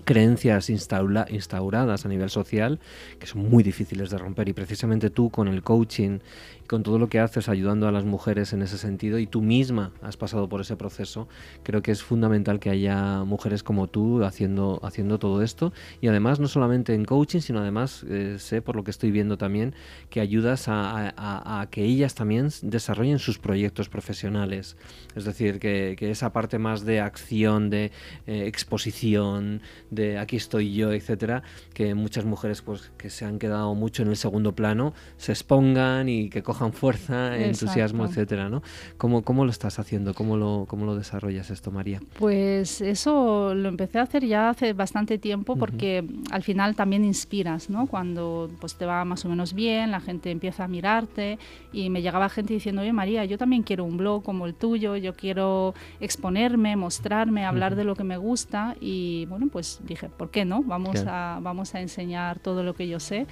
creencias 0.05 0.70
instauradas 0.70 2.07
a 2.07 2.09
nivel 2.09 2.30
social 2.30 2.78
que 3.18 3.26
son 3.26 3.49
muy 3.49 3.62
difíciles 3.62 4.11
de 4.11 4.18
romper. 4.18 4.49
Y 4.49 4.53
precisamente 4.53 5.11
tú 5.11 5.30
con 5.30 5.49
el 5.49 5.62
coaching 5.62 6.18
con 6.66 6.82
todo 6.82 6.99
lo 6.99 7.09
que 7.09 7.20
haces 7.20 7.49
ayudando 7.49 7.88
a 7.88 7.92
las 7.92 8.05
mujeres 8.05 8.53
en 8.53 8.62
ese 8.62 8.78
sentido 8.78 9.18
y 9.18 9.26
tú 9.26 9.40
misma 9.40 9.92
has 10.03 10.16
pasado 10.16 10.49
por 10.49 10.61
ese 10.61 10.76
proceso, 10.76 11.28
creo 11.62 11.82
que 11.82 11.92
es 11.92 12.03
fundamental 12.03 12.59
que 12.59 12.70
haya 12.70 13.24
mujeres 13.24 13.62
como 13.62 13.86
tú 13.86 14.24
haciendo, 14.24 14.80
haciendo 14.82 15.18
todo 15.18 15.42
esto. 15.42 15.72
Y 16.01 16.09
además 16.09 16.40
no 16.40 16.49
solamente 16.49 16.94
en 16.94 17.05
coaching, 17.05 17.40
sino 17.40 17.61
además 17.61 18.05
eh, 18.09 18.36
sé 18.38 18.62
por 18.62 18.76
lo 18.76 18.84
que 18.84 18.90
estoy 18.90 19.11
viendo 19.11 19.38
también 19.38 19.74
que 20.11 20.20
ayudas 20.20 20.66
a, 20.68 21.68
que 21.70 21.84
ellas 21.84 22.14
también 22.14 22.49
desarrollen 22.62 23.18
sus 23.18 23.38
proyectos 23.38 23.88
profesionales, 23.88 24.76
es 25.14 25.24
decir, 25.24 25.59
que, 25.59 25.97
esa 26.07 26.32
parte 26.32 26.59
más 26.59 26.84
de 26.84 27.01
acción, 27.01 27.68
de 27.70 27.90
eh, 28.26 28.47
exposición, 28.47 29.61
de 29.91 30.18
aquí 30.18 30.37
estoy 30.37 30.74
yo, 30.74 30.93
etcétera, 30.93 31.43
que 31.74 31.95
muchas 31.95 32.24
mujeres 32.24 32.62
pues 32.62 32.91
que 32.97 33.11
se 33.11 33.24
han 33.24 33.39
quedado 33.39 33.74
mucho 33.74 34.03
en 34.03 34.09
el 34.09 34.16
segundo 34.16 34.55
plano 34.55 34.95
se 35.16 35.32
expongan 35.32 36.09
y 36.09 36.28
que 36.28 36.43
cojan 36.43 36.72
fuerza, 36.72 37.37
entusiasmo, 37.37 38.07
etcétera, 38.07 38.49
¿no? 38.49 38.62
¿Cómo, 38.97 39.22
¿Cómo, 39.22 39.45
lo 39.45 39.51
estás 39.51 39.78
haciendo? 39.78 40.14
¿Cómo 40.14 40.37
lo, 40.37 40.66
¿Cómo 40.68 40.87
lo 40.87 40.97
desarrollas 40.97 41.51
esto, 41.51 41.70
María? 41.70 42.01
Pues 42.18 42.80
eso 42.80 43.55
lo 43.55 43.68
empecé 43.68 43.99
a 43.99 44.03
hacer 44.03 44.24
ya 44.24 44.51
hace 44.51 44.72
bastante 44.72 45.18
tiempo 45.18 45.57
porque 45.57 46.05
al 46.30 46.43
final 46.43 46.74
también 46.74 47.05
inspiras, 47.05 47.70
¿no? 47.70 47.87
Cuando 47.87 48.51
pues 48.61 48.76
te 48.76 48.87
va 48.87 49.05
más 49.05 49.24
o 49.24 49.28
menos 49.28 49.55
bien, 49.55 49.91
la 49.91 50.01
gente 50.01 50.30
empieza 50.30 50.64
a 50.64 50.68
mirarte 50.68 51.39
y 51.72 51.91
me 51.91 52.03
llegaba 52.03 52.28
gente 52.28 52.55
diciendo, 52.55 52.82
oye 52.82 52.93
María, 52.93 53.24
yo 53.24 53.39
también 53.39 53.62
quiero 53.62 53.84
un 53.84 53.97
blog 53.97 54.22
como 54.22 54.47
el 54.47 54.55
tuyo, 54.55 54.97
yo 54.97 55.14
quiero 55.14 55.74
exponerme, 56.01 56.76
mostrarme, 56.76 57.45
hablar 57.45 57.76
de 57.76 57.84
lo 57.84 57.95
que 57.95 58.05
me 58.05 58.16
gusta 58.16 58.76
y 58.80 59.26
bueno, 59.26 59.49
pues 59.51 59.76
dije, 59.85 60.09
¿por 60.09 60.31
qué 60.31 60.45
no? 60.45 60.62
Vamos, 60.62 61.05
a, 61.07 61.39
vamos 61.43 61.74
a 61.74 61.81
enseñar 61.81 62.39
todo 62.39 62.62
lo 62.62 62.74
que 62.74 62.89
yo 62.89 63.01
sé. 63.01 63.27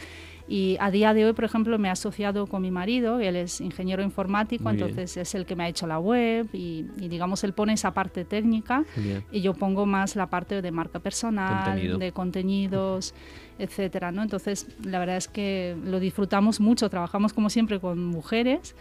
Y 0.46 0.76
a 0.78 0.90
día 0.90 1.14
de 1.14 1.24
hoy, 1.24 1.32
por 1.32 1.44
ejemplo, 1.44 1.78
me 1.78 1.88
he 1.88 1.90
asociado 1.90 2.46
con 2.46 2.60
mi 2.60 2.70
marido, 2.70 3.18
él 3.18 3.36
es 3.36 3.62
ingeniero 3.62 4.02
informático, 4.02 4.68
entonces 4.68 5.16
es 5.16 5.34
el 5.34 5.46
que 5.46 5.56
me 5.56 5.64
ha 5.64 5.68
hecho 5.68 5.86
la 5.86 5.98
web 5.98 6.48
y, 6.52 6.82
digamos, 6.98 7.44
él 7.44 7.54
pone 7.54 7.72
esa 7.72 7.94
parte 7.94 8.26
técnica 8.26 8.84
y 9.32 9.40
yo 9.40 9.54
pongo 9.54 9.86
más 9.86 10.16
la 10.16 10.26
parte 10.26 10.60
de 10.60 10.70
marca 10.70 10.98
personal, 10.98 11.98
de 11.98 12.12
contenidos, 12.12 13.14
etcétera, 13.58 14.12
¿no? 14.12 14.22
Entonces, 14.22 14.66
la 14.84 14.98
verdad 14.98 15.16
es 15.16 15.28
que 15.28 15.76
lo 15.82 15.98
disfrutamos 15.98 16.60
mucho, 16.60 16.90
trabajamos 16.90 17.32
como 17.32 17.48
siempre 17.48 17.80
con 17.80 18.04
mujeres 18.04 18.74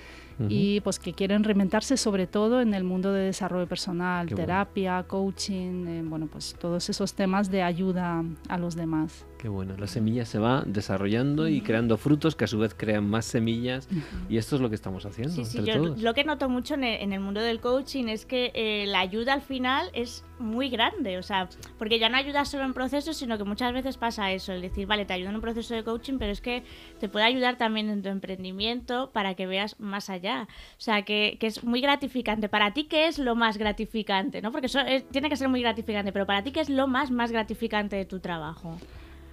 y 0.50 0.82
pues 0.82 1.00
que 1.00 1.14
quieren 1.14 1.44
reinventarse 1.44 1.98
sobre 1.98 2.28
todo 2.28 2.62
en 2.62 2.74
el 2.74 2.84
mundo 2.84 3.14
de 3.14 3.26
desarrollo 3.26 3.68
personal, 3.68 4.28
terapia, 4.28 5.04
coaching, 5.08 5.88
eh, 5.88 6.04
bueno, 6.04 6.28
pues 6.28 6.56
todos 6.60 6.90
esos 6.90 7.14
temas 7.14 7.52
de 7.52 7.64
ayuda 7.64 8.24
a 8.50 8.58
los 8.58 8.76
demás. 8.76 9.26
Qué 9.38 9.50
bueno, 9.50 9.76
la 9.78 9.88
semilla 9.88 10.24
se 10.24 10.40
va 10.40 10.64
desarrollando 10.66 11.50
y 11.50 11.60
creando 11.60 11.98
frutos 11.98 12.36
que 12.36 12.46
a 12.46 12.48
su 12.48 12.60
vez 12.60 12.74
crean 12.74 13.10
más 13.10 13.26
semillas 13.26 13.90
y 14.30 14.38
esto 14.38 14.56
es 14.56 14.62
lo 14.62 14.70
que 14.70 14.76
estamos 14.76 15.06
haciendo. 15.06 15.34
Sí, 15.34 15.44
sí, 15.44 15.64
yo 15.66 15.96
lo 15.98 16.14
que 16.14 16.24
noto 16.24 16.48
mucho 16.48 16.76
en 16.76 16.84
el, 16.84 17.20
mundo 17.20 17.42
del 17.42 17.60
coaching 17.60 18.06
es 18.06 18.26
que 18.26 18.52
eh, 18.56 18.86
la 18.88 19.02
ayuda 19.02 19.34
al 19.34 19.42
final 19.42 19.90
es 19.94 20.24
muy 20.40 20.70
grande, 20.70 21.18
o 21.18 21.24
sea, 21.24 21.50
porque 21.78 22.00
ya 22.00 22.10
no 22.10 22.18
ayudas 22.18 22.50
solo 22.50 22.64
en 22.64 22.74
procesos, 22.74 23.18
sino 23.18 23.38
que 23.38 23.44
muchas 23.44 23.74
veces 23.74 23.98
pasa 23.98 24.32
eso, 24.32 24.54
el 24.54 24.62
decir, 24.62 24.88
vale, 24.88 25.06
te 25.06 25.14
ayudo 25.14 25.30
en 25.30 25.36
un 25.36 25.42
proceso 25.42 25.74
de 25.74 25.84
coaching, 25.84 26.18
pero 26.20 26.32
es 26.32 26.42
que 26.42 26.64
te 27.00 27.10
puede 27.10 27.26
ayudar 27.26 27.58
también 27.58 27.90
en 27.90 28.02
tu 28.02 28.10
emprendimiento 28.10 29.12
para 29.12 29.36
que 29.36 29.46
veas 29.46 29.80
más 29.80 30.10
allá. 30.10 30.23
O 30.32 30.48
sea, 30.78 31.04
que, 31.04 31.38
es 31.42 31.64
muy 31.64 31.82
gratificante. 31.82 32.50
Para 32.50 32.74
ti, 32.74 32.86
¿qué 32.86 33.08
es 33.08 33.20
lo 33.20 33.36
más 33.36 33.58
gratificante? 33.58 34.42
¿no? 34.42 34.52
Porque 34.52 34.68
eso 34.68 34.80
tiene 35.12 35.30
que 35.30 35.36
ser 35.36 35.50
muy 35.50 35.62
gratificante, 35.62 36.12
pero 36.12 36.26
para 36.26 36.44
ti, 36.44 36.52
¿qué 36.52 36.62
es 36.62 36.70
lo 36.70 36.88
más, 36.88 37.12
más 37.12 37.32
gratificante 37.32 37.96
de 37.96 38.06
tu 38.06 38.20
trabajo? 38.20 38.78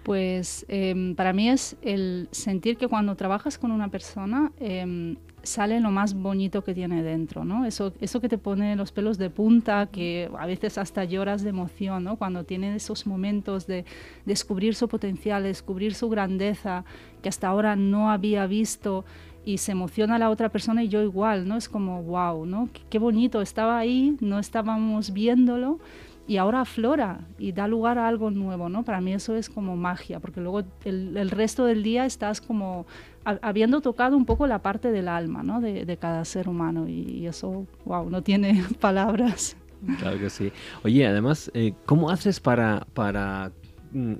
Pues 0.02 0.64
em, 0.68 1.14
para 1.14 1.32
mí 1.32 1.50
es 1.50 1.76
el 1.82 2.28
sentir 2.30 2.76
que 2.78 2.88
cuando 2.88 3.14
trabajas 3.16 3.58
con 3.58 3.70
una 3.70 3.88
persona 3.88 4.50
em, 4.58 5.16
sale 5.42 5.80
lo 5.80 5.90
más 5.90 6.14
bonito 6.14 6.64
que 6.64 6.74
tiene 6.74 7.02
dentro, 7.02 7.44
¿no? 7.44 7.66
Eso, 7.66 7.92
eso 8.00 8.20
que 8.20 8.28
te 8.28 8.38
pone 8.38 8.76
los 8.76 8.92
pelos 8.92 9.18
de 9.18 9.30
punta, 9.30 9.86
que 9.86 10.30
a 10.38 10.46
veces 10.46 10.78
hasta 10.78 11.04
lloras 11.04 11.42
de 11.42 11.50
emoción, 11.50 12.04
¿no? 12.04 12.16
Cuando 12.16 12.44
tiene 12.44 12.74
esos 12.74 13.06
momentos 13.06 13.66
de 13.66 13.84
descubrir 14.24 14.74
su 14.74 14.88
potencial, 14.88 15.42
descubrir 15.42 15.94
su 15.94 16.08
grandeza, 16.08 16.84
que 17.22 17.28
hasta 17.28 17.48
ahora 17.48 17.76
no 17.76 18.10
había 18.10 18.46
visto 18.46 19.04
y 19.50 19.58
se 19.58 19.72
emociona 19.72 20.18
la 20.18 20.30
otra 20.30 20.48
persona 20.48 20.84
y 20.84 20.88
yo 20.88 21.02
igual, 21.02 21.48
¿no? 21.48 21.56
Es 21.56 21.68
como, 21.68 22.02
wow, 22.02 22.46
¿no? 22.46 22.68
qué 22.88 22.98
bonito, 22.98 23.42
estaba 23.42 23.78
ahí, 23.78 24.16
no 24.20 24.38
estábamos 24.38 25.12
viéndolo 25.12 25.80
y 26.28 26.36
ahora 26.36 26.60
aflora 26.60 27.26
y 27.40 27.50
da 27.50 27.66
lugar 27.66 27.98
a 27.98 28.06
algo 28.06 28.30
nuevo, 28.30 28.68
¿no? 28.68 28.84
Para 28.84 29.00
mí 29.00 29.12
eso 29.12 29.34
es 29.34 29.50
como 29.50 29.74
magia, 29.74 30.20
porque 30.20 30.40
luego 30.40 30.62
el, 30.84 31.30
resto 31.30 31.64
del 31.64 31.82
día 31.82 32.06
estás 32.06 32.40
como 32.40 32.86
habiendo 33.24 33.80
tocado 33.80 34.16
un 34.16 34.24
poco 34.24 34.46
la 34.46 34.60
parte 34.60 34.92
del 34.92 35.08
alma, 35.08 35.42
¿no? 35.42 35.60
De, 35.60 35.96
cada 35.96 36.24
ser 36.24 36.48
humano 36.48 36.88
y, 36.88 37.26
eso, 37.26 37.66
wow, 37.84 38.08
no 38.08 38.22
tiene 38.22 38.64
palabras. 38.80 39.56
Claro 39.98 40.20
que 40.20 40.30
sí. 40.30 40.52
Oye, 40.84 41.04
además, 41.06 41.50
eh, 41.54 41.72
¿cómo 41.86 42.10
haces 42.10 42.38
para, 42.38 42.86
para 42.94 43.50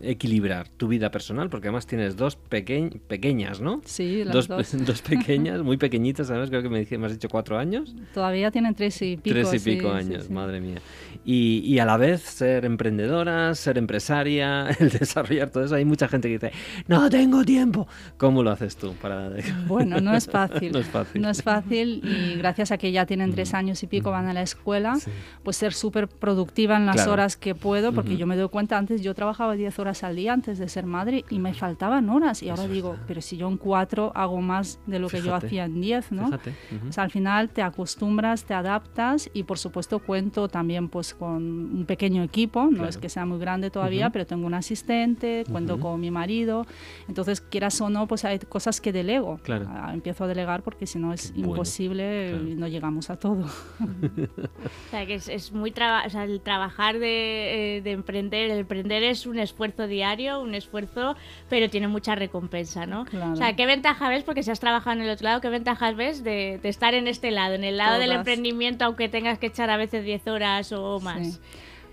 equilibrar 0.02 0.68
tu 0.68 0.88
vida 0.88 1.10
personal, 1.10 1.48
porque 1.50 1.68
además 1.68 1.86
tienes 1.86 2.16
dos 2.16 2.36
pequeñas, 2.36 3.60
¿no? 3.60 3.80
Sí, 3.84 4.24
las 4.24 4.48
dos. 4.48 4.70
Dos, 4.90 5.02
pequeñas, 5.02 5.62
muy 5.62 5.76
pequeñitas, 5.76 6.28
¿sabes? 6.28 6.48
Creo 6.48 6.62
que 6.62 6.68
me, 6.68 6.86
me, 6.98 7.06
has 7.06 7.12
dicho 7.12 7.28
cuatro 7.28 7.58
años. 7.58 7.94
Todavía 8.14 8.50
tienen 8.50 8.74
tres 8.74 9.00
y 9.02 9.16
pico. 9.16 9.34
Tres 9.34 9.54
y 9.54 9.58
pico 9.58 9.90
años, 9.92 10.30
madre 10.30 10.60
mía. 10.60 10.78
Y, 11.24 11.62
y, 11.64 11.78
a 11.78 11.84
la 11.84 11.96
vez 11.96 12.22
ser 12.22 12.64
emprendedora, 12.64 13.54
ser 13.54 13.78
empresaria, 13.78 14.68
el 14.80 14.90
desarrollar 14.90 15.50
todo 15.50 15.64
eso. 15.64 15.74
Hay 15.74 15.84
mucha 15.84 16.08
gente 16.08 16.28
que 16.28 16.34
dice, 16.34 16.52
no 16.88 17.10
tengo 17.10 17.44
tiempo. 17.44 17.86
¿Cómo 18.16 18.42
lo 18.42 18.50
haces 18.50 18.76
tú? 18.76 18.94
para 18.94 19.30
Bueno, 19.66 20.00
no 20.00 20.14
es 20.14 20.26
fácil. 20.26 20.72
no 20.72 20.78
es 20.78 20.88
fácil. 20.88 21.22
No 21.22 21.30
es 21.30 21.42
fácil 21.42 22.02
y 22.04 22.36
gracias 22.36 22.72
a 22.72 22.78
que 22.78 22.92
ya 22.92 23.06
tienen 23.06 23.32
tres 23.32 23.54
años 23.54 23.82
y 23.82 23.86
pico, 23.86 24.10
van 24.10 24.26
a 24.26 24.32
la 24.32 24.42
escuela, 24.42 24.98
pues 25.42 25.56
ser 25.56 25.72
súper 25.72 26.08
productiva 26.08 26.76
en 26.76 26.86
las 26.86 27.06
horas 27.06 27.36
que 27.36 27.54
puedo, 27.54 27.92
porque 27.92 28.16
yo 28.16 28.26
me 28.26 28.36
doy 28.36 28.48
cuenta, 28.48 28.78
antes 28.78 29.02
yo 29.02 29.14
trabajaba 29.14 29.56
10 29.61 29.78
horas 29.78 30.04
al 30.04 30.16
día 30.16 30.32
antes 30.32 30.58
de 30.58 30.68
ser 30.68 30.86
madre 30.86 31.24
y 31.30 31.38
me 31.38 31.54
faltaban 31.54 32.08
horas. 32.08 32.42
Y 32.42 32.48
ahora 32.48 32.66
digo, 32.66 32.96
pero 33.06 33.20
si 33.20 33.36
yo 33.36 33.48
en 33.48 33.56
cuatro 33.56 34.12
hago 34.14 34.40
más 34.40 34.80
de 34.86 34.98
lo 34.98 35.08
que 35.08 35.22
yo 35.22 35.34
hacía 35.34 35.64
en 35.64 35.80
10, 35.80 36.12
¿no? 36.12 36.28
o 36.28 36.92
sea, 36.92 37.04
al 37.04 37.11
final 37.11 37.50
te 37.50 37.62
acostumbras, 37.62 38.44
te 38.44 38.54
adaptas 38.54 39.30
y 39.32 39.44
por 39.44 39.58
supuesto 39.58 39.98
cuento 40.00 40.48
también 40.48 40.88
pues 40.88 41.14
con 41.14 41.42
un 41.42 41.84
pequeño 41.86 42.22
equipo, 42.22 42.68
no 42.70 42.86
es 42.86 42.98
que 42.98 43.08
sea 43.08 43.26
muy 43.26 43.38
grande 43.38 43.70
todavía, 43.70 44.11
pero 44.11 44.26
tengo 44.26 44.46
un 44.46 44.54
asistente, 44.54 45.44
cuento 45.50 45.78
con 45.78 46.00
mi 46.00 46.11
marido. 46.11 46.66
Entonces, 47.08 47.40
quieras 47.40 47.80
o 47.80 47.90
no, 47.90 48.06
pues 48.06 48.24
hay 48.24 48.38
cosas 48.38 48.80
que 48.80 48.92
delego. 48.92 49.38
Claro. 49.42 49.66
Ah, 49.68 49.90
empiezo 49.92 50.24
a 50.24 50.26
delegar 50.28 50.62
porque 50.62 50.86
si 50.86 50.98
no 50.98 51.12
es 51.12 51.32
imposible 51.36 52.32
y 52.32 52.54
no 52.54 52.66
llegamos 52.68 53.11
a 53.11 53.16
todo. 53.16 53.44
o 53.80 54.90
sea, 54.90 55.06
que 55.06 55.14
es, 55.14 55.52
muy 55.52 55.70
o 55.70 56.11
sea, 56.11 56.24
el 56.24 56.40
trabajar 56.40 56.98
de, 56.98 57.76
eh, 57.76 57.82
de 57.82 57.92
emprender, 57.92 58.50
el 58.50 58.58
emprender 58.61 59.02
es 59.02 59.26
un 59.26 59.38
esfuerzo 59.38 59.49
diario, 59.88 60.40
un 60.40 60.55
esfuerzo, 60.55 61.16
pero 61.48 61.68
tiene 61.70 61.88
mucha 61.88 62.14
recompensa, 62.14 62.86
¿no? 62.86 63.07
O 63.32 63.36
sea, 63.36 63.55
¿qué 63.57 63.66
ventaja 63.66 64.09
ves? 64.09 64.24
Porque 64.24 64.42
si 64.42 64.51
has 64.51 64.61
trabajado 64.61 64.96
en 64.96 65.03
el 65.03 65.11
otro 65.11 65.24
lado, 65.24 65.40
¿qué 65.40 65.48
ventajas 65.48 65.96
ves 65.96 66.24
de, 66.24 66.61
estar 66.62 66.94
en 66.94 67.09
este 67.09 67.30
lado, 67.30 67.55
en 67.55 67.64
el 67.64 67.76
lado 67.76 67.98
del 67.98 68.12
emprendimiento, 68.12 68.84
aunque 68.84 69.09
tengas 69.09 69.38
que 69.38 69.46
echar 69.46 69.70
a 69.70 69.76
veces 69.76 70.05
10 70.05 70.26
horas 70.28 70.72
o 70.72 71.01
más? 71.01 71.40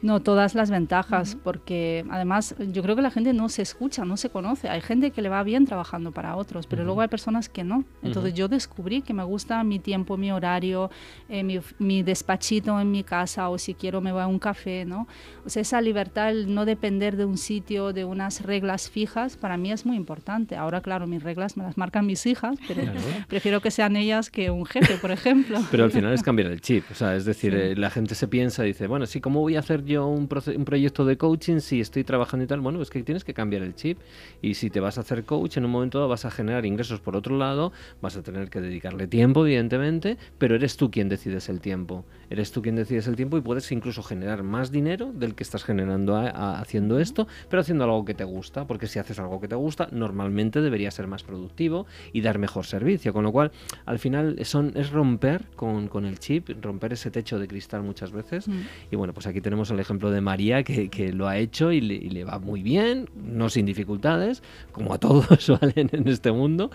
No, 0.01 0.21
todas 0.21 0.53
las 0.53 0.69
ventajas, 0.69 1.37
porque 1.43 2.05
además 2.09 2.55
yo 2.71 2.83
creo 2.83 2.95
que 2.95 3.01
la 3.01 3.09
gente 3.09 3.33
no 3.33 3.49
se 3.49 3.63
escucha, 3.63 4.05
no 4.05 4.15
se 4.15 4.29
conoce. 4.29 4.69
Hay 4.69 4.81
gente 4.81 5.11
que 5.11 5.21
le 5.21 5.29
va 5.29 5.41
bien 5.43 5.65
trabajando 5.65 6.11
para 6.11 6.35
otros, 6.35 6.67
pero 6.67 6.83
luego 6.83 7.01
hay 7.01 7.07
personas 7.07 7.49
que 7.49 7.63
no. 7.63 7.83
Entonces 8.03 8.33
yo 8.33 8.47
descubrí 8.47 9.01
que 9.01 9.13
me 9.13 9.23
gusta 9.23 9.63
mi 9.63 9.79
tiempo, 9.79 10.17
mi 10.17 10.31
horario, 10.31 10.91
eh, 11.29 11.43
mi, 11.79 12.03
despachito 12.03 12.79
en 12.79 12.91
mi 12.91 13.03
casa 13.03 13.49
o 13.49 13.57
si 13.57 13.73
quiero 13.73 14.01
me 14.01 14.11
voy 14.11 14.21
a 14.21 14.27
un 14.27 14.39
café, 14.39 14.85
¿no? 14.85 15.07
O 15.45 15.49
sea, 15.49 15.61
esa 15.61 15.81
libertad, 15.81 16.29
el 16.29 16.53
no 16.53 16.65
depender 16.65 17.17
de 17.17 17.25
un 17.25 17.37
sitio, 17.37 17.91
de 17.91 18.05
unas 18.05 18.41
reglas 18.41 18.89
fijas, 18.89 19.35
para 19.35 19.57
mí 19.57 19.71
es 19.71 19.85
muy 19.85 19.97
importante. 19.97 20.55
Ahora, 20.55 20.81
claro, 20.81 21.07
mis 21.07 21.23
reglas 21.23 21.57
me 21.57 21.63
las 21.63 21.77
marcan 21.77 22.05
mis 22.05 22.25
hijas, 22.25 22.57
pero 22.67 22.83
prefiero 23.27 23.61
que 23.61 23.71
sean 23.71 23.95
ellas 23.95 24.29
que 24.29 24.51
un 24.51 24.65
jefe, 24.65 24.97
por 24.97 25.11
ejemplo. 25.11 25.59
Pero 25.71 25.85
al 25.85 25.91
final 25.91 26.13
es 26.13 26.21
cambiar 26.27 26.51
el 26.51 26.61
chip, 26.61 26.83
o 26.91 26.95
sea, 26.95 27.15
es 27.15 27.25
decir, 27.25 27.55
eh, 27.55 27.75
la 27.75 27.89
gente 27.89 28.13
se 28.13 28.27
piensa 28.27 28.63
y 28.63 28.67
dice, 28.69 28.87
bueno, 28.87 29.05
sí, 29.05 29.21
¿cómo 29.21 29.41
voy 29.41 29.55
a 29.55 29.59
hacer 29.59 29.83
yo 29.87 30.07
un, 30.07 30.29
un, 30.29 30.65
proyecto 30.65 31.05
de 31.05 31.17
coaching, 31.17 31.59
si 31.59 31.81
estoy 31.81 32.03
trabajando 32.03 32.43
y 32.43 32.47
tal, 32.47 32.59
bueno, 32.59 32.81
es 32.81 32.89
que 32.89 33.01
tienes 33.03 33.23
que 33.23 33.33
cambiar 33.33 33.63
el 33.63 33.73
chip. 33.75 33.97
Y 34.41 34.53
si 34.53 34.69
te 34.69 34.79
vas 34.79 34.97
a 34.97 35.01
hacer 35.01 35.23
coach, 35.23 35.57
en 35.57 35.65
un 35.65 35.71
momento 35.71 36.07
vas 36.07 36.25
a 36.25 36.31
generar 36.31 36.65
ingresos 36.65 36.99
por 36.99 37.15
otro 37.15 37.37
lado, 37.37 37.71
vas 38.01 38.15
a 38.17 38.21
tener 38.21 38.49
que 38.49 38.61
dedicarle 38.61 39.07
tiempo, 39.07 39.45
evidentemente, 39.45 40.17
pero 40.37 40.55
eres 40.55 40.77
tú 40.77 40.91
quien 40.91 41.09
decides 41.09 41.49
el 41.49 41.61
tiempo. 41.61 42.05
Eres 42.29 42.51
tú 42.51 42.61
quien 42.61 42.75
decides 42.75 43.07
el 43.07 43.15
tiempo 43.15 43.37
y 43.37 43.41
puedes 43.41 43.71
incluso 43.71 44.03
generar 44.03 44.43
más 44.43 44.71
dinero 44.71 45.11
del 45.13 45.33
que 45.33 45.43
estás 45.43 45.63
generando 45.63 46.15
haciendo 46.17 46.99
esto, 46.99 47.27
pero 47.49 47.61
haciendo 47.61 47.85
algo 47.85 48.05
que 48.05 48.13
te 48.13 48.23
gusta, 48.23 48.67
porque 48.67 48.87
si 48.87 48.99
haces 48.99 49.19
algo 49.19 49.39
que 49.39 49.47
te 49.47 49.55
gusta, 49.55 49.87
normalmente 49.91 50.61
debería 50.61 50.91
ser 50.91 51.07
más 51.07 51.23
productivo 51.23 51.85
y 52.11 52.21
dar 52.21 52.37
mejor 52.37 52.65
servicio. 52.65 53.13
Con 53.13 53.23
lo 53.23 53.31
cual, 53.31 53.51
al 53.85 53.99
final 53.99 54.37
son, 54.43 54.73
es 54.75 54.91
romper 54.91 55.45
con, 55.55 55.87
con 55.87 56.05
el 56.05 56.19
chip, 56.19 56.49
romper 56.61 56.93
ese 56.93 57.11
techo 57.11 57.39
de 57.39 57.47
cristal 57.47 57.83
muchas 57.83 58.11
veces. 58.11 58.47
Mm. 58.47 58.61
Y 58.91 58.95
bueno, 58.95 59.13
pues 59.13 59.27
aquí 59.27 59.41
tenemos 59.41 59.69
el 59.71 59.76
ejemplo 59.79 60.11
de 60.11 60.21
María 60.21 60.63
que, 60.63 60.89
que 60.89 61.13
lo 61.13 61.27
ha 61.27 61.37
hecho 61.37 61.71
y 61.71 61.81
le, 61.81 62.23
va 62.23 62.39
muy 62.39 62.61
bien, 62.61 63.09
no 63.15 63.49
sin 63.49 63.65
dificultades, 63.65 64.43
como 64.71 64.93
a 64.93 64.97
todos 64.97 65.27
valen 65.61 65.89
en 65.91 66.07
este 66.07 66.31
mundo, 66.31 66.69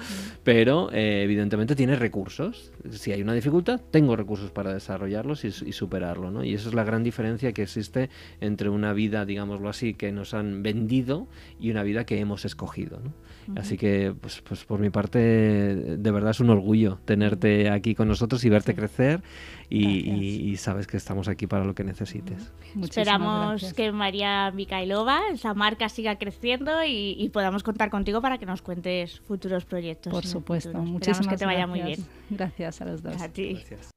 pero 0.44 0.90
eh, 0.92 1.22
evidentemente 1.22 1.76
tiene 1.76 1.96
recursos. 1.96 2.72
Si 2.90 3.12
hay 3.12 3.22
una 3.22 3.34
dificultad, 3.34 3.80
tengo 3.90 4.16
recursos 4.16 4.50
para 4.50 4.72
desarrollarlos 4.72 5.44
y, 5.44 5.50
superarlo, 5.72 6.30
¿no? 6.30 6.44
Y 6.44 6.54
esa 6.54 6.68
es 6.68 6.74
la 6.74 6.84
gran 6.84 7.02
diferencia 7.02 7.52
que 7.52 7.62
existe 7.62 8.10
entre 8.40 8.68
una 8.68 8.92
vida, 8.92 9.24
digámoslo 9.24 9.68
así, 9.68 9.94
que 9.94 10.12
nos 10.12 10.34
han 10.34 10.62
vendido 10.62 11.26
y 11.60 11.70
una 11.70 11.82
vida 11.82 12.04
que 12.04 12.18
hemos 12.18 12.44
escogido, 12.44 13.00
¿no? 13.02 13.12
Así 13.56 13.76
que, 13.76 14.14
pues, 14.18 14.40
pues 14.42 14.64
por 14.64 14.80
mi 14.80 14.90
parte, 14.90 15.18
de 15.18 16.10
verdad 16.10 16.30
es 16.30 16.40
un 16.40 16.50
orgullo 16.50 16.98
tenerte 17.04 17.70
aquí 17.70 17.94
con 17.94 18.08
nosotros 18.08 18.44
y 18.44 18.48
verte 18.48 18.74
crecer 18.74 19.22
y, 19.68 20.56
sabes 20.56 20.86
que 20.86 20.96
estamos 20.96 21.28
aquí 21.28 21.46
para 21.46 21.64
lo 21.64 21.74
que 21.74 21.84
necesites. 21.84 22.52
Esperamos 22.80 23.72
que 23.74 23.92
María 23.92 24.50
Mikhailova, 24.50 25.20
esa 25.32 25.54
marca 25.54 25.88
siga 25.88 26.16
creciendo 26.16 26.84
y, 26.86 27.28
podamos 27.32 27.62
contar 27.62 27.90
contigo 27.90 28.20
para 28.20 28.38
que 28.38 28.46
nos 28.46 28.62
cuentes 28.62 29.20
futuros 29.20 29.64
proyectos. 29.64 30.12
Por 30.12 30.26
supuesto, 30.26 30.78
muchísimas 30.78 31.28
que 31.28 31.36
te 31.36 31.46
vaya 31.46 31.66
muy 31.66 31.82
bien. 31.82 32.04
Gracias 32.30 32.80
a 32.80 32.84
los 32.84 33.02
dos. 33.02 33.20
A 33.20 33.28
ti. 33.28 33.54
Gracias. 33.54 33.92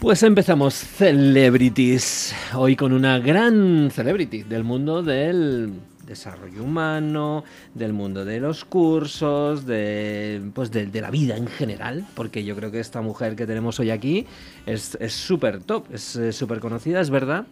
Pues 0.00 0.22
empezamos 0.22 0.74
Celebrities, 0.74 2.34
hoy 2.54 2.76
con 2.76 2.92
una 2.92 3.18
gran 3.18 3.90
celebrity 3.90 4.44
del 4.44 4.62
mundo 4.62 5.02
del 5.02 5.72
desarrollo 6.06 6.62
humano, 6.62 7.44
del 7.74 7.92
mundo 7.92 8.24
de 8.24 8.40
los 8.40 8.64
cursos, 8.64 9.66
de, 9.66 10.40
pues 10.54 10.70
de, 10.70 10.88
la 11.00 11.10
vida 11.10 11.36
en 11.36 11.48
general, 11.48 12.06
porque 12.14 12.44
yo 12.44 12.56
creo 12.56 12.70
que 12.70 12.80
esta 12.80 13.02
mujer 13.02 13.36
que 13.36 13.46
tenemos 13.46 13.80
hoy 13.80 13.90
aquí 13.90 14.26
es 14.66 14.96
súper 15.08 15.62
top, 15.62 15.86
es 15.92 16.18
súper 16.30 16.60
conocida, 16.60 17.00
es 17.00 17.10
verdad 17.10 17.46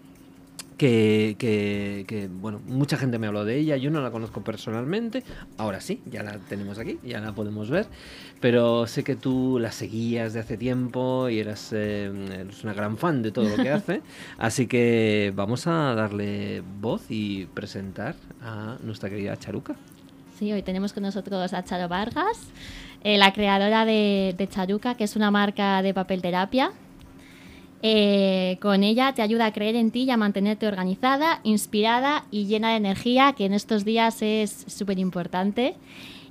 que, 0.77 1.37
que, 1.39 2.05
que, 2.07 2.29
bueno, 2.29 2.61
mucha 2.67 2.97
gente 2.97 3.19
me 3.19 3.27
habló 3.27 3.45
de 3.45 3.57
ella, 3.57 3.77
yo 3.77 3.91
no 3.91 4.01
la 4.01 4.11
conozco 4.11 4.43
personalmente, 4.43 5.23
ahora 5.57 5.81
sí, 5.81 6.03
ya 6.07 6.23
la 6.23 6.39
tenemos 6.39 6.79
aquí, 6.79 6.99
ya 7.03 7.21
la 7.21 7.33
podemos 7.33 7.71
ver, 7.71 7.87
pero 8.41 8.87
sé 8.87 9.03
que 9.03 9.17
tú 9.17 9.59
la 9.59 9.73
seguías 9.73 10.35
de 10.35 10.41
hace 10.41 10.57
tiempo 10.57 11.29
y 11.29 11.39
eras, 11.39 11.73
eh, 11.73 12.13
eres 12.41 12.63
una 12.63 12.75
gran 12.75 12.99
fan 12.99 13.23
de 13.23 13.33
todo 13.33 13.49
lo 13.49 13.63
que 13.63 13.71
hace, 13.73 14.03
así 14.39 14.67
que 14.67 15.33
vamos 15.35 15.67
a 15.67 15.95
darle 15.95 16.63
voz 16.81 17.07
y 17.09 17.47
presentar 17.47 18.15
a 18.43 18.77
nuestra 18.83 19.09
querida 19.09 19.37
Charuca. 19.37 19.77
Sí, 20.39 20.53
hoy 20.53 20.61
tenemos 20.61 20.93
con 20.93 21.03
nosotros 21.03 21.55
a 21.55 21.65
Charo 21.65 21.89
Vargas, 21.89 22.39
eh, 23.03 23.17
la 23.17 23.33
creadora 23.33 23.87
de, 23.87 24.35
de 24.37 24.49
Charuca, 24.49 24.95
que 24.95 25.05
es 25.05 25.17
una 25.17 25.31
marca 25.31 25.81
de 25.81 25.95
papel 25.95 26.21
terapia 26.21 26.73
eh, 27.89 28.59
con 28.61 28.83
ella 28.83 29.13
te 29.13 29.23
ayuda 29.23 29.47
a 29.47 29.53
creer 29.53 29.77
en 29.77 29.93
ti 29.93 30.03
y 30.03 30.11
a 30.11 30.17
mantenerte 30.17 30.67
organizada, 30.67 31.39
inspirada 31.45 32.25
y 32.33 32.47
llena 32.47 32.71
de 32.71 32.79
energía, 32.79 33.33
que 33.37 33.45
en 33.45 33.53
estos 33.53 33.85
días 33.85 34.23
es 34.23 34.65
súper 34.67 34.99
importante. 34.99 35.77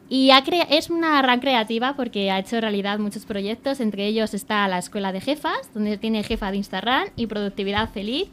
Y 0.10 0.32
es 0.70 0.90
una 0.90 1.22
gran 1.22 1.40
creativa 1.40 1.96
porque 1.96 2.30
ha 2.30 2.40
hecho 2.40 2.60
realidad 2.60 3.00
muchos 3.00 3.26
proyectos, 3.26 3.80
entre 3.80 4.06
ellos 4.06 4.34
está 4.34 4.68
la 4.68 4.80
Escuela 4.80 5.14
de 5.14 5.22
Jefas, 5.22 5.74
donde 5.74 5.98
tiene 5.98 6.24
jefa 6.24 6.52
de 6.52 6.58
Instagram 6.58 7.08
y 7.16 7.28
productividad 7.28 7.90
feliz. 7.90 8.28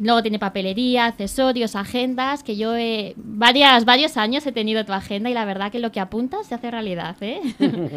Luego 0.00 0.22
tiene 0.22 0.40
papelería, 0.40 1.06
accesorios, 1.06 1.76
agendas, 1.76 2.42
que 2.42 2.56
yo 2.56 2.72
varias, 3.14 3.84
varios 3.84 4.16
años 4.16 4.44
he 4.46 4.52
tenido 4.52 4.84
tu 4.84 4.92
agenda 4.92 5.30
y 5.30 5.34
la 5.34 5.44
verdad 5.44 5.70
que 5.70 5.78
lo 5.78 5.92
que 5.92 6.00
apuntas 6.00 6.48
se 6.48 6.56
hace 6.56 6.72
realidad. 6.72 7.14
¿eh? 7.20 7.40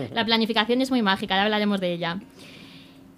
la 0.14 0.24
planificación 0.24 0.82
es 0.82 0.92
muy 0.92 1.02
mágica, 1.02 1.36
ya 1.36 1.46
hablaremos 1.46 1.82
de 1.82 1.94
ella. 1.94 2.20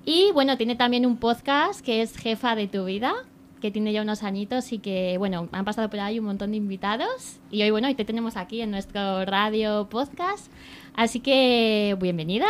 Y 0.09 0.31
bueno, 0.31 0.55
tiene 0.55 0.77
también 0.77 1.05
un 1.05 1.17
podcast 1.17 1.81
que 1.81 2.01
es 2.01 2.15
Jefa 2.15 2.55
de 2.55 2.69
tu 2.69 2.85
vida, 2.85 3.13
que 3.59 3.71
tiene 3.71 3.91
ya 3.91 4.03
unos 4.03 4.23
añitos 4.23 4.71
y 4.71 4.79
que, 4.79 5.17
bueno, 5.17 5.49
han 5.51 5.65
pasado 5.65 5.89
por 5.89 5.99
ahí 5.99 6.17
un 6.17 6.23
montón 6.23 6.51
de 6.51 6.57
invitados. 6.57 7.41
Y 7.51 7.61
hoy, 7.63 7.71
bueno, 7.71 7.89
hoy 7.89 7.93
te 7.93 8.05
tenemos 8.05 8.37
aquí 8.37 8.61
en 8.61 8.71
nuestro 8.71 9.25
radio 9.25 9.89
podcast. 9.89 10.49
Así 10.95 11.19
que, 11.19 11.97
bienvenida. 11.99 12.47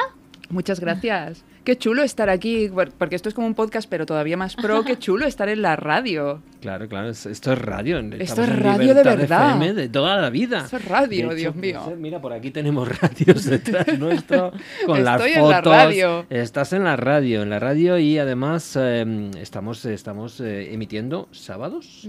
Muchas 0.51 0.79
gracias. 0.79 1.43
Qué 1.67 1.77
chulo 1.77 2.01
estar 2.01 2.29
aquí, 2.29 2.71
porque 2.97 3.17
esto 3.17 3.27
es 3.27 3.35
como 3.35 3.45
un 3.45 3.53
podcast, 3.53 3.89
pero 3.89 4.05
todavía 4.05 4.37
más 4.37 4.55
pro. 4.55 4.85
Qué 4.85 4.97
chulo 4.99 5.25
estar 5.25 5.49
en 5.49 5.61
la 5.61 5.75
radio. 5.75 6.41
Claro, 6.61 6.87
claro, 6.87 7.09
esto 7.09 7.29
es 7.29 7.59
radio. 7.59 7.99
Esto 7.99 8.43
es 8.43 8.59
radio 8.59 8.95
de 8.95 9.03
verdad. 9.03 9.59
De, 9.59 9.89
toda 9.89 10.21
la 10.21 10.29
vida. 10.29 10.59
Esto 10.59 10.77
es 10.77 10.85
radio, 10.85 11.35
Dios 11.35 11.53
mío. 11.57 11.93
Mira, 11.97 12.21
por 12.21 12.31
aquí 12.31 12.51
tenemos 12.51 12.87
radios 13.01 13.43
detrás 13.43 13.85
nuestro 13.99 14.53
con 14.85 15.03
las 15.03 15.21
fotos. 15.21 15.35
En 15.35 15.49
la 15.49 15.59
radio. 15.59 16.25
Estás 16.29 16.71
en 16.71 16.85
la 16.85 16.95
radio, 16.95 17.43
en 17.43 17.49
la 17.49 17.59
radio 17.59 17.97
y 17.97 18.17
además 18.17 18.77
em, 18.77 19.31
estamos, 19.31 19.83
estamos 19.83 20.39
eh, 20.39 20.73
emitiendo 20.73 21.27
sábados, 21.31 22.07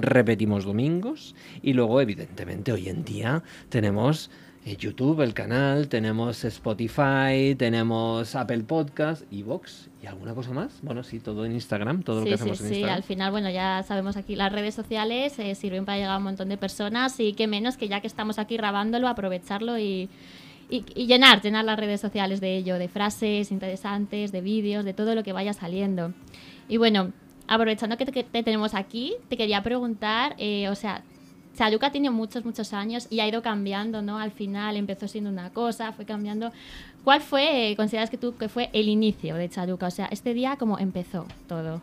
repetimos 0.00 0.64
domingos 0.64 1.34
y 1.60 1.72
luego, 1.72 2.00
evidentemente, 2.00 2.70
hoy 2.70 2.88
en 2.88 3.04
día 3.04 3.42
tenemos 3.68 4.30
YouTube, 4.74 5.20
el 5.20 5.32
canal, 5.32 5.86
tenemos 5.88 6.44
Spotify, 6.44 7.54
tenemos 7.56 8.34
Apple 8.34 8.64
Podcast, 8.64 9.22
Evox 9.32 9.90
y 10.02 10.06
alguna 10.06 10.34
cosa 10.34 10.50
más. 10.50 10.80
Bueno, 10.82 11.04
sí, 11.04 11.20
todo 11.20 11.46
en 11.46 11.52
Instagram, 11.52 12.02
todo 12.02 12.20
lo 12.20 12.26
que 12.26 12.34
hacemos 12.34 12.60
en 12.60 12.66
Instagram. 12.66 12.90
Sí, 12.90 12.96
al 12.96 13.02
final, 13.04 13.30
bueno, 13.30 13.48
ya 13.48 13.84
sabemos 13.86 14.16
aquí 14.16 14.34
las 14.34 14.50
redes 14.50 14.74
sociales 14.74 15.38
eh, 15.38 15.54
sirven 15.54 15.84
para 15.84 15.98
llegar 15.98 16.14
a 16.14 16.18
un 16.18 16.24
montón 16.24 16.48
de 16.48 16.56
personas 16.56 17.20
y 17.20 17.32
qué 17.34 17.46
menos 17.46 17.76
que 17.76 17.86
ya 17.86 18.00
que 18.00 18.08
estamos 18.08 18.40
aquí 18.40 18.56
grabándolo, 18.56 19.06
aprovecharlo 19.06 19.78
y, 19.78 20.08
y, 20.68 21.06
llenar, 21.06 21.40
llenar 21.42 21.64
las 21.64 21.78
redes 21.78 22.00
sociales 22.00 22.40
de 22.40 22.56
ello, 22.56 22.78
de 22.78 22.88
frases 22.88 23.52
interesantes, 23.52 24.32
de 24.32 24.40
vídeos, 24.40 24.84
de 24.84 24.94
todo 24.94 25.14
lo 25.14 25.22
que 25.22 25.32
vaya 25.32 25.52
saliendo. 25.52 26.12
Y 26.68 26.76
bueno, 26.78 27.12
aprovechando 27.46 27.96
que 27.96 28.06
te, 28.06 28.24
tenemos 28.42 28.74
aquí, 28.74 29.14
te 29.28 29.36
quería 29.36 29.62
preguntar, 29.62 30.34
eh, 30.38 30.68
o 30.68 30.74
sea, 30.74 31.04
Charuca 31.56 31.90
tiene 31.90 32.10
muchos, 32.10 32.44
muchos 32.44 32.72
años 32.72 33.06
y 33.10 33.20
ha 33.20 33.28
ido 33.28 33.42
cambiando, 33.42 34.02
¿no? 34.02 34.18
Al 34.18 34.30
final 34.30 34.76
empezó 34.76 35.08
siendo 35.08 35.30
una 35.30 35.50
cosa, 35.50 35.92
fue 35.92 36.04
cambiando. 36.04 36.52
¿Cuál 37.02 37.20
fue, 37.20 37.74
consideras 37.76 38.10
que 38.10 38.18
tú, 38.18 38.36
que 38.36 38.48
fue 38.48 38.68
el 38.72 38.88
inicio 38.88 39.34
de 39.36 39.48
Charuca? 39.48 39.86
O 39.86 39.90
sea, 39.90 40.06
este 40.06 40.34
día, 40.34 40.56
¿cómo 40.56 40.78
empezó 40.78 41.26
todo? 41.48 41.80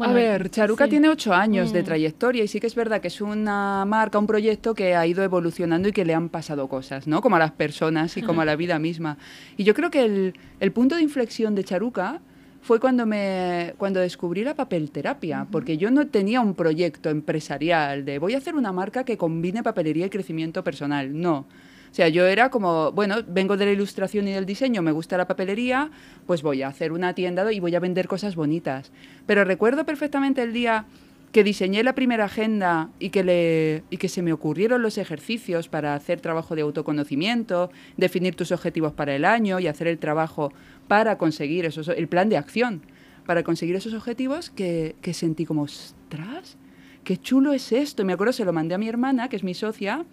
a 0.00 0.12
ver, 0.12 0.48
Charuca 0.50 0.86
tiene 0.86 1.08
ocho 1.08 1.34
años 1.34 1.72
de 1.72 1.82
mm. 1.82 1.84
trayectoria 1.84 2.44
y 2.44 2.48
sí 2.48 2.60
que 2.60 2.68
es 2.68 2.76
verdad 2.76 3.00
que 3.00 3.08
es 3.08 3.20
una 3.20 3.84
marca, 3.84 4.18
un 4.18 4.28
proyecto 4.28 4.72
que 4.72 4.94
ha 4.94 5.04
ido 5.04 5.24
evolucionando 5.24 5.88
y 5.88 5.92
que 5.92 6.04
le 6.04 6.14
han 6.14 6.28
pasado 6.28 6.68
cosas, 6.68 7.08
¿no? 7.08 7.20
Como 7.20 7.34
a 7.34 7.40
las 7.40 7.50
personas 7.50 8.16
y 8.16 8.22
como 8.22 8.40
a 8.40 8.44
la 8.44 8.54
vida 8.54 8.78
misma. 8.78 9.18
Y 9.56 9.64
yo 9.64 9.74
creo 9.74 9.90
que 9.90 10.04
el, 10.04 10.34
el 10.60 10.72
punto 10.72 10.94
de 10.94 11.02
inflexión 11.02 11.56
de 11.56 11.64
Charuca 11.64 12.20
fue 12.60 12.80
cuando, 12.80 13.06
me, 13.06 13.74
cuando 13.78 14.00
descubrí 14.00 14.44
la 14.44 14.54
papelterapia, 14.54 15.46
porque 15.50 15.78
yo 15.78 15.90
no 15.90 16.06
tenía 16.06 16.40
un 16.40 16.54
proyecto 16.54 17.10
empresarial 17.10 18.04
de 18.04 18.18
voy 18.18 18.34
a 18.34 18.38
hacer 18.38 18.54
una 18.54 18.72
marca 18.72 19.04
que 19.04 19.16
combine 19.16 19.62
papelería 19.62 20.06
y 20.06 20.10
crecimiento 20.10 20.62
personal. 20.64 21.18
No. 21.18 21.46
O 21.90 21.94
sea, 21.94 22.08
yo 22.08 22.26
era 22.26 22.50
como, 22.50 22.92
bueno, 22.92 23.16
vengo 23.26 23.56
de 23.56 23.64
la 23.64 23.72
ilustración 23.72 24.28
y 24.28 24.32
del 24.32 24.44
diseño, 24.44 24.82
me 24.82 24.92
gusta 24.92 25.16
la 25.16 25.26
papelería, 25.26 25.90
pues 26.26 26.42
voy 26.42 26.62
a 26.62 26.68
hacer 26.68 26.92
una 26.92 27.14
tienda 27.14 27.50
y 27.50 27.60
voy 27.60 27.74
a 27.74 27.80
vender 27.80 28.08
cosas 28.08 28.36
bonitas. 28.36 28.92
Pero 29.26 29.44
recuerdo 29.44 29.86
perfectamente 29.86 30.42
el 30.42 30.52
día 30.52 30.84
que 31.32 31.44
diseñé 31.44 31.82
la 31.82 31.94
primera 31.94 32.24
agenda 32.24 32.90
y 32.98 33.10
que, 33.10 33.22
le, 33.22 33.82
y 33.90 33.98
que 33.98 34.08
se 34.08 34.22
me 34.22 34.32
ocurrieron 34.32 34.82
los 34.82 34.96
ejercicios 34.98 35.68
para 35.68 35.94
hacer 35.94 36.20
trabajo 36.20 36.54
de 36.54 36.62
autoconocimiento, 36.62 37.70
definir 37.96 38.34
tus 38.34 38.50
objetivos 38.52 38.92
para 38.92 39.14
el 39.14 39.24
año 39.24 39.60
y 39.60 39.66
hacer 39.66 39.88
el 39.88 39.98
trabajo 39.98 40.52
para 40.88 41.18
conseguir 41.18 41.66
esos, 41.66 41.88
el 41.88 42.08
plan 42.08 42.28
de 42.28 42.38
acción, 42.38 42.82
para 43.26 43.42
conseguir 43.42 43.76
esos 43.76 43.92
objetivos 43.92 44.48
que, 44.50 44.96
que 45.02 45.12
sentí 45.12 45.44
como, 45.44 45.62
ostras, 45.62 46.56
qué 47.04 47.18
chulo 47.18 47.52
es 47.52 47.72
esto. 47.72 48.02
Y 48.02 48.04
me 48.06 48.14
acuerdo, 48.14 48.32
se 48.32 48.44
lo 48.44 48.52
mandé 48.54 48.74
a 48.74 48.78
mi 48.78 48.88
hermana, 48.88 49.28
que 49.28 49.36
es 49.36 49.44
mi 49.44 49.52
socia, 49.52 50.06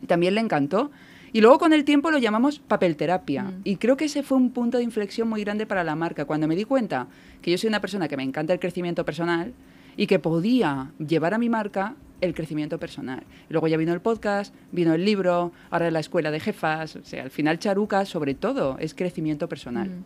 y 0.00 0.06
también 0.06 0.36
le 0.36 0.40
encantó. 0.40 0.92
Y 1.32 1.40
luego 1.40 1.58
con 1.58 1.72
el 1.72 1.84
tiempo 1.84 2.12
lo 2.12 2.18
llamamos 2.18 2.60
papelterapia. 2.60 3.42
Mm. 3.42 3.60
Y 3.64 3.76
creo 3.76 3.96
que 3.96 4.04
ese 4.04 4.22
fue 4.22 4.38
un 4.38 4.52
punto 4.52 4.78
de 4.78 4.84
inflexión 4.84 5.28
muy 5.28 5.42
grande 5.42 5.66
para 5.66 5.82
la 5.82 5.96
marca. 5.96 6.24
Cuando 6.24 6.46
me 6.46 6.54
di 6.54 6.64
cuenta 6.64 7.08
que 7.42 7.50
yo 7.50 7.58
soy 7.58 7.68
una 7.68 7.80
persona 7.80 8.06
que 8.06 8.16
me 8.16 8.22
encanta 8.22 8.52
el 8.52 8.60
crecimiento 8.60 9.04
personal 9.04 9.52
y 9.96 10.06
que 10.06 10.18
podía 10.18 10.92
llevar 10.98 11.34
a 11.34 11.38
mi 11.38 11.48
marca 11.48 11.94
el 12.20 12.34
crecimiento 12.34 12.78
personal. 12.78 13.24
luego 13.50 13.68
ya 13.68 13.76
vino 13.76 13.92
el 13.92 14.00
podcast, 14.00 14.54
vino 14.72 14.94
el 14.94 15.04
libro, 15.04 15.52
ahora 15.70 15.90
la 15.90 16.00
escuela 16.00 16.30
de 16.30 16.40
jefas. 16.40 16.96
O 16.96 17.04
sea, 17.04 17.22
al 17.22 17.30
final 17.30 17.58
Charuca, 17.58 18.04
sobre 18.06 18.34
todo, 18.34 18.78
es 18.78 18.94
crecimiento 18.94 19.48
personal. 19.48 19.88
Mm. 19.88 20.04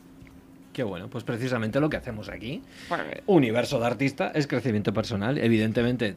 Qué 0.73 0.85
bueno, 0.85 1.09
pues 1.09 1.25
precisamente 1.25 1.81
lo 1.81 1.91
que 1.91 1.97
hacemos 1.97 2.29
aquí, 2.29 2.63
Universo 3.27 3.81
de 3.81 3.87
Artista, 3.87 4.31
es 4.35 4.47
crecimiento 4.47 4.93
personal. 4.93 5.37
Evidentemente 5.39 6.15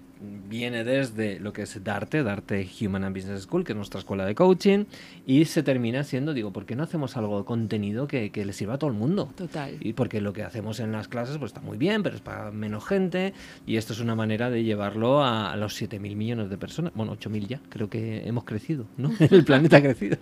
viene 0.50 0.84
desde 0.84 1.40
lo 1.40 1.54
que 1.54 1.64
es 1.64 1.84
Darte, 1.84 2.24
Darte 2.24 2.68
Human 2.82 3.04
and 3.04 3.16
Business 3.16 3.44
School, 3.44 3.64
que 3.64 3.74
es 3.74 3.76
nuestra 3.76 4.00
escuela 4.00 4.26
de 4.26 4.36
coaching, 4.36 4.86
y 5.26 5.45
se 5.45 5.64
termina 5.64 6.04
siendo, 6.04 6.34
digo, 6.34 6.52
¿por 6.52 6.66
qué 6.66 6.76
no 6.76 6.84
hacemos 6.84 7.18
algo 7.18 7.40
de 7.40 7.45
contenido 7.45 8.08
que, 8.08 8.32
que 8.32 8.45
le 8.45 8.54
sirva 8.54 8.76
a 8.76 8.78
todo 8.78 8.90
el 8.90 8.95
mundo? 8.95 9.30
Total. 9.36 9.76
Y 9.80 9.94
porque 9.94 10.22
lo 10.22 10.34
que 10.34 10.44
hacemos 10.44 10.80
en 10.80 10.91
las 10.91 11.08
clases 11.08 11.38
pues 11.38 11.50
está 11.50 11.62
muy 11.62 11.78
bien, 11.78 12.04
pero 12.04 12.16
es 12.16 12.22
para 12.22 12.52
menos 12.52 12.86
gente, 12.86 13.34
y 13.66 13.78
esto 13.78 13.94
es 13.94 14.00
una 14.00 14.16
manera 14.16 14.50
de 14.50 14.64
llevarlo 14.64 15.24
a, 15.24 15.56
los 15.58 15.80
7.000 15.82 16.16
millones 16.16 16.50
de 16.50 16.58
personas, 16.58 16.94
bueno, 16.95 17.16
8.000 17.18 17.48
ya, 17.48 17.60
creo 17.70 17.90
que 17.90 18.28
hemos 18.28 18.44
crecido, 18.44 18.86
¿no? 18.98 19.12
El 19.20 19.44
planeta 19.44 19.78
ha 19.78 19.82
crecido. 19.82 20.18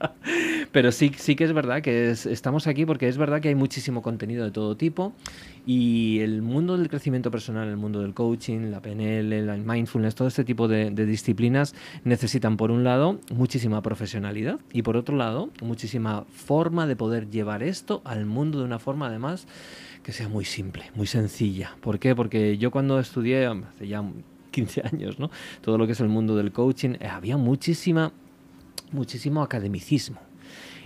pero 0.72 0.92
sí, 0.92 1.12
sí 1.16 1.36
que 1.36 1.44
es 1.44 1.52
verdad 1.52 1.82
que 1.82 2.10
estamos 2.10 2.66
aquí 2.66 2.86
porque 2.86 3.08
es 3.08 3.16
verdad 3.16 3.40
que 3.40 3.48
hay 3.48 3.54
muchísimo 3.54 4.02
contenido 4.02 4.44
de 4.44 4.50
todo 4.50 4.76
tipo 4.76 5.12
y 5.66 6.20
el 6.20 6.42
mundo 6.42 6.76
del 6.76 6.88
crecimiento 6.88 7.30
personal, 7.30 7.68
el 7.68 7.76
mundo 7.76 8.00
del 8.00 8.14
coaching, 8.14 8.70
la 8.70 8.80
PNL, 8.80 9.29
el 9.32 9.64
mindfulness, 9.64 10.14
todo 10.14 10.28
este 10.28 10.44
tipo 10.44 10.68
de, 10.68 10.90
disciplinas 10.90 11.74
necesitan 12.04 12.56
por 12.56 12.70
un 12.70 12.84
lado 12.84 13.20
muchísima 13.32 13.82
profesionalidad 13.82 14.60
y 14.72 14.82
por 14.82 14.96
otro 14.96 15.16
lado 15.16 15.50
muchísima 15.62 16.24
forma 16.30 16.86
de 16.86 16.96
poder 16.96 17.30
llevar 17.30 17.62
esto 17.62 18.02
al 18.04 18.26
mundo 18.26 18.58
de 18.58 18.64
una 18.64 18.78
forma 18.78 19.06
además 19.06 19.46
que 20.02 20.12
sea 20.12 20.28
muy 20.28 20.44
simple, 20.44 20.84
muy 20.94 21.06
sencilla. 21.06 21.76
¿Por 21.80 21.98
qué? 21.98 22.14
Porque 22.14 22.58
yo 22.58 22.70
cuando 22.70 22.98
estudié 22.98 23.46
hace 23.46 23.88
ya 23.88 24.02
15 24.50 24.82
años, 24.92 25.18
¿no? 25.18 25.30
Todo 25.60 25.78
lo 25.78 25.86
que 25.86 25.92
es 25.92 26.00
el 26.00 26.08
mundo 26.08 26.36
del 26.36 26.52
coaching, 26.52 26.96
eh, 27.00 27.06
había 27.06 27.36
muchísima 27.36 28.12
muchísimo 28.92 29.42
academicismo 29.42 30.29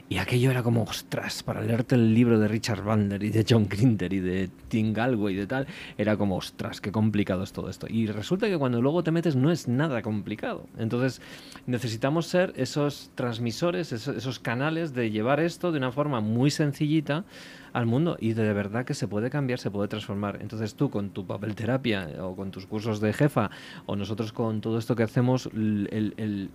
y 0.06 0.18
aquello 0.18 0.50
era 0.50 0.62
como, 0.62 0.82
ostras, 0.82 1.42
para 1.42 1.62
leerte 1.62 1.94
el 1.94 2.12
libro 2.14 2.38
de 2.38 2.46
Richard 2.46 2.82
Bandler 2.82 3.22
y 3.22 3.30
de 3.30 3.44
John 3.48 3.66
Grinder 3.68 4.12
y 4.12 4.20
de 4.20 4.50
Tim 4.68 4.92
Galway 4.92 5.34
y 5.34 5.38
de 5.38 5.46
tal, 5.46 5.66
era 5.96 6.18
como, 6.18 6.36
ostras, 6.36 6.82
qué 6.82 6.92
complicado 6.92 7.42
es 7.42 7.52
todo 7.52 7.70
esto. 7.70 7.86
Y 7.88 8.06
resulta 8.06 8.46
que 8.46 8.58
cuando 8.58 8.82
luego 8.82 9.02
te 9.02 9.10
metes 9.10 9.34
no 9.34 9.50
es 9.50 9.66
nada 9.66 10.02
complicado. 10.02 10.66
Entonces 10.76 11.22
necesitamos 11.66 12.26
ser 12.26 12.52
esos 12.56 13.10
transmisores, 13.14 13.92
esos, 13.92 14.38
canales 14.38 14.92
de 14.92 15.10
llevar 15.10 15.40
esto 15.40 15.72
de 15.72 15.78
una 15.78 15.90
forma 15.90 16.20
muy 16.20 16.50
sencillita 16.50 17.24
al 17.72 17.86
mundo 17.86 18.18
y 18.20 18.34
de 18.34 18.52
verdad 18.52 18.84
que 18.84 18.94
se 18.94 19.08
puede 19.08 19.30
cambiar, 19.30 19.58
se 19.58 19.70
puede 19.70 19.88
transformar. 19.88 20.38
Entonces 20.42 20.74
tú 20.74 20.90
con 20.90 21.10
tu 21.10 21.26
papel 21.26 21.54
terapia 21.54 22.08
o 22.20 22.36
con 22.36 22.50
tus 22.50 22.66
cursos 22.66 23.00
de 23.00 23.14
jefa 23.14 23.50
o 23.86 23.96
nosotros 23.96 24.32
con 24.32 24.60
todo 24.60 24.78
esto 24.78 24.94
que 24.96 25.02
hacemos, 25.02 25.46
el 25.54 26.14
eh, 26.18 26.48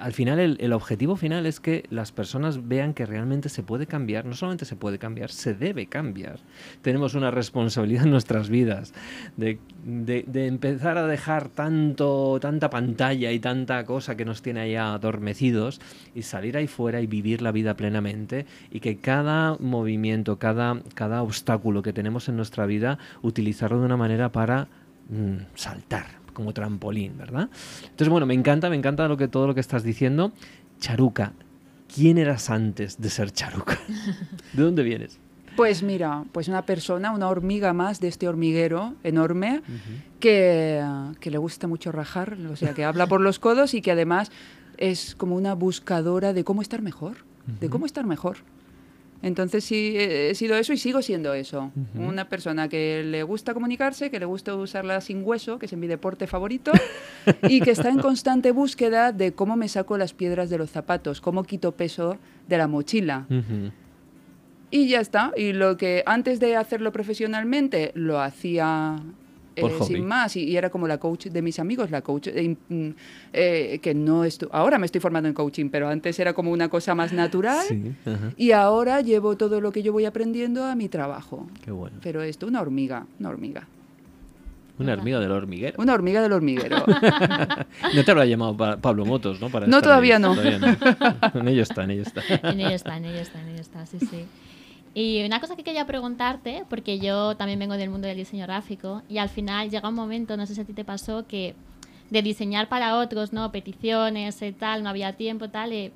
al 0.00 0.12
final 0.12 0.38
el, 0.38 0.56
el 0.60 0.72
objetivo 0.72 1.16
final 1.16 1.46
es 1.46 1.60
que 1.60 1.84
las 1.90 2.12
personas 2.12 2.68
vean 2.68 2.94
que 2.94 3.06
realmente 3.06 3.48
se 3.48 3.62
puede 3.62 3.86
cambiar, 3.86 4.24
no 4.24 4.34
solamente 4.34 4.64
se 4.64 4.76
puede 4.76 4.98
cambiar, 4.98 5.30
se 5.30 5.54
debe 5.54 5.86
cambiar. 5.86 6.38
Tenemos 6.82 7.14
una 7.14 7.30
responsabilidad 7.30 8.04
en 8.04 8.10
nuestras 8.10 8.48
vidas 8.48 8.92
de, 9.36 9.58
de- 9.84 10.24
de 10.26 10.46
empezar 10.46 10.98
a 10.98 11.06
dejar 11.06 11.48
tanto, 11.48 12.38
tanta 12.40 12.70
pantalla 12.70 13.32
y 13.32 13.38
tanta 13.40 13.84
cosa 13.84 14.16
que 14.16 14.24
nos 14.24 14.42
tiene 14.42 14.60
ahí 14.60 14.74
adormecidos 14.76 15.80
y 16.14 16.22
salir 16.22 16.56
ahí 16.56 16.66
fuera 16.66 17.00
y 17.00 17.06
vivir 17.06 17.42
la 17.42 17.52
vida 17.52 17.74
plenamente 17.74 18.46
y 18.70 18.80
que 18.80 18.98
cada 18.98 19.56
movimiento, 19.58 20.38
cada, 20.38 20.82
cada 20.94 21.22
obstáculo 21.22 21.82
que 21.82 21.92
tenemos 21.92 22.28
en 22.28 22.36
nuestra 22.36 22.66
vida, 22.66 22.98
utilizarlo 23.22 23.78
de 23.80 23.86
una 23.86 23.96
manera 23.96 24.30
para 24.32 24.68
mm, 25.08 25.36
saltar 25.54 26.17
como 26.38 26.52
trampolín, 26.52 27.18
¿verdad? 27.18 27.50
Entonces, 27.82 28.08
bueno, 28.08 28.24
me 28.24 28.32
encanta, 28.32 28.70
me 28.70 28.76
encanta 28.76 29.08
lo 29.08 29.16
que, 29.16 29.26
todo 29.26 29.48
lo 29.48 29.54
que 29.54 29.60
estás 29.60 29.82
diciendo. 29.82 30.30
Charuca, 30.78 31.32
¿quién 31.92 32.16
eras 32.16 32.48
antes 32.48 33.00
de 33.00 33.10
ser 33.10 33.32
Charuca? 33.32 33.76
¿De 34.52 34.62
dónde 34.62 34.84
vienes? 34.84 35.18
Pues 35.56 35.82
mira, 35.82 36.22
pues 36.30 36.46
una 36.46 36.62
persona, 36.62 37.10
una 37.10 37.28
hormiga 37.28 37.72
más 37.72 37.98
de 37.98 38.06
este 38.06 38.28
hormiguero 38.28 38.94
enorme 39.02 39.62
que, 40.20 40.80
que 41.18 41.32
le 41.32 41.38
gusta 41.38 41.66
mucho 41.66 41.90
rajar, 41.90 42.38
o 42.48 42.54
sea, 42.54 42.72
que 42.72 42.84
habla 42.84 43.08
por 43.08 43.20
los 43.20 43.40
codos 43.40 43.74
y 43.74 43.82
que 43.82 43.90
además 43.90 44.30
es 44.76 45.16
como 45.16 45.34
una 45.34 45.54
buscadora 45.54 46.32
de 46.32 46.44
cómo 46.44 46.62
estar 46.62 46.82
mejor, 46.82 47.16
de 47.58 47.68
cómo 47.68 47.84
estar 47.84 48.06
mejor. 48.06 48.36
Entonces 49.22 49.64
sí, 49.64 49.94
he 49.96 50.34
sido 50.34 50.56
eso 50.56 50.72
y 50.72 50.76
sigo 50.76 51.02
siendo 51.02 51.34
eso. 51.34 51.72
Una 51.94 52.28
persona 52.28 52.68
que 52.68 53.02
le 53.04 53.22
gusta 53.24 53.52
comunicarse, 53.52 54.10
que 54.10 54.20
le 54.20 54.26
gusta 54.26 54.54
usarla 54.54 55.00
sin 55.00 55.22
hueso, 55.24 55.58
que 55.58 55.66
es 55.66 55.76
mi 55.76 55.86
deporte 55.86 56.26
favorito, 56.26 56.70
y 57.48 57.60
que 57.60 57.72
está 57.72 57.88
en 57.88 57.98
constante 57.98 58.52
búsqueda 58.52 59.12
de 59.12 59.32
cómo 59.32 59.56
me 59.56 59.68
saco 59.68 59.98
las 59.98 60.12
piedras 60.12 60.50
de 60.50 60.58
los 60.58 60.70
zapatos, 60.70 61.20
cómo 61.20 61.42
quito 61.42 61.72
peso 61.72 62.18
de 62.46 62.58
la 62.58 62.68
mochila. 62.68 63.26
Y 64.70 64.88
ya 64.88 65.00
está. 65.00 65.32
Y 65.36 65.52
lo 65.52 65.76
que 65.76 66.02
antes 66.06 66.40
de 66.40 66.56
hacerlo 66.56 66.92
profesionalmente 66.92 67.92
lo 67.94 68.20
hacía 68.20 68.96
Por 69.60 69.72
hobby. 69.78 69.94
sin 69.94 70.06
más 70.06 70.36
y, 70.36 70.44
y 70.44 70.56
era 70.56 70.70
como 70.70 70.86
la 70.88 70.98
coach 70.98 71.26
de 71.26 71.42
mis 71.42 71.58
amigos, 71.58 71.90
la 71.90 72.02
coach 72.02 72.28
eh, 72.28 72.56
mm, 72.68 72.88
eh, 73.32 73.78
que 73.82 73.94
no 73.94 74.24
estu 74.24 74.48
ahora 74.52 74.78
me 74.78 74.86
estoy 74.86 75.00
formando 75.00 75.28
en 75.28 75.34
coaching, 75.34 75.68
pero 75.70 75.88
antes 75.88 76.18
era 76.18 76.32
como 76.32 76.50
una 76.50 76.68
cosa 76.68 76.94
más 76.94 77.12
natural. 77.12 77.64
Sí. 77.68 77.92
Y 78.36 78.52
ahora 78.52 79.00
llevo 79.00 79.36
todo 79.36 79.60
lo 79.60 79.72
que 79.72 79.82
yo 79.82 79.92
voy 79.92 80.04
aprendiendo 80.04 80.64
a 80.64 80.74
mi 80.74 80.88
trabajo. 80.88 81.46
Qué 81.64 81.70
bueno. 81.70 81.98
Pero 82.02 82.22
esto, 82.22 82.46
una 82.46 82.60
hormiga, 82.60 83.06
una 83.20 83.28
hormiga. 83.30 83.66
Una 84.80 84.92
hormiga 84.92 85.18
del 85.18 85.32
hormiguero. 85.32 85.74
Una 85.82 85.92
hormiga 85.94 86.22
del 86.22 86.32
hormiguero. 86.32 86.84
No 87.94 88.04
te 88.04 88.14
lo 88.14 88.20
ha 88.20 88.24
llamado 88.24 88.56
Pa- 88.56 88.76
Pablo 88.76 89.04
Motos, 89.04 89.40
¿no? 89.40 89.48
Para 89.50 89.66
No, 89.66 89.76
ahí. 89.78 89.82
todavía 89.82 90.18
no. 90.20 90.34
Todavía 90.36 90.58
no. 90.58 90.76
En 91.40 91.48
ello 91.48 91.62
está, 91.62 91.82
en 91.84 91.90
ello 91.92 92.02
está. 92.02 92.22
En 92.50 92.60
ello 92.60 92.74
está, 92.76 92.96
en 92.96 93.04
ello 93.06 93.18
está, 93.20 93.40
en 93.40 93.48
ello 93.48 93.60
está, 93.60 93.86
sí, 93.86 93.98
sí. 93.98 94.24
Y 95.00 95.24
una 95.24 95.38
cosa 95.38 95.54
que 95.54 95.62
quería 95.62 95.86
preguntarte, 95.86 96.64
porque 96.68 96.98
yo 96.98 97.36
también 97.36 97.60
vengo 97.60 97.76
del 97.76 97.88
mundo 97.88 98.08
del 98.08 98.16
diseño 98.16 98.46
gráfico, 98.46 99.02
y 99.08 99.18
al 99.18 99.28
final 99.28 99.70
llega 99.70 99.88
un 99.88 99.94
momento, 99.94 100.36
no 100.36 100.44
sé 100.44 100.56
si 100.56 100.60
a 100.60 100.64
ti 100.64 100.72
te 100.72 100.84
pasó, 100.84 101.24
que 101.24 101.54
de 102.10 102.20
diseñar 102.20 102.68
para 102.68 102.96
otros, 102.98 103.32
¿no? 103.32 103.52
Peticiones 103.52 104.42
y 104.42 104.50
tal, 104.50 104.82
no 104.82 104.88
había 104.88 105.12
tiempo, 105.12 105.50
tal. 105.50 105.72
eh, 105.72 105.92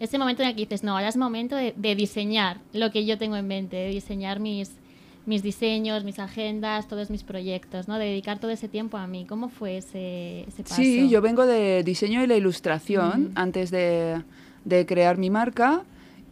ese 0.00 0.16
momento 0.16 0.42
en 0.42 0.48
el 0.48 0.54
que 0.54 0.62
dices, 0.62 0.84
no, 0.84 0.92
ahora 0.92 1.08
es 1.08 1.18
momento 1.18 1.54
de, 1.54 1.74
de 1.76 1.94
diseñar 1.96 2.60
lo 2.72 2.90
que 2.90 3.04
yo 3.04 3.18
tengo 3.18 3.36
en 3.36 3.46
mente, 3.46 3.76
de 3.76 3.88
diseñar 3.88 4.40
mis, 4.40 4.72
mis 5.26 5.42
diseños, 5.42 6.04
mis 6.04 6.18
agendas, 6.18 6.88
todos 6.88 7.10
mis 7.10 7.24
proyectos, 7.24 7.88
¿no? 7.88 7.98
De 7.98 8.06
dedicar 8.06 8.38
todo 8.38 8.50
ese 8.50 8.68
tiempo 8.68 8.96
a 8.96 9.06
mí. 9.06 9.26
¿Cómo 9.26 9.50
fue 9.50 9.76
ese, 9.76 10.44
ese 10.48 10.62
paso? 10.62 10.76
Sí, 10.76 11.10
yo 11.10 11.20
vengo 11.20 11.44
de 11.44 11.82
diseño 11.82 12.22
y 12.22 12.26
la 12.26 12.36
ilustración 12.36 13.32
antes 13.34 13.70
de, 13.70 14.22
de 14.64 14.86
crear 14.86 15.18
mi 15.18 15.28
marca 15.28 15.84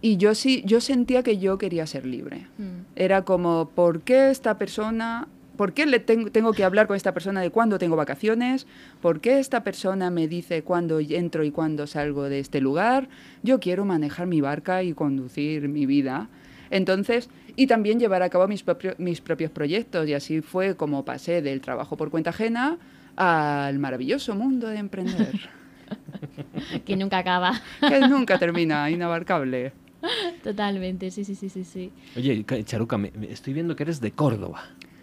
y 0.05 0.19
yo 0.19 0.35
sí, 0.35 0.63
yo 0.67 0.81
sentía 0.83 1.23
que 1.23 1.39
yo 1.39 1.57
quería 1.57 1.87
ser 1.87 2.05
libre. 2.05 2.47
Mm, 2.59 2.85
Era 2.95 3.23
como, 3.25 3.71
¿por 3.75 4.03
qué 4.03 4.31
esta 4.31 4.59
persona, 4.59 5.29
por 5.57 5.73
qué 5.73 5.87
le 5.87 5.99
tengo, 5.99 6.31
tengo 6.31 6.53
que 6.53 6.63
hablar 6.63 6.87
con 6.87 6.95
esta 6.97 7.15
persona 7.15 7.41
de 7.41 7.49
cuándo 7.51 7.79
tengo 7.79 7.97
vacaciones? 7.97 8.67
¿Por 9.01 9.21
qué 9.21 9.39
esta 9.39 9.65
persona 9.65 10.11
me 10.11 10.29
dice 10.29 10.63
cuándo 10.63 11.01
entro 11.01 11.43
y 11.43 11.51
cuándo 11.51 11.87
salgo 11.87 12.25
de 12.25 12.39
este 12.41 12.61
lugar? 12.61 13.09
Yo 13.43 13.61
quiero 13.61 13.87
manejar 13.87 14.27
mi 14.27 14.43
barca 14.43 14.83
y 14.83 14.93
conducir 14.93 15.69
mi 15.69 15.87
vida. 15.87 16.29
Entonces, 16.71 17.31
y 17.57 17.67
también 17.67 17.99
llevar 17.99 18.23
a 18.23 18.29
cabo 18.29 18.47
mis, 18.49 18.63
propio- 18.67 18.97
mis 18.99 19.21
propios 19.23 19.51
proyectos. 19.53 20.07
Y 20.09 20.13
así 20.13 20.43
fue 20.43 20.75
como 20.77 21.05
pasé 21.07 21.41
del 21.41 21.61
trabajo 21.63 21.97
por 21.97 22.11
cuenta 22.11 22.29
ajena 22.31 22.77
al 23.17 23.79
maravilloso 23.79 24.35
mundo 24.35 24.67
de 24.69 24.77
emprender, 24.79 25.33
que 26.85 26.97
nunca 26.97 27.19
acaba. 27.19 27.53
que 27.89 28.01
nunca 28.01 28.39
termina, 28.39 28.91
inabarcable. 28.91 29.73
Totalmente, 30.43 31.11
sí, 31.11 31.25
sí, 31.25 31.35
sí, 31.35 31.49
sí, 31.49 31.65
sí. 31.65 31.91
Oye, 32.17 32.45
Ca- 32.45 32.63
Charuca, 32.63 32.99
me- 32.99 33.13
me- 33.17 33.31
estoy 33.31 33.53
viendo 33.53 33.75
que 33.77 33.83
eres 33.85 34.01
de 34.01 34.13
Córdoba. 34.13 34.63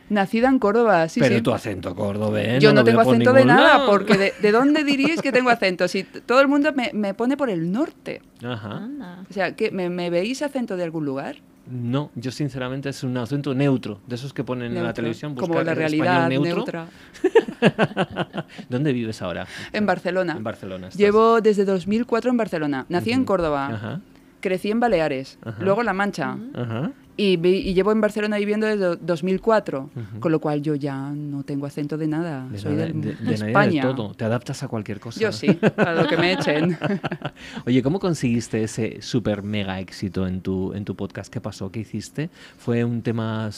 Nacida 0.09 0.49
en 0.49 0.59
Córdoba, 0.59 1.07
sí, 1.07 1.21
pero 1.21 1.35
sí. 1.37 1.41
tu 1.41 1.53
acento 1.53 1.95
cordobés. 1.95 2.61
Yo 2.61 2.73
no, 2.73 2.83
tengo 2.83 2.99
acento 2.99 3.31
de 3.31 3.45
nada, 3.45 3.77
lado. 3.77 3.89
porque 3.89 4.17
de, 4.17 4.33
¿de 4.41 4.51
dónde 4.51 4.83
diríais 4.85 5.21
que 5.21 5.31
tengo 5.31 5.49
acento? 5.49 5.87
Si 5.87 6.03
todo 6.03 6.41
el 6.41 6.49
mundo 6.49 6.73
me, 6.73 6.91
me 6.93 7.13
pone 7.13 7.37
por 7.37 7.49
el 7.49 7.71
norte. 7.71 8.21
Ajá. 8.43 8.77
Anda. 8.83 9.23
O 9.29 9.33
sea, 9.33 9.55
¿qué, 9.55 9.71
me, 9.71 9.89
me 9.89 10.09
veis 10.09 10.41
acento 10.41 10.75
de 10.75 10.83
algún 10.83 11.05
lugar? 11.05 11.37
No, 11.69 12.11
yo 12.15 12.31
sinceramente 12.31 12.89
es 12.89 13.03
un 13.03 13.15
acento 13.15 13.53
neutro, 13.53 14.01
de 14.07 14.15
esos 14.15 14.33
que 14.33 14.43
ponen 14.43 14.75
en 14.75 14.83
la 14.83 14.93
televisión. 14.93 15.35
Como 15.35 15.61
la 15.61 15.73
realidad 15.75 16.27
neutro. 16.27 16.55
neutra. 16.55 16.87
¿Dónde 18.69 18.91
vives 18.91 19.21
ahora? 19.21 19.45
En 19.71 19.85
Barcelona. 19.85 20.33
En 20.35 20.43
Barcelona. 20.43 20.87
estás. 20.87 20.99
Llevo 20.99 21.39
desde 21.39 21.63
2004 21.63 22.31
en 22.31 22.37
Barcelona. 22.37 22.85
Nací 22.89 23.11
en. 23.11 23.23
Córdoba. 23.23 23.67
Ajá, 23.67 24.01
Crecí 24.41 24.69
en 24.71 24.79
Baleares. 24.79 25.37
Ajá. 25.43 25.57
Luego 25.63 25.81
en 25.81 25.85
La 25.85 25.93
Mancha. 25.93 26.37
ajá. 26.53 26.91
Y, 27.17 27.33
y 27.45 27.73
llevo 27.75 27.91
en 27.91 28.01
Barcelona 28.01 28.37
viviendo 28.37 28.65
desde 28.65 28.95
2004. 28.95 29.89
Ujú. 29.95 30.19
Con 30.21 30.31
lo 30.31 30.39
cual 30.39 30.61
yo 30.63 30.73
ya 30.73 30.97
no 31.11 31.43
tengo 31.43 31.67
acento 31.67 31.95
de 31.97 32.07
nada. 32.07 32.47
De, 32.49 32.57
Soy 32.57 32.71
nada- 32.71 32.85
del- 32.87 33.01
de- 33.01 33.13
de 33.15 33.33
España. 33.35 33.85
del 33.85 33.95
todo. 33.95 34.13
Te 34.15 34.23
adaptas 34.25 34.63
a 34.63 34.67
cualquier 34.67 34.99
cosa. 34.99 35.19
Yo 35.19 35.31
sí, 35.31 35.59
a 35.77 35.91
lo 35.91 36.07
que 36.07 36.17
me 36.17 36.31
echen. 36.33 36.77
Oye, 37.67 37.83
¿cómo 37.83 37.99
conseguiste 37.99 38.63
ese 38.63 39.01
super 39.01 39.43
mega 39.43 39.79
éxito 39.79 40.25
en 40.25 40.41
tu, 40.41 40.73
en 40.73 40.83
tu 40.83 40.95
podcast? 40.95 41.31
¿Qué 41.31 41.41
pasó? 41.41 41.69
¿Qué 41.71 41.81
hiciste? 41.81 42.29
¿Fue 42.57 42.83
un 42.83 43.03
tema 43.03 43.51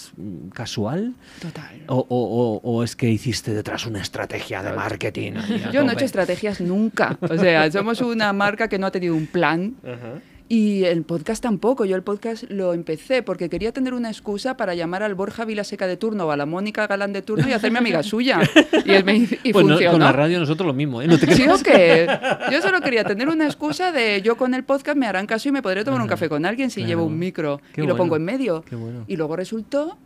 casual? 0.54 1.14
Total. 1.42 1.84
¿O, 1.88 2.00
o- 2.00 2.06
o- 2.10 2.62
o 2.64 2.84
es 2.84 2.96
que 2.98 3.10
hiciste 3.10 3.54
detrás 3.54 3.86
una 3.86 4.02
estrategia 4.02 4.62
de 4.64 4.74
marketing? 4.74 5.34
Yo 5.72 5.84
no 5.84 5.92
he 5.92 5.94
hecho 5.94 6.06
estrategias 6.06 6.60
nunca. 6.60 7.18
O 7.22 7.38
sea, 7.38 7.72
somos 7.72 8.02
una 8.02 8.34
marca 8.34 8.68
que 8.68 8.78
no 8.78 8.88
ha 8.88 8.92
tenido 8.92 9.16
un 9.16 9.28
plan. 9.28 9.76
Ajá. 9.84 10.20
Y 10.50 10.84
el 10.84 11.04
podcast 11.04 11.42
tampoco. 11.42 11.86
Yo 11.86 11.96
el 11.96 12.04
podcast 12.04 12.44
lo 12.50 12.74
empecé 12.74 13.24
porque 13.24 13.50
quería 13.50 13.72
tener 13.72 13.94
una 13.94 14.10
excusa 14.10 14.56
para 14.58 14.76
llamar 14.76 15.02
al 15.02 15.16
Borja 15.16 15.46
Vilaseca 15.46 15.88
de 15.88 15.98
turno 15.98 16.26
o 16.28 16.32
a 16.32 16.38
la 16.38 16.46
Mónica 16.46 16.86
Galán 16.86 17.14
de 17.14 17.22
turno 17.22 17.48
y 17.48 17.54
hacerme 17.54 17.80
amiga 17.80 18.04
suya. 18.04 18.40
Y, 18.86 18.92
él 18.92 19.04
me- 19.04 19.28
y 19.44 19.54
Pues 19.54 19.66
no- 19.66 19.78
con 19.92 20.00
la 20.02 20.12
radio 20.12 20.40
nosotros 20.40 20.68
lo 20.68 20.74
mismo, 20.74 21.02
¿eh? 21.02 21.08
No 21.08 21.18
te 21.18 21.34
¿Sí 21.34 21.48
o 21.48 21.58
qué? 21.60 22.08
Yo 22.52 22.62
solo 22.62 22.82
quería 22.82 23.04
tener 23.04 23.30
una 23.30 23.46
excusa 23.46 23.92
de 23.92 24.22
yo 24.22 24.36
con 24.38 24.54
el 24.54 24.64
podcast 24.64 24.98
me 24.98 25.08
harán 25.08 25.26
caso 25.28 25.50
y 25.50 25.52
me 25.52 25.62
podré 25.62 25.84
tomar 25.84 26.02
un 26.02 26.08
café 26.08 26.30
con 26.30 26.46
alguien 26.46 26.70
si 26.70 26.82
Claro. 26.82 26.88
llevo 26.90 27.06
un 27.06 27.18
micro 27.18 27.62
Qué 27.74 27.84
y 27.84 27.88
lo 27.88 27.96
pongo 27.96 28.16
en 28.16 28.26
medio. 28.26 28.64
Qué 28.64 28.76
bueno. 28.76 29.06
Y 29.08 29.16
luego 29.16 29.36
resultó 29.36 29.98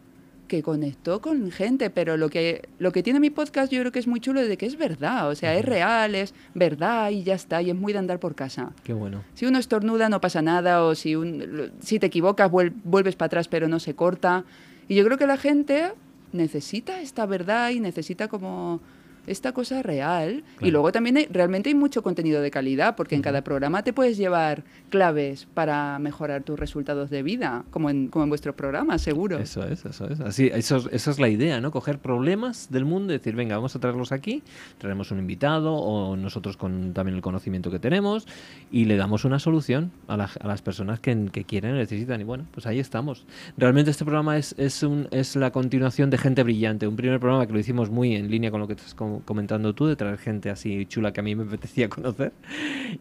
que 0.47 0.63
conectó 0.63 1.21
con 1.21 1.51
gente, 1.51 1.89
pero 1.89 2.17
lo 2.17 2.29
que, 2.29 2.67
lo 2.79 2.91
que 2.91 3.03
tiene 3.03 3.19
mi 3.19 3.29
podcast 3.29 3.71
yo 3.71 3.79
creo 3.81 3.91
que 3.91 3.99
es 3.99 4.07
muy 4.07 4.19
chulo 4.19 4.41
de 4.41 4.57
que 4.57 4.65
es 4.65 4.77
verdad, 4.77 5.29
o 5.29 5.35
sea, 5.35 5.55
es 5.55 5.63
real, 5.65 6.15
es 6.15 6.33
verdad 6.53 7.09
y 7.11 7.23
ya 7.23 7.35
está, 7.35 7.61
y 7.61 7.69
es 7.69 7.75
muy 7.75 7.93
de 7.93 7.99
andar 7.99 8.19
por 8.19 8.33
casa. 8.35 8.71
Qué 8.83 8.93
bueno. 8.93 9.23
Si 9.33 9.45
uno 9.45 9.59
estornuda 9.59 10.09
no 10.09 10.21
pasa 10.21 10.41
nada, 10.41 10.83
o 10.83 10.95
si, 10.95 11.15
un- 11.15 11.71
si 11.81 11.99
te 11.99 12.07
equivocas 12.07 12.49
vuel- 12.51 12.73
vuelves 12.83 13.15
para 13.15 13.27
atrás 13.27 13.47
pero 13.47 13.67
no 13.67 13.79
se 13.79 13.93
corta. 13.95 14.45
Y 14.87 14.95
yo 14.95 15.03
creo 15.05 15.17
que 15.17 15.27
la 15.27 15.37
gente 15.37 15.91
necesita 16.33 17.01
esta 17.01 17.25
verdad 17.25 17.69
y 17.71 17.79
necesita 17.79 18.27
como 18.27 18.79
esta 19.27 19.51
cosa 19.51 19.83
real. 19.83 20.43
Claro. 20.55 20.67
Y 20.67 20.71
luego 20.71 20.91
también 20.91 21.17
hay- 21.17 21.27
realmente 21.31 21.69
hay 21.69 21.75
mucho 21.75 22.01
contenido 22.01 22.41
de 22.41 22.49
calidad, 22.49 22.95
porque 22.95 23.15
en 23.15 23.21
cada 23.21 23.43
programa 23.43 23.83
te 23.83 23.93
puedes 23.93 24.17
llevar 24.17 24.63
claves 24.89 25.47
para 25.53 25.99
mejorar 25.99 26.43
tus 26.43 26.57
resultados 26.59 27.09
de 27.09 27.21
vida, 27.23 27.63
como 27.69 27.89
en, 27.89 28.07
como 28.07 28.23
en 28.23 28.29
vuestros 28.29 28.55
programas, 28.55 29.01
seguro. 29.01 29.37
Eso 29.37 29.63
es, 29.67 29.85
eso 29.85 30.09
es. 30.09 30.19
Así, 30.21 30.49
eso, 30.53 30.77
es- 30.77 30.87
esa 30.91 31.11
es 31.11 31.19
la 31.19 31.29
idea, 31.29 31.59
¿no? 31.61 31.71
Coger 31.71 31.99
problemas 31.99 32.69
del 32.71 32.85
mundo 32.85 33.13
y 33.13 33.17
decir, 33.17 33.35
venga, 33.35 33.55
vamos 33.55 33.75
a 33.75 33.79
traerlos 33.79 34.11
aquí, 34.11 34.41
traemos 34.77 35.11
un 35.11 35.19
invitado 35.19 35.73
o 35.75 36.15
nosotros 36.15 36.57
con 36.57 36.93
también 36.93 37.15
el 37.15 37.21
conocimiento 37.21 37.69
que 37.69 37.79
tenemos 37.79 38.25
y 38.71 38.85
le 38.85 38.95
damos 38.97 39.25
una 39.25 39.39
solución 39.39 39.91
a, 40.07 40.17
la- 40.17 40.29
a 40.39 40.47
las 40.47 40.61
personas 40.61 40.99
que, 40.99 41.27
que 41.31 41.43
quieren 41.43 41.75
y 41.75 41.79
necesitan. 41.79 42.21
Y 42.21 42.23
bueno, 42.23 42.45
pues 42.53 42.65
ahí 42.65 42.79
estamos. 42.79 43.25
Realmente 43.57 43.91
este 43.91 44.05
programa 44.05 44.37
es, 44.37 44.55
es, 44.57 44.83
un, 44.83 45.07
es 45.11 45.35
la 45.35 45.51
continuación 45.51 46.09
de 46.09 46.17
Gente 46.17 46.43
Brillante, 46.43 46.87
un 46.87 46.95
primer 46.95 47.19
programa 47.19 47.45
que 47.45 47.53
lo 47.53 47.59
hicimos 47.59 47.89
muy 47.89 48.15
en 48.15 48.29
línea 48.31 48.51
con 48.51 48.59
lo 48.61 48.67
que 48.67 48.73
estás 48.73 48.93
com- 48.93 49.16
comentando 49.25 49.73
tú, 49.73 49.87
de 49.87 49.95
traer 49.95 50.17
gente 50.17 50.49
así 50.49 50.85
chula 50.85 51.13
que 51.13 51.19
a 51.19 51.23
mí 51.23 51.35
me 51.35 51.43
apetecía 51.43 51.89
conocer. 51.97 52.33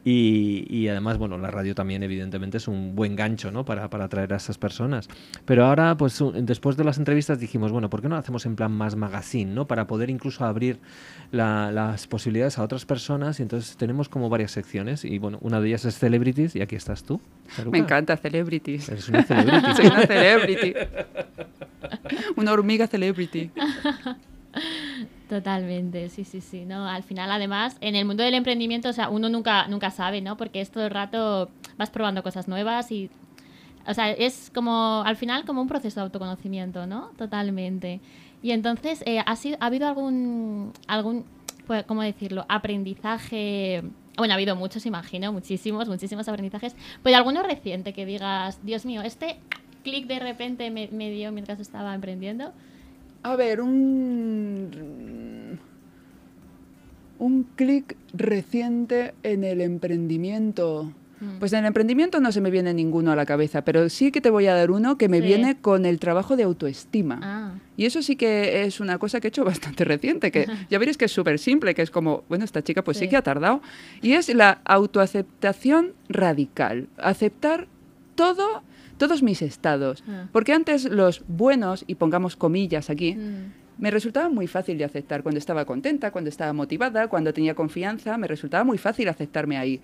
Y, 0.04 0.66
y 0.68 0.88
además, 0.88 1.18
bueno, 1.18 1.38
la 1.38 1.50
radio 1.50 1.74
también 1.74 2.02
evidentemente 2.02 2.56
es 2.58 2.68
un 2.68 2.94
buen 2.94 3.16
gancho, 3.16 3.50
¿no? 3.50 3.64
Para, 3.64 3.88
para 3.90 4.04
atraer 4.04 4.32
a 4.32 4.36
esas 4.36 4.58
personas. 4.58 5.08
Pero 5.44 5.66
ahora, 5.66 5.96
pues 5.96 6.22
después 6.34 6.76
de 6.76 6.84
las 6.84 6.98
entrevistas 6.98 7.38
dijimos, 7.38 7.72
bueno, 7.72 7.90
¿por 7.90 8.02
qué 8.02 8.08
no 8.08 8.16
hacemos 8.16 8.46
en 8.46 8.56
plan 8.56 8.72
más 8.72 8.96
magazine, 8.96 9.52
¿no? 9.52 9.66
Para 9.66 9.86
poder 9.86 10.10
incluso 10.10 10.44
abrir 10.44 10.78
las 11.30 12.06
posibilidades 12.06 12.58
a 12.58 12.62
otras 12.62 12.84
personas. 12.84 13.40
Y 13.40 13.42
entonces 13.42 13.76
tenemos 13.76 14.08
como 14.08 14.28
varias 14.28 14.50
secciones. 14.50 15.04
Y 15.04 15.18
bueno, 15.18 15.38
una 15.40 15.60
de 15.60 15.68
ellas 15.68 15.84
es 15.84 15.98
Celebrities 15.98 16.56
y 16.56 16.62
aquí 16.62 16.76
estás 16.76 17.04
tú. 17.04 17.20
Me 17.70 17.78
encanta 17.78 18.16
Celebrities. 18.16 18.88
Eres 18.88 19.08
una 19.08 19.22
celebrity. 19.22 19.66
Soy 19.76 19.86
una 19.86 20.06
celebrity. 20.06 20.74
una 22.36 22.52
hormiga 22.52 22.86
celebrity. 22.86 23.50
Totalmente, 25.28 26.08
sí, 26.08 26.24
sí, 26.24 26.40
sí. 26.40 26.64
No, 26.64 26.88
al 26.88 27.02
final, 27.02 27.30
además, 27.30 27.76
en 27.80 27.96
el 27.96 28.04
mundo 28.04 28.22
del 28.22 28.34
emprendimiento, 28.34 28.88
o 28.88 28.92
sea, 28.92 29.08
uno 29.08 29.28
nunca, 29.28 29.66
nunca 29.68 29.90
sabe, 29.90 30.20
¿no? 30.20 30.36
Porque 30.36 30.60
es 30.60 30.70
todo 30.70 30.84
el 30.84 30.90
rato 30.90 31.50
vas 31.76 31.90
probando 31.90 32.22
cosas 32.22 32.48
nuevas 32.48 32.90
y, 32.90 33.10
o 33.86 33.94
sea, 33.94 34.10
es 34.10 34.50
como, 34.54 35.02
al 35.04 35.16
final, 35.16 35.44
como 35.44 35.60
un 35.60 35.68
proceso 35.68 36.00
de 36.00 36.04
autoconocimiento, 36.04 36.86
¿no? 36.86 37.10
Totalmente. 37.18 38.00
Y 38.42 38.52
entonces, 38.52 39.02
eh, 39.06 39.20
¿ha, 39.24 39.36
sido, 39.36 39.56
¿ha 39.60 39.66
habido 39.66 39.88
algún, 39.88 40.72
algún, 40.86 41.24
pues, 41.66 41.84
¿cómo 41.84 42.02
decirlo? 42.02 42.46
Aprendizaje. 42.48 43.82
Bueno, 44.16 44.32
ha 44.32 44.36
habido 44.36 44.56
muchos, 44.56 44.86
imagino, 44.86 45.32
muchísimos, 45.32 45.88
muchísimos 45.88 46.28
aprendizajes. 46.28 46.74
Pero 47.02 47.16
alguno 47.16 47.42
reciente 47.42 47.92
que 47.92 48.06
digas, 48.06 48.60
Dios 48.62 48.86
mío, 48.86 49.02
este 49.02 49.36
clic 49.82 50.06
de 50.06 50.18
repente 50.18 50.70
me, 50.70 50.88
me 50.90 51.10
dio 51.10 51.32
mientras 51.32 51.60
estaba 51.60 51.94
emprendiendo. 51.94 52.52
A 53.26 53.34
ver, 53.34 53.60
un. 53.60 55.58
Un 57.18 57.42
clic 57.56 57.96
reciente 58.12 59.14
en 59.24 59.42
el 59.42 59.60
emprendimiento. 59.62 60.92
Mm. 61.18 61.38
Pues 61.38 61.52
en 61.54 61.60
el 61.60 61.64
emprendimiento 61.66 62.20
no 62.20 62.30
se 62.30 62.40
me 62.42 62.50
viene 62.50 62.72
ninguno 62.74 63.10
a 63.10 63.16
la 63.16 63.24
cabeza, 63.26 63.64
pero 63.64 63.88
sí 63.88 64.12
que 64.12 64.20
te 64.20 64.28
voy 64.30 64.46
a 64.48 64.54
dar 64.54 64.70
uno 64.70 64.96
que 64.98 65.08
me 65.08 65.20
Sí. 65.20 65.26
viene 65.26 65.56
con 65.56 65.86
el 65.86 65.98
trabajo 65.98 66.36
de 66.36 66.42
autoestima. 66.44 67.18
Ah, 67.22 67.54
Y 67.76 67.86
eso 67.86 68.00
sí 68.02 68.16
que 68.16 68.64
es 68.64 68.80
una 68.80 68.98
cosa 68.98 69.18
que 69.18 69.26
he 69.28 69.30
hecho 69.30 69.44
bastante 69.44 69.84
reciente, 69.84 70.30
que 70.30 70.46
ya 70.70 70.78
veréis 70.78 70.96
que 70.98 71.06
es 71.06 71.12
súper 71.12 71.38
simple, 71.38 71.74
que 71.74 71.80
es 71.82 71.90
como, 71.90 72.22
bueno, 72.28 72.44
esta 72.44 72.62
chica 72.62 72.84
pues 72.84 72.98
sí. 72.98 73.04
Sí. 73.04 73.08
que 73.10 73.16
ha 73.16 73.22
tardado. 73.22 73.60
Y 74.02 74.12
es 74.12 74.32
la 74.34 74.60
autoaceptación 74.66 75.94
radical. 76.10 76.86
Aceptar 76.98 77.66
todo, 78.14 78.62
todos 78.98 79.22
mis 79.22 79.42
estados. 79.42 80.02
Ah. 80.08 80.26
Porque 80.32 80.52
antes 80.52 80.84
los 80.84 81.22
buenos, 81.28 81.84
y 81.86 81.94
pongamos 81.96 82.36
comillas 82.36 82.90
aquí, 82.90 83.14
mm, 83.14 83.52
me 83.78 83.90
resultaba 83.90 84.28
muy 84.28 84.46
fácil 84.46 84.78
de 84.78 84.84
aceptar. 84.84 85.22
Cuando 85.22 85.38
estaba 85.38 85.64
contenta, 85.64 86.10
cuando 86.10 86.30
estaba 86.30 86.52
motivada, 86.52 87.08
cuando 87.08 87.32
tenía 87.32 87.54
confianza, 87.54 88.16
me 88.16 88.26
resultaba 88.26 88.64
muy 88.64 88.78
fácil 88.78 89.08
aceptarme 89.08 89.58
ahí. 89.58 89.80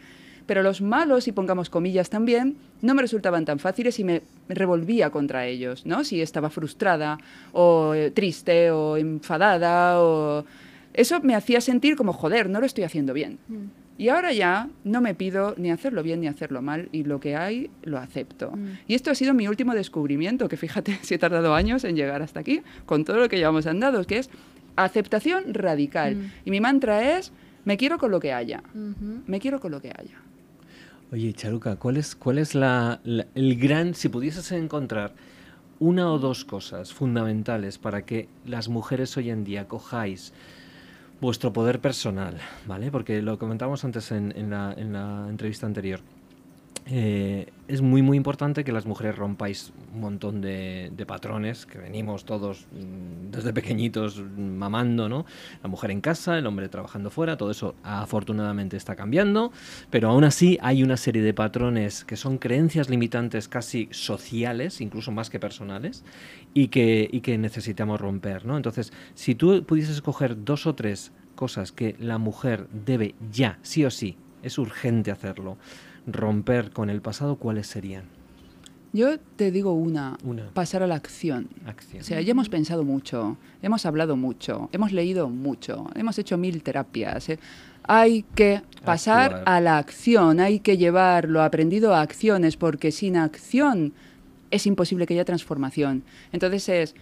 Pero 0.47 0.63
los 0.63 0.81
malos, 0.81 1.29
y 1.29 1.33
pongamos 1.33 1.71
comillas 1.71 2.11
también, 2.11 2.57
no 2.81 2.95
me 2.95 3.03
resultaban 3.03 3.45
tan 3.45 3.59
fáciles 3.59 3.99
y 4.01 4.05
me 4.05 4.23
revolvía 4.49 5.11
contra 5.11 5.47
ellos, 5.47 5.87
¿no? 5.87 6.05
Si 6.05 6.21
estaba 6.21 6.51
frustrada, 6.51 7.19
o 7.53 7.95
eh, 7.95 8.11
triste, 8.11 8.71
o 8.71 8.97
enfadada, 8.97 10.01
o... 10.01 10.45
Eso 10.95 11.21
me 11.23 11.35
hacía 11.35 11.61
sentir 11.61 11.97
como, 11.97 12.13
joder, 12.13 12.51
no 12.51 12.61
lo 12.61 12.67
estoy 12.67 12.85
haciendo 12.85 13.15
bien. 13.15 13.39
mm, 13.49 13.82
Y 13.99 14.09
ahora 14.09 14.33
ya 14.33 14.69
no 14.85 15.01
me 15.01 15.15
pido 15.15 15.55
ni 15.59 15.71
hacerlo 15.71 16.03
bien 16.03 16.21
ni 16.21 16.27
hacerlo 16.27 16.63
mal, 16.63 16.89
y 16.93 17.05
lo 17.05 17.21
que 17.21 17.37
hay 17.37 17.71
lo 17.83 17.99
acepto. 17.99 18.51
Mm. 18.53 18.67
Y 18.89 18.95
esto 18.95 19.11
ha 19.11 19.15
sido 19.15 19.35
mi 19.35 19.47
último 19.49 19.75
descubrimiento, 19.75 20.49
que 20.49 20.57
fíjate 20.57 20.99
si 21.03 21.15
he 21.15 21.19
tardado 21.19 21.55
años 21.55 21.85
en 21.85 21.95
llegar 21.97 22.23
hasta 22.23 22.41
aquí, 22.41 22.63
con 22.87 23.05
todo 23.05 23.19
lo 23.19 23.29
que 23.29 23.37
llevamos 23.37 23.67
andado, 23.67 24.03
que 24.05 24.19
es 24.19 24.31
aceptación 24.77 25.55
radical. 25.55 26.17
Mm. 26.17 26.31
Y 26.47 26.51
mi 26.51 26.61
mantra 26.61 27.17
es, 27.19 27.33
me 27.65 27.77
quiero 27.77 27.99
con 27.99 28.11
lo 28.11 28.19
que 28.21 28.33
haya, 28.33 28.63
me 29.27 29.39
quiero 29.39 29.61
con 29.61 29.71
lo 29.73 29.81
que 29.81 29.89
haya. 29.91 30.19
Oye, 31.13 31.33
Charuca, 31.35 31.77
¿cuál 31.77 31.99
es, 31.99 32.17
cuál 32.17 32.39
es 32.39 32.55
la, 32.55 33.01
la- 33.05 33.27
el 33.35 33.57
gran, 33.59 33.95
si 33.95 34.09
pudieses 34.09 34.51
encontrar 34.53 35.13
una 35.79 36.11
o 36.11 36.19
dos 36.19 36.45
cosas 36.47 36.93
fundamentales 36.95 37.77
para 37.77 38.03
que 38.07 38.29
las 38.47 38.69
mujeres 38.69 39.15
hoy 39.19 39.29
en 39.31 39.45
día 39.45 39.69
cojáis 39.69 40.33
vuestro 41.23 41.53
poder 41.53 41.79
personal, 41.79 42.41
¿vale? 42.67 42.91
Porque 42.91 43.23
lo 43.23 43.39
comentábamos 43.39 43.85
antes 43.85 44.11
en, 44.11 44.37
en 44.37 44.51
la, 44.51 44.75
en 44.77 44.93
la 44.93 45.29
entrevista 45.31 45.67
anterior. 45.67 46.01
Eh, 46.87 47.53
es 47.69 47.81
muy 47.81 48.03
muy 48.03 48.17
importante 48.17 48.65
que 48.65 48.73
las 48.73 48.87
mujeres 48.87 49.17
rompáis 49.17 49.73
un 49.95 50.01
montón 50.01 50.41
de, 50.41 50.93
patrones 51.07 51.65
que 51.65 51.79
venimos 51.79 52.25
todos 52.25 52.67
mm, 52.73 53.31
desde 53.31 53.53
pequeñitos 53.53 54.19
mm, 54.19 54.41
mamando, 54.41 55.09
¿no? 55.09 55.25
La 55.63 55.69
mujer 55.69 55.93
en 55.93 56.01
casa, 56.01 56.37
el 56.39 56.47
hombre 56.47 56.69
trabajando 56.69 57.11
fuera, 57.11 57.37
todo 57.37 57.53
eso 57.53 57.77
afortunadamente 57.85 58.77
está 58.77 58.97
cambiando, 58.97 59.53
pero 59.91 60.11
aún 60.11 60.25
así 60.25 60.59
hay 60.61 60.83
una 60.83 60.97
serie 60.97 61.23
de 61.23 61.33
patrones 61.35 62.05
que 62.05 62.17
son 62.17 62.39
creencias 62.39 62.91
limitantes 62.91 63.49
casi 63.49 63.89
sociales, 63.93 64.81
incluso 64.81 65.13
más 65.13 65.31
que 65.31 65.39
personales, 65.39 66.05
y 66.53 66.69
que, 66.69 67.09
y 67.11 67.21
que 67.21 67.39
necesitamos 67.39 68.01
romper, 68.01 68.45
¿no? 68.45 68.57
Entonces, 68.57 68.93
si 69.15 69.37
tú 69.37 69.65
pudieses 69.65 69.95
escoger 69.97 70.45
dos 70.45 70.67
o 70.67 70.75
tres 70.75 71.13
cosas 71.37 71.71
que 71.71 71.95
la 72.01 72.19
mujer 72.19 72.67
debe 72.73 73.15
ya, 73.31 73.59
sí 73.63 73.85
o 73.85 73.91
sí, 73.91 74.17
es 74.43 74.59
urgente 74.59 75.11
hacerlo, 75.11 75.57
romper 76.07 76.71
con 76.71 76.91
el 76.91 77.01
pasado, 77.01 77.37
¿cuáles 77.37 77.67
serían? 77.67 78.05
Yo 78.95 79.19
te 79.19 79.51
digo 79.51 79.73
una, 79.73 80.19
Una. 80.23 80.51
pasar 80.53 80.83
a 80.83 80.87
la 80.87 80.97
acción. 80.97 81.49
Acción. 81.65 82.03
O 82.03 82.05
sea, 82.05 82.21
ya 82.21 82.33
hemos 82.33 82.51
pensado 82.51 82.85
mucho, 82.85 83.39
hemos 83.63 83.87
hablado 83.87 84.17
mucho, 84.17 84.69
hemos 84.73 84.93
leído 84.93 85.31
mucho, 85.31 85.89
hemos 85.95 86.19
hecho 86.19 86.37
mil 86.37 86.63
terapias. 86.63 87.31
¿eh? 87.31 87.39
Hay 87.85 88.25
que 88.35 88.61
pasar 88.85 89.35
Actuar. 89.35 89.43
a 89.47 89.61
la 89.63 89.79
acción, 89.79 90.41
hay 90.41 90.61
que 90.61 90.77
llevar 90.77 91.27
lo 91.29 91.43
aprendido 91.43 91.95
a 91.95 92.03
acciones, 92.03 92.59
porque 92.59 92.93
sin 92.93 93.17
acción 93.17 93.95
es 94.51 94.67
imposible 94.67 95.07
que 95.07 95.15
haya 95.15 95.25
transformación. 95.25 96.03
Entonces 96.31 96.69
es, 96.69 96.95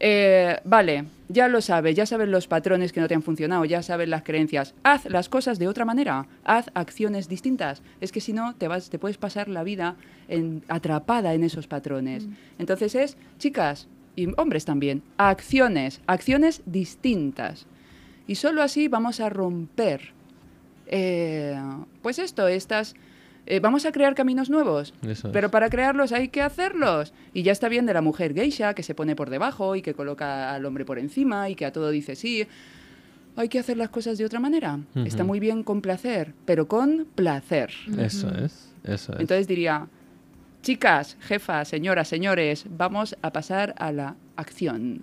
eh, 0.00 0.60
vale, 0.64 1.04
ya 1.28 1.48
lo 1.48 1.60
sabes, 1.60 1.94
ya 1.96 2.06
sabes 2.06 2.28
los 2.28 2.46
patrones 2.46 2.92
que 2.92 3.00
no 3.00 3.08
te 3.08 3.14
han 3.14 3.22
funcionado, 3.22 3.64
ya 3.64 3.82
sabes 3.82 4.08
las 4.08 4.22
creencias, 4.22 4.74
haz 4.82 5.04
las 5.06 5.28
cosas 5.28 5.58
de 5.58 5.68
otra 5.68 5.84
manera, 5.84 6.26
haz 6.44 6.70
acciones 6.74 7.28
distintas. 7.28 7.82
Es 8.00 8.12
que 8.12 8.20
si 8.20 8.32
no, 8.32 8.54
te, 8.54 8.68
vas, 8.68 8.90
te 8.90 8.98
puedes 8.98 9.18
pasar 9.18 9.48
la 9.48 9.62
vida 9.64 9.96
en- 10.28 10.62
atrapada 10.68 11.34
en 11.34 11.42
esos 11.44 11.66
patrones. 11.66 12.26
Entonces 12.58 12.94
es, 12.94 13.16
chicas 13.38 13.88
y 14.16 14.28
hombres 14.36 14.64
también, 14.64 15.02
acciones, 15.16 16.00
acciones 16.06 16.62
distintas. 16.64 17.66
Y 18.26 18.36
solo 18.36 18.62
así 18.62 18.88
vamos 18.88 19.20
a 19.20 19.28
romper, 19.30 20.12
eh, 20.86 21.58
pues 22.02 22.18
esto, 22.18 22.46
estas... 22.48 22.94
eh, 23.50 23.60
vamos 23.60 23.86
a 23.86 23.92
crear 23.92 24.14
caminos 24.14 24.50
nuevos, 24.50 24.92
Eso 25.02 25.28
es. 25.28 25.32
pero 25.32 25.50
para 25.50 25.70
crearlos 25.70 26.12
hay 26.12 26.28
que 26.28 26.42
hacerlos. 26.42 27.12
Y 27.32 27.42
ya 27.42 27.52
está 27.52 27.68
bien 27.68 27.86
de 27.86 27.94
la 27.94 28.02
mujer 28.02 28.34
geisha 28.34 28.74
que 28.74 28.82
se 28.82 28.94
pone 28.94 29.16
por 29.16 29.30
debajo 29.30 29.74
y 29.74 29.82
que 29.82 29.94
coloca 29.94 30.54
al 30.54 30.64
hombre 30.66 30.84
por 30.84 30.98
encima 30.98 31.48
y 31.48 31.54
que 31.54 31.64
a 31.66 31.72
todo 31.72 31.90
dice 31.90 32.14
sí. 32.14 32.46
Hay 33.36 33.48
que 33.48 33.58
hacer 33.58 33.76
las 33.76 33.88
cosas 33.88 34.18
de 34.18 34.24
otra 34.24 34.40
manera. 34.40 34.80
Está 35.04 35.22
muy 35.24 35.38
bien 35.38 35.62
con 35.62 35.80
placer, 35.80 36.34
pero 36.44 36.66
con 36.66 37.06
placer. 37.14 37.70
Eso 37.96 38.28
es, 38.34 38.72
eso 38.82 39.12
es. 39.12 39.20
Entonces 39.20 39.46
diría, 39.46 39.86
chicas, 40.62 41.16
jefas, 41.20 41.68
señoras, 41.68 42.08
señores, 42.08 42.66
vamos 42.68 43.16
a 43.22 43.30
pasar 43.32 43.74
a 43.78 43.92
la 43.92 44.16
acción. 44.36 45.02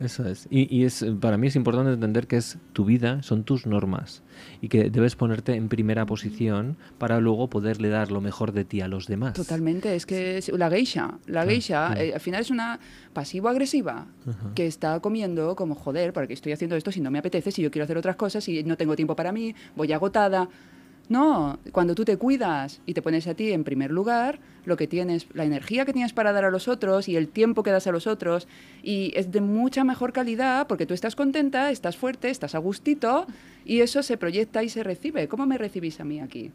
Eso 0.00 0.28
es. 0.28 0.46
Y, 0.50 0.74
y 0.74 0.84
es 0.84 1.04
para 1.20 1.36
mí 1.38 1.48
es 1.48 1.56
importante 1.56 1.92
entender 1.92 2.26
que 2.26 2.36
es 2.36 2.58
tu 2.72 2.84
vida, 2.84 3.22
son 3.22 3.42
tus 3.42 3.66
normas 3.66 4.22
y 4.62 4.68
que 4.68 4.90
debes 4.90 5.16
ponerte 5.16 5.54
en 5.54 5.68
primera 5.68 6.06
posición 6.06 6.76
para 6.98 7.20
luego 7.20 7.48
poderle 7.50 7.88
dar 7.88 8.12
lo 8.12 8.20
mejor 8.20 8.52
de 8.52 8.64
ti 8.64 8.80
a 8.80 8.88
los 8.88 9.06
demás. 9.06 9.34
Totalmente, 9.34 9.94
es 9.96 10.06
que 10.06 10.38
es 10.38 10.48
la 10.50 10.70
geisha, 10.70 11.18
la 11.26 11.44
geisha 11.44 11.94
eh, 11.96 12.14
al 12.14 12.20
final 12.20 12.42
es 12.42 12.50
una 12.50 12.78
pasivo-agresiva 13.12 14.06
que 14.54 14.66
está 14.66 15.00
comiendo 15.00 15.56
como, 15.56 15.74
joder, 15.74 16.12
¿para 16.12 16.26
qué 16.26 16.34
estoy 16.34 16.52
haciendo 16.52 16.76
esto 16.76 16.92
si 16.92 17.00
no 17.00 17.10
me 17.10 17.18
apetece, 17.18 17.50
si 17.50 17.62
yo 17.62 17.70
quiero 17.70 17.84
hacer 17.84 17.98
otras 17.98 18.16
cosas, 18.16 18.44
si 18.44 18.62
no 18.62 18.76
tengo 18.76 18.94
tiempo 18.94 19.16
para 19.16 19.32
mí, 19.32 19.54
voy 19.74 19.92
agotada? 19.92 20.48
No, 21.08 21.58
cuando 21.72 21.94
tú 21.94 22.04
te 22.04 22.16
cuidas 22.18 22.80
y 22.84 22.92
te 22.94 23.00
pones 23.00 23.26
a 23.26 23.34
ti 23.34 23.52
en 23.52 23.64
primer 23.64 23.90
lugar, 23.90 24.40
lo 24.66 24.76
que 24.76 24.86
tienes, 24.86 25.26
la 25.32 25.44
energía 25.44 25.86
que 25.86 25.94
tienes 25.94 26.12
para 26.12 26.32
dar 26.32 26.44
a 26.44 26.50
los 26.50 26.68
otros 26.68 27.08
y 27.08 27.16
el 27.16 27.28
tiempo 27.28 27.62
que 27.62 27.70
das 27.70 27.86
a 27.86 27.92
los 27.92 28.06
otros, 28.06 28.46
y 28.82 29.12
es 29.16 29.32
de 29.32 29.40
mucha 29.40 29.84
mejor 29.84 30.12
calidad 30.12 30.66
porque 30.66 30.84
tú 30.84 30.92
estás 30.92 31.16
contenta, 31.16 31.70
estás 31.70 31.96
fuerte, 31.96 32.28
estás 32.28 32.54
a 32.54 32.58
gustito 32.58 33.26
y 33.64 33.80
eso 33.80 34.02
se 34.02 34.18
proyecta 34.18 34.62
y 34.62 34.68
se 34.68 34.82
recibe. 34.82 35.28
¿Cómo 35.28 35.46
me 35.46 35.56
recibís 35.56 35.98
a 36.00 36.04
mí 36.04 36.20
aquí? 36.20 36.50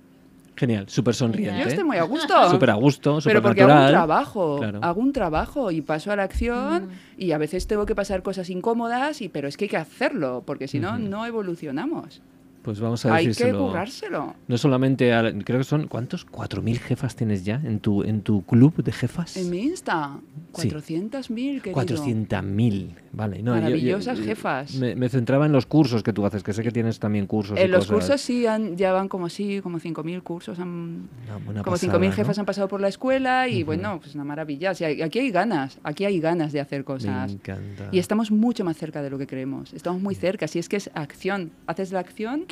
Genial, 0.56 0.88
súper 0.88 1.16
sonriente. 1.16 1.60
Yo 1.60 1.68
estoy 1.68 1.84
muy 1.84 1.98
a 1.98 2.04
gusto. 2.04 2.50
Súper 2.52 2.70
a 2.70 2.76
gusto, 2.76 3.20
súper 3.22 3.38
Pero 3.38 3.42
porque 3.42 3.64
hago 3.64 3.74
un 3.86 3.88
trabajo, 3.90 4.58
Claro. 4.60 4.80
hago 4.84 5.02
un 5.02 5.12
trabajo 5.12 5.72
y 5.72 5.82
paso 5.82 6.12
a 6.12 6.16
la 6.16 6.22
acción 6.24 6.90
y 7.18 7.32
a 7.32 7.40
veces 7.40 7.66
tengo 7.66 7.88
que 7.88 7.96
pasar 7.96 8.22
cosas 8.22 8.52
incómodas, 8.52 9.24
y, 9.24 9.30
pero 9.30 9.48
es 9.48 9.58
que 9.58 9.66
hay 9.66 9.70
que 9.70 9.78
hacerlo, 9.78 10.44
porque 10.46 10.68
si 10.68 10.78
no, 10.78 11.00
no 11.00 11.26
evolucionamos. 11.26 12.22
Pues 12.64 12.80
vamos 12.80 13.06
a 13.06 13.14
Hay 13.16 13.32
que 13.34 13.52
currárselo. 13.52 14.36
No 14.48 14.58
solamente, 14.58 15.14
a- 15.14 15.34
creo 15.44 15.58
que 15.60 15.64
son, 15.66 15.88
¿cuántos? 15.88 16.26
¿4.000 16.26 16.80
jefas 16.80 17.16
tienes 17.16 17.44
ya 17.44 17.62
en 17.64 17.80
tu, 17.80 18.04
en 18.04 18.22
tu 18.22 18.44
club 18.46 18.82
de 18.82 18.92
jefas? 18.94 19.36
En 19.36 19.50
mi 19.50 19.60
Insta, 19.64 20.18
Sí. 20.56 20.70
400.000, 20.70 21.62
querido. 21.62 21.74
400.000. 21.74 22.96
vale. 23.12 23.44
No, 23.44 23.52
yo- 23.54 23.60
yo- 23.60 23.64
Maravillosas 23.66 24.18
yo 24.20 24.24
jefas. 24.26 24.76
Me, 24.76 24.96
me 24.96 25.08
centraba 25.10 25.46
en 25.46 25.52
los 25.52 25.66
cursos 25.66 26.02
que 26.04 26.14
tú 26.14 26.26
haces, 26.26 26.42
que 26.42 26.52
sé 26.54 26.64
que 26.64 26.72
tienes 26.72 27.00
también 27.00 27.28
cursos. 27.28 27.58
y 27.58 27.62
En 27.62 27.70
los 27.72 27.86
cosas. 27.86 27.94
cursos 28.08 28.22
sí 28.22 28.48
han, 28.48 28.76
ya 28.78 28.92
van 28.94 29.08
como 29.10 29.30
sí, 29.30 29.60
como 29.62 29.80
5.000 29.80 30.24
cursos. 30.24 30.58
Han, 30.60 31.10
Una 31.48 31.64
como 31.64 31.76
pasada, 31.76 31.94
5.000 32.00 32.10
¿no? 32.10 32.16
jefas 32.16 32.40
han 32.40 32.46
pasado 32.46 32.68
por 32.68 32.80
la 32.82 32.88
escuela 32.88 33.48
y 33.48 33.64
bueno, 33.64 34.00
pues 34.02 34.16
una 34.16 34.24
maravilla. 34.24 34.72
O 34.72 34.76
sea, 34.76 34.88
aquí 35.06 35.20
hay 35.20 35.32
ganas, 35.32 35.80
aquí 35.84 36.06
hay 36.06 36.20
ganas 36.20 36.54
de 36.54 36.62
hacer 36.62 36.80
Me 36.80 36.86
cosas. 36.86 37.32
encanta. 37.34 37.90
Y 37.92 38.00
estamos 38.00 38.32
mucho 38.32 38.64
más 38.64 38.78
cerca 38.78 39.02
de 39.04 39.10
lo 39.10 39.18
que 39.20 39.28
creemos. 39.28 39.74
Estamos 39.74 40.02
muy 40.02 40.16
cerca. 40.16 40.48
Si 40.48 40.58
es 40.60 40.70
que 40.70 40.78
es 40.78 40.90
acción, 40.96 41.52
haces 41.68 41.92
la 41.92 42.00
acción 42.00 42.46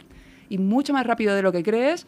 y 0.51 0.57
mucho 0.57 0.93
más 0.93 1.07
rápido 1.07 1.33
de 1.33 1.41
lo 1.41 1.51
que 1.51 1.63
crees 1.63 2.05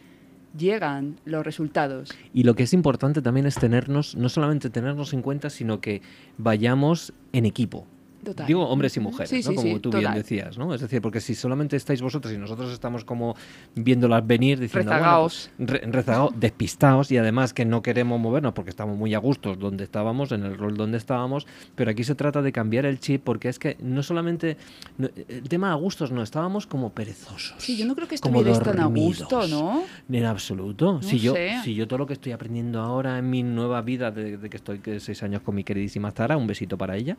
llegan 0.56 1.16
los 1.24 1.44
resultados. 1.44 2.10
Y 2.32 2.44
lo 2.44 2.54
que 2.54 2.62
es 2.64 2.72
importante 2.72 3.22
también 3.22 3.46
es 3.46 3.56
tenernos, 3.56 4.14
no 4.16 4.28
solamente 4.28 4.70
tenernos 4.70 5.12
en 5.14 5.22
cuenta, 5.22 5.50
sino 5.50 5.80
que 5.80 6.02
vayamos 6.38 7.12
en 7.32 7.46
equipo. 7.46 7.86
Total. 8.24 8.46
Digo 8.46 8.66
hombres 8.68 8.96
y 8.96 9.00
mujeres, 9.00 9.30
Sí, 9.30 9.36
¿no? 9.36 9.42
sí, 9.50 9.54
como 9.54 9.74
sí, 9.74 9.80
tú 9.80 9.90
bien 9.90 10.14
decías, 10.14 10.58
¿no? 10.58 10.74
Es 10.74 10.80
decir, 10.80 11.00
porque 11.02 11.20
si 11.20 11.34
solamente 11.34 11.76
estáis 11.76 12.00
vosotros 12.02 12.32
y 12.32 12.38
nosotros 12.38 12.72
estamos 12.72 13.04
como 13.04 13.36
viéndolas 13.74 14.26
venir, 14.26 14.58
diciendo, 14.58 14.90
bueno, 14.90 15.02
Rezagaos. 15.04 15.50
pues, 15.56 15.70
re- 15.70 15.86
rezagaos, 15.90 16.32
despistados 16.38 17.10
y 17.12 17.16
además 17.18 17.52
que 17.54 17.64
no 17.64 17.82
queremos 17.82 18.18
movernos 18.18 18.52
porque 18.54 18.70
estamos 18.70 18.96
muy 18.96 19.14
a 19.14 19.18
gusto 19.18 19.54
donde 19.56 19.84
estábamos, 19.84 20.32
en 20.32 20.44
el 20.44 20.56
rol 20.56 20.76
donde 20.76 20.98
estábamos, 20.98 21.46
pero 21.74 21.90
aquí 21.90 22.02
se 22.04 22.14
trata 22.14 22.42
de 22.42 22.50
cambiar 22.52 22.86
el 22.86 22.98
chip 23.00 23.22
porque 23.24 23.48
es 23.48 23.58
que 23.58 23.76
no 23.80 24.02
solamente, 24.02 24.56
no- 24.98 25.08
el 25.28 25.48
tema 25.48 25.70
a 25.70 25.74
gustos 25.74 26.10
no, 26.10 26.22
estábamos 26.22 26.66
como 26.66 26.90
perezosos. 26.92 27.54
Sí, 27.58 27.76
yo 27.76 27.86
no 27.86 27.94
creo 27.94 28.08
que 28.08 28.18
como 28.18 28.38
estuvierais 28.40 28.62
tan 28.64 28.80
a 28.80 28.86
gusto, 28.86 29.46
¿no? 29.48 29.82
En 30.10 30.24
absoluto. 30.24 30.94
No 30.94 31.02
si, 31.02 31.18
yo, 31.18 31.34
si 31.62 31.74
yo 31.74 31.86
todo 31.86 31.98
lo 31.98 32.06
que 32.06 32.14
estoy 32.14 32.32
aprendiendo 32.32 32.80
ahora 32.80 33.18
en 33.18 33.28
mi 33.28 33.42
nueva 33.42 33.82
vida, 33.82 34.10
de, 34.10 34.36
de 34.38 34.50
que 34.50 34.56
estoy 34.56 34.78
que 34.78 35.00
seis 35.00 35.22
años 35.22 35.42
con 35.42 35.54
mi 35.54 35.64
queridísima 35.64 36.10
Zara, 36.10 36.36
un 36.36 36.46
besito 36.46 36.78
para 36.78 36.96
ella, 36.96 37.16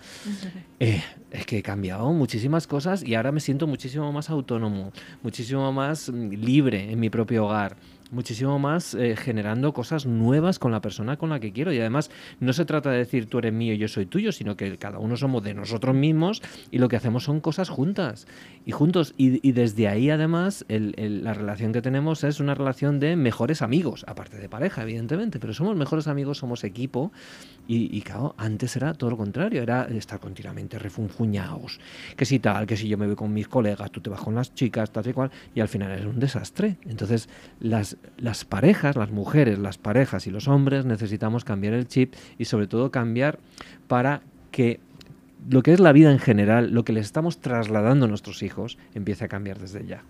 eh, 0.79 0.94
es 1.31 1.45
que 1.45 1.57
he 1.57 1.63
cambiado 1.63 2.11
muchísimas 2.11 2.67
cosas 2.67 3.03
y 3.03 3.15
ahora 3.15 3.31
me 3.31 3.39
siento 3.39 3.67
muchísimo 3.67 4.11
más 4.11 4.29
autónomo, 4.29 4.91
muchísimo 5.23 5.71
más 5.71 6.09
mm, 6.09 6.29
libre 6.31 6.91
en 6.91 6.99
mi 6.99 7.09
propio 7.09 7.45
hogar. 7.45 7.77
Muchísimo 8.11 8.59
más 8.59 8.93
eh, 8.93 9.15
generando 9.17 9.73
cosas 9.73 10.05
nuevas 10.05 10.59
con 10.59 10.71
la 10.71 10.79
persona 10.79 11.17
con 11.17 11.31
la 11.31 11.39
que 11.39 11.51
quiero. 11.51 11.73
Y 11.73 11.79
además, 11.79 12.11
no 12.39 12.53
se 12.53 12.63
trata 12.63 12.91
de 12.91 12.99
decir 12.99 13.25
tú 13.27 13.39
eres 13.39 13.51
mío 13.51 13.73
y 13.73 13.79
yo 13.79 13.87
soy 13.87 14.05
tuyo, 14.05 14.31
sino 14.31 14.55
que 14.55 14.77
cada 14.77 14.99
uno 14.99 15.17
somos 15.17 15.43
de 15.43 15.55
nosotros 15.55 15.95
mismos 15.95 16.41
y 16.69 16.77
lo 16.77 16.87
que 16.87 16.97
hacemos 16.97 17.23
son 17.23 17.41
cosas 17.41 17.69
juntas 17.69 18.27
y 18.63 18.71
juntos. 18.71 19.13
Y, 19.17 19.51
desde 19.53 19.87
ahí, 19.87 20.11
además, 20.11 20.65
el- 20.67 20.93
el- 20.97 21.23
la 21.23 21.33
relación 21.33 21.73
que 21.73 21.81
tenemos 21.81 22.23
es 22.23 22.39
una 22.39 22.53
relación 22.53 22.99
de 22.99 23.15
mejores 23.15 23.63
amigos, 23.63 24.05
aparte 24.07 24.37
de 24.37 24.49
pareja, 24.49 24.83
evidentemente, 24.83 25.39
pero 25.39 25.53
somos 25.55 25.75
mejores 25.75 26.07
amigos, 26.07 26.37
somos 26.37 26.63
equipo. 26.63 27.11
Y, 27.67 27.97
y 27.97 28.01
claro, 28.03 28.35
antes 28.37 28.75
era 28.75 28.93
todo 28.93 29.09
lo 29.09 29.17
contrario, 29.17 29.63
era 29.63 29.85
estar 29.85 30.19
continuamente 30.19 30.77
refunfuñados. 30.77 31.79
Que 32.15 32.25
si 32.25 32.37
tal, 32.37 32.67
que 32.67 32.77
si 32.77 32.87
yo 32.87 32.99
me 32.99 33.07
voy 33.07 33.15
con 33.15 33.33
mis 33.33 33.47
colegas, 33.47 33.89
tú 33.91 33.99
te 33.99 34.11
vas 34.11 34.21
con 34.21 34.35
las 34.35 34.53
chicas, 34.53 34.91
tal 34.91 35.07
y 35.07 35.13
cual, 35.13 35.31
y 35.55 35.59
al 35.61 35.67
final 35.67 35.91
es 35.91 36.05
un 36.05 36.19
desastre. 36.19 36.77
Entonces, 36.85 37.27
las, 37.59 37.97
las 38.17 38.45
parejas, 38.45 38.95
las 38.95 39.11
mujeres, 39.11 39.59
las 39.59 39.77
parejas 39.77 40.27
y 40.27 40.31
los 40.31 40.47
hombres 40.47 40.85
necesitamos 40.85 41.43
cambiar 41.43 41.73
el 41.73 41.87
chip 41.87 42.13
y 42.37 42.45
sobre 42.45 42.67
todo 42.67 42.91
cambiar 42.91 43.39
para 43.87 44.21
que 44.51 44.79
lo 45.49 45.61
que 45.61 45.73
es 45.73 45.79
la 45.79 45.91
vida 45.91 46.11
en 46.11 46.19
general, 46.19 46.71
lo 46.71 46.85
que 46.85 46.93
les 46.93 47.05
estamos 47.05 47.39
trasladando 47.39 48.05
a 48.05 48.09
nuestros 48.09 48.41
hijos, 48.41 48.77
empiece 48.93 49.25
a 49.25 49.27
cambiar 49.27 49.59
desde 49.59 49.85
ya. 49.85 50.03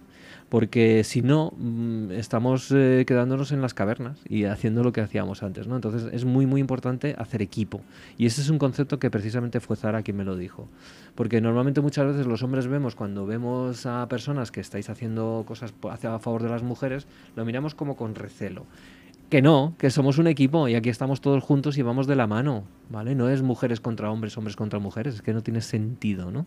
Porque 0.50 1.04
si 1.04 1.22
no, 1.24 1.54
mm, 1.58 2.12
estamos 2.12 2.72
eh, 2.72 3.04
quedándonos 3.08 3.52
en 3.52 3.62
las 3.62 3.74
cavernas 3.74 4.20
y 4.30 4.44
haciendo 4.46 4.84
lo 4.84 4.94
que 4.94 5.02
hacíamos 5.02 5.42
antes, 5.42 5.68
¿no? 5.68 5.76
Entonces 5.76 6.08
es 6.14 6.24
muy, 6.24 6.46
muy 6.46 6.62
importante 6.62 7.16
hacer 7.18 7.42
equipo. 7.42 7.82
Y 8.18 8.28
ese 8.28 8.42
es 8.42 8.50
un 8.50 8.60
concepto 8.60 9.00
que 9.00 9.10
precisamente 9.10 9.60
fue 9.60 9.76
Zara 9.76 10.04
quien 10.04 10.18
me 10.18 10.24
lo 10.24 10.38
dijo. 10.38 10.68
Porque 11.16 11.42
normalmente 11.42 11.82
muchas 11.82 12.06
veces 12.06 12.28
los 12.28 12.44
hombres 12.44 12.68
vemos, 12.68 12.96
cuando 12.96 13.26
vemos 13.26 13.86
a 13.88 14.08
personas 14.08 14.52
que 14.52 14.62
estáis 14.62 14.90
haciendo 14.90 15.44
cosas 15.48 15.74
hacia- 15.90 16.14
a 16.14 16.20
favor 16.20 16.44
de 16.44 16.50
las 16.50 16.62
mujeres, 16.62 17.08
lo 17.36 17.44
miramos 17.44 17.74
como 17.74 17.96
con 17.96 18.14
recelo. 18.14 18.66
Que 19.32 19.42
no, 19.42 19.74
que 19.80 19.90
somos 19.90 20.20
un 20.20 20.28
equipo 20.28 20.68
y 20.68 20.76
aquí 20.76 20.90
estamos 20.90 21.20
todos 21.22 21.44
juntos 21.44 21.80
y 21.80 21.82
vamos 21.82 22.06
de 22.06 22.16
la 22.16 22.28
mano, 22.28 22.64
¿vale? 22.92 23.16
No 23.16 23.28
es 23.30 23.42
mujeres 23.42 23.80
contra 23.82 24.12
hombres, 24.12 24.38
hombres 24.38 24.56
contra 24.56 24.78
mujeres, 24.78 25.16
es 25.16 25.22
que 25.24 25.34
no 25.34 25.42
tiene 25.42 25.62
sentido, 25.62 26.30
¿no? 26.30 26.46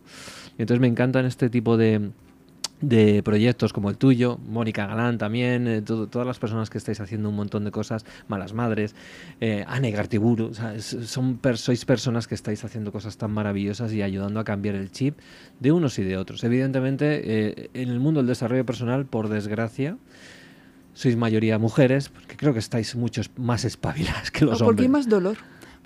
Y 0.56 0.62
entonces 0.62 0.80
me 0.80 0.86
encantan 0.86 1.26
este 1.26 1.50
tipo 1.50 1.76
de, 1.76 2.12
de 2.80 3.22
proyectos 3.24 3.72
como 3.72 3.90
el 3.90 3.96
tuyo, 3.96 4.38
Mónica 4.48 4.86
Galán 4.86 5.18
también, 5.18 5.66
eh, 5.66 5.82
todo- 5.82 6.06
todas 6.06 6.26
las 6.26 6.38
personas 6.38 6.70
que 6.70 6.78
estáis 6.78 7.00
haciendo 7.00 7.28
un 7.28 7.34
montón 7.34 7.64
de 7.64 7.70
cosas, 7.72 8.04
Malas 8.28 8.52
Madres, 8.52 8.94
eh, 9.40 9.64
Ane 9.66 9.90
Gartiburu, 9.90 10.46
o 10.50 10.54
sea, 10.54 10.78
son 10.80 11.40
sois 11.56 11.84
personas 11.84 12.28
que 12.28 12.34
estáis 12.36 12.62
haciendo 12.64 12.92
cosas 12.92 13.16
tan 13.16 13.32
maravillosas 13.32 13.92
y 13.92 14.02
ayudando 14.02 14.38
a 14.38 14.44
cambiar 14.44 14.76
el 14.76 14.92
chip 14.92 15.18
de 15.58 15.72
unos 15.72 15.98
y 15.98 16.04
de 16.04 16.16
otros. 16.16 16.44
Evidentemente, 16.44 17.20
eh, 17.24 17.70
en 17.74 17.88
el 17.88 17.98
mundo 17.98 18.20
del 18.20 18.28
desarrollo 18.28 18.64
personal, 18.64 19.06
por 19.06 19.28
desgracia, 19.28 19.96
sois 20.94 21.16
mayoría 21.16 21.58
mujeres, 21.58 22.08
porque 22.08 22.36
creo 22.36 22.52
que 22.52 22.58
estáis 22.60 22.94
muchos 22.96 23.30
más 23.36 23.64
espabiladas 23.64 24.30
que 24.30 24.44
los 24.44 24.60
O 24.62 24.64
porque 24.66 24.82
hay 24.82 24.86
hombres. 24.86 25.04
más 25.06 25.08
dolor. 25.08 25.36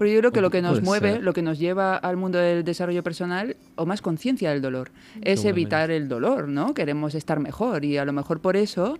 Porque 0.03 0.15
yo 0.15 0.19
creo 0.19 0.33
que 0.33 0.41
lo 0.41 0.51
que 0.51 0.62
nos 0.62 0.83
mueve, 0.83 1.12
ser. 1.12 1.23
lo 1.23 1.33
que 1.33 1.43
nos 1.43 1.61
lleva 1.61 1.95
al 1.97 2.16
mundo 2.16 2.37
del 2.37 2.65
desarrollo 2.65 3.05
personal, 3.05 3.57
o 3.77 3.87
más 3.87 4.03
conciencia 4.03 4.51
del 4.51 4.61
dolor, 4.61 4.91
es 5.20 5.45
evitar 5.45 5.93
el 5.93 6.09
dolor, 6.09 6.49
¿no? 6.49 6.74
Queremos 6.74 7.15
estar 7.15 7.39
mejor 7.39 7.85
y 7.85 7.99
a 7.99 8.05
lo 8.05 8.12
mejor 8.12 8.41
por 8.41 8.57
eso 8.57 8.99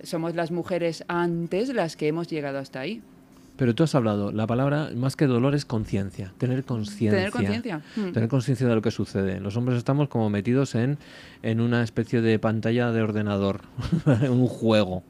somos 0.00 0.36
las 0.36 0.52
mujeres 0.52 1.02
antes 1.08 1.70
las 1.70 1.96
que 1.96 2.06
hemos 2.06 2.28
llegado 2.28 2.60
hasta 2.60 2.78
ahí. 2.78 3.02
Pero 3.58 3.74
tú 3.74 3.82
has 3.82 3.94
hablado, 3.94 4.32
la 4.32 4.46
palabra 4.46 4.88
más 4.96 5.16
que 5.16 5.26
dolor 5.26 5.54
es 5.54 5.64
conciencia, 5.66 6.32
tener 6.38 6.64
conciencia. 6.64 7.10
Tener 7.10 7.30
conciencia. 7.32 7.82
Mm. 7.96 8.12
Tener 8.12 8.28
conciencia 8.28 8.66
de 8.68 8.74
lo 8.74 8.80
que 8.82 8.90
sucede. 8.92 9.40
Los 9.40 9.56
hombres 9.56 9.76
estamos 9.76 10.08
como 10.08 10.30
metidos 10.30 10.74
en, 10.76 10.96
en 11.42 11.60
una 11.60 11.82
especie 11.82 12.20
de 12.22 12.38
pantalla 12.38 12.92
de 12.92 13.02
ordenador, 13.02 13.62
en 14.22 14.30
un 14.30 14.46
juego. 14.46 15.02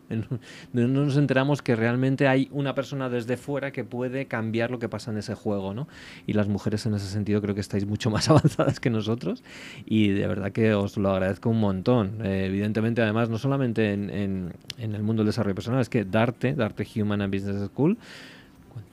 No 0.73 0.89
nos 0.89 1.16
enteramos 1.19 1.61
que 1.62 1.77
realmente 1.77 2.27
hay 2.27 2.49
una 2.51 2.75
persona 2.75 3.09
desde 3.11 3.37
fuera 3.37 3.70
que 3.70 3.85
puede 3.85 4.27
cambiar 4.27 4.70
lo 4.70 4.79
que 4.79 4.89
pasa 4.89 5.11
en 5.11 5.19
ese 5.19 5.35
juego, 5.35 5.75
¿no? 5.75 5.87
Y 6.27 6.33
las 6.33 6.49
mujeres 6.49 6.87
en 6.87 6.95
ese 6.95 7.07
sentido 7.07 7.43
creo 7.43 7.55
que 7.55 7.61
estáis 7.61 7.87
mucho 7.87 8.11
más 8.11 8.31
avanzadas 8.31 8.81
que 8.81 8.89
nosotros 8.91 9.43
y 9.85 10.09
de 10.09 10.27
verdad 10.27 10.53
que 10.53 10.73
os 10.75 10.97
lo 10.97 11.11
agradezco 11.11 11.51
un 11.51 11.61
montón. 11.61 12.25
Eh, 12.25 12.47
evidentemente, 12.47 13.03
además, 13.03 13.29
no 13.29 13.37
solamente 13.37 13.93
en, 13.93 14.09
en- 14.11 14.53
en 14.79 14.95
el 14.95 15.03
mundo 15.03 15.20
del 15.23 15.27
desarrollo 15.29 15.55
personal, 15.55 15.81
es 15.83 15.89
que 15.91 16.05
Darte, 16.07 16.55
Darte 16.55 16.87
Human 16.97 17.20
and 17.20 17.35
Business 17.35 17.69
School, 17.70 17.99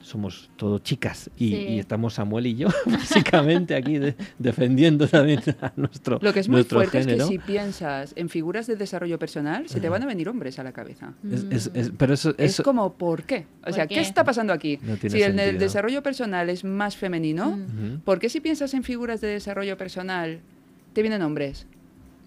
somos 0.00 0.50
todo 0.56 0.78
chicas 0.78 1.30
y, 1.36 1.48
Sí. 1.50 1.56
y 1.56 1.78
estamos 1.78 2.14
Samuel 2.14 2.46
y 2.46 2.56
yo 2.56 2.68
básicamente 2.86 3.74
aquí 3.74 3.98
de- 3.98 4.14
defendiendo 4.38 5.06
también 5.08 5.40
a 5.60 5.72
nuestro 5.76 6.18
Lo 6.22 6.32
que 6.32 6.40
es 6.40 6.48
muy 6.48 6.64
fuerte 6.64 7.00
género. 7.00 7.24
es 7.24 7.30
que 7.30 7.36
si 7.36 7.38
piensas 7.38 8.12
en 8.16 8.28
figuras 8.28 8.66
de 8.66 8.76
desarrollo 8.76 9.18
personal, 9.18 9.68
se 9.68 9.80
te 9.80 9.88
van 9.88 10.02
a 10.02 10.06
venir 10.06 10.28
hombres 10.28 10.58
a 10.58 10.62
la 10.64 10.72
cabeza. 10.72 11.14
Es- 11.30 11.44
es- 11.50 11.70
es- 11.74 11.92
pero 11.96 12.14
eso, 12.14 12.30
Es 12.38 12.52
eso- 12.52 12.62
como, 12.62 12.92
¿por 12.94 13.22
qué? 13.24 13.46
O 13.60 13.64
¿Por 13.64 13.72
sea, 13.74 13.86
qué? 13.86 13.96
¿qué 13.96 14.00
está 14.00 14.24
pasando 14.24 14.52
aquí? 14.52 14.78
No 14.82 14.96
tiene 14.96 15.16
si 15.16 15.22
en 15.22 15.38
el 15.38 15.58
desarrollo 15.58 16.02
personal 16.02 16.50
es 16.50 16.64
más 16.64 16.96
femenino. 16.96 17.58
¿por 18.04 18.18
qué 18.18 18.28
si 18.28 18.40
piensas 18.40 18.74
en 18.74 18.82
figuras 18.84 19.20
de 19.20 19.28
desarrollo 19.28 19.76
personal 19.76 20.40
te 20.92 21.02
vienen 21.02 21.22
hombres? 21.22 21.66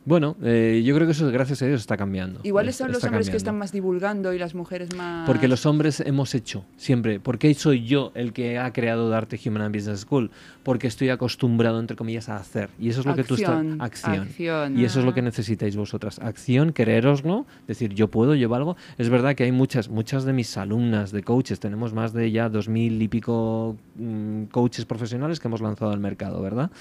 Bueno, 0.06 0.36
eh, 0.42 0.82
yo 0.84 0.96
creo 0.96 1.06
que 1.06 1.12
eso 1.12 1.30
gracias 1.30 1.62
a 1.62 1.66
Dios 1.68 1.82
está 1.82 1.96
cambiando. 1.98 2.40
Iguales 2.44 2.76
Está- 2.76 2.86
son 2.86 2.94
los 2.94 3.04
hombres 3.04 3.30
que 3.30 3.38
están 3.38 3.58
más 3.58 3.72
divulgando 3.72 4.34
y 4.34 4.40
las 4.40 4.56
mujeres 4.56 4.96
más... 4.96 5.28
Porque 5.28 5.48
los 5.48 5.66
hombres 5.66 6.00
hemos 6.00 6.34
hecho 6.34 6.66
siempre. 6.78 7.20
¿Por 7.20 7.38
qué 7.38 7.54
soy 7.54 7.86
yo 7.86 8.12
el 8.16 8.34
que 8.34 8.58
ha 8.58 8.72
creado 8.74 9.10
Darte 9.10 9.40
Human 9.46 9.62
and 9.62 9.76
Business 9.76 10.00
School? 10.02 10.32
Porque 10.64 10.88
estoy 10.88 11.10
acostumbrado, 11.10 11.80
entre 11.80 11.96
comillas, 11.96 12.30
a 12.30 12.38
hacer. 12.38 12.70
Y 12.80 12.90
eso 12.90 13.02
es 13.02 13.06
lo 13.06 13.16
que 13.16 13.24
tú 13.24 13.36
estás. 13.36 13.50
Acción, 13.50 13.82
Acción. 13.82 14.20
acción. 14.22 14.80
Y 14.80 14.86
eso 14.86 15.00
es 15.00 15.06
lo 15.06 15.14
que 15.14 15.22
necesitáis 15.22 15.76
vosotras. 15.76 16.20
Acción, 16.20 16.74
quereroslo, 16.74 17.46
decir 17.68 17.94
yo 17.94 18.08
puedo, 18.08 18.34
yo 18.36 18.50
valgo. 18.50 18.78
Es 18.98 19.10
verdad 19.10 19.36
que 19.36 19.44
hay 19.44 19.52
muchas, 19.52 19.90
muchas 19.90 20.24
de 20.24 20.34
mis 20.34 20.58
alumnas 20.58 21.12
de 21.12 21.24
coaches, 21.24 21.60
tenemos 21.60 21.94
más 21.94 22.14
de 22.14 22.32
ya 22.32 22.50
dos 22.50 22.68
mil 22.70 23.02
y 23.02 23.08
pico 23.10 23.76
mm, 23.96 24.44
coaches 24.46 24.86
profesionales 24.86 25.40
que 25.40 25.48
hemos 25.48 25.62
lanzado 25.62 25.92
al 25.92 26.00
mercado, 26.00 26.42
¿verdad? 26.42 26.72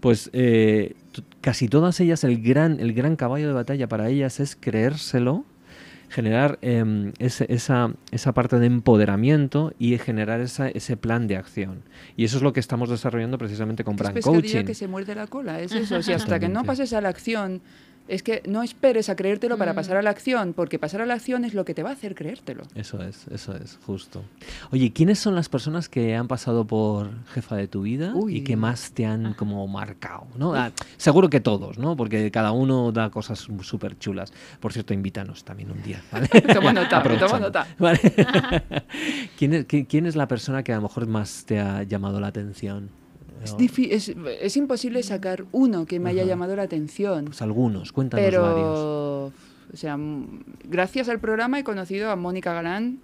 Pues 0.00 0.28
eh, 0.32 0.94
casi 1.40 1.68
todas 1.68 2.00
ellas, 2.00 2.24
el 2.24 2.42
gran, 2.42 2.80
el 2.80 2.92
gran 2.94 3.16
caballo 3.16 3.46
de 3.48 3.52
batalla 3.54 3.88
para 3.88 4.08
ellas 4.08 4.40
es 4.40 4.56
creérselo 4.58 5.44
generar 6.10 6.58
em, 6.62 7.12
ese- 7.18 7.46
esa, 7.52 7.92
esa 8.12 8.32
parte 8.34 8.58
de 8.60 8.66
empoderamiento 8.66 9.72
y 9.80 9.98
generar 9.98 10.40
esa- 10.40 10.68
ese 10.68 10.96
plan 10.96 11.26
de 11.26 11.36
acción. 11.36 11.82
Y 12.16 12.24
eso 12.24 12.36
es 12.36 12.42
lo 12.42 12.52
que 12.52 12.60
estamos 12.60 12.88
desarrollando 12.88 13.36
precisamente 13.36 13.82
con 13.82 13.96
Brand 13.96 14.20
Coaching. 14.20 14.64
que 14.64 14.74
se 14.74 14.86
muerde 14.86 15.14
la 15.16 15.26
cola, 15.26 15.60
es 15.60 15.72
eso. 15.72 16.00
Si 16.02 16.12
hasta 16.12 16.38
que 16.38 16.48
no 16.48 16.62
pases 16.64 16.92
a 16.92 17.00
la 17.00 17.08
acción, 17.08 17.62
es 18.06 18.22
que 18.22 18.42
no 18.46 18.62
esperes 18.62 19.08
a 19.08 19.16
creértelo 19.16 19.56
para 19.56 19.72
Mm. 19.72 19.76
pasar 19.76 19.96
a 19.96 20.02
la 20.02 20.10
acción, 20.10 20.52
porque 20.52 20.78
pasar 20.78 21.00
a 21.00 21.06
la 21.06 21.14
acción 21.14 21.44
es 21.44 21.54
lo 21.54 21.64
que 21.64 21.74
te 21.74 21.82
va 21.82 21.90
a 21.90 21.92
hacer 21.94 22.14
creértelo. 22.14 22.64
Eso 22.74 23.02
es, 23.02 23.26
eso 23.28 23.56
es, 23.56 23.78
justo. 23.86 24.22
Oye, 24.70 24.92
¿quiénes 24.92 25.18
son 25.18 25.34
las 25.34 25.48
personas 25.48 25.88
que 25.88 26.14
han 26.14 26.28
pasado 26.28 26.66
por 26.66 27.10
jefa 27.28 27.56
de 27.56 27.66
tu 27.68 27.82
vida 27.82 28.12
Uy. 28.14 28.36
y 28.36 28.44
que 28.44 28.56
más 28.56 28.92
te 28.92 29.06
han 29.06 29.34
como 29.34 29.66
marcado? 29.68 30.26
¿no? 30.36 30.54
Ah, 30.54 30.70
seguro 30.96 31.30
que 31.30 31.40
todos, 31.40 31.78
¿no? 31.78 31.96
Porque 31.96 32.30
cada 32.30 32.52
uno 32.52 32.92
da 32.92 33.10
cosas 33.10 33.48
súper 33.62 33.98
chulas. 33.98 34.32
Por 34.60 34.72
cierto, 34.72 34.92
invítanos 34.94 35.44
también 35.44 35.70
un 35.70 35.82
día, 35.82 36.02
¿vale? 36.12 36.28
Toma 36.54 36.72
nota, 36.72 37.02
toma 37.18 37.38
nota. 37.40 37.66
Vale. 37.78 38.00
¿Quién, 39.38 39.54
es, 39.54 39.66
qui- 39.68 39.86
quién 39.88 40.06
es 40.06 40.16
la 40.16 40.28
persona 40.28 40.62
que 40.62 40.72
a 40.72 40.76
lo 40.76 40.82
mejor 40.82 41.06
más 41.06 41.44
te 41.46 41.58
ha 41.60 41.82
llamado 41.82 42.20
la 42.20 42.28
atención 42.28 42.90
Es, 43.42 43.54
es, 43.78 44.14
es 44.40 44.56
imposible 44.56 45.02
sacar 45.02 45.44
uno 45.52 45.84
que 45.86 45.98
me 46.00 46.10
haya 46.10 46.24
llamado 46.24 46.56
la 46.56 46.62
atención. 46.62 47.26
Pues 47.26 47.42
algunos, 47.42 47.92
cuéntanos 47.92 48.24
pero, 48.24 48.42
varios. 48.42 48.78
o 49.72 49.76
sea, 49.76 49.98
gracias 50.64 51.08
al 51.08 51.18
programa 51.20 51.58
he 51.58 51.64
conocido 51.64 52.10
a 52.10 52.16
Mónica 52.16 52.52
Galán, 52.54 53.00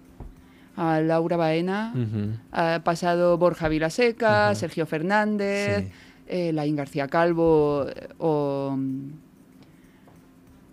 a 0.77 0.99
Laura 1.01 1.37
Baena, 1.37 1.93
Ujú. 1.95 2.31
ha 2.51 2.81
pasado 2.83 3.37
Borja 3.37 3.67
Vilaseca. 3.67 4.55
Sergio 4.55 4.85
Fernández, 4.85 5.85
Sí. 5.85 5.91
eh, 6.27 6.53
Laín 6.53 6.75
García 6.75 7.07
Calvo 7.07 7.85
o 8.17 8.75
mm, 8.77 9.09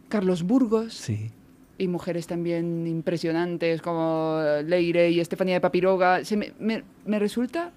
Carlos 0.09 0.43
Burgos 0.45 0.95
Sí. 0.95 1.31
y 1.77 1.89
mujeres 1.89 2.27
también 2.27 2.87
impresionantes 2.87 3.83
como 3.83 4.41
Leire 4.65 5.11
y 5.11 5.21
Estefanía 5.21 5.55
de 5.55 5.61
Papiroga. 5.61 6.25
Se 6.25 6.37
me, 6.37 6.53
me- 6.59 6.85
me 7.05 7.19
resulta 7.19 7.73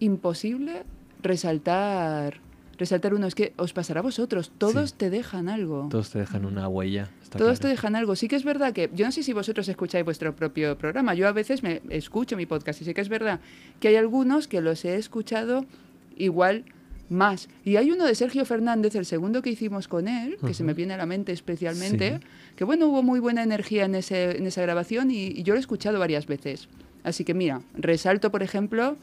imposible 0.00 0.82
resaltar 1.22 2.40
resaltar 2.78 3.14
uno. 3.14 3.26
Es 3.28 3.34
que 3.36 3.52
os 3.58 3.72
pasará 3.72 4.00
a 4.00 4.02
vosotros. 4.02 4.50
Todos 4.58 4.90
Sí. 4.90 4.96
te 4.98 5.10
dejan 5.10 5.48
algo. 5.48 5.86
Todos 5.90 6.10
te 6.10 6.18
dejan 6.18 6.44
una 6.44 6.66
huella. 6.68 7.08
Todos 7.36 7.60
te 7.60 7.68
dejan 7.68 7.94
algo. 7.94 8.16
Sí 8.16 8.26
que 8.28 8.34
es 8.36 8.44
verdad 8.44 8.72
que 8.72 8.90
yo 8.94 9.06
no 9.06 9.12
sé 9.12 9.22
si 9.22 9.32
vosotros 9.32 9.68
escucháis 9.68 10.04
vuestro 10.04 10.34
propio 10.34 10.76
programa. 10.76 11.14
Yo 11.14 11.28
a 11.28 11.32
veces 11.32 11.62
me 11.62 11.80
escucho 11.90 12.36
mi 12.36 12.44
podcast 12.46 12.82
y 12.82 12.84
sí 12.84 12.92
que 12.94 13.00
es 13.00 13.08
verdad 13.08 13.40
que 13.78 13.88
hay 13.88 13.96
algunos 13.96 14.48
que 14.48 14.60
los 14.60 14.84
he 14.84 14.96
escuchado 14.96 15.64
igual 16.16 16.64
más. 17.08 17.48
Y 17.64 17.76
hay 17.76 17.90
uno 17.90 18.04
de 18.04 18.14
Sergio 18.16 18.44
Fernández, 18.44 18.94
el 18.96 19.04
segundo 19.06 19.42
que 19.42 19.50
hicimos 19.50 19.86
con 19.86 20.08
él, 20.08 20.36
que 20.44 20.54
se 20.54 20.64
me 20.64 20.74
viene 20.74 20.94
a 20.94 20.96
la 20.96 21.06
mente 21.06 21.30
especialmente, 21.32 22.18
Sí. 22.18 22.26
que 22.56 22.64
bueno, 22.64 22.86
hubo 22.88 23.02
muy 23.02 23.20
buena 23.20 23.42
energía 23.42 23.84
en, 23.84 23.94
ese, 23.94 24.36
en 24.38 24.46
esa 24.46 24.62
grabación 24.62 25.10
y, 25.10 25.26
y 25.26 25.42
yo 25.42 25.52
lo 25.54 25.58
he 25.58 25.60
escuchado 25.60 25.98
varias 25.98 26.26
veces. 26.26 26.68
Así 27.04 27.24
que 27.24 27.34
mira, 27.34 27.60
resalto, 27.74 28.30
por 28.30 28.42
ejemplo, 28.42 28.96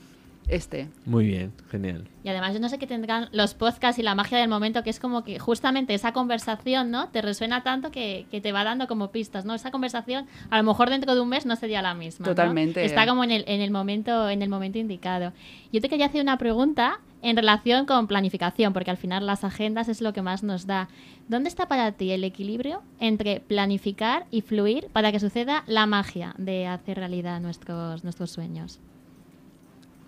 este. 0.49 0.89
Muy 1.05 1.25
bien, 1.25 1.53
genial. 1.69 2.07
Y 2.23 2.29
además 2.29 2.53
yo 2.53 2.59
no 2.59 2.69
sé 2.69 2.77
qué 2.77 2.87
tendrán 2.87 3.29
los 3.31 3.53
podcasts 3.53 3.99
y 3.99 4.03
la 4.03 4.15
magia 4.15 4.37
del 4.37 4.49
momento, 4.49 4.83
que 4.83 4.89
es 4.89 4.99
como 4.99 5.23
que 5.23 5.39
justamente 5.39 5.93
esa 5.93 6.11
conversación, 6.11 6.91
¿no? 6.91 7.09
Te 7.09 7.21
resuena 7.21 7.63
tanto 7.63 7.91
que, 7.91 8.25
que 8.29 8.41
te 8.41 8.51
va 8.51 8.63
dando 8.63 8.87
como 8.87 9.11
pistas, 9.11 9.45
¿no? 9.45 9.53
Esa 9.53 9.71
conversación 9.71 10.27
a 10.49 10.57
lo 10.57 10.63
mejor 10.63 10.89
dentro 10.89 11.15
de 11.15 11.21
un 11.21 11.29
mes 11.29 11.45
no 11.45 11.55
sería 11.55 11.81
la 11.81 11.93
misma. 11.93 12.25
¿no? 12.25 12.31
Totalmente. 12.31 12.83
Está 12.83 13.07
como 13.07 13.23
en 13.23 13.31
el, 13.31 13.43
en 13.47 13.61
el 13.61 13.71
momento, 13.71 14.29
en 14.29 14.41
el 14.41 14.49
momento 14.49 14.77
indicado. 14.77 15.33
Yo 15.71 15.81
te 15.81 15.89
quería 15.89 16.07
hacer 16.07 16.21
una 16.21 16.37
pregunta 16.37 16.99
en 17.21 17.35
relación 17.35 17.85
con 17.85 18.07
planificación, 18.07 18.73
porque 18.73 18.91
al 18.91 18.97
final 18.97 19.25
las 19.25 19.43
agendas 19.43 19.89
es 19.89 20.01
lo 20.01 20.13
que 20.13 20.21
más 20.21 20.43
nos 20.43 20.65
da. 20.67 20.89
¿Dónde 21.27 21.49
está 21.49 21.67
para 21.67 21.91
ti 21.91 22.11
el 22.11 22.23
equilibrio 22.23 22.81
entre 22.99 23.39
planificar 23.41 24.25
y 24.31 24.41
fluir 24.41 24.87
para 24.93 25.11
que 25.11 25.19
suceda 25.19 25.63
la 25.67 25.85
magia 25.85 26.33
de 26.37 26.67
hacer 26.67 26.97
realidad 26.97 27.41
nuestros, 27.41 28.03
nuestros 28.03 28.31
sueños? 28.31 28.79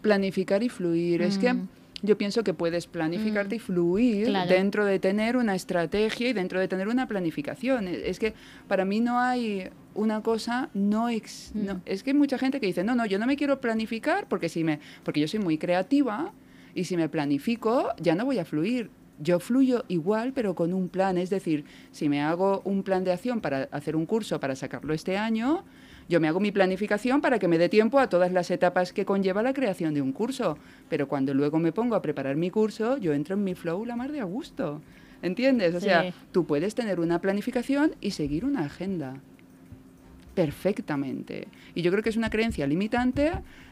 Planificar 0.02 0.64
y 0.64 0.70
fluir. 0.70 1.22
Es 1.22 1.38
que 1.38 1.54
Mm. 1.54 1.68
yo 2.04 2.18
pienso 2.18 2.44
que 2.44 2.54
puedes 2.54 2.88
planificarte 2.88 3.56
y 3.56 3.60
fluir 3.60 4.28
Claro. 4.28 4.50
dentro 4.50 4.86
de 4.86 5.00
tener 5.00 5.38
una 5.38 5.56
estrategia 5.56 6.30
y 6.30 6.34
dentro 6.34 6.60
de 6.60 6.68
tener 6.68 6.88
una 6.88 7.08
planificación. 7.08 7.88
E- 7.88 8.10
Es 8.10 8.18
que 8.20 8.34
para 8.68 8.86
mí 8.86 9.00
no 9.00 9.20
hay 9.20 9.70
una 9.94 10.22
cosa 10.22 10.70
no, 10.74 11.10
ex- 11.10 11.52
Mm. 11.54 11.66
no- 11.66 11.82
es 11.86 12.02
que 12.04 12.12
hay 12.12 12.18
mucha 12.18 12.38
gente 12.38 12.60
que 12.60 12.66
dice, 12.68 12.84
"No, 12.84 12.96
no, 12.96 13.06
yo 13.06 13.20
no 13.20 13.26
me 13.28 13.36
quiero 13.36 13.60
planificar 13.62 14.28
porque 14.28 14.50
si 14.50 14.64
me 14.64 14.80
porque 15.04 15.20
yo 15.20 15.28
soy 15.28 15.40
muy 15.40 15.58
creativa 15.58 16.32
y 16.74 16.86
si 16.86 16.96
me 16.98 17.08
planifico 17.10 17.90
ya 18.00 18.16
no 18.16 18.26
voy 18.26 18.40
a 18.40 18.46
fluir." 18.46 18.90
Yo 19.24 19.40
fluyo 19.40 19.84
igual, 19.88 20.34
pero 20.34 20.56
con 20.56 20.74
un 20.74 20.90
plan. 20.90 21.16
Es 21.20 21.30
decir, 21.30 21.64
si 21.92 22.10
me 22.10 22.22
hago 22.24 22.64
un 22.66 22.82
plan 22.82 23.04
de 23.04 23.12
acción 23.12 23.40
para 23.40 23.68
hacer 23.72 23.96
un 23.96 24.08
curso 24.08 24.40
para 24.40 24.56
sacarlo 24.56 24.96
este 24.96 25.16
año, 25.16 25.64
yo 26.10 26.20
me 26.20 26.28
hago 26.28 26.40
mi 26.40 26.52
planificación 26.52 27.22
para 27.22 27.40
que 27.40 27.48
me 27.48 27.58
dé 27.58 27.70
tiempo 27.70 28.00
a 28.00 28.08
todas 28.10 28.32
las 28.32 28.52
etapas 28.52 28.94
que 28.94 29.06
conlleva 29.06 29.42
la 29.44 29.54
creación 29.54 29.94
de 29.94 30.02
un 30.02 30.12
curso. 30.12 30.58
Pero 30.90 31.08
cuando 31.08 31.34
luego 31.34 31.60
me 31.60 31.72
pongo 31.72 31.96
a 31.96 32.02
preparar 32.02 32.36
mi 32.36 32.50
curso, 32.50 32.98
yo 32.98 33.14
entro 33.14 33.36
en 33.36 33.44
mi 33.44 33.56
flow 33.56 33.86
la 33.86 33.96
mar 33.96 34.12
de 34.12 34.20
a 34.20 34.26
gusto. 34.26 34.82
¿Entiendes? 35.22 35.76
O 35.76 35.80
Sí. 35.80 35.86
sea, 35.86 36.14
tú 36.32 36.46
puedes 36.46 36.74
tener 36.76 37.00
una 37.00 37.20
planificación 37.22 37.96
y 38.02 38.12
seguir 38.12 38.44
una 38.44 38.66
agenda. 38.66 39.22
Perfectamente. 40.36 41.48
Y 41.76 41.82
yo 41.82 41.92
creo 41.92 42.02
que 42.04 42.10
es 42.10 42.18
una 42.18 42.30
creencia 42.30 42.66
limitante 42.66 43.32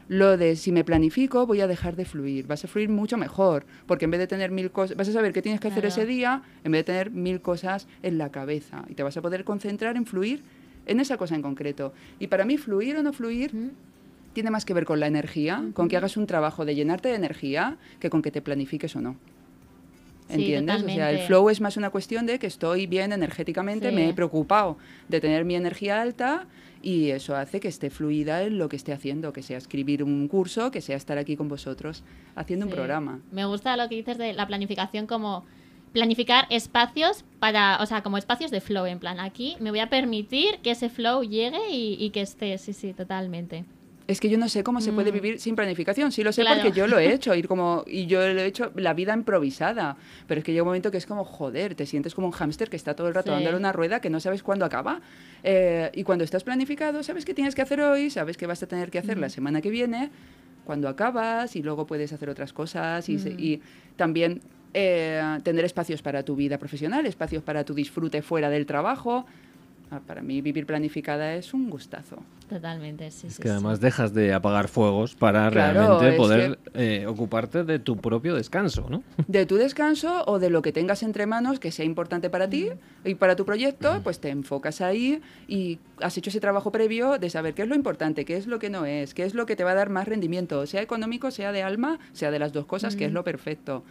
lo 0.09 0.37
de 0.37 0.55
si 0.55 0.71
me 0.71 0.83
planifico 0.83 1.45
voy 1.45 1.61
a 1.61 1.67
dejar 1.67 1.95
de 1.95 2.03
fluir. 2.03 2.47
Vas 2.47 2.65
a 2.65 2.67
fluir 2.67 2.89
mucho 2.89 3.15
mejor, 3.15 3.65
porque 3.85 4.05
en 4.05 4.11
vez 4.11 4.19
de 4.19 4.27
tener 4.27 4.51
mil 4.51 4.71
cosas, 4.71 4.97
vas 4.97 5.07
a 5.07 5.13
saber 5.13 5.31
qué 5.33 5.41
tienes 5.41 5.61
que 5.61 5.67
hacer 5.69 5.85
ese 5.85 6.05
día 6.05 6.41
en 6.63 6.71
vez 6.71 6.79
de 6.79 6.83
tener 6.85 7.11
mil 7.11 7.41
cosas 7.41 7.87
en 8.01 8.17
la 8.17 8.29
cabeza. 8.31 8.83
Y 8.89 8.95
te 8.95 9.03
vas 9.03 9.15
a 9.17 9.21
poder 9.21 9.43
concentrar 9.43 9.95
en 9.97 10.05
fluir 10.05 10.43
en 10.89 10.99
esa 10.99 11.17
cosa 11.17 11.35
en 11.35 11.41
concreto. 11.41 11.93
Y 12.19 12.27
para 12.27 12.45
mí 12.45 12.57
fluir 12.57 12.97
o 12.97 13.03
no 13.03 13.13
fluir 13.13 13.53
¿Mm? 13.55 13.69
tiene 14.33 14.51
más 14.51 14.65
que 14.65 14.73
ver 14.73 14.85
con 14.85 14.99
la 14.99 15.07
energía, 15.07 15.63
con 15.73 15.87
que 15.87 15.97
hagas 15.97 16.17
un 16.17 16.27
trabajo 16.27 16.65
de 16.65 16.75
llenarte 16.75 17.09
de 17.09 17.15
energía, 17.15 17.77
que 17.99 18.09
con 18.09 18.21
que 18.21 18.31
te 18.31 18.41
planifiques 18.41 18.95
o 18.95 19.01
no. 19.01 19.15
Sí, 20.27 20.35
¿Entiendes? 20.35 20.83
O 20.83 20.89
sea, 20.89 21.09
el 21.11 21.19
flow 21.25 21.49
es 21.49 21.59
más 21.59 21.75
una 21.75 21.89
cuestión 21.89 22.27
de 22.27 22.37
que 22.37 22.45
estoy 22.45 22.85
bien 22.85 23.11
energéticamente, 23.13 23.89
Sí. 23.89 23.95
me 23.95 24.09
he 24.09 24.13
preocupado 24.13 24.77
de 25.07 25.19
tener 25.19 25.43
mi 25.43 25.55
energía 25.55 25.99
alta 26.01 26.45
y 26.83 27.09
eso 27.09 27.35
hace 27.35 27.59
que 27.59 27.67
esté 27.67 27.89
fluida 27.89 28.43
en 28.43 28.59
lo 28.59 28.69
que 28.69 28.75
esté 28.75 28.93
haciendo, 28.93 29.33
que 29.33 29.41
sea 29.41 29.57
escribir 29.57 30.03
un 30.03 30.27
curso, 30.27 30.69
que 30.69 30.81
sea 30.81 30.97
estar 30.97 31.17
aquí 31.17 31.35
con 31.35 31.47
vosotros 31.47 32.03
haciendo 32.35 32.67
un 32.67 32.71
programa. 32.71 33.19
Me 33.31 33.45
gusta 33.45 33.75
lo 33.75 33.89
que 33.89 33.95
dices 33.95 34.19
de 34.19 34.33
la 34.33 34.45
planificación 34.45 35.07
como 35.07 35.45
planificar 35.93 36.45
espacios 36.49 37.23
para, 37.39 37.77
o 37.81 37.85
sea, 37.85 38.03
como 38.03 38.17
espacios 38.17 38.51
de 38.51 38.61
flow, 38.61 38.85
en 38.85 38.99
plan, 38.99 39.19
aquí 39.19 39.55
me 39.59 39.71
voy 39.71 39.79
a 39.79 39.89
permitir 39.89 40.59
que 40.63 40.71
ese 40.71 40.89
flow 40.89 41.23
llegue 41.23 41.69
y, 41.71 41.95
y 41.99 42.09
que 42.11 42.21
esté, 42.21 42.57
sí, 42.57 42.73
sí, 42.73 42.93
totalmente. 42.93 43.65
Es 44.07 44.19
que 44.19 44.27
yo 44.27 44.39
no 44.39 44.49
sé 44.49 44.63
cómo 44.63 44.81
se 44.81 44.91
puede 44.91 45.11
Mm. 45.11 45.13
vivir 45.13 45.39
sin 45.39 45.55
planificación. 45.55 46.11
Sí 46.11 46.23
lo 46.23 46.31
sé 46.31 46.41
Claro. 46.41 46.61
porque 46.63 46.75
yo 46.75 46.87
lo 46.87 46.97
he 46.97 47.13
hecho. 47.13 47.35
Ir 47.35 47.47
como, 47.47 47.83
y 47.85 48.07
yo 48.07 48.19
lo 48.27 48.41
he 48.41 48.45
hecho 48.47 48.71
la 48.75 48.95
vida 48.95 49.13
improvisada. 49.13 49.97
Pero 50.27 50.39
es 50.39 50.43
que 50.45 50.51
llega 50.51 50.63
un 50.63 50.69
momento 50.69 50.89
que 50.89 50.97
es 50.97 51.05
como, 51.05 51.23
joder, 51.23 51.75
te 51.75 51.85
sientes 51.85 52.15
como 52.15 52.25
un 52.25 52.33
hámster 52.33 52.71
que 52.71 52.75
está 52.75 52.95
todo 52.95 53.07
el 53.07 53.13
rato 53.13 53.27
Sí. 53.29 53.35
dándole 53.35 53.55
una 53.55 53.71
rueda 53.71 54.01
que 54.01 54.09
no 54.09 54.19
sabes 54.19 54.41
cuándo 54.41 54.65
acaba. 54.65 54.99
Eh, 55.43 55.91
y 55.93 56.01
cuando 56.03 56.23
estás 56.23 56.43
planificado, 56.43 57.03
sabes 57.03 57.23
qué 57.23 57.35
tienes 57.35 57.53
que 57.53 57.61
hacer 57.61 57.81
hoy, 57.81 58.09
sabes 58.09 58.35
qué 58.35 58.47
vas 58.47 58.63
a 58.63 58.67
tener 58.67 58.89
que 58.89 58.97
hacer 58.97 59.19
la 59.19 59.29
semana 59.29 59.61
que 59.61 59.69
viene, 59.69 60.09
cuando 60.65 60.89
acabas 60.89 61.55
y 61.55 61.61
luego 61.61 61.85
puedes 61.85 62.11
hacer 62.11 62.29
otras 62.31 62.51
cosas. 62.51 63.07
Y, 63.09 63.19
se- 63.19 63.35
Mm. 63.35 63.39
y 63.39 63.61
también 63.95 64.41
eh, 64.73 65.21
tener 65.43 65.65
espacios 65.65 66.01
para 66.01 66.23
tu 66.23 66.35
vida 66.35 66.57
profesional, 66.57 67.05
espacios 67.05 67.43
para 67.43 67.63
tu 67.63 67.73
disfrute 67.73 68.21
fuera 68.21 68.49
del 68.49 68.65
trabajo. 68.65 69.25
Ah, 69.91 69.99
Para 70.05 70.21
mí 70.21 70.39
vivir 70.41 70.67
planificada 70.67 71.33
es 71.33 71.51
un 71.51 71.67
gustazo. 71.67 72.17
Totalmente, 72.47 73.09
sí, 73.09 73.25
Es 73.25 73.33
sí. 73.37 73.41
que 73.41 73.47
sí. 73.47 73.51
además 73.53 73.79
dejas 73.81 74.13
de 74.13 74.33
apagar 74.35 74.67
fuegos 74.67 75.15
para 75.15 75.49
Claro, 75.49 75.79
realmente 75.99 76.15
poder 76.15 76.59
eh, 76.75 77.05
ocuparte 77.07 77.63
de 77.63 77.79
tu 77.79 77.97
propio 77.97 78.35
descanso, 78.35 78.85
¿no? 78.87 79.01
de 79.27 79.47
tu 79.47 79.55
descanso 79.55 80.23
o 80.27 80.37
de 80.37 80.51
lo 80.51 80.61
que 80.61 80.71
tengas 80.71 81.01
entre 81.01 81.25
manos 81.25 81.59
que 81.59 81.71
sea 81.71 81.85
importante 81.85 82.29
para 82.29 82.47
ti 82.47 82.69
y 83.03 83.15
para 83.15 83.35
tu 83.35 83.45
proyecto, 83.45 84.01
pues 84.03 84.19
te 84.19 84.29
enfocas 84.29 84.81
ahí 84.81 85.21
y 85.47 85.79
has 86.01 86.15
hecho 86.19 86.29
ese 86.29 86.39
trabajo 86.39 86.71
previo 86.71 87.17
de 87.17 87.31
saber 87.31 87.55
qué 87.55 87.63
es 87.63 87.67
lo 87.67 87.73
importante, 87.75 88.25
qué 88.25 88.37
es 88.37 88.45
lo 88.45 88.59
que 88.59 88.69
no 88.69 88.85
es, 88.85 89.15
qué 89.15 89.23
es 89.23 89.33
lo 89.33 89.47
que 89.47 89.55
te 89.55 89.63
va 89.63 89.71
a 89.71 89.75
dar 89.75 89.89
más 89.89 90.07
rendimiento, 90.07 90.67
sea 90.67 90.83
económico, 90.83 91.31
sea 91.31 91.51
de 91.51 91.63
alma, 91.63 91.97
sea 92.13 92.29
de 92.29 92.37
las 92.37 92.53
dos 92.53 92.67
cosas, 92.67 92.95
que 92.95 93.05
es 93.05 93.11
lo 93.11 93.23
perfecto. 93.23 93.83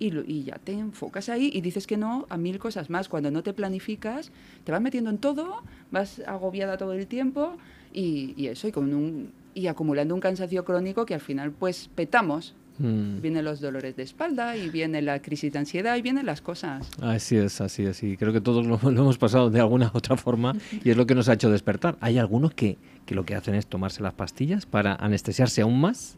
Y, 0.00 0.10
lo- 0.10 0.24
y 0.26 0.42
ya 0.44 0.56
te 0.56 0.72
enfocas 0.72 1.28
ahí 1.28 1.50
y 1.52 1.60
dices 1.60 1.86
que 1.86 1.96
no 1.98 2.26
a 2.30 2.36
mil 2.38 2.58
cosas 2.58 2.88
más. 2.90 3.08
Cuando 3.08 3.30
no 3.30 3.42
te 3.42 3.52
planificas, 3.52 4.32
te 4.64 4.72
vas 4.72 4.80
metiendo 4.80 5.10
en 5.10 5.18
todo, 5.18 5.62
vas 5.92 6.20
agobiada 6.26 6.76
todo 6.78 6.94
el 6.94 7.06
tiempo 7.06 7.56
y, 7.92 8.32
y 8.36 8.46
eso, 8.48 8.66
y, 8.66 8.72
con 8.72 8.92
un, 8.94 9.30
y 9.54 9.66
acumulando 9.66 10.14
un 10.14 10.20
cansancio 10.20 10.64
crónico 10.64 11.04
que 11.06 11.14
al 11.14 11.20
final 11.20 11.52
pues 11.52 11.90
petamos. 11.94 12.54
Mm. 12.78 13.20
Vienen 13.20 13.44
los 13.44 13.60
dolores 13.60 13.94
de 13.94 14.02
espalda 14.04 14.56
y 14.56 14.70
viene 14.70 15.02
la 15.02 15.20
crisis 15.20 15.52
de 15.52 15.58
ansiedad 15.58 15.96
y 15.96 16.00
vienen 16.00 16.24
las 16.24 16.40
cosas. 16.40 16.88
Así 17.02 17.36
es, 17.36 17.60
así 17.60 17.84
es. 17.84 18.02
Y 18.02 18.16
creo 18.16 18.32
que 18.32 18.40
todos 18.40 18.64
lo, 18.66 18.78
lo 18.90 19.02
hemos 19.02 19.18
pasado 19.18 19.50
de 19.50 19.60
alguna 19.60 19.90
u 19.92 19.98
otra 19.98 20.16
forma 20.16 20.54
y 20.82 20.88
es 20.88 20.96
lo 20.96 21.04
que 21.06 21.14
nos 21.14 21.28
ha 21.28 21.34
hecho 21.34 21.50
despertar. 21.50 21.98
Hay 22.00 22.16
algunos 22.16 22.54
que, 22.54 22.78
que 23.04 23.14
lo 23.14 23.26
que 23.26 23.34
hacen 23.34 23.54
es 23.54 23.66
tomarse 23.66 24.02
las 24.02 24.14
pastillas 24.14 24.64
para 24.64 24.94
anestesiarse 24.94 25.60
aún 25.60 25.78
más 25.78 26.16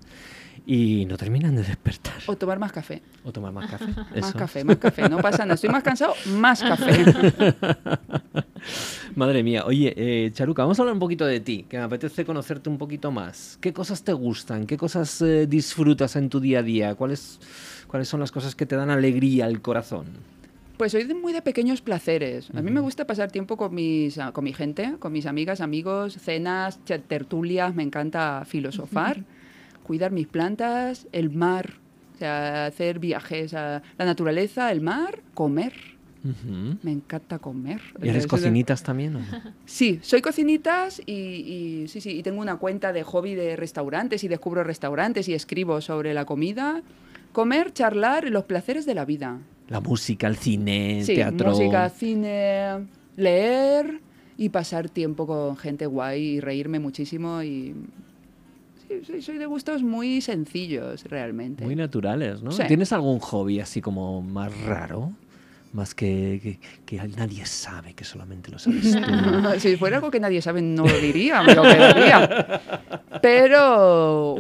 y 0.67 1.07
no 1.07 1.17
terminan 1.17 1.57
de 1.57 1.63
despertar. 1.63 2.15
O 2.27 2.37
tomar 2.37 2.59
más 2.59 2.73
café. 2.73 3.03
O 3.25 3.33
tomar 3.33 3.53
más 3.53 3.71
café. 3.71 3.87
Más 3.87 4.29
eso. 4.31 4.39
café, 4.39 4.65
más 4.65 4.77
café. 4.77 5.09
No 5.09 5.19
pasa 5.19 5.39
nada. 5.45 5.55
Estoy 5.55 5.71
más 5.71 5.83
cansado, 5.83 6.15
más 6.37 6.63
café. 6.63 7.05
Madre 9.15 9.43
mía. 9.43 9.65
Oye, 9.67 9.93
eh, 9.97 10.31
Charuca, 10.33 10.63
vamos 10.63 10.79
a 10.79 10.83
hablar 10.83 10.95
un 10.95 11.01
poquito 11.01 11.27
de 11.27 11.41
ti, 11.41 11.67
que 11.69 11.77
me 11.77 11.83
apetece 11.83 12.25
conocerte 12.25 12.71
un 12.71 12.79
poquito 12.79 13.11
más. 13.11 13.59
¿Qué 13.61 13.73
cosas 13.73 14.03
te 14.03 14.13
gustan? 14.13 14.67
¿Qué 14.67 14.77
cosas 14.77 15.21
eh, 15.23 15.47
disfrutas 15.47 16.17
en 16.17 16.29
tu 16.29 16.41
día 16.41 16.61
a 16.61 16.63
día? 16.63 16.95
¿Cuáles, 16.95 17.41
¿Cuáles 17.89 18.09
son 18.09 18.21
las 18.21 18.31
cosas 18.31 18.55
que 18.55 18.65
te 18.67 18.77
dan 18.77 18.91
alegría 18.91 19.47
al 19.47 19.61
corazón? 19.61 20.07
Pues 20.77 20.93
soy 20.93 21.05
de 21.05 21.15
muy 21.15 21.33
de 21.33 21.43
pequeños 21.43 21.81
placeres. 21.83 22.49
A 22.55 22.63
mí 22.63 22.71
me 22.71 22.81
gusta 22.81 23.07
pasar 23.07 23.31
tiempo 23.31 23.57
con, 23.57 23.75
mis, 23.75 24.19
con 24.33 24.43
mi 24.43 24.53
gente, 24.53 24.97
con 24.99 25.13
mis 25.13 25.27
amigas, 25.27 25.61
amigos, 25.61 26.15
cenas, 26.15 26.81
tertulias. 27.07 27.75
Me 27.75 27.83
encanta 27.83 28.45
filosofar, 28.47 29.23
cuidar 29.83 30.11
mis 30.13 30.27
plantas, 30.27 31.07
el 31.13 31.31
mar, 31.31 31.75
o 32.15 32.19
sea, 32.19 32.67
hacer 32.67 32.99
viajes 32.99 33.55
a 33.55 33.83
la 33.99 34.05
naturaleza, 34.05 34.71
el 34.73 34.81
mar, 34.81 35.21
comer. 35.35 35.73
Me 36.85 36.93
encanta 36.93 37.41
comer. 37.41 37.81
¿Y 38.01 38.09
eres 38.09 38.29
cocinitas 38.29 38.85
también? 38.85 39.17
o? 39.17 39.21
Sí, 39.67 39.99
soy 40.03 40.21
cocinitas 40.23 41.03
y, 41.05 41.13
y 41.13 41.89
sí, 41.89 42.01
sí, 42.01 42.11
y 42.19 42.23
tengo 42.23 42.41
una 42.41 42.57
cuenta 42.59 42.93
de 42.93 43.03
hobby 43.03 43.35
de 43.35 43.57
restaurantes 43.57 44.23
y 44.23 44.29
descubro 44.29 44.63
restaurantes 44.63 45.29
y 45.29 45.35
escribo 45.35 45.81
sobre 45.81 46.15
la 46.15 46.25
comida. 46.25 46.83
Comer, 47.33 47.73
charlar 47.73 48.25
y 48.27 48.31
los 48.31 48.45
placeres 48.45 48.87
de 48.87 48.95
la 48.95 49.05
vida. 49.05 49.39
La 49.69 49.81
música, 49.81 50.29
el 50.29 50.37
cine, 50.37 51.03
Sí, 51.05 51.17
teatro. 51.17 51.51
música, 51.51 51.89
cine, 51.89 52.87
leer 53.17 54.01
y 54.39 54.51
pasar 54.51 54.89
tiempo 54.91 55.27
con 55.27 55.57
gente 55.57 55.87
guay 55.87 56.23
y 56.23 56.41
reírme 56.41 56.79
muchísimo 56.79 57.43
y... 57.43 57.75
Soy, 59.05 59.23
soy 59.23 59.39
de 59.39 59.47
gustos 59.47 59.83
muy 59.83 60.21
sencillos, 60.21 61.05
realmente. 61.05 61.65
Muy 61.65 61.77
naturales, 61.77 62.43
¿no? 62.43 62.51
Sí. 62.51 62.63
¿Tienes 62.69 62.93
algún 62.93 63.19
hobby 63.19 63.61
así 63.61 63.81
como 63.81 64.23
más 64.23 64.57
raro? 64.63 65.13
Más 65.73 65.95
que, 65.95 66.39
que, 66.43 66.61
que 66.85 67.09
nadie 67.17 67.47
sabe, 67.47 67.95
que 67.95 68.05
solamente 68.05 68.51
lo 68.51 68.59
sabes 68.59 68.93
tú. 68.93 69.01
si 69.59 69.77
fuera 69.77 69.97
algo 69.97 70.11
que 70.11 70.21
nadie 70.21 70.43
sabe, 70.43 70.61
no 70.61 70.85
lo 70.85 70.99
diría, 70.99 71.43
me 71.43 71.55
lo 71.55 71.63
quedaría. 71.63 72.61
Pero, 73.23 74.37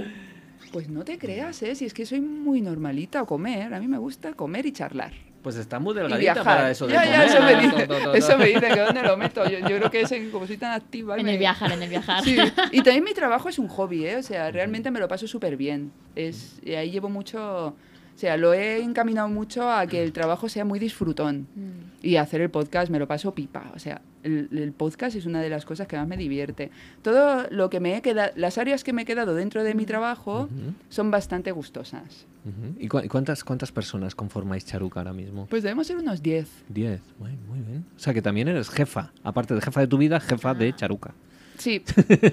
pues 0.72 0.88
no 0.88 1.04
te 1.04 1.16
creas, 1.18 1.62
¿eh? 1.62 1.74
Si 1.74 1.86
es 1.86 1.94
que 1.94 2.04
soy 2.04 2.20
muy 2.20 2.60
normalita 2.60 3.20
a 3.20 3.24
comer. 3.24 3.72
A 3.72 3.80
mí 3.80 3.88
me 3.88 3.98
gusta 3.98 4.34
comer 4.34 4.66
y 4.66 4.72
charlar. 4.72 5.12
Pues 5.42 5.56
está 5.56 5.80
muy 5.80 5.92
delgadita 5.94 6.44
para 6.44 6.70
eso 6.70 6.86
de 6.86 6.92
ya, 6.92 7.04
ya, 7.04 7.12
comer. 7.12 7.26
eso 7.28 7.42
me 7.42 7.54
dice. 7.62 7.86
To, 7.88 7.94
to, 7.98 8.02
to, 8.04 8.14
Eso 8.14 8.38
me 8.38 8.46
dice 8.46 8.68
que 8.68 8.78
dónde 8.80 9.02
lo 9.02 9.16
meto. 9.16 9.44
Yo, 9.48 9.58
yo 9.58 9.76
creo 9.78 9.90
que 9.90 10.00
es 10.02 10.12
en- 10.12 10.30
como 10.30 10.46
soy 10.46 10.56
tan 10.56 10.72
activa. 10.72 11.16
En 11.18 11.24
me- 11.24 11.32
el 11.32 11.38
viajar, 11.38 11.72
en 11.72 11.82
el 11.82 11.88
viajar. 11.90 12.22
Sí, 12.22 12.36
y 12.70 12.76
también 12.82 13.02
mi 13.02 13.12
trabajo 13.12 13.48
es 13.48 13.58
un 13.58 13.66
hobby, 13.68 14.06
¿eh? 14.06 14.16
O 14.16 14.22
sea, 14.22 14.50
realmente 14.52 14.90
me 14.92 15.00
lo 15.00 15.08
paso 15.08 15.26
súper 15.26 15.56
bien. 15.56 15.90
Es, 16.14 16.60
y 16.64 16.74
ahí 16.74 16.90
llevo 16.92 17.08
mucho... 17.08 17.68
O 18.14 18.18
sea, 18.22 18.36
lo 18.36 18.52
he 18.54 18.80
encaminado 18.82 19.26
mucho 19.28 19.68
a 19.68 19.86
que 19.86 20.02
el 20.02 20.12
trabajo 20.12 20.48
sea 20.48 20.64
muy 20.64 20.78
disfrutón. 20.78 21.48
Mm. 21.56 22.06
Y 22.06 22.16
hacer 22.16 22.40
el 22.42 22.50
podcast 22.50 22.90
me 22.90 22.98
lo 23.00 23.08
paso 23.08 23.34
pipa. 23.34 23.72
O 23.74 23.78
sea, 23.80 24.00
el, 24.22 24.48
el 24.52 24.72
podcast 24.72 25.16
es 25.16 25.26
una 25.26 25.40
de 25.40 25.48
las 25.50 25.64
cosas 25.64 25.86
que 25.88 25.96
más 25.96 26.06
me 26.08 26.16
divierte. 26.16 26.70
Todo 27.02 27.46
lo 27.50 27.70
que 27.70 27.80
me 27.80 27.96
he 27.96 28.02
quedado... 28.02 28.32
Las 28.36 28.58
áreas 28.58 28.84
que 28.84 28.92
me 28.92 29.02
he 29.02 29.04
quedado 29.04 29.34
dentro 29.34 29.64
de 29.64 29.74
mi 29.74 29.84
trabajo 29.86 30.42
Ujú, 30.44 30.74
son 30.88 31.10
bastante 31.10 31.50
gustosas. 31.52 32.26
ujú. 32.44 32.74
¿Y 32.78 32.88
cu- 32.88 33.02
cuántas, 33.08 33.44
cuántas 33.44 33.72
personas 33.72 34.14
conformáis 34.14 34.64
Charuca 34.64 35.00
ahora 35.00 35.12
mismo? 35.12 35.46
Pues 35.46 35.62
debemos 35.62 35.86
ser 35.86 35.96
unos 35.96 36.22
10. 36.22 36.48
Diez. 36.68 37.00
Muy, 37.18 37.32
muy 37.48 37.60
bien. 37.60 37.84
O 37.96 37.98
sea 37.98 38.14
que 38.14 38.22
también 38.22 38.48
eres 38.48 38.68
jefa. 38.70 39.12
Aparte 39.24 39.54
de 39.54 39.60
jefa 39.60 39.80
de 39.80 39.86
tu 39.86 39.98
vida, 39.98 40.20
jefa 40.20 40.54
de 40.54 40.72
Charuca. 40.74 41.14
Sí, 41.62 41.80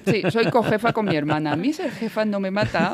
sí, 0.08 0.24
soy 0.32 0.50
cojefa 0.50 0.92
con 0.92 1.06
mi 1.06 1.16
hermana. 1.16 1.52
A 1.52 1.56
mí 1.56 1.72
ser 1.72 1.92
jefa 1.92 2.26
no 2.26 2.40
me 2.40 2.50
mata, 2.50 2.94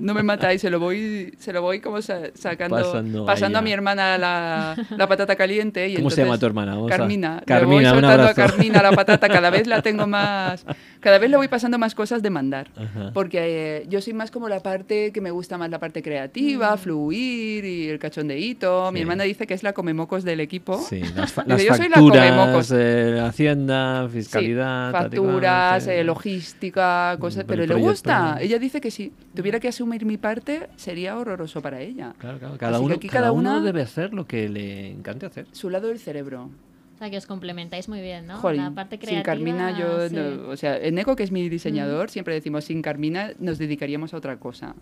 no 0.00 0.14
me 0.14 0.22
mata 0.22 0.54
y 0.54 0.58
se 0.58 0.70
lo 0.70 0.78
voy, 0.78 1.34
se 1.38 1.52
lo 1.52 1.62
voy 1.62 1.80
como 1.80 2.00
sa- 2.00 2.30
sacando, 2.34 2.76
Pasando 2.76 3.26
pasando, 3.26 3.58
a 3.58 3.62
mi 3.62 3.72
hermana 3.72 4.16
la, 4.18 4.76
la 4.96 5.08
patata 5.08 5.34
caliente. 5.34 5.88
Y 5.88 5.96
¿Cómo 5.96 6.10
se 6.10 6.22
llama 6.22 6.34
entonces- 6.34 6.40
tu 6.40 6.46
hermana? 6.46 6.74
Vamos 6.76 6.92
a- 6.92 6.96
Carmina. 6.96 7.36
le 7.40 7.44
Carmina, 7.44 7.74
voy 7.74 7.84
un 7.84 7.90
soltando 8.08 8.28
a. 8.28 8.34
Carmina 8.34 8.82
la 8.82 8.92
patata, 8.92 9.28
cada 9.28 9.50
vez 9.50 9.66
la 9.66 9.82
tengo 9.82 10.06
más, 10.06 10.64
cada 11.00 11.18
vez 11.18 11.30
le 11.30 11.36
voy 11.36 11.48
pasando 11.48 11.78
más 11.78 11.94
cosas 11.94 12.22
de 12.22 12.30
mandar. 12.30 12.68
Ajá. 12.76 13.10
Porque 13.14 13.38
eh, 13.82 13.86
yo 13.88 14.00
soy 14.00 14.12
más 14.12 14.30
como 14.30 14.48
la 14.48 14.60
parte 14.60 15.12
que 15.12 15.20
me 15.20 15.30
gusta 15.30 15.56
más 15.58 15.70
la 15.70 15.78
parte 15.78 16.02
creativa, 16.02 16.76
fluir 16.76 17.64
y 17.64 17.88
el 17.88 17.98
cachondeíto. 17.98 18.84
Mm. 18.84 18.88
Sí. 18.88 18.94
Mi 18.94 19.00
hermana 19.00 19.24
dice 19.24 19.46
que 19.46 19.54
es 19.54 19.62
la 19.62 19.72
comemocos 19.72 20.24
del 20.24 20.40
equipo. 20.40 20.78
Sí, 20.78 21.00
las, 21.14 21.32
fa- 21.32 21.44
las 21.46 21.62
"Yo 21.62 21.74
soy 21.74 21.88
la 21.88 21.96
facturas, 21.96 22.30
comemocos". 22.30 22.72
eh, 22.74 23.20
Hacienda, 23.22 24.08
fiscalidad, 24.12 24.92
facturas, 24.92 25.86
eh, 25.86 26.04
logística, 26.04 27.16
cosas, 27.18 27.44
Mm, 27.44 27.46
pero 27.48 27.66
le 27.66 27.74
gusta. 27.74 28.38
Ella 28.40 28.58
dice 28.58 28.80
que 28.80 28.90
si 28.90 29.12
tuviera 29.34 29.60
que 29.60 29.68
asumir 29.68 30.04
mi 30.04 30.16
parte 30.16 30.68
sería 30.76 31.16
horroroso 31.18 31.60
para 31.62 31.80
ella. 31.80 32.14
Claro, 32.18 32.38
claro. 32.38 32.56
Cada, 32.58 32.72
Así 32.72 32.80
que 32.80 32.86
uno, 32.86 32.94
aquí 32.96 33.08
cada 33.08 33.18
cada 33.20 33.32
uno 33.32 33.50
una- 33.56 33.62
debe 33.64 33.82
hacer 33.82 34.12
lo 34.14 34.26
que 34.26 34.48
le 34.48 34.90
encante 34.90 35.26
hacer. 35.26 35.46
Su 35.52 35.70
lado 35.70 35.88
del 35.88 35.98
cerebro. 35.98 36.50
O 36.98 37.00
sea, 37.00 37.10
que 37.10 37.16
os 37.16 37.26
complementáis 37.26 37.88
muy 37.88 38.00
bien, 38.00 38.26
¿no? 38.26 38.38
Jolín, 38.38 38.60
la 38.64 38.70
parte 38.72 38.96
sin 38.96 39.06
creativa. 39.06 39.22
Carmina 39.22 39.78
yo, 39.78 40.08
sí. 40.08 40.16
no- 40.16 40.48
o 40.48 40.56
sea, 40.56 40.76
Eneco 40.78 41.14
que 41.14 41.22
es 41.22 41.30
mi 41.30 41.48
diseñador, 41.48 42.10
siempre 42.10 42.34
decimos 42.34 42.64
sin 42.64 42.82
Carmina 42.82 43.30
nos 43.38 43.58
dedicaríamos 43.58 44.14
a 44.14 44.16
otra 44.16 44.36
cosa. 44.40 44.74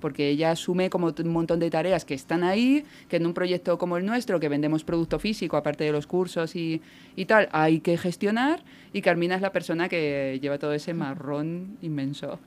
Porque 0.00 0.30
ella 0.30 0.50
asume 0.52 0.88
como 0.88 1.08
un 1.18 1.28
montón 1.28 1.60
de 1.60 1.68
tareas 1.70 2.06
que 2.06 2.14
están 2.14 2.44
ahí, 2.44 2.84
que 3.08 3.16
en 3.16 3.26
un 3.26 3.34
proyecto 3.34 3.76
como 3.76 3.98
el 3.98 4.06
nuestro, 4.06 4.40
que 4.40 4.48
vendemos 4.48 4.84
producto 4.84 5.18
físico, 5.18 5.58
aparte 5.58 5.84
de 5.84 5.92
los 5.92 6.06
cursos 6.06 6.56
y, 6.56 6.80
y 7.14 7.26
tal, 7.26 7.48
hay 7.52 7.80
que 7.80 7.98
gestionar. 7.98 8.62
Y 8.94 9.02
Carmina 9.02 9.34
es 9.34 9.42
la 9.42 9.52
persona 9.52 9.88
que 9.90 10.38
lleva 10.40 10.58
todo 10.58 10.72
ese 10.72 10.94
marrón 10.94 11.76
inmenso. 11.82 12.38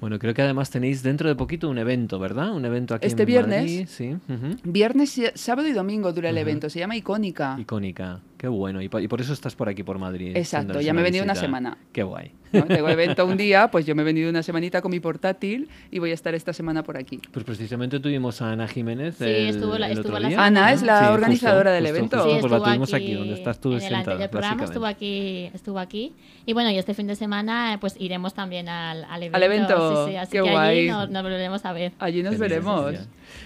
Bueno, 0.00 0.20
creo 0.20 0.32
que 0.32 0.42
además 0.42 0.70
tenéis 0.70 1.02
dentro 1.02 1.28
de 1.28 1.34
poquito 1.34 1.68
un 1.68 1.76
evento, 1.78 2.20
¿verdad? 2.20 2.52
Un 2.54 2.64
evento 2.64 2.94
aquí 2.94 3.08
Este 3.08 3.22
en 3.24 3.26
viernes. 3.26 3.60
Madrid, 3.62 3.86
sí. 3.88 4.10
ujú. 4.28 4.56
Viernes, 4.62 5.18
y- 5.18 5.24
sábado 5.34 5.66
y 5.66 5.72
domingo 5.72 6.12
dura 6.12 6.28
el 6.28 6.36
Ajá. 6.36 6.42
evento, 6.42 6.70
se 6.70 6.78
llama 6.78 6.94
Icónica. 6.94 7.56
Icónica. 7.58 8.20
Qué 8.38 8.46
bueno. 8.46 8.80
Y, 8.80 8.88
po- 8.88 9.00
y 9.00 9.08
por 9.08 9.20
eso 9.20 9.32
estás 9.32 9.56
por 9.56 9.68
aquí, 9.68 9.82
por 9.82 9.98
Madrid. 9.98 10.36
Exacto, 10.36 10.80
ya 10.80 10.92
me 10.94 11.00
he 11.00 11.02
una 11.02 11.08
venido 11.08 11.24
una 11.24 11.32
visita. 11.32 11.46
semana. 11.46 11.76
Qué 11.92 12.04
guay. 12.04 12.30
¿no? 12.52 12.62
Tengo 12.66 12.88
evento 12.88 13.26
un 13.26 13.36
día, 13.36 13.68
pues 13.68 13.84
yo 13.84 13.96
me 13.96 14.02
he 14.02 14.04
venido 14.04 14.30
una 14.30 14.44
semanita 14.44 14.80
con 14.80 14.92
mi 14.92 15.00
portátil 15.00 15.68
y 15.90 15.98
voy 15.98 16.12
a 16.12 16.14
estar 16.14 16.34
esta 16.36 16.52
semana 16.52 16.84
por 16.84 16.96
aquí. 16.96 17.20
Pues 17.32 17.44
precisamente 17.44 17.98
tuvimos 17.98 18.40
a 18.40 18.52
Ana 18.52 18.68
Jiménez 18.68 19.16
Sí, 19.16 19.24
el, 19.24 19.48
estuvo 19.48 19.76
la- 19.76 19.86
el 19.86 19.92
estuvo 19.98 20.10
otro 20.10 20.20
la 20.20 20.28
día. 20.28 20.36
semana 20.38 20.60
Ana 20.66 20.72
es 20.72 20.82
la 20.82 20.92
Sí, 20.98 21.04
justo, 21.06 21.14
organizadora 21.14 21.72
del 21.72 21.82
justo, 21.84 21.96
evento. 21.98 22.16
justo, 22.18 22.30
Sí, 22.34 22.40
pues 22.40 22.50
la 22.52 22.56
estuvo 22.58 22.68
tuvimos 22.70 22.94
aquí, 22.94 23.14
donde 23.14 23.34
estás 23.34 23.60
tú 23.60 23.68
en 23.70 23.74
el 23.74 23.80
sentada, 23.80 23.98
anterior 24.02 24.30
programa 24.30 24.64
estuvo 24.64 24.86
aquí, 24.86 25.50
estuvo 25.52 25.78
aquí. 25.80 26.12
Y 26.46 26.52
bueno, 26.52 26.70
y 26.70 26.78
este 26.78 26.94
fin 26.94 27.08
de 27.08 27.16
semana 27.16 27.78
pues 27.80 27.96
iremos 27.98 28.34
también 28.34 28.68
al, 28.68 29.02
al 29.04 29.20
evento. 29.20 29.36
Al 29.36 29.42
evento, 29.42 30.06
Sí, 30.06 30.12
sí, 30.12 30.16
así 30.16 30.30
qué 30.30 30.42
que 30.44 30.50
guay. 30.52 30.78
allí 30.78 30.88
nos, 30.90 31.10
nos 31.10 31.22
volveremos 31.24 31.64
a 31.64 31.72
ver. 31.72 31.92
Allí 31.98 32.22
nos 32.22 32.38
veremos. 32.38 32.94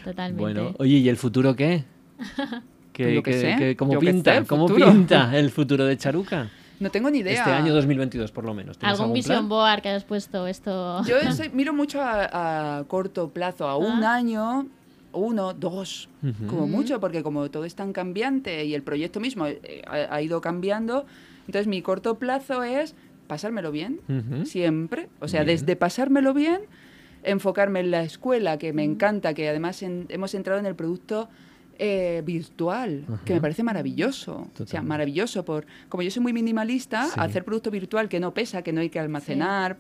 Totalmente. 0.05 0.39
Bueno, 0.43 0.75
oye, 0.79 0.99
¿y 0.99 1.09
el 1.09 1.17
futuro 1.17 1.57
qué? 1.57 1.85
¿Qué, 2.93 3.15
Yo 3.15 3.23
qué 3.23 3.31
qué- 3.31 3.57
sé, 3.59 3.77
¿Cómo 3.77 3.93
yo 3.95 4.01
qué 4.01 4.07
sé, 4.07 4.13
pinta? 4.13 4.37
el 4.37 4.47
¿Cómo 4.47 4.69
futuro. 4.69 4.91
pinta 4.93 5.31
el 5.39 5.51
futuro 5.51 5.85
de 5.87 5.97
Charuca? 5.97 6.51
No 6.81 6.91
tengo 6.91 7.11
ni 7.11 7.19
idea. 7.19 7.35
Este 7.35 7.51
año 7.51 7.73
2022, 7.75 8.33
por 8.33 8.45
lo 8.45 8.55
menos. 8.55 8.77
¿Tienes 8.77 8.93
¿Algún 8.95 9.05
algún 9.05 9.15
vision 9.15 9.37
plan? 9.37 9.49
board 9.49 9.83
que 9.83 9.89
hayas 9.91 10.05
puesto 10.05 10.47
esto? 10.47 11.03
Yo 11.05 11.17
soy- 11.33 11.51
miro 11.51 11.73
mucho 11.73 12.01
a, 12.03 12.79
a 12.79 12.85
corto 12.85 13.29
plazo, 13.31 13.69
a 13.69 13.77
un 13.77 14.03
Ah. 14.05 14.15
año, 14.17 14.67
uno, 15.13 15.53
dos, 15.55 16.09
como 16.49 16.67
Mm. 16.67 16.71
mucho, 16.71 16.99
porque 17.01 17.23
como 17.23 17.51
todo 17.51 17.65
es 17.67 17.75
tan 17.75 17.93
cambiante 17.93 18.65
y 18.65 18.75
el 18.75 18.83
proyecto 18.83 19.21
mismo 19.21 19.47
eh, 19.47 19.83
ha, 19.87 20.15
ha 20.15 20.23
ido 20.23 20.41
cambiando, 20.41 21.07
entonces 21.47 21.67
mi 21.69 21.83
corto 21.83 22.19
plazo 22.19 22.63
es 22.65 22.95
pasármelo 23.29 23.71
bien, 23.71 24.01
siempre. 24.45 25.09
O 25.21 25.29
sea, 25.29 25.45
Bien. 25.45 25.57
desde 25.57 25.77
pasármelo 25.77 26.35
bien, 26.35 26.61
enfocarme 27.23 27.81
en 27.81 27.91
la 27.91 28.03
escuela, 28.03 28.59
que 28.59 28.73
me 28.73 28.85
encanta, 28.85 29.35
que 29.35 29.49
además 29.49 29.83
en- 29.83 30.07
hemos 30.09 30.35
entrado 30.35 30.59
en 30.59 30.67
el 30.67 30.75
producto 30.75 31.29
eh, 31.79 32.23
virtual, 32.25 33.05
que 33.25 33.35
me 33.35 33.41
parece 33.41 33.63
maravilloso. 33.63 34.49
O 34.59 34.67
sea, 34.67 34.83
maravilloso. 34.83 35.45
por 35.45 35.67
Como 35.89 36.03
yo 36.03 36.11
soy 36.11 36.23
muy 36.23 36.33
minimalista, 36.33 37.07
Sí. 37.07 37.13
hacer 37.21 37.45
producto 37.45 37.71
virtual 37.71 38.09
que 38.09 38.21
no 38.21 38.33
pesa, 38.35 38.63
que 38.63 38.73
no 38.73 38.81
hay 38.81 38.91
que 38.91 38.99
almacenar, 39.01 39.77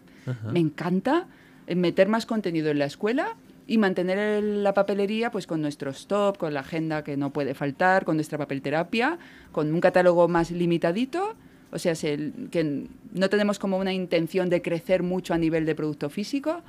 me 0.52 0.60
encanta 0.60 1.26
eh, 1.66 1.74
meter 1.74 2.08
más 2.08 2.26
contenido 2.26 2.70
en 2.70 2.78
la 2.78 2.86
escuela 2.86 3.36
y 3.66 3.78
mantener 3.78 4.42
la 4.42 4.74
papelería 4.74 5.30
pues 5.30 5.46
con 5.46 5.60
nuestro 5.62 5.90
stop, 5.92 6.36
con 6.36 6.52
la 6.54 6.60
agenda 6.60 7.04
que 7.04 7.16
no 7.16 7.32
puede 7.32 7.54
faltar, 7.54 8.04
con 8.04 8.16
nuestra 8.16 8.36
papelterapia, 8.38 9.18
con 9.52 9.72
un 9.72 9.80
catálogo 9.80 10.26
más 10.28 10.50
limitadito. 10.50 11.34
O 11.74 11.78
sea, 11.78 11.94
se- 11.94 12.32
que 12.50 12.86
no 13.14 13.28
tenemos 13.30 13.58
como 13.58 13.78
una 13.78 13.92
intención 13.94 14.50
de 14.50 14.60
crecer 14.60 15.02
mucho 15.02 15.32
a 15.34 15.38
nivel 15.38 15.64
de 15.64 15.74
producto 15.74 16.10
físico, 16.10 16.62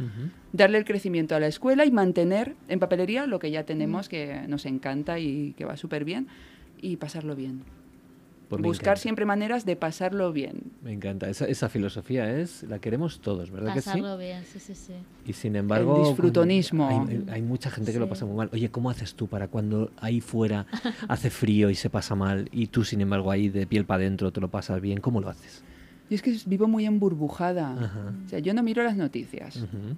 darle 0.53 0.77
el 0.77 0.85
crecimiento 0.85 1.35
a 1.35 1.39
la 1.41 1.47
escuela 1.47 1.85
y 1.85 1.91
mantener 1.91 2.55
en 2.69 2.80
papelería 2.80 3.27
lo 3.27 3.38
que 3.38 3.51
ya 3.51 3.63
tenemos, 3.65 4.07
que 4.07 4.41
nos 4.47 4.65
encanta 4.65 5.19
y 5.19 5.53
que 5.57 5.65
va 5.65 5.75
súper 5.77 6.05
bien, 6.05 6.27
y 6.81 6.95
pasarlo 6.97 7.35
bien. 7.35 7.61
Pues 8.57 8.67
Buscar 8.67 8.84
encanta. 8.89 9.01
siempre 9.01 9.25
maneras 9.25 9.65
de 9.65 9.75
pasarlo 9.75 10.31
bien. 10.34 10.71
Me 10.84 10.91
encanta. 10.93 11.30
Esa, 11.30 11.45
esa 11.45 11.69
filosofía 11.69 12.39
es, 12.39 12.63
la 12.63 12.80
queremos 12.80 13.19
todos, 13.19 13.51
¿verdad 13.51 13.73
Pasarlo 13.75 14.17
bien, 14.17 14.43
sí, 14.45 14.59
sí, 14.59 14.73
sí. 14.75 14.93
que 14.93 14.93
sí? 14.93 15.30
Y 15.30 15.34
sin 15.34 15.55
embargo... 15.55 15.99
disfrutonismo. 16.07 16.88
Hay, 17.07 17.23
hay 17.31 17.41
mucha 17.41 17.69
gente 17.71 17.91
que 17.93 17.99
lo 17.99 18.05
Sí. 18.05 18.09
pasa 18.09 18.25
muy 18.25 18.35
mal. 18.35 18.49
Oye, 18.53 18.69
¿cómo 18.69 18.89
haces 18.89 19.15
tú 19.15 19.27
para 19.27 19.47
cuando 19.47 19.91
ahí 19.97 20.21
fuera 20.21 20.65
hace 21.07 21.30
frío 21.30 21.69
y 21.69 21.75
se 21.75 21.89
pasa 21.89 22.15
mal 22.15 22.49
y 22.51 22.67
tú, 22.67 22.84
sin 22.84 23.01
embargo, 23.01 23.31
ahí 23.31 23.49
de 23.49 23.65
piel 23.67 23.85
para 23.85 24.01
adentro 24.03 24.31
te 24.31 24.41
lo 24.41 24.49
pasas 24.49 24.80
bien? 24.81 24.99
¿Cómo 24.99 25.21
lo 25.21 25.30
haces? 25.30 25.63
Y 26.09 26.15
es 26.15 26.21
que 26.21 26.35
vivo 26.45 26.67
muy 26.67 26.85
emburbujada. 26.85 27.71
Ajá. 27.80 28.13
O 28.25 28.30
sea, 28.30 28.39
yo 28.39 28.53
no 28.53 28.61
miro 28.61 28.84
las 28.84 28.97
noticias. 28.97 29.55
Ujú. 29.57 29.97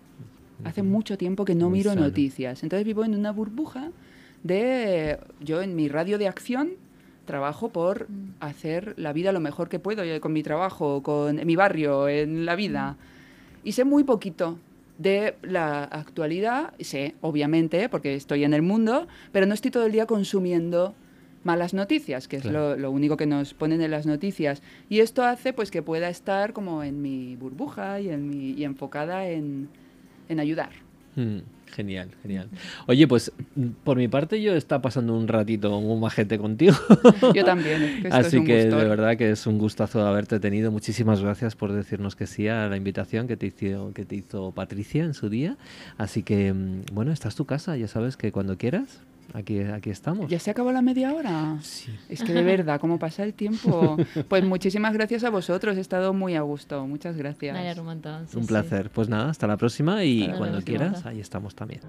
Hace 0.64 0.84
mucho 0.84 1.18
tiempo 1.18 1.44
que 1.44 1.56
no 1.56 1.70
Muy 1.70 1.80
miro 1.80 1.90
sano. 1.92 2.04
noticias. 2.04 2.64
Entonces 2.64 2.86
vivo 2.86 3.04
en 3.04 3.16
una 3.16 3.32
burbuja 3.32 3.92
de... 4.44 5.20
Yo 5.42 5.62
en 5.62 5.76
mi 5.76 5.88
radio 5.90 6.18
de 6.18 6.28
acción 6.28 6.70
trabajo 7.26 7.70
por 7.70 8.10
Mm. 8.10 8.30
hacer 8.40 8.94
la 8.98 9.12
vida 9.14 9.32
lo 9.32 9.40
mejor 9.40 9.68
que 9.70 9.80
puedo 9.80 10.04
con 10.22 10.34
mi 10.34 10.44
trabajo, 10.44 11.02
con 11.04 11.40
en 11.40 11.48
mi 11.48 11.56
barrio, 11.56 12.08
en 12.08 12.46
la 12.46 12.56
vida. 12.56 12.94
Mm. 12.94 13.68
Y 13.68 13.72
sé 13.74 13.84
muy 13.84 14.04
poquito 14.04 14.58
de 14.98 15.36
la 15.42 15.84
actualidad, 15.84 16.74
sé, 16.80 17.16
obviamente, 17.22 17.90
porque 17.90 18.16
estoy 18.16 18.44
en 18.44 18.54
el 18.54 18.62
mundo, 18.62 19.08
pero 19.32 19.46
no 19.46 19.54
estoy 19.54 19.72
todo 19.72 19.86
el 19.86 19.92
día 19.92 20.06
consumiendo 20.06 20.94
malas 21.44 21.74
noticias, 21.74 22.28
que 22.28 22.38
es 22.38 22.44
Claro. 22.44 22.72
lo, 22.72 22.78
lo 22.78 22.92
único 22.92 23.18
que 23.18 23.26
nos 23.26 23.54
ponen 23.54 23.82
en 23.82 23.92
las 23.92 24.06
noticias. 24.06 24.64
Y 24.90 25.00
esto 25.02 25.24
hace 25.24 25.54
pues 25.54 25.70
que 25.70 25.82
pueda 25.84 26.10
estar 26.10 26.54
como 26.54 26.82
en 26.84 27.02
mi 27.02 27.36
burbuja 27.36 28.00
y, 28.00 28.10
en 28.10 28.30
mi, 28.30 28.52
y 28.52 28.64
enfocada 28.64 29.28
en, 29.30 29.68
en 30.30 30.40
ayudar. 30.40 30.72
Mm, 31.16 31.40
Genial, 31.76 32.10
genial. 32.22 32.48
Oye, 32.88 33.06
pues 33.06 33.34
por 33.84 33.98
mi 33.98 34.08
parte 34.08 34.42
yo 34.42 34.54
está 34.56 34.82
pasando 34.82 35.14
un 35.14 35.28
ratito 35.28 35.82
muy 35.82 36.00
majete 36.00 36.38
contigo. 36.38 36.74
Yo 37.34 37.44
también. 37.44 37.84
es 37.84 37.92
que 38.02 38.08
esto 38.08 38.20
es 38.20 38.26
Así 38.28 38.38
un 38.38 38.46
que 38.46 38.66
de 38.66 38.86
verdad 38.86 39.18
que 39.18 39.32
es 39.32 39.46
un 39.46 39.58
gustazo 39.58 40.06
haberte 40.08 40.40
tenido. 40.40 40.72
Muchísimas 40.72 41.22
gracias 41.22 41.58
por 41.58 41.74
decirnos 41.74 42.16
que 42.16 42.28
sí 42.28 42.48
a 42.48 42.70
la 42.70 42.78
invitación 42.78 43.28
que 43.28 43.36
te 43.36 43.48
hizo, 43.48 43.92
que 43.94 44.06
te 44.06 44.16
hizo 44.16 44.54
Patricia 44.54 45.04
en 45.04 45.14
su 45.14 45.28
día. 45.28 45.58
Así 45.98 46.24
que, 46.24 46.54
mm, 46.54 46.84
bueno, 46.94 47.12
esta 47.12 47.28
es 47.28 47.36
tu 47.36 47.44
casa, 47.44 47.76
ya 47.76 47.90
sabes 47.90 48.16
que 48.16 48.32
cuando 48.32 48.58
quieras, 48.58 49.02
aquí, 49.34 49.60
aquí 49.62 49.90
estamos. 49.90 50.30
¿Ya 50.30 50.40
se 50.40 50.52
acabó 50.52 50.72
la 50.72 50.82
media 50.82 51.14
hora? 51.14 51.58
Sí. 51.62 51.94
Es 52.10 52.24
que 52.24 52.34
de 52.34 52.44
verdad, 52.44 52.80
¿cómo 52.80 53.00
pasa 53.00 53.24
el 53.24 53.34
tiempo? 53.34 53.98
Pues 54.30 54.44
muchísimas 54.44 54.94
gracias 54.94 55.24
a 55.24 55.30
vosotros, 55.30 55.78
he 55.78 55.82
estado 55.82 56.14
muy 56.14 56.36
a 56.36 56.42
gusto. 56.42 56.86
Muchas 56.88 57.16
gracias. 57.18 57.56
Alegro 57.58 57.82
un 57.82 57.88
montón. 57.88 58.28
sí, 58.28 58.38
Un 58.38 58.44
sí. 58.44 58.48
placer. 58.48 58.90
Pues 58.90 59.10
nada, 59.10 59.30
hasta 59.30 59.48
la 59.48 59.58
próxima 59.58 60.04
y 60.04 60.24
Hasta 60.24 60.38
cuando 60.38 60.62
quieras, 60.62 61.06
ahí 61.06 61.20
estamos 61.20 61.56
también. 61.56 61.82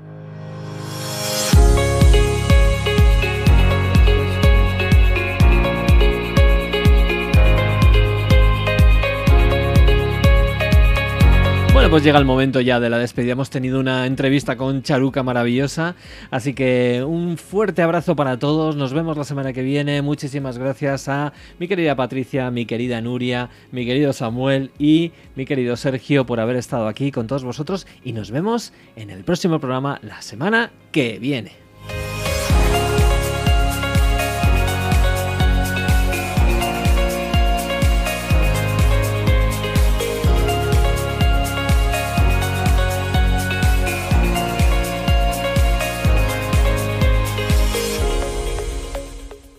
Pues 11.89 12.03
llega 12.03 12.19
el 12.19 12.25
momento 12.25 12.61
ya 12.61 12.79
de 12.79 12.91
la 12.91 12.99
despedida. 12.99 13.33
Hemos 13.33 13.49
tenido 13.49 13.81
una 13.81 14.07
entrevista 14.07 14.57
con 14.57 14.83
Charuca 14.83 15.23
maravillosa. 15.23 15.95
Así 16.31 16.53
que 16.53 17.03
un 17.07 17.39
fuerte 17.39 17.81
abrazo 17.81 18.17
para 18.17 18.39
todos. 18.39 18.77
Nos 18.77 18.93
vemos 18.93 19.17
la 19.17 19.25
semana 19.25 19.53
que 19.53 19.63
viene. 19.63 20.03
Muchísimas 20.03 20.59
gracias 20.59 21.09
a 21.09 21.33
mi 21.59 21.69
querida 21.69 21.97
Patricia, 21.97 22.51
mi 22.51 22.67
querida 22.67 23.01
Nuria, 23.01 23.49
mi 23.71 23.87
querido 23.87 24.13
Samuel 24.13 24.73
y 24.79 25.13
mi 25.37 25.47
querido 25.47 25.77
Sergio 25.77 26.27
por 26.27 26.41
haber 26.41 26.57
estado 26.57 26.87
aquí 26.87 27.13
con 27.13 27.29
todos 27.29 27.45
vosotros. 27.45 27.87
Y 28.05 28.13
nos 28.13 28.31
vemos 28.31 28.73
en 28.97 29.09
el 29.09 29.25
próximo 29.25 29.59
programa 29.59 29.99
la 30.03 30.21
semana 30.21 30.73
que 30.93 31.19
viene. 31.19 31.66